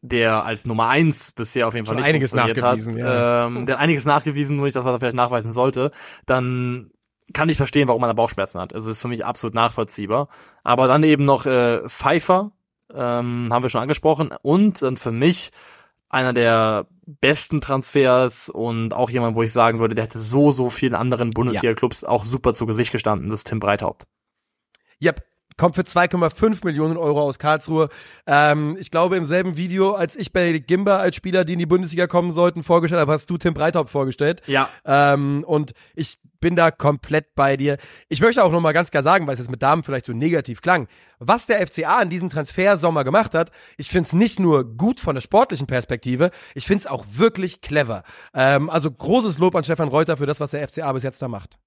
der 0.00 0.46
als 0.46 0.64
Nummer 0.64 0.88
eins 0.88 1.32
bisher 1.32 1.68
auf 1.68 1.74
jeden 1.74 1.84
Fall 1.84 1.96
Schon 1.96 2.02
nicht 2.02 2.08
einiges 2.08 2.30
funktioniert 2.30 2.64
nachgewiesen, 2.64 2.92
hat, 2.92 2.98
ja. 2.98 3.46
ähm, 3.46 3.66
der 3.66 3.74
hat 3.74 3.82
einiges 3.82 4.06
nachgewiesen, 4.06 4.56
nur 4.56 4.64
nicht 4.64 4.76
das, 4.76 4.86
was 4.86 4.92
er 4.94 4.98
vielleicht 4.98 5.16
nachweisen 5.16 5.52
sollte, 5.52 5.90
dann 6.24 6.90
kann 7.32 7.48
ich 7.48 7.56
verstehen, 7.56 7.88
warum 7.88 8.00
man 8.00 8.08
da 8.08 8.14
Bauchschmerzen 8.14 8.60
hat. 8.60 8.74
Also 8.74 8.90
ist 8.90 9.02
für 9.02 9.08
mich 9.08 9.24
absolut 9.24 9.54
nachvollziehbar. 9.54 10.28
Aber 10.64 10.88
dann 10.88 11.02
eben 11.02 11.24
noch 11.24 11.46
äh, 11.46 11.88
Pfeiffer, 11.88 12.52
ähm, 12.94 13.48
haben 13.50 13.62
wir 13.62 13.68
schon 13.68 13.82
angesprochen. 13.82 14.32
Und 14.42 14.82
dann 14.82 14.96
für 14.96 15.12
mich 15.12 15.50
einer 16.08 16.32
der 16.32 16.86
besten 17.06 17.60
Transfers 17.60 18.48
und 18.48 18.94
auch 18.94 19.10
jemand, 19.10 19.36
wo 19.36 19.42
ich 19.42 19.52
sagen 19.52 19.78
würde, 19.78 19.94
der 19.94 20.04
hätte 20.04 20.18
so, 20.18 20.52
so 20.52 20.68
vielen 20.68 20.94
anderen 20.94 21.30
Bundesliga-Clubs 21.30 22.04
auch 22.04 22.24
super 22.24 22.54
zu 22.54 22.66
Gesicht 22.66 22.92
gestanden, 22.92 23.30
das 23.30 23.40
ist 23.40 23.48
Tim 23.48 23.60
Breithaupt. 23.60 24.06
Yep, 25.02 25.22
kommt 25.56 25.76
für 25.76 25.82
2,5 25.82 26.64
Millionen 26.64 26.96
Euro 26.96 27.20
aus 27.20 27.38
Karlsruhe. 27.38 27.88
Ähm, 28.26 28.76
ich 28.78 28.90
glaube, 28.90 29.16
im 29.16 29.24
selben 29.24 29.56
Video, 29.56 29.92
als 29.92 30.16
ich 30.16 30.32
Benedikt 30.32 30.68
Gimber 30.68 30.98
als 30.98 31.16
Spieler, 31.16 31.44
die 31.44 31.54
in 31.54 31.58
die 31.58 31.66
Bundesliga 31.66 32.06
kommen 32.06 32.30
sollten, 32.30 32.62
vorgestellt 32.62 33.00
habe, 33.00 33.12
hast 33.12 33.30
du 33.30 33.38
Tim 33.38 33.54
Breithaupt 33.54 33.90
vorgestellt. 33.90 34.42
Ja. 34.46 34.68
Ähm, 34.84 35.44
und 35.46 35.72
ich 35.94 36.18
bin 36.40 36.56
da 36.56 36.70
komplett 36.70 37.34
bei 37.34 37.56
dir. 37.56 37.78
Ich 38.08 38.20
möchte 38.20 38.42
auch 38.44 38.50
nochmal 38.50 38.72
ganz 38.72 38.90
klar 38.90 39.02
sagen, 39.02 39.26
weil 39.26 39.34
es 39.34 39.40
jetzt 39.40 39.50
mit 39.50 39.62
Damen 39.62 39.82
vielleicht 39.82 40.06
so 40.06 40.12
negativ 40.12 40.62
klang, 40.62 40.88
was 41.18 41.46
der 41.46 41.66
FCA 41.66 42.02
in 42.02 42.10
diesem 42.10 42.30
Transfersommer 42.30 43.04
gemacht 43.04 43.34
hat, 43.34 43.50
ich 43.76 43.88
finde 43.88 44.06
es 44.06 44.12
nicht 44.12 44.40
nur 44.40 44.64
gut 44.64 45.00
von 45.00 45.14
der 45.14 45.22
sportlichen 45.22 45.66
Perspektive, 45.66 46.30
ich 46.54 46.66
finde 46.66 46.80
es 46.80 46.86
auch 46.86 47.04
wirklich 47.08 47.60
clever. 47.60 48.02
Ähm, 48.34 48.70
also 48.70 48.90
großes 48.90 49.38
Lob 49.38 49.54
an 49.54 49.64
Stefan 49.64 49.88
Reuter 49.88 50.16
für 50.16 50.26
das, 50.26 50.40
was 50.40 50.52
der 50.52 50.66
FCA 50.66 50.92
bis 50.92 51.02
jetzt 51.02 51.22
da 51.22 51.28
macht 51.28 51.58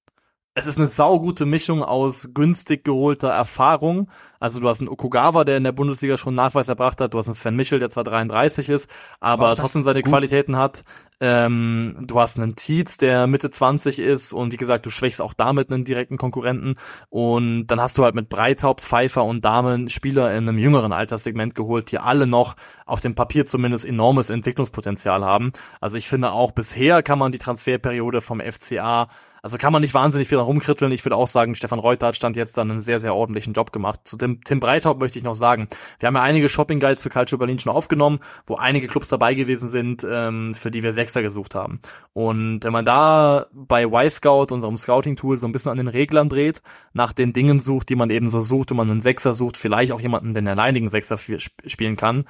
es 0.55 0.67
ist 0.67 0.77
eine 0.77 0.87
saugute 0.87 1.45
Mischung 1.45 1.83
aus 1.83 2.29
günstig 2.33 2.83
geholter 2.83 3.29
Erfahrung. 3.29 4.09
Also 4.39 4.59
du 4.59 4.69
hast 4.69 4.81
einen 4.81 4.89
Okugawa, 4.89 5.45
der 5.45 5.57
in 5.57 5.63
der 5.63 5.71
Bundesliga 5.71 6.15
schon 6.15 6.35
Nachweis 6.35 6.67
erbracht 6.67 7.01
hat. 7.01 7.13
Du 7.13 7.17
hast 7.17 7.25
einen 7.25 7.33
Sven 7.33 7.55
Michel, 7.55 7.79
der 7.79 7.89
zwar 7.89 8.03
33 8.03 8.69
ist, 8.69 8.89
aber 9.19 9.55
trotzdem 9.55 9.83
seine 9.83 10.03
gut. 10.03 10.11
Qualitäten 10.11 10.55
hat. 10.55 10.83
Ähm, 11.25 11.95
du 12.01 12.19
hast 12.19 12.37
einen 12.37 12.57
Tietz, 12.57 12.97
der 12.97 13.27
Mitte 13.27 13.49
20 13.49 13.99
ist 13.99 14.33
und 14.33 14.51
wie 14.51 14.57
gesagt, 14.57 14.85
du 14.85 14.89
schwächst 14.89 15.21
auch 15.21 15.33
damit 15.33 15.71
einen 15.71 15.85
direkten 15.85 16.17
Konkurrenten. 16.17 16.73
Und 17.09 17.67
dann 17.67 17.79
hast 17.79 17.97
du 17.97 18.03
halt 18.03 18.13
mit 18.13 18.27
Breithaupt, 18.27 18.81
Pfeiffer 18.81 19.23
und 19.23 19.45
Damen 19.45 19.87
Spieler 19.87 20.35
in 20.35 20.49
einem 20.49 20.57
jüngeren 20.57 20.91
Alterssegment 20.91 21.55
geholt, 21.55 21.93
die 21.93 21.99
alle 21.99 22.27
noch 22.27 22.55
auf 22.85 22.99
dem 22.99 23.15
Papier 23.15 23.45
zumindest 23.45 23.85
enormes 23.85 24.29
Entwicklungspotenzial 24.29 25.23
haben. 25.23 25.53
Also 25.79 25.95
ich 25.95 26.09
finde 26.09 26.33
auch 26.33 26.51
bisher 26.51 27.01
kann 27.03 27.19
man 27.19 27.31
die 27.31 27.37
Transferperiode 27.37 28.19
vom 28.19 28.41
FCA 28.41 29.07
also 29.43 29.57
kann 29.57 29.73
man 29.73 29.81
nicht 29.81 29.93
wahnsinnig 29.93 30.29
viel 30.29 30.37
rumkritteln. 30.37 30.93
Ich 30.93 31.03
würde 31.03 31.17
auch 31.17 31.27
sagen, 31.27 31.53
Stefan 31.53 31.79
Reuter 31.79 32.07
hat 32.07 32.15
stand 32.15 32.37
jetzt 32.37 32.57
dann 32.57 32.71
einen 32.71 32.79
sehr, 32.79 33.01
sehr 33.01 33.13
ordentlichen 33.13 33.51
Job 33.51 33.73
gemacht. 33.73 33.99
Zu 34.05 34.15
dem 34.15 34.41
Tim 34.41 34.61
Breithaupt 34.61 35.01
möchte 35.01 35.19
ich 35.19 35.25
noch 35.25 35.35
sagen, 35.35 35.67
wir 35.99 36.07
haben 36.07 36.15
ja 36.15 36.21
einige 36.21 36.47
Shopping 36.47 36.79
Guides 36.79 37.03
für 37.03 37.09
Calcio 37.09 37.37
Berlin 37.37 37.59
schon 37.59 37.73
aufgenommen, 37.73 38.19
wo 38.47 38.55
einige 38.55 38.87
Clubs 38.87 39.09
dabei 39.09 39.33
gewesen 39.33 39.67
sind, 39.67 40.07
ähm, 40.09 40.53
für 40.53 40.71
die 40.71 40.81
wir 40.81 40.93
Sechser 41.13 41.21
gesucht 41.21 41.55
haben. 41.55 41.79
Und 42.13 42.63
wenn 42.63 42.73
man 42.73 42.85
da 42.85 43.45
bei 43.53 43.83
Y-Scout, 43.85 44.47
unserem 44.51 44.77
Scouting-Tool, 44.77 45.37
so 45.37 45.47
ein 45.47 45.51
bisschen 45.51 45.71
an 45.71 45.77
den 45.77 45.87
Reglern 45.87 46.29
dreht, 46.29 46.61
nach 46.93 47.13
den 47.13 47.33
Dingen 47.33 47.59
sucht, 47.59 47.89
die 47.89 47.95
man 47.95 48.09
eben 48.09 48.29
so 48.29 48.41
sucht, 48.41 48.71
wenn 48.71 48.77
man 48.77 48.89
einen 48.89 49.01
Sechser 49.01 49.33
sucht, 49.33 49.57
vielleicht 49.57 49.91
auch 49.91 50.01
jemanden, 50.01 50.33
den 50.33 50.47
alleinigen 50.47 50.89
Sechser 50.89 51.17
spielen 51.17 51.95
kann, 51.95 52.25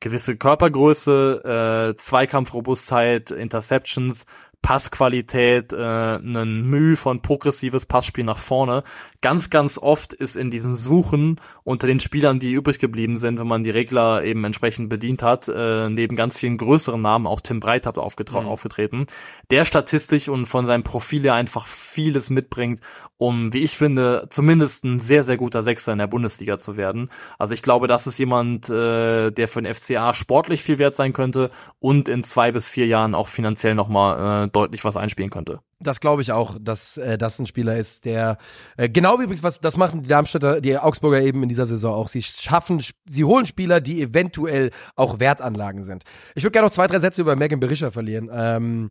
gewisse 0.00 0.36
Körpergröße, 0.36 1.92
äh, 1.94 1.96
Zweikampfrobustheit, 1.96 3.30
Interceptions, 3.30 4.26
Passqualität, 4.66 5.72
äh, 5.72 5.76
einen 5.76 6.66
Mühe 6.68 6.96
von 6.96 7.22
progressives 7.22 7.86
Passspiel 7.86 8.24
nach 8.24 8.36
vorne. 8.36 8.82
Ganz, 9.20 9.48
ganz 9.48 9.78
oft 9.78 10.12
ist 10.12 10.34
in 10.34 10.50
diesen 10.50 10.74
Suchen 10.74 11.40
unter 11.62 11.86
den 11.86 12.00
Spielern, 12.00 12.40
die 12.40 12.50
übrig 12.50 12.80
geblieben 12.80 13.16
sind, 13.16 13.38
wenn 13.38 13.46
man 13.46 13.62
die 13.62 13.70
Regler 13.70 14.24
eben 14.24 14.42
entsprechend 14.42 14.88
bedient 14.88 15.22
hat, 15.22 15.46
äh, 15.46 15.88
neben 15.88 16.16
ganz 16.16 16.36
vielen 16.36 16.56
größeren 16.56 17.00
Namen 17.00 17.28
auch 17.28 17.40
Tim 17.40 17.60
Breithaupt 17.60 17.98
aufgetra- 17.98 18.40
mhm. 18.40 18.48
aufgetreten, 18.48 19.06
der 19.52 19.64
statistisch 19.64 20.28
und 20.28 20.46
von 20.46 20.66
seinem 20.66 20.82
Profil 20.82 21.22
her 21.22 21.34
einfach 21.34 21.68
vieles 21.68 22.28
mitbringt, 22.28 22.80
um, 23.18 23.52
wie 23.52 23.62
ich 23.62 23.76
finde, 23.76 24.26
zumindest 24.30 24.82
ein 24.82 24.98
sehr, 24.98 25.22
sehr 25.22 25.36
guter 25.36 25.62
Sechser 25.62 25.92
in 25.92 25.98
der 25.98 26.08
Bundesliga 26.08 26.58
zu 26.58 26.76
werden. 26.76 27.08
Also 27.38 27.54
ich 27.54 27.62
glaube, 27.62 27.86
das 27.86 28.08
ist 28.08 28.18
jemand, 28.18 28.68
äh, 28.68 29.30
der 29.30 29.46
für 29.46 29.62
den 29.62 29.72
FCA 29.72 30.12
sportlich 30.12 30.64
viel 30.64 30.80
wert 30.80 30.96
sein 30.96 31.12
könnte 31.12 31.52
und 31.78 32.08
in 32.08 32.24
zwei 32.24 32.50
bis 32.50 32.66
vier 32.66 32.88
Jahren 32.88 33.14
auch 33.14 33.28
finanziell 33.28 33.76
nochmal 33.76 34.46
äh, 34.46 34.55
deutlich 34.56 34.84
was 34.84 34.96
einspielen 34.96 35.30
könnte. 35.30 35.60
Das 35.80 36.00
glaube 36.00 36.22
ich 36.22 36.32
auch, 36.32 36.56
dass 36.58 36.96
äh, 36.96 37.18
das 37.18 37.38
ein 37.38 37.44
Spieler 37.44 37.76
ist, 37.76 38.06
der 38.06 38.38
äh, 38.78 38.88
genau 38.88 39.18
wie 39.18 39.24
übrigens 39.24 39.42
was 39.42 39.60
das 39.60 39.76
machen 39.76 40.02
die 40.02 40.08
Darmstädter, 40.08 40.62
die 40.62 40.78
Augsburger 40.78 41.20
eben 41.20 41.42
in 41.42 41.50
dieser 41.50 41.66
Saison 41.66 41.94
auch. 41.94 42.08
Sie 42.08 42.22
schaffen, 42.22 42.82
sie 43.06 43.24
holen 43.24 43.44
Spieler, 43.44 43.82
die 43.82 44.00
eventuell 44.00 44.70
auch 44.94 45.20
Wertanlagen 45.20 45.82
sind. 45.82 46.04
Ich 46.34 46.42
würde 46.42 46.52
gerne 46.52 46.68
noch 46.68 46.74
zwei 46.74 46.86
drei 46.86 47.00
Sätze 47.00 47.20
über 47.20 47.36
Megan 47.36 47.60
Berischer 47.60 47.92
verlieren. 47.92 48.30
Ähm, 48.32 48.90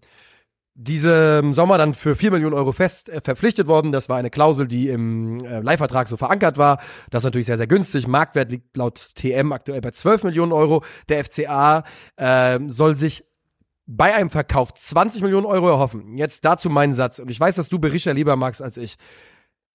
diesem 0.76 1.54
Sommer 1.54 1.78
dann 1.78 1.94
für 1.94 2.16
4 2.16 2.32
Millionen 2.32 2.54
Euro 2.54 2.74
fest 2.74 3.10
äh, 3.10 3.22
verpflichtet 3.24 3.66
worden. 3.66 3.92
Das 3.92 4.10
war 4.10 4.18
eine 4.18 4.30
Klausel, 4.30 4.68
die 4.68 4.90
im 4.90 5.44
äh, 5.44 5.62
Leihvertrag 5.62 6.08
so 6.08 6.18
verankert 6.18 6.58
war. 6.58 6.80
Das 7.10 7.22
ist 7.22 7.26
natürlich 7.26 7.48
sehr, 7.48 7.58
sehr 7.58 7.68
günstig. 7.68 8.08
Marktwert 8.08 8.52
liegt 8.52 8.78
laut 8.78 9.16
TM 9.16 9.54
aktuell 9.54 9.82
bei 9.82 9.92
12 9.92 10.26
Millionen 10.26 10.52
Euro. 10.52 10.84
Der 11.10 11.24
FCA 11.24 11.84
äh, 12.18 12.60
soll 12.68 12.98
sich 12.98 13.24
bei 13.88 14.14
einem 14.14 14.30
Verkauf 14.30 14.74
20 14.74 15.22
Millionen 15.22 15.46
Euro 15.46 15.70
erhoffen. 15.70 16.18
Jetzt 16.18 16.46
dazu 16.46 16.70
mein 16.70 16.94
Satz. 16.94 17.20
Und 17.20 17.30
ich 17.30 17.40
weiß, 17.40 17.56
dass 17.56 17.70
du 17.70 17.80
Berisha 17.80 18.12
lieber 18.12 18.36
magst 18.36 18.62
als 18.62 18.78
ich. 18.78 18.98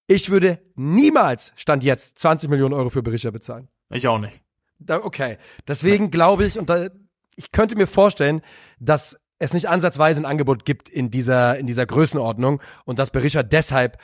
Ich 0.07 0.29
würde 0.29 0.59
niemals, 0.75 1.53
Stand 1.55 1.83
jetzt, 1.83 2.19
20 2.19 2.49
Millionen 2.49 2.73
Euro 2.73 2.89
für 2.89 3.03
Berisha 3.03 3.31
bezahlen. 3.31 3.69
Ich 3.89 4.07
auch 4.07 4.19
nicht. 4.19 4.41
Da, 4.79 4.97
okay. 5.03 5.37
Deswegen 5.67 6.11
glaube 6.11 6.45
ich, 6.45 6.59
und 6.59 6.69
da, 6.69 6.89
ich 7.35 7.51
könnte 7.51 7.75
mir 7.75 7.87
vorstellen, 7.87 8.41
dass 8.79 9.17
es 9.39 9.53
nicht 9.53 9.69
ansatzweise 9.69 10.19
ein 10.21 10.25
Angebot 10.25 10.65
gibt 10.65 10.89
in 10.89 11.09
dieser, 11.09 11.57
in 11.57 11.65
dieser 11.65 11.85
Größenordnung 11.85 12.61
und 12.85 12.99
dass 12.99 13.11
Berisha 13.11 13.43
deshalb 13.43 13.97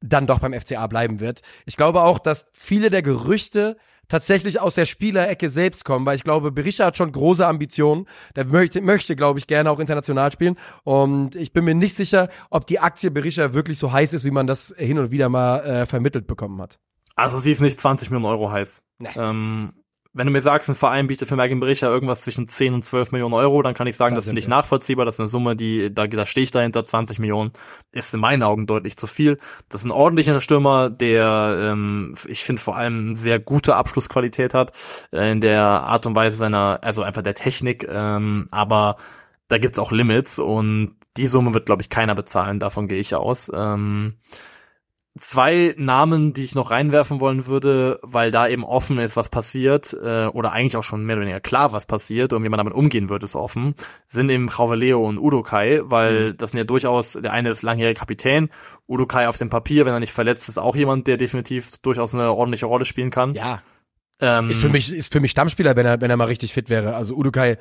dann 0.00 0.26
doch 0.26 0.38
beim 0.38 0.58
FCA 0.58 0.86
bleiben 0.86 1.20
wird. 1.20 1.42
Ich 1.66 1.76
glaube 1.76 2.02
auch, 2.02 2.18
dass 2.18 2.46
viele 2.52 2.88
der 2.88 3.02
Gerüchte 3.02 3.76
tatsächlich 4.10 4.60
aus 4.60 4.74
der 4.74 4.84
Spielerecke 4.84 5.48
selbst 5.48 5.86
kommen, 5.86 6.04
weil 6.04 6.16
ich 6.16 6.24
glaube, 6.24 6.52
Berisha 6.52 6.84
hat 6.84 6.98
schon 6.98 7.12
große 7.12 7.46
Ambitionen. 7.46 8.06
Der 8.36 8.44
möchte, 8.44 8.82
möchte 8.82 9.16
glaube 9.16 9.38
ich, 9.38 9.46
gerne 9.46 9.70
auch 9.70 9.78
international 9.78 10.30
spielen. 10.30 10.58
Und 10.84 11.34
ich 11.36 11.54
bin 11.54 11.64
mir 11.64 11.74
nicht 11.74 11.94
sicher, 11.94 12.28
ob 12.50 12.66
die 12.66 12.80
Aktie 12.80 13.10
Berisha 13.10 13.54
wirklich 13.54 13.78
so 13.78 13.92
heiß 13.92 14.12
ist, 14.12 14.24
wie 14.24 14.30
man 14.30 14.46
das 14.46 14.74
hin 14.76 14.98
und 14.98 15.10
wieder 15.10 15.30
mal 15.30 15.60
äh, 15.60 15.86
vermittelt 15.86 16.26
bekommen 16.26 16.60
hat. 16.60 16.78
Also 17.16 17.38
sie 17.38 17.52
ist 17.52 17.60
nicht 17.60 17.80
20 17.80 18.10
Millionen 18.10 18.32
Euro 18.32 18.50
heiß. 18.50 18.86
Nee. 18.98 19.08
Ähm, 19.16 19.72
wenn 20.12 20.26
du 20.26 20.32
mir 20.32 20.42
sagst, 20.42 20.68
ein 20.68 20.74
Verein 20.74 21.06
bietet 21.06 21.28
für 21.28 21.36
Mergen 21.36 21.60
Berisha 21.60 21.86
irgendwas 21.86 22.22
zwischen 22.22 22.48
10 22.48 22.74
und 22.74 22.84
12 22.84 23.12
Millionen 23.12 23.34
Euro, 23.34 23.62
dann 23.62 23.74
kann 23.74 23.86
ich 23.86 23.96
sagen, 23.96 24.16
das, 24.16 24.24
das 24.24 24.30
finde 24.30 24.40
ich 24.40 24.48
nachvollziehbar. 24.48 25.04
Das 25.04 25.16
ist 25.16 25.20
eine 25.20 25.28
Summe, 25.28 25.54
die, 25.54 25.94
da, 25.94 26.08
da 26.08 26.26
stehe 26.26 26.42
ich 26.42 26.50
dahinter. 26.50 26.84
20 26.84 27.20
Millionen 27.20 27.52
ist 27.92 28.12
in 28.12 28.20
meinen 28.20 28.42
Augen 28.42 28.66
deutlich 28.66 28.96
zu 28.96 29.06
viel. 29.06 29.38
Das 29.68 29.82
ist 29.82 29.84
ein 29.84 29.92
ordentlicher 29.92 30.40
Stürmer, 30.40 30.90
der, 30.90 31.56
ähm, 31.60 32.14
ich 32.26 32.42
finde, 32.42 32.60
vor 32.60 32.76
allem 32.76 33.14
sehr 33.14 33.38
gute 33.38 33.76
Abschlussqualität 33.76 34.52
hat, 34.52 34.72
äh, 35.12 35.30
in 35.30 35.40
der 35.40 35.62
Art 35.62 36.06
und 36.06 36.16
Weise 36.16 36.36
seiner, 36.36 36.80
also 36.82 37.02
einfach 37.02 37.22
der 37.22 37.34
Technik, 37.34 37.86
ähm, 37.88 38.46
aber 38.50 38.96
da 39.46 39.58
gibt's 39.58 39.78
auch 39.78 39.92
Limits 39.92 40.38
und 40.38 40.96
die 41.16 41.28
Summe 41.28 41.54
wird, 41.54 41.66
glaube 41.66 41.82
ich, 41.82 41.90
keiner 41.90 42.14
bezahlen, 42.14 42.58
davon 42.58 42.88
gehe 42.88 42.98
ich 42.98 43.14
aus. 43.14 43.50
Ähm, 43.54 44.14
zwei 45.18 45.74
Namen, 45.76 46.32
die 46.32 46.44
ich 46.44 46.54
noch 46.54 46.70
reinwerfen 46.70 47.20
wollen 47.20 47.46
würde, 47.46 47.98
weil 48.02 48.30
da 48.30 48.46
eben 48.46 48.64
offen 48.64 48.98
ist, 48.98 49.16
was 49.16 49.28
passiert, 49.28 49.92
äh, 49.92 50.26
oder 50.26 50.52
eigentlich 50.52 50.76
auch 50.76 50.84
schon 50.84 51.04
mehr 51.04 51.16
oder 51.16 51.22
weniger 51.22 51.40
klar, 51.40 51.72
was 51.72 51.86
passiert 51.86 52.32
und 52.32 52.44
wie 52.44 52.48
man 52.48 52.58
damit 52.58 52.74
umgehen 52.74 53.08
wird, 53.08 53.24
ist 53.24 53.34
offen, 53.34 53.74
sind 54.06 54.30
eben 54.30 54.48
Chauveleo 54.48 55.04
und 55.04 55.18
Udokai, 55.18 55.80
weil 55.82 56.30
mhm. 56.30 56.36
das 56.36 56.52
sind 56.52 56.58
ja 56.58 56.64
durchaus, 56.64 57.14
der 57.14 57.32
eine 57.32 57.50
ist 57.50 57.62
langjähriger 57.62 57.98
Kapitän, 57.98 58.50
Udokai 58.86 59.26
auf 59.26 59.36
dem 59.36 59.50
Papier, 59.50 59.84
wenn 59.84 59.92
er 59.92 60.00
nicht 60.00 60.12
verletzt 60.12 60.48
ist, 60.48 60.58
auch 60.58 60.76
jemand, 60.76 61.08
der 61.08 61.16
definitiv 61.16 61.78
durchaus 61.78 62.14
eine 62.14 62.32
ordentliche 62.32 62.66
Rolle 62.66 62.84
spielen 62.84 63.10
kann. 63.10 63.34
Ja. 63.34 63.62
Ähm, 64.20 64.50
ist 64.50 64.60
für 64.60 64.68
mich, 64.68 64.92
ist 64.92 65.12
für 65.12 65.20
mich 65.20 65.32
Stammspieler, 65.32 65.76
wenn 65.76 65.86
er, 65.86 66.00
wenn 66.00 66.10
er 66.10 66.16
mal 66.16 66.24
richtig 66.24 66.52
fit 66.52 66.68
wäre. 66.68 66.94
Also 66.94 67.14
Udokai, 67.16 67.56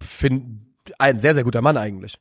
find, 0.00 0.62
ein 0.98 1.18
sehr, 1.18 1.34
sehr 1.34 1.44
guter 1.44 1.60
Mann 1.60 1.76
eigentlich. 1.76 2.18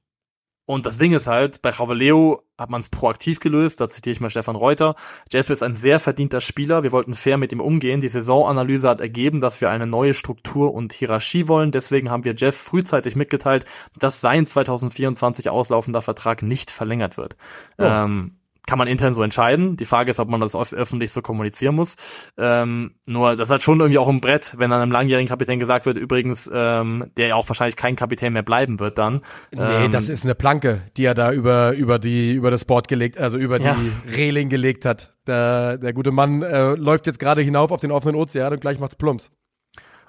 Und 0.68 0.86
das 0.86 0.97
Ding 0.97 1.13
ist 1.13 1.28
halt, 1.28 1.61
bei 1.61 1.70
Ravaleo 1.70 2.43
hat 2.57 2.70
man 2.70 2.82
es 2.82 2.89
proaktiv 2.89 3.39
gelöst, 3.39 3.80
da 3.80 3.88
zitiere 3.88 4.11
ich 4.11 4.20
mal 4.20 4.30
Stefan 4.30 4.57
Reuter. 4.57 4.95
Jeff 5.32 5.49
ist 5.49 5.63
ein 5.63 5.78
sehr 5.78 5.97
verdienter 5.97 6.41
Spieler, 6.41 6.84
wir 6.84 6.91
wollten 6.91 7.13
fair 7.13 7.38
mit 7.38 7.53
ihm 7.53 7.61
umgehen. 7.61 8.01
Die 8.01 8.09
Saisonanalyse 8.09 8.89
hat 8.89 8.99
ergeben, 8.99 9.39
dass 9.39 9.61
wir 9.61 9.70
eine 9.70 9.88
neue 9.88 10.13
Struktur 10.13 10.74
und 10.74 10.91
Hierarchie 10.91 11.47
wollen. 11.47 11.72
Deswegen 11.72 12.11
haben 12.11 12.26
wir 12.26 12.36
Jeff 12.36 12.57
frühzeitig 12.57 13.15
mitgeteilt, 13.15 13.63
dass 13.97 14.20
sein 14.20 14.45
2024 14.45 15.49
auslaufender 15.49 16.01
Vertrag 16.01 16.43
nicht 16.43 16.70
verlängert 16.70 17.15
wird. 17.15 17.38
Oh. 17.78 17.84
Ähm, 17.84 18.37
kann 18.68 18.78
man 18.78 18.88
intern 18.88 19.13
so 19.13 19.24
entscheiden. 19.24 19.78
Die 19.78 19.86
Frage 19.86 20.11
ist, 20.11 20.20
ob 20.20 20.30
man 20.30 20.39
das 20.39 20.53
öffentlich 20.74 21.11
so 21.11 21.22
kommunizieren 21.22 21.74
muss. 21.74 21.95
Ähm, 22.38 22.91
nur 23.07 23.36
das 23.36 23.49
hat 23.49 23.63
schon 23.63 23.80
irgendwie 23.80 23.97
auch 23.97 24.09
ein 24.09 24.22
Brett, 24.22 24.55
wenn 24.57 24.70
dann 24.70 24.82
einem 24.82 24.91
langjährigen 24.91 25.28
Kapitän 25.28 25.59
gesagt 25.59 25.86
wird, 25.86 25.97
übrigens, 25.97 26.49
ähm, 26.53 27.07
der 27.18 27.28
ja 27.28 27.36
auch 27.36 27.49
wahrscheinlich 27.49 27.78
kein 27.78 27.95
Kapitän 27.95 28.34
mehr 28.34 28.43
bleiben 28.43 28.80
wird 28.80 28.97
dann. 28.97 29.22
Nee, 29.51 29.86
ähm, 29.86 29.91
das 29.91 30.09
ist 30.09 30.26
eine 30.26 30.36
Planke, 30.36 30.82
die 30.97 31.05
er 31.05 31.15
da 31.15 31.32
über, 31.32 31.72
über 31.72 31.97
die, 31.97 32.34
über 32.34 32.51
das 32.51 32.65
Board 32.65 32.88
gelegt, 32.88 33.18
also 33.18 33.38
über 33.38 33.59
ja. 33.59 33.76
die 33.76 34.09
Reling 34.09 34.49
gelegt 34.49 34.86
hat. 34.86 35.13
Der, 35.26 35.78
der 35.78 35.93
gute 35.93 36.11
Mann 36.11 36.41
äh, 36.41 36.76
läuft 36.76 37.07
jetzt 37.07 37.20
gerade 37.20 37.41
hinauf 37.41 37.72
auf 37.72 37.82
den 37.82 37.91
offenen 37.91 38.15
Ozean 38.15 38.53
und 38.53 38.61
gleich 38.61 38.80
macht's 38.80 38.95
plumps. 38.95 39.32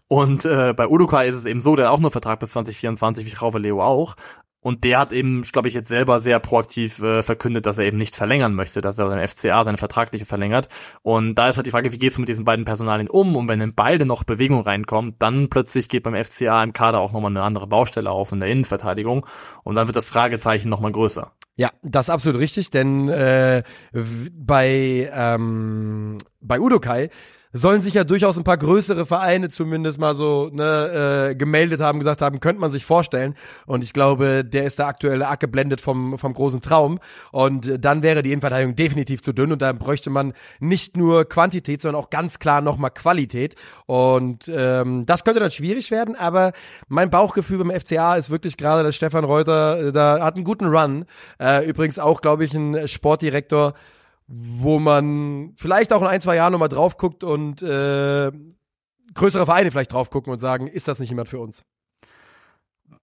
Und 0.08 0.46
äh, 0.46 0.72
bei 0.72 0.88
Udukai 0.88 1.28
ist 1.28 1.36
es 1.36 1.46
eben 1.46 1.60
so, 1.60 1.76
der 1.76 1.86
hat 1.86 1.92
auch 1.92 2.00
nur 2.00 2.10
Vertrag 2.10 2.40
bis 2.40 2.50
2024, 2.50 3.26
wie 3.26 3.58
Leo 3.58 3.82
auch. 3.82 4.16
Und 4.60 4.82
der 4.82 4.98
hat 4.98 5.12
eben, 5.12 5.42
glaube 5.42 5.68
ich, 5.68 5.74
jetzt 5.74 5.88
selber 5.88 6.20
sehr 6.20 6.40
proaktiv 6.40 7.00
äh, 7.00 7.22
verkündet, 7.22 7.66
dass 7.66 7.78
er 7.78 7.84
eben 7.84 7.96
nicht 7.96 8.16
verlängern 8.16 8.54
möchte, 8.54 8.80
dass 8.80 8.98
er 8.98 9.08
seine 9.08 9.26
FCA, 9.26 9.64
seine 9.64 9.76
vertragliche 9.76 10.24
verlängert. 10.24 10.68
Und 11.02 11.36
da 11.36 11.48
ist 11.48 11.56
halt 11.56 11.66
die 11.66 11.70
Frage, 11.70 11.92
wie 11.92 11.98
gehst 11.98 12.16
du 12.16 12.22
mit 12.22 12.28
diesen 12.28 12.44
beiden 12.44 12.64
Personalien 12.64 13.08
um? 13.08 13.36
Und 13.36 13.48
wenn 13.48 13.60
in 13.60 13.74
beide 13.74 14.04
noch 14.04 14.24
Bewegung 14.24 14.60
reinkommt, 14.60 15.22
dann 15.22 15.48
plötzlich 15.48 15.88
geht 15.88 16.02
beim 16.02 16.22
FCA 16.22 16.62
im 16.64 16.72
Kader 16.72 16.98
auch 16.98 17.12
nochmal 17.12 17.30
eine 17.30 17.42
andere 17.42 17.68
Baustelle 17.68 18.10
auf 18.10 18.32
in 18.32 18.40
der 18.40 18.48
Innenverteidigung. 18.48 19.26
Und 19.62 19.76
dann 19.76 19.86
wird 19.86 19.96
das 19.96 20.08
Fragezeichen 20.08 20.68
nochmal 20.68 20.92
größer. 20.92 21.32
Ja, 21.54 21.70
das 21.82 22.06
ist 22.06 22.10
absolut 22.10 22.40
richtig, 22.40 22.70
denn 22.70 23.08
äh, 23.08 23.62
bei, 23.92 25.10
ähm, 25.12 26.18
bei 26.40 26.60
Udokai 26.60 27.10
sollen 27.52 27.80
sich 27.80 27.94
ja 27.94 28.04
durchaus 28.04 28.36
ein 28.36 28.44
paar 28.44 28.58
größere 28.58 29.06
Vereine 29.06 29.48
zumindest 29.48 29.98
mal 29.98 30.14
so 30.14 30.50
ne, 30.52 31.30
äh, 31.30 31.34
gemeldet 31.34 31.80
haben, 31.80 31.98
gesagt 31.98 32.20
haben, 32.20 32.40
könnte 32.40 32.60
man 32.60 32.70
sich 32.70 32.84
vorstellen. 32.84 33.34
Und 33.66 33.82
ich 33.82 33.92
glaube, 33.92 34.44
der 34.44 34.64
ist 34.64 34.78
da 34.78 34.86
aktuell 34.86 35.22
abgeblendet 35.22 35.80
vom, 35.80 36.18
vom 36.18 36.34
großen 36.34 36.60
Traum. 36.60 36.98
Und 37.32 37.84
dann 37.84 38.02
wäre 38.02 38.22
die 38.22 38.32
Innenverteidigung 38.32 38.76
definitiv 38.76 39.22
zu 39.22 39.32
dünn 39.32 39.52
und 39.52 39.62
da 39.62 39.72
bräuchte 39.72 40.10
man 40.10 40.32
nicht 40.60 40.96
nur 40.96 41.24
Quantität, 41.24 41.80
sondern 41.80 42.02
auch 42.02 42.10
ganz 42.10 42.38
klar 42.38 42.60
nochmal 42.60 42.90
Qualität. 42.90 43.54
Und 43.86 44.50
ähm, 44.54 45.06
das 45.06 45.24
könnte 45.24 45.40
dann 45.40 45.50
schwierig 45.50 45.90
werden, 45.90 46.14
aber 46.16 46.52
mein 46.88 47.10
Bauchgefühl 47.10 47.58
beim 47.58 47.70
FCA 47.70 48.16
ist 48.16 48.30
wirklich 48.30 48.56
gerade, 48.56 48.82
dass 48.82 48.96
Stefan 48.96 49.24
Reuter 49.24 49.88
äh, 49.88 49.92
da 49.92 50.24
hat 50.24 50.34
einen 50.34 50.44
guten 50.44 50.66
Run. 50.66 51.06
Äh, 51.40 51.66
übrigens 51.68 51.98
auch, 51.98 52.20
glaube 52.20 52.44
ich, 52.44 52.52
ein 52.54 52.86
Sportdirektor, 52.88 53.74
wo 54.28 54.78
man 54.78 55.54
vielleicht 55.56 55.92
auch 55.92 56.02
in 56.02 56.06
ein, 56.06 56.20
zwei 56.20 56.36
Jahren 56.36 56.52
nochmal 56.52 56.68
drauf 56.68 56.98
guckt 56.98 57.24
und 57.24 57.62
äh, 57.62 58.30
größere 59.14 59.46
Vereine 59.46 59.70
vielleicht 59.70 59.92
drauf 59.92 60.10
gucken 60.10 60.32
und 60.32 60.38
sagen, 60.38 60.66
ist 60.66 60.86
das 60.86 60.98
nicht 60.98 61.08
jemand 61.08 61.28
für 61.28 61.40
uns? 61.40 61.64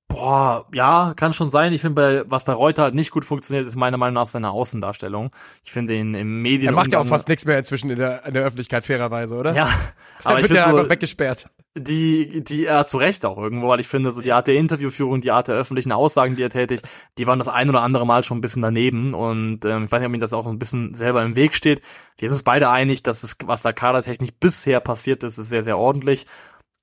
Boah, 0.08 0.66
ja, 0.72 1.14
kann 1.16 1.34
schon 1.34 1.50
sein. 1.50 1.74
Ich 1.74 1.82
finde, 1.82 1.96
bei, 1.96 2.32
was 2.32 2.46
bei 2.46 2.54
Reuter 2.54 2.84
halt 2.84 2.94
nicht 2.94 3.10
gut 3.10 3.26
funktioniert, 3.26 3.68
ist 3.68 3.76
meiner 3.76 3.98
Meinung 3.98 4.14
nach 4.14 4.28
seine 4.28 4.52
Außendarstellung. 4.52 5.32
Ich 5.64 5.72
finde 5.72 5.96
ihn 5.96 6.14
im 6.14 6.44
Medien. 6.44 6.74
Er 6.74 6.76
macht 6.76 6.94
ja 6.94 7.00
auch 7.00 7.08
fast 7.08 7.28
nichts 7.28 7.46
mehr 7.46 7.58
inzwischen 7.58 7.90
in 7.90 7.98
der, 7.98 8.24
in 8.26 8.36
der 8.36 8.44
Öffentlichkeit, 8.44 8.86
fairerweise, 8.86 9.36
oder? 9.36 9.54
Ja, 9.54 9.68
aber 10.24 10.38
er 10.38 10.42
wird 10.44 10.52
ja 10.52 10.70
so, 10.70 10.78
einfach 10.78 10.90
weggesperrt. 10.90 11.48
Die, 11.76 12.44
die 12.44 12.66
er 12.66 12.86
zu 12.86 12.98
Recht 12.98 13.26
auch 13.26 13.38
irgendwo, 13.38 13.68
weil 13.68 13.80
ich 13.80 13.88
finde, 13.88 14.12
so 14.12 14.22
die 14.22 14.32
Art 14.32 14.48
der 14.48 14.56
Interviewführung, 14.56 15.22
die 15.22 15.32
Art 15.32 15.48
der 15.48 15.56
öffentlichen 15.56 15.92
Aussagen, 15.92 16.36
die 16.36 16.44
er 16.44 16.50
tätigt, 16.50 16.88
die 17.18 17.26
waren 17.26 17.40
das 17.40 17.48
ein 17.48 17.70
oder 17.70 17.82
andere 17.82 18.06
Mal 18.06 18.24
schon 18.24 18.38
ein 18.38 18.42
bisschen 18.42 18.62
daneben. 18.62 19.16
Und 19.16 19.66
ähm, 19.66 19.86
ich 19.86 19.92
weiß 19.92 20.00
nicht, 20.00 20.08
ob 20.08 20.14
ihm 20.14 20.20
das 20.22 20.34
auch 20.34 20.46
ein 20.46 20.60
bisschen 20.60 20.94
selber 20.94 21.24
im 21.24 21.36
Weg 21.36 21.56
steht. 21.56 21.82
Wir 22.18 22.30
sind 22.30 22.36
uns 22.36 22.44
beide 22.44 22.70
einig, 22.70 23.02
dass 23.02 23.24
es, 23.24 23.38
was 23.44 23.64
da 23.64 23.74
kadertechnisch 23.74 24.32
bisher 24.40 24.80
passiert 24.80 25.24
ist, 25.24 25.40
ist 25.40 25.50
sehr, 25.50 25.64
sehr 25.64 25.78
ordentlich. 25.78 26.28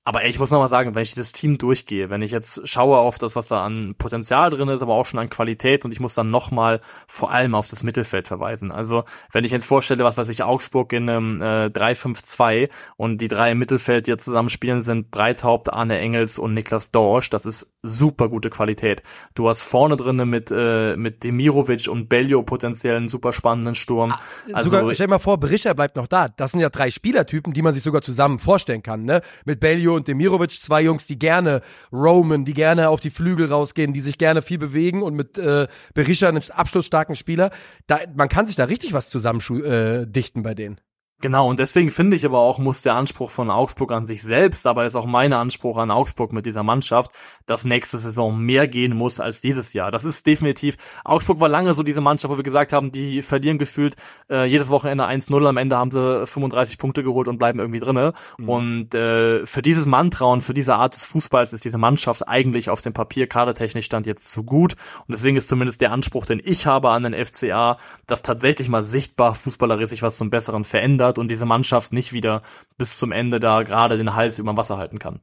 Aber 0.05 0.23
ey, 0.23 0.29
ich 0.29 0.37
muss 0.37 0.51
nochmal 0.51 0.67
sagen, 0.67 0.95
wenn 0.95 1.01
ich 1.01 1.15
das 1.15 1.31
Team 1.31 1.57
durchgehe, 1.57 2.09
wenn 2.09 2.21
ich 2.21 2.31
jetzt 2.31 2.67
schaue 2.67 2.97
auf 2.97 3.19
das, 3.19 3.37
was 3.37 3.47
da 3.47 3.63
an 3.63 3.95
Potenzial 3.97 4.49
drin 4.49 4.67
ist, 4.67 4.81
aber 4.81 4.95
auch 4.95 5.05
schon 5.05 5.19
an 5.19 5.29
Qualität 5.29 5.85
und 5.85 5.93
ich 5.93 6.01
muss 6.01 6.13
dann 6.13 6.29
nochmal 6.29 6.81
vor 7.07 7.31
allem 7.31 7.55
auf 7.55 7.69
das 7.69 7.83
Mittelfeld 7.83 8.27
verweisen. 8.27 8.73
Also 8.73 9.05
wenn 9.31 9.45
ich 9.45 9.51
jetzt 9.51 9.65
vorstelle, 9.65 10.03
was 10.03 10.17
weiß 10.17 10.27
ich, 10.27 10.43
Augsburg 10.43 10.91
in 10.91 11.09
einem 11.09 11.41
äh, 11.41 11.67
3-5-2 11.67 12.69
und 12.97 13.21
die 13.21 13.29
drei 13.29 13.51
im 13.51 13.59
Mittelfeld, 13.59 14.07
die 14.07 14.11
jetzt 14.11 14.25
zusammen 14.25 14.49
spielen, 14.49 14.81
sind 14.81 15.09
Breithaupt, 15.09 15.71
Arne 15.71 15.97
Engels 15.99 16.37
und 16.37 16.53
Niklas 16.53 16.91
Dorsch, 16.91 17.29
das 17.29 17.45
ist 17.45 17.71
super 17.81 18.27
gute 18.27 18.49
Qualität. 18.49 19.03
Du 19.35 19.47
hast 19.47 19.61
vorne 19.61 19.95
drinne 19.95 20.25
mit, 20.25 20.51
äh, 20.51 20.97
mit 20.97 21.23
Demirovic 21.23 21.87
und 21.87 22.09
Bellio 22.09 22.43
potenziell 22.43 22.97
einen 22.97 23.07
super 23.07 23.31
spannenden 23.31 23.75
Sturm. 23.75 24.11
Ah, 24.11 24.19
also, 24.51 24.69
sogar, 24.69 24.93
stell 24.93 25.07
dir 25.07 25.11
mal 25.11 25.19
vor, 25.19 25.37
Berischer 25.37 25.73
bleibt 25.73 25.95
noch 25.95 26.07
da. 26.07 26.27
Das 26.27 26.51
sind 26.51 26.59
ja 26.59 26.69
drei 26.69 26.91
Spielertypen, 26.91 27.53
die 27.53 27.61
man 27.61 27.73
sich 27.73 27.83
sogar 27.83 28.01
zusammen 28.01 28.37
vorstellen 28.37 28.83
kann, 28.83 29.03
ne? 29.03 29.21
Mit 29.45 29.61
Bellio 29.61 29.92
und 29.95 30.07
Demirovic, 30.07 30.51
zwei 30.51 30.81
Jungs, 30.81 31.07
die 31.07 31.19
gerne 31.19 31.61
roamen, 31.91 32.45
die 32.45 32.53
gerne 32.53 32.89
auf 32.89 32.99
die 32.99 33.09
Flügel 33.09 33.47
rausgehen, 33.47 33.93
die 33.93 34.01
sich 34.01 34.17
gerne 34.17 34.41
viel 34.41 34.57
bewegen 34.57 35.01
und 35.01 35.15
mit 35.15 35.37
äh, 35.37 35.67
Berisha 35.93 36.27
einen 36.27 36.43
abschlussstarken 36.49 37.15
Spieler. 37.15 37.51
Da, 37.87 37.99
man 38.15 38.29
kann 38.29 38.47
sich 38.47 38.55
da 38.55 38.65
richtig 38.65 38.93
was 38.93 39.09
zusammen 39.09 39.41
äh, 39.63 40.05
dichten 40.07 40.43
bei 40.43 40.53
denen. 40.53 40.79
Genau, 41.23 41.49
und 41.49 41.57
deswegen 41.57 41.89
finde 41.89 42.17
ich 42.17 42.25
aber 42.25 42.39
auch, 42.39 42.59
muss 42.59 42.81
der 42.81 42.95
Anspruch 42.95 43.31
von 43.31 43.49
Augsburg 43.49 43.93
an 43.93 44.05
sich 44.05 44.21
selbst, 44.21 44.67
aber 44.67 44.85
ist 44.85 44.97
auch 44.97 45.05
mein 45.05 45.31
Anspruch 45.31 45.77
an 45.77 45.89
Augsburg 45.89 46.33
mit 46.33 46.45
dieser 46.45 46.63
Mannschaft, 46.63 47.11
dass 47.45 47.63
nächste 47.63 47.97
Saison 47.97 48.37
mehr 48.37 48.67
gehen 48.67 48.93
muss 48.93 49.21
als 49.21 49.39
dieses 49.39 49.71
Jahr. 49.71 49.89
Das 49.89 50.03
ist 50.03 50.27
definitiv, 50.27 50.75
Augsburg 51.05 51.39
war 51.39 51.47
lange 51.47 51.73
so 51.73 51.81
diese 51.81 52.01
Mannschaft, 52.01 52.29
wo 52.29 52.37
wir 52.37 52.43
gesagt 52.43 52.73
haben, 52.73 52.91
die 52.91 53.21
verlieren 53.21 53.57
gefühlt 53.57 53.95
äh, 54.29 54.43
jedes 54.43 54.69
Wochenende 54.69 55.07
1-0, 55.07 55.47
am 55.47 55.55
Ende 55.55 55.77
haben 55.77 55.91
sie 55.91 56.27
35 56.27 56.77
Punkte 56.77 57.03
geholt 57.03 57.29
und 57.29 57.37
bleiben 57.37 57.59
irgendwie 57.59 57.79
drinne. 57.79 58.11
Mhm. 58.37 58.49
Und 58.49 58.93
äh, 58.93 59.45
für 59.45 59.61
dieses 59.61 59.85
Mantra 59.85 60.25
und 60.25 60.41
für 60.41 60.53
diese 60.53 60.75
Art 60.75 60.93
des 60.93 61.05
Fußballs 61.05 61.53
ist 61.53 61.63
diese 61.63 61.77
Mannschaft 61.77 62.27
eigentlich 62.27 62.69
auf 62.69 62.81
dem 62.81 62.91
Papier 62.91 63.27
kadertechnisch 63.27 63.85
stand 63.85 64.07
jetzt 64.07 64.29
zu 64.29 64.43
gut. 64.43 64.73
Und 65.07 65.13
deswegen 65.13 65.37
ist 65.37 65.47
zumindest 65.47 65.79
der 65.79 65.93
Anspruch, 65.93 66.25
den 66.25 66.41
ich 66.43 66.65
habe 66.65 66.89
an 66.89 67.03
den 67.03 67.13
FCA, 67.13 67.77
dass 68.07 68.23
tatsächlich 68.23 68.67
mal 68.67 68.83
sichtbar 68.83 69.35
fußballerisch 69.35 69.89
sich 69.89 70.01
was 70.01 70.17
zum 70.17 70.29
Besseren 70.29 70.65
verändert 70.65 71.12
hat 71.13 71.19
und 71.19 71.29
diese 71.29 71.45
Mannschaft 71.45 71.93
nicht 71.93 72.13
wieder 72.13 72.41
bis 72.77 72.97
zum 72.97 73.11
Ende 73.11 73.39
da 73.39 73.63
gerade 73.63 73.97
den 73.97 74.15
Hals 74.15 74.39
über 74.39 74.57
Wasser 74.57 74.77
halten 74.77 74.99
kann. 74.99 75.19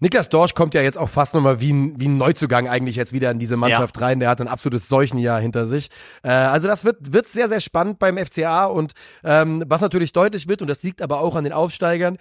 Niklas 0.00 0.28
Dorsch 0.28 0.54
kommt 0.54 0.74
ja 0.74 0.82
jetzt 0.82 0.98
auch 0.98 1.08
fast 1.08 1.32
nochmal 1.32 1.60
wie 1.60 1.72
ein, 1.72 2.00
wie 2.00 2.08
ein 2.08 2.18
Neuzugang 2.18 2.68
eigentlich 2.68 2.96
jetzt 2.96 3.12
wieder 3.12 3.30
in 3.30 3.38
diese 3.38 3.56
Mannschaft 3.56 3.98
ja. 3.98 4.06
rein. 4.06 4.18
Der 4.18 4.30
hat 4.30 4.40
ein 4.40 4.48
absolutes 4.48 4.88
Seuchenjahr 4.88 5.40
hinter 5.40 5.64
sich. 5.64 5.90
Äh, 6.24 6.30
also 6.30 6.66
das 6.66 6.84
wird, 6.84 7.12
wird 7.12 7.28
sehr, 7.28 7.48
sehr 7.48 7.60
spannend 7.60 8.00
beim 8.00 8.18
FCA 8.18 8.64
und 8.64 8.94
ähm, 9.22 9.62
was 9.68 9.80
natürlich 9.80 10.12
deutlich 10.12 10.48
wird, 10.48 10.60
und 10.60 10.68
das 10.68 10.82
liegt 10.82 11.02
aber 11.02 11.20
auch 11.20 11.36
an 11.36 11.44
den 11.44 11.52
Aufsteigern, 11.52 12.18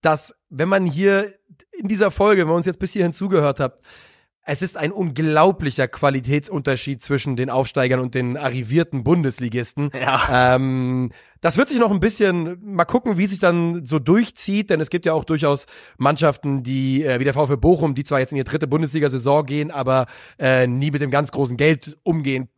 dass 0.00 0.34
wenn 0.50 0.68
man 0.68 0.86
hier 0.86 1.32
in 1.72 1.86
dieser 1.86 2.10
Folge, 2.10 2.42
wenn 2.42 2.48
man 2.48 2.56
uns 2.56 2.66
jetzt 2.66 2.80
bis 2.80 2.92
hierhin 2.92 3.12
zugehört 3.12 3.60
habt, 3.60 3.80
es 4.50 4.62
ist 4.62 4.78
ein 4.78 4.92
unglaublicher 4.92 5.88
Qualitätsunterschied 5.88 7.02
zwischen 7.02 7.36
den 7.36 7.50
Aufsteigern 7.50 8.00
und 8.00 8.14
den 8.14 8.38
arrivierten 8.38 9.04
Bundesligisten. 9.04 9.90
Ja. 9.92 10.54
Ähm, 10.54 11.12
das 11.42 11.58
wird 11.58 11.68
sich 11.68 11.78
noch 11.78 11.90
ein 11.90 12.00
bisschen 12.00 12.56
mal 12.62 12.86
gucken, 12.86 13.18
wie 13.18 13.26
sich 13.26 13.40
dann 13.40 13.84
so 13.84 13.98
durchzieht, 13.98 14.70
denn 14.70 14.80
es 14.80 14.88
gibt 14.88 15.04
ja 15.04 15.12
auch 15.12 15.24
durchaus 15.24 15.66
Mannschaften, 15.98 16.62
die 16.62 17.04
äh, 17.04 17.20
wie 17.20 17.24
der 17.24 17.34
VfB 17.34 17.56
Bochum, 17.56 17.94
die 17.94 18.04
zwar 18.04 18.20
jetzt 18.20 18.30
in 18.30 18.38
ihre 18.38 18.46
dritte 18.46 18.66
Bundesliga-Saison 18.66 19.44
gehen, 19.44 19.70
aber 19.70 20.06
äh, 20.38 20.66
nie 20.66 20.90
mit 20.90 21.02
dem 21.02 21.10
ganz 21.10 21.30
großen 21.30 21.58
Geld 21.58 21.98
umgehen 22.02 22.48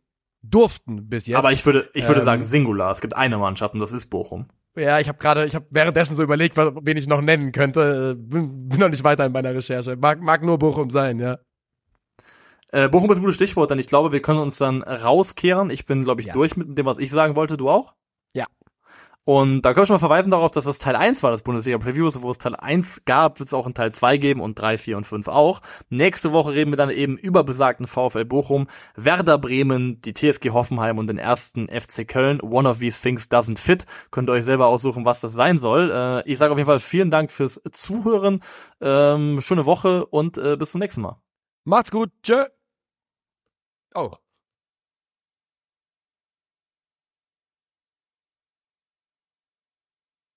durften 0.43 1.09
bis 1.09 1.27
jetzt. 1.27 1.37
Aber 1.37 1.51
ich 1.51 1.65
würde, 1.65 1.89
ich 1.93 2.07
würde 2.07 2.21
ähm, 2.21 2.25
sagen 2.25 2.45
Singular. 2.45 2.91
Es 2.91 3.01
gibt 3.01 3.17
eine 3.17 3.37
Mannschaft 3.37 3.73
und 3.73 3.81
das 3.81 3.91
ist 3.91 4.05
Bochum. 4.05 4.47
Ja, 4.77 5.01
ich 5.01 5.09
habe 5.09 5.17
gerade, 5.17 5.45
ich 5.45 5.55
habe 5.55 5.65
währenddessen 5.71 6.15
so 6.15 6.23
überlegt, 6.23 6.55
was, 6.55 6.71
wen 6.81 6.95
ich 6.95 7.07
noch 7.07 7.19
nennen 7.19 7.51
könnte. 7.51 8.15
Bin, 8.15 8.69
bin 8.69 8.79
noch 8.79 8.87
nicht 8.87 9.03
weiter 9.03 9.25
in 9.25 9.33
meiner 9.33 9.53
Recherche. 9.53 9.97
Mag, 9.97 10.21
mag 10.21 10.41
nur 10.41 10.57
Bochum 10.57 10.89
sein, 10.89 11.19
ja. 11.19 11.37
Äh, 12.71 12.89
Bochum 12.89 13.11
ist 13.11 13.17
ein 13.17 13.21
gutes 13.21 13.35
Stichwort, 13.35 13.69
denn 13.69 13.79
ich 13.79 13.87
glaube, 13.87 14.11
wir 14.11 14.21
können 14.21 14.39
uns 14.39 14.57
dann 14.57 14.81
rauskehren. 14.81 15.69
Ich 15.69 15.85
bin, 15.85 16.03
glaube 16.03 16.21
ich, 16.21 16.27
ja. 16.27 16.33
durch 16.33 16.55
mit 16.55 16.77
dem, 16.77 16.85
was 16.85 16.97
ich 16.97 17.11
sagen 17.11 17.35
wollte. 17.35 17.57
Du 17.57 17.69
auch? 17.69 17.93
Ja. 18.33 18.45
Und 19.23 19.61
da 19.61 19.73
können 19.73 19.83
wir 19.83 19.85
schon 19.85 19.95
mal 19.95 19.99
verweisen 19.99 20.31
darauf, 20.31 20.49
dass 20.49 20.65
das 20.65 20.79
Teil 20.79 20.95
1 20.95 21.21
war, 21.21 21.29
das 21.29 21.43
Bundesliga-Preview. 21.43 22.09
wo 22.21 22.31
es 22.31 22.39
Teil 22.39 22.55
1 22.55 23.05
gab, 23.05 23.39
wird 23.39 23.47
es 23.47 23.53
auch 23.53 23.67
in 23.67 23.75
Teil 23.75 23.91
2 23.91 24.17
geben 24.17 24.41
und 24.41 24.55
3, 24.55 24.79
4 24.79 24.97
und 24.97 25.05
5 25.05 25.27
auch. 25.27 25.61
Nächste 25.89 26.31
Woche 26.31 26.53
reden 26.53 26.71
wir 26.71 26.77
dann 26.77 26.89
eben 26.89 27.17
über 27.17 27.43
besagten 27.43 27.85
VfL 27.85 28.25
Bochum, 28.25 28.67
Werder 28.95 29.37
Bremen, 29.37 30.01
die 30.01 30.13
TSG 30.13 30.49
Hoffenheim 30.51 30.97
und 30.97 31.07
den 31.07 31.19
ersten 31.19 31.67
FC 31.67 32.07
Köln. 32.07 32.41
One 32.41 32.67
of 32.67 32.79
these 32.79 32.99
things 32.99 33.29
doesn't 33.29 33.59
fit. 33.59 33.85
Könnt 34.09 34.27
ihr 34.27 34.33
euch 34.33 34.45
selber 34.45 34.67
aussuchen, 34.67 35.05
was 35.05 35.19
das 35.19 35.33
sein 35.33 35.59
soll. 35.59 35.91
Äh, 35.91 36.29
ich 36.29 36.39
sage 36.39 36.53
auf 36.53 36.57
jeden 36.57 36.67
Fall 36.67 36.79
vielen 36.79 37.11
Dank 37.11 37.31
fürs 37.31 37.61
Zuhören. 37.71 38.41
Ähm, 38.79 39.39
schöne 39.41 39.65
Woche 39.65 40.07
und 40.07 40.39
äh, 40.39 40.57
bis 40.57 40.71
zum 40.71 40.79
nächsten 40.79 41.01
Mal. 41.01 41.21
Macht's 41.63 41.91
gut. 41.91 42.09
Tschö. 42.23 42.45
Oh. 43.95 44.17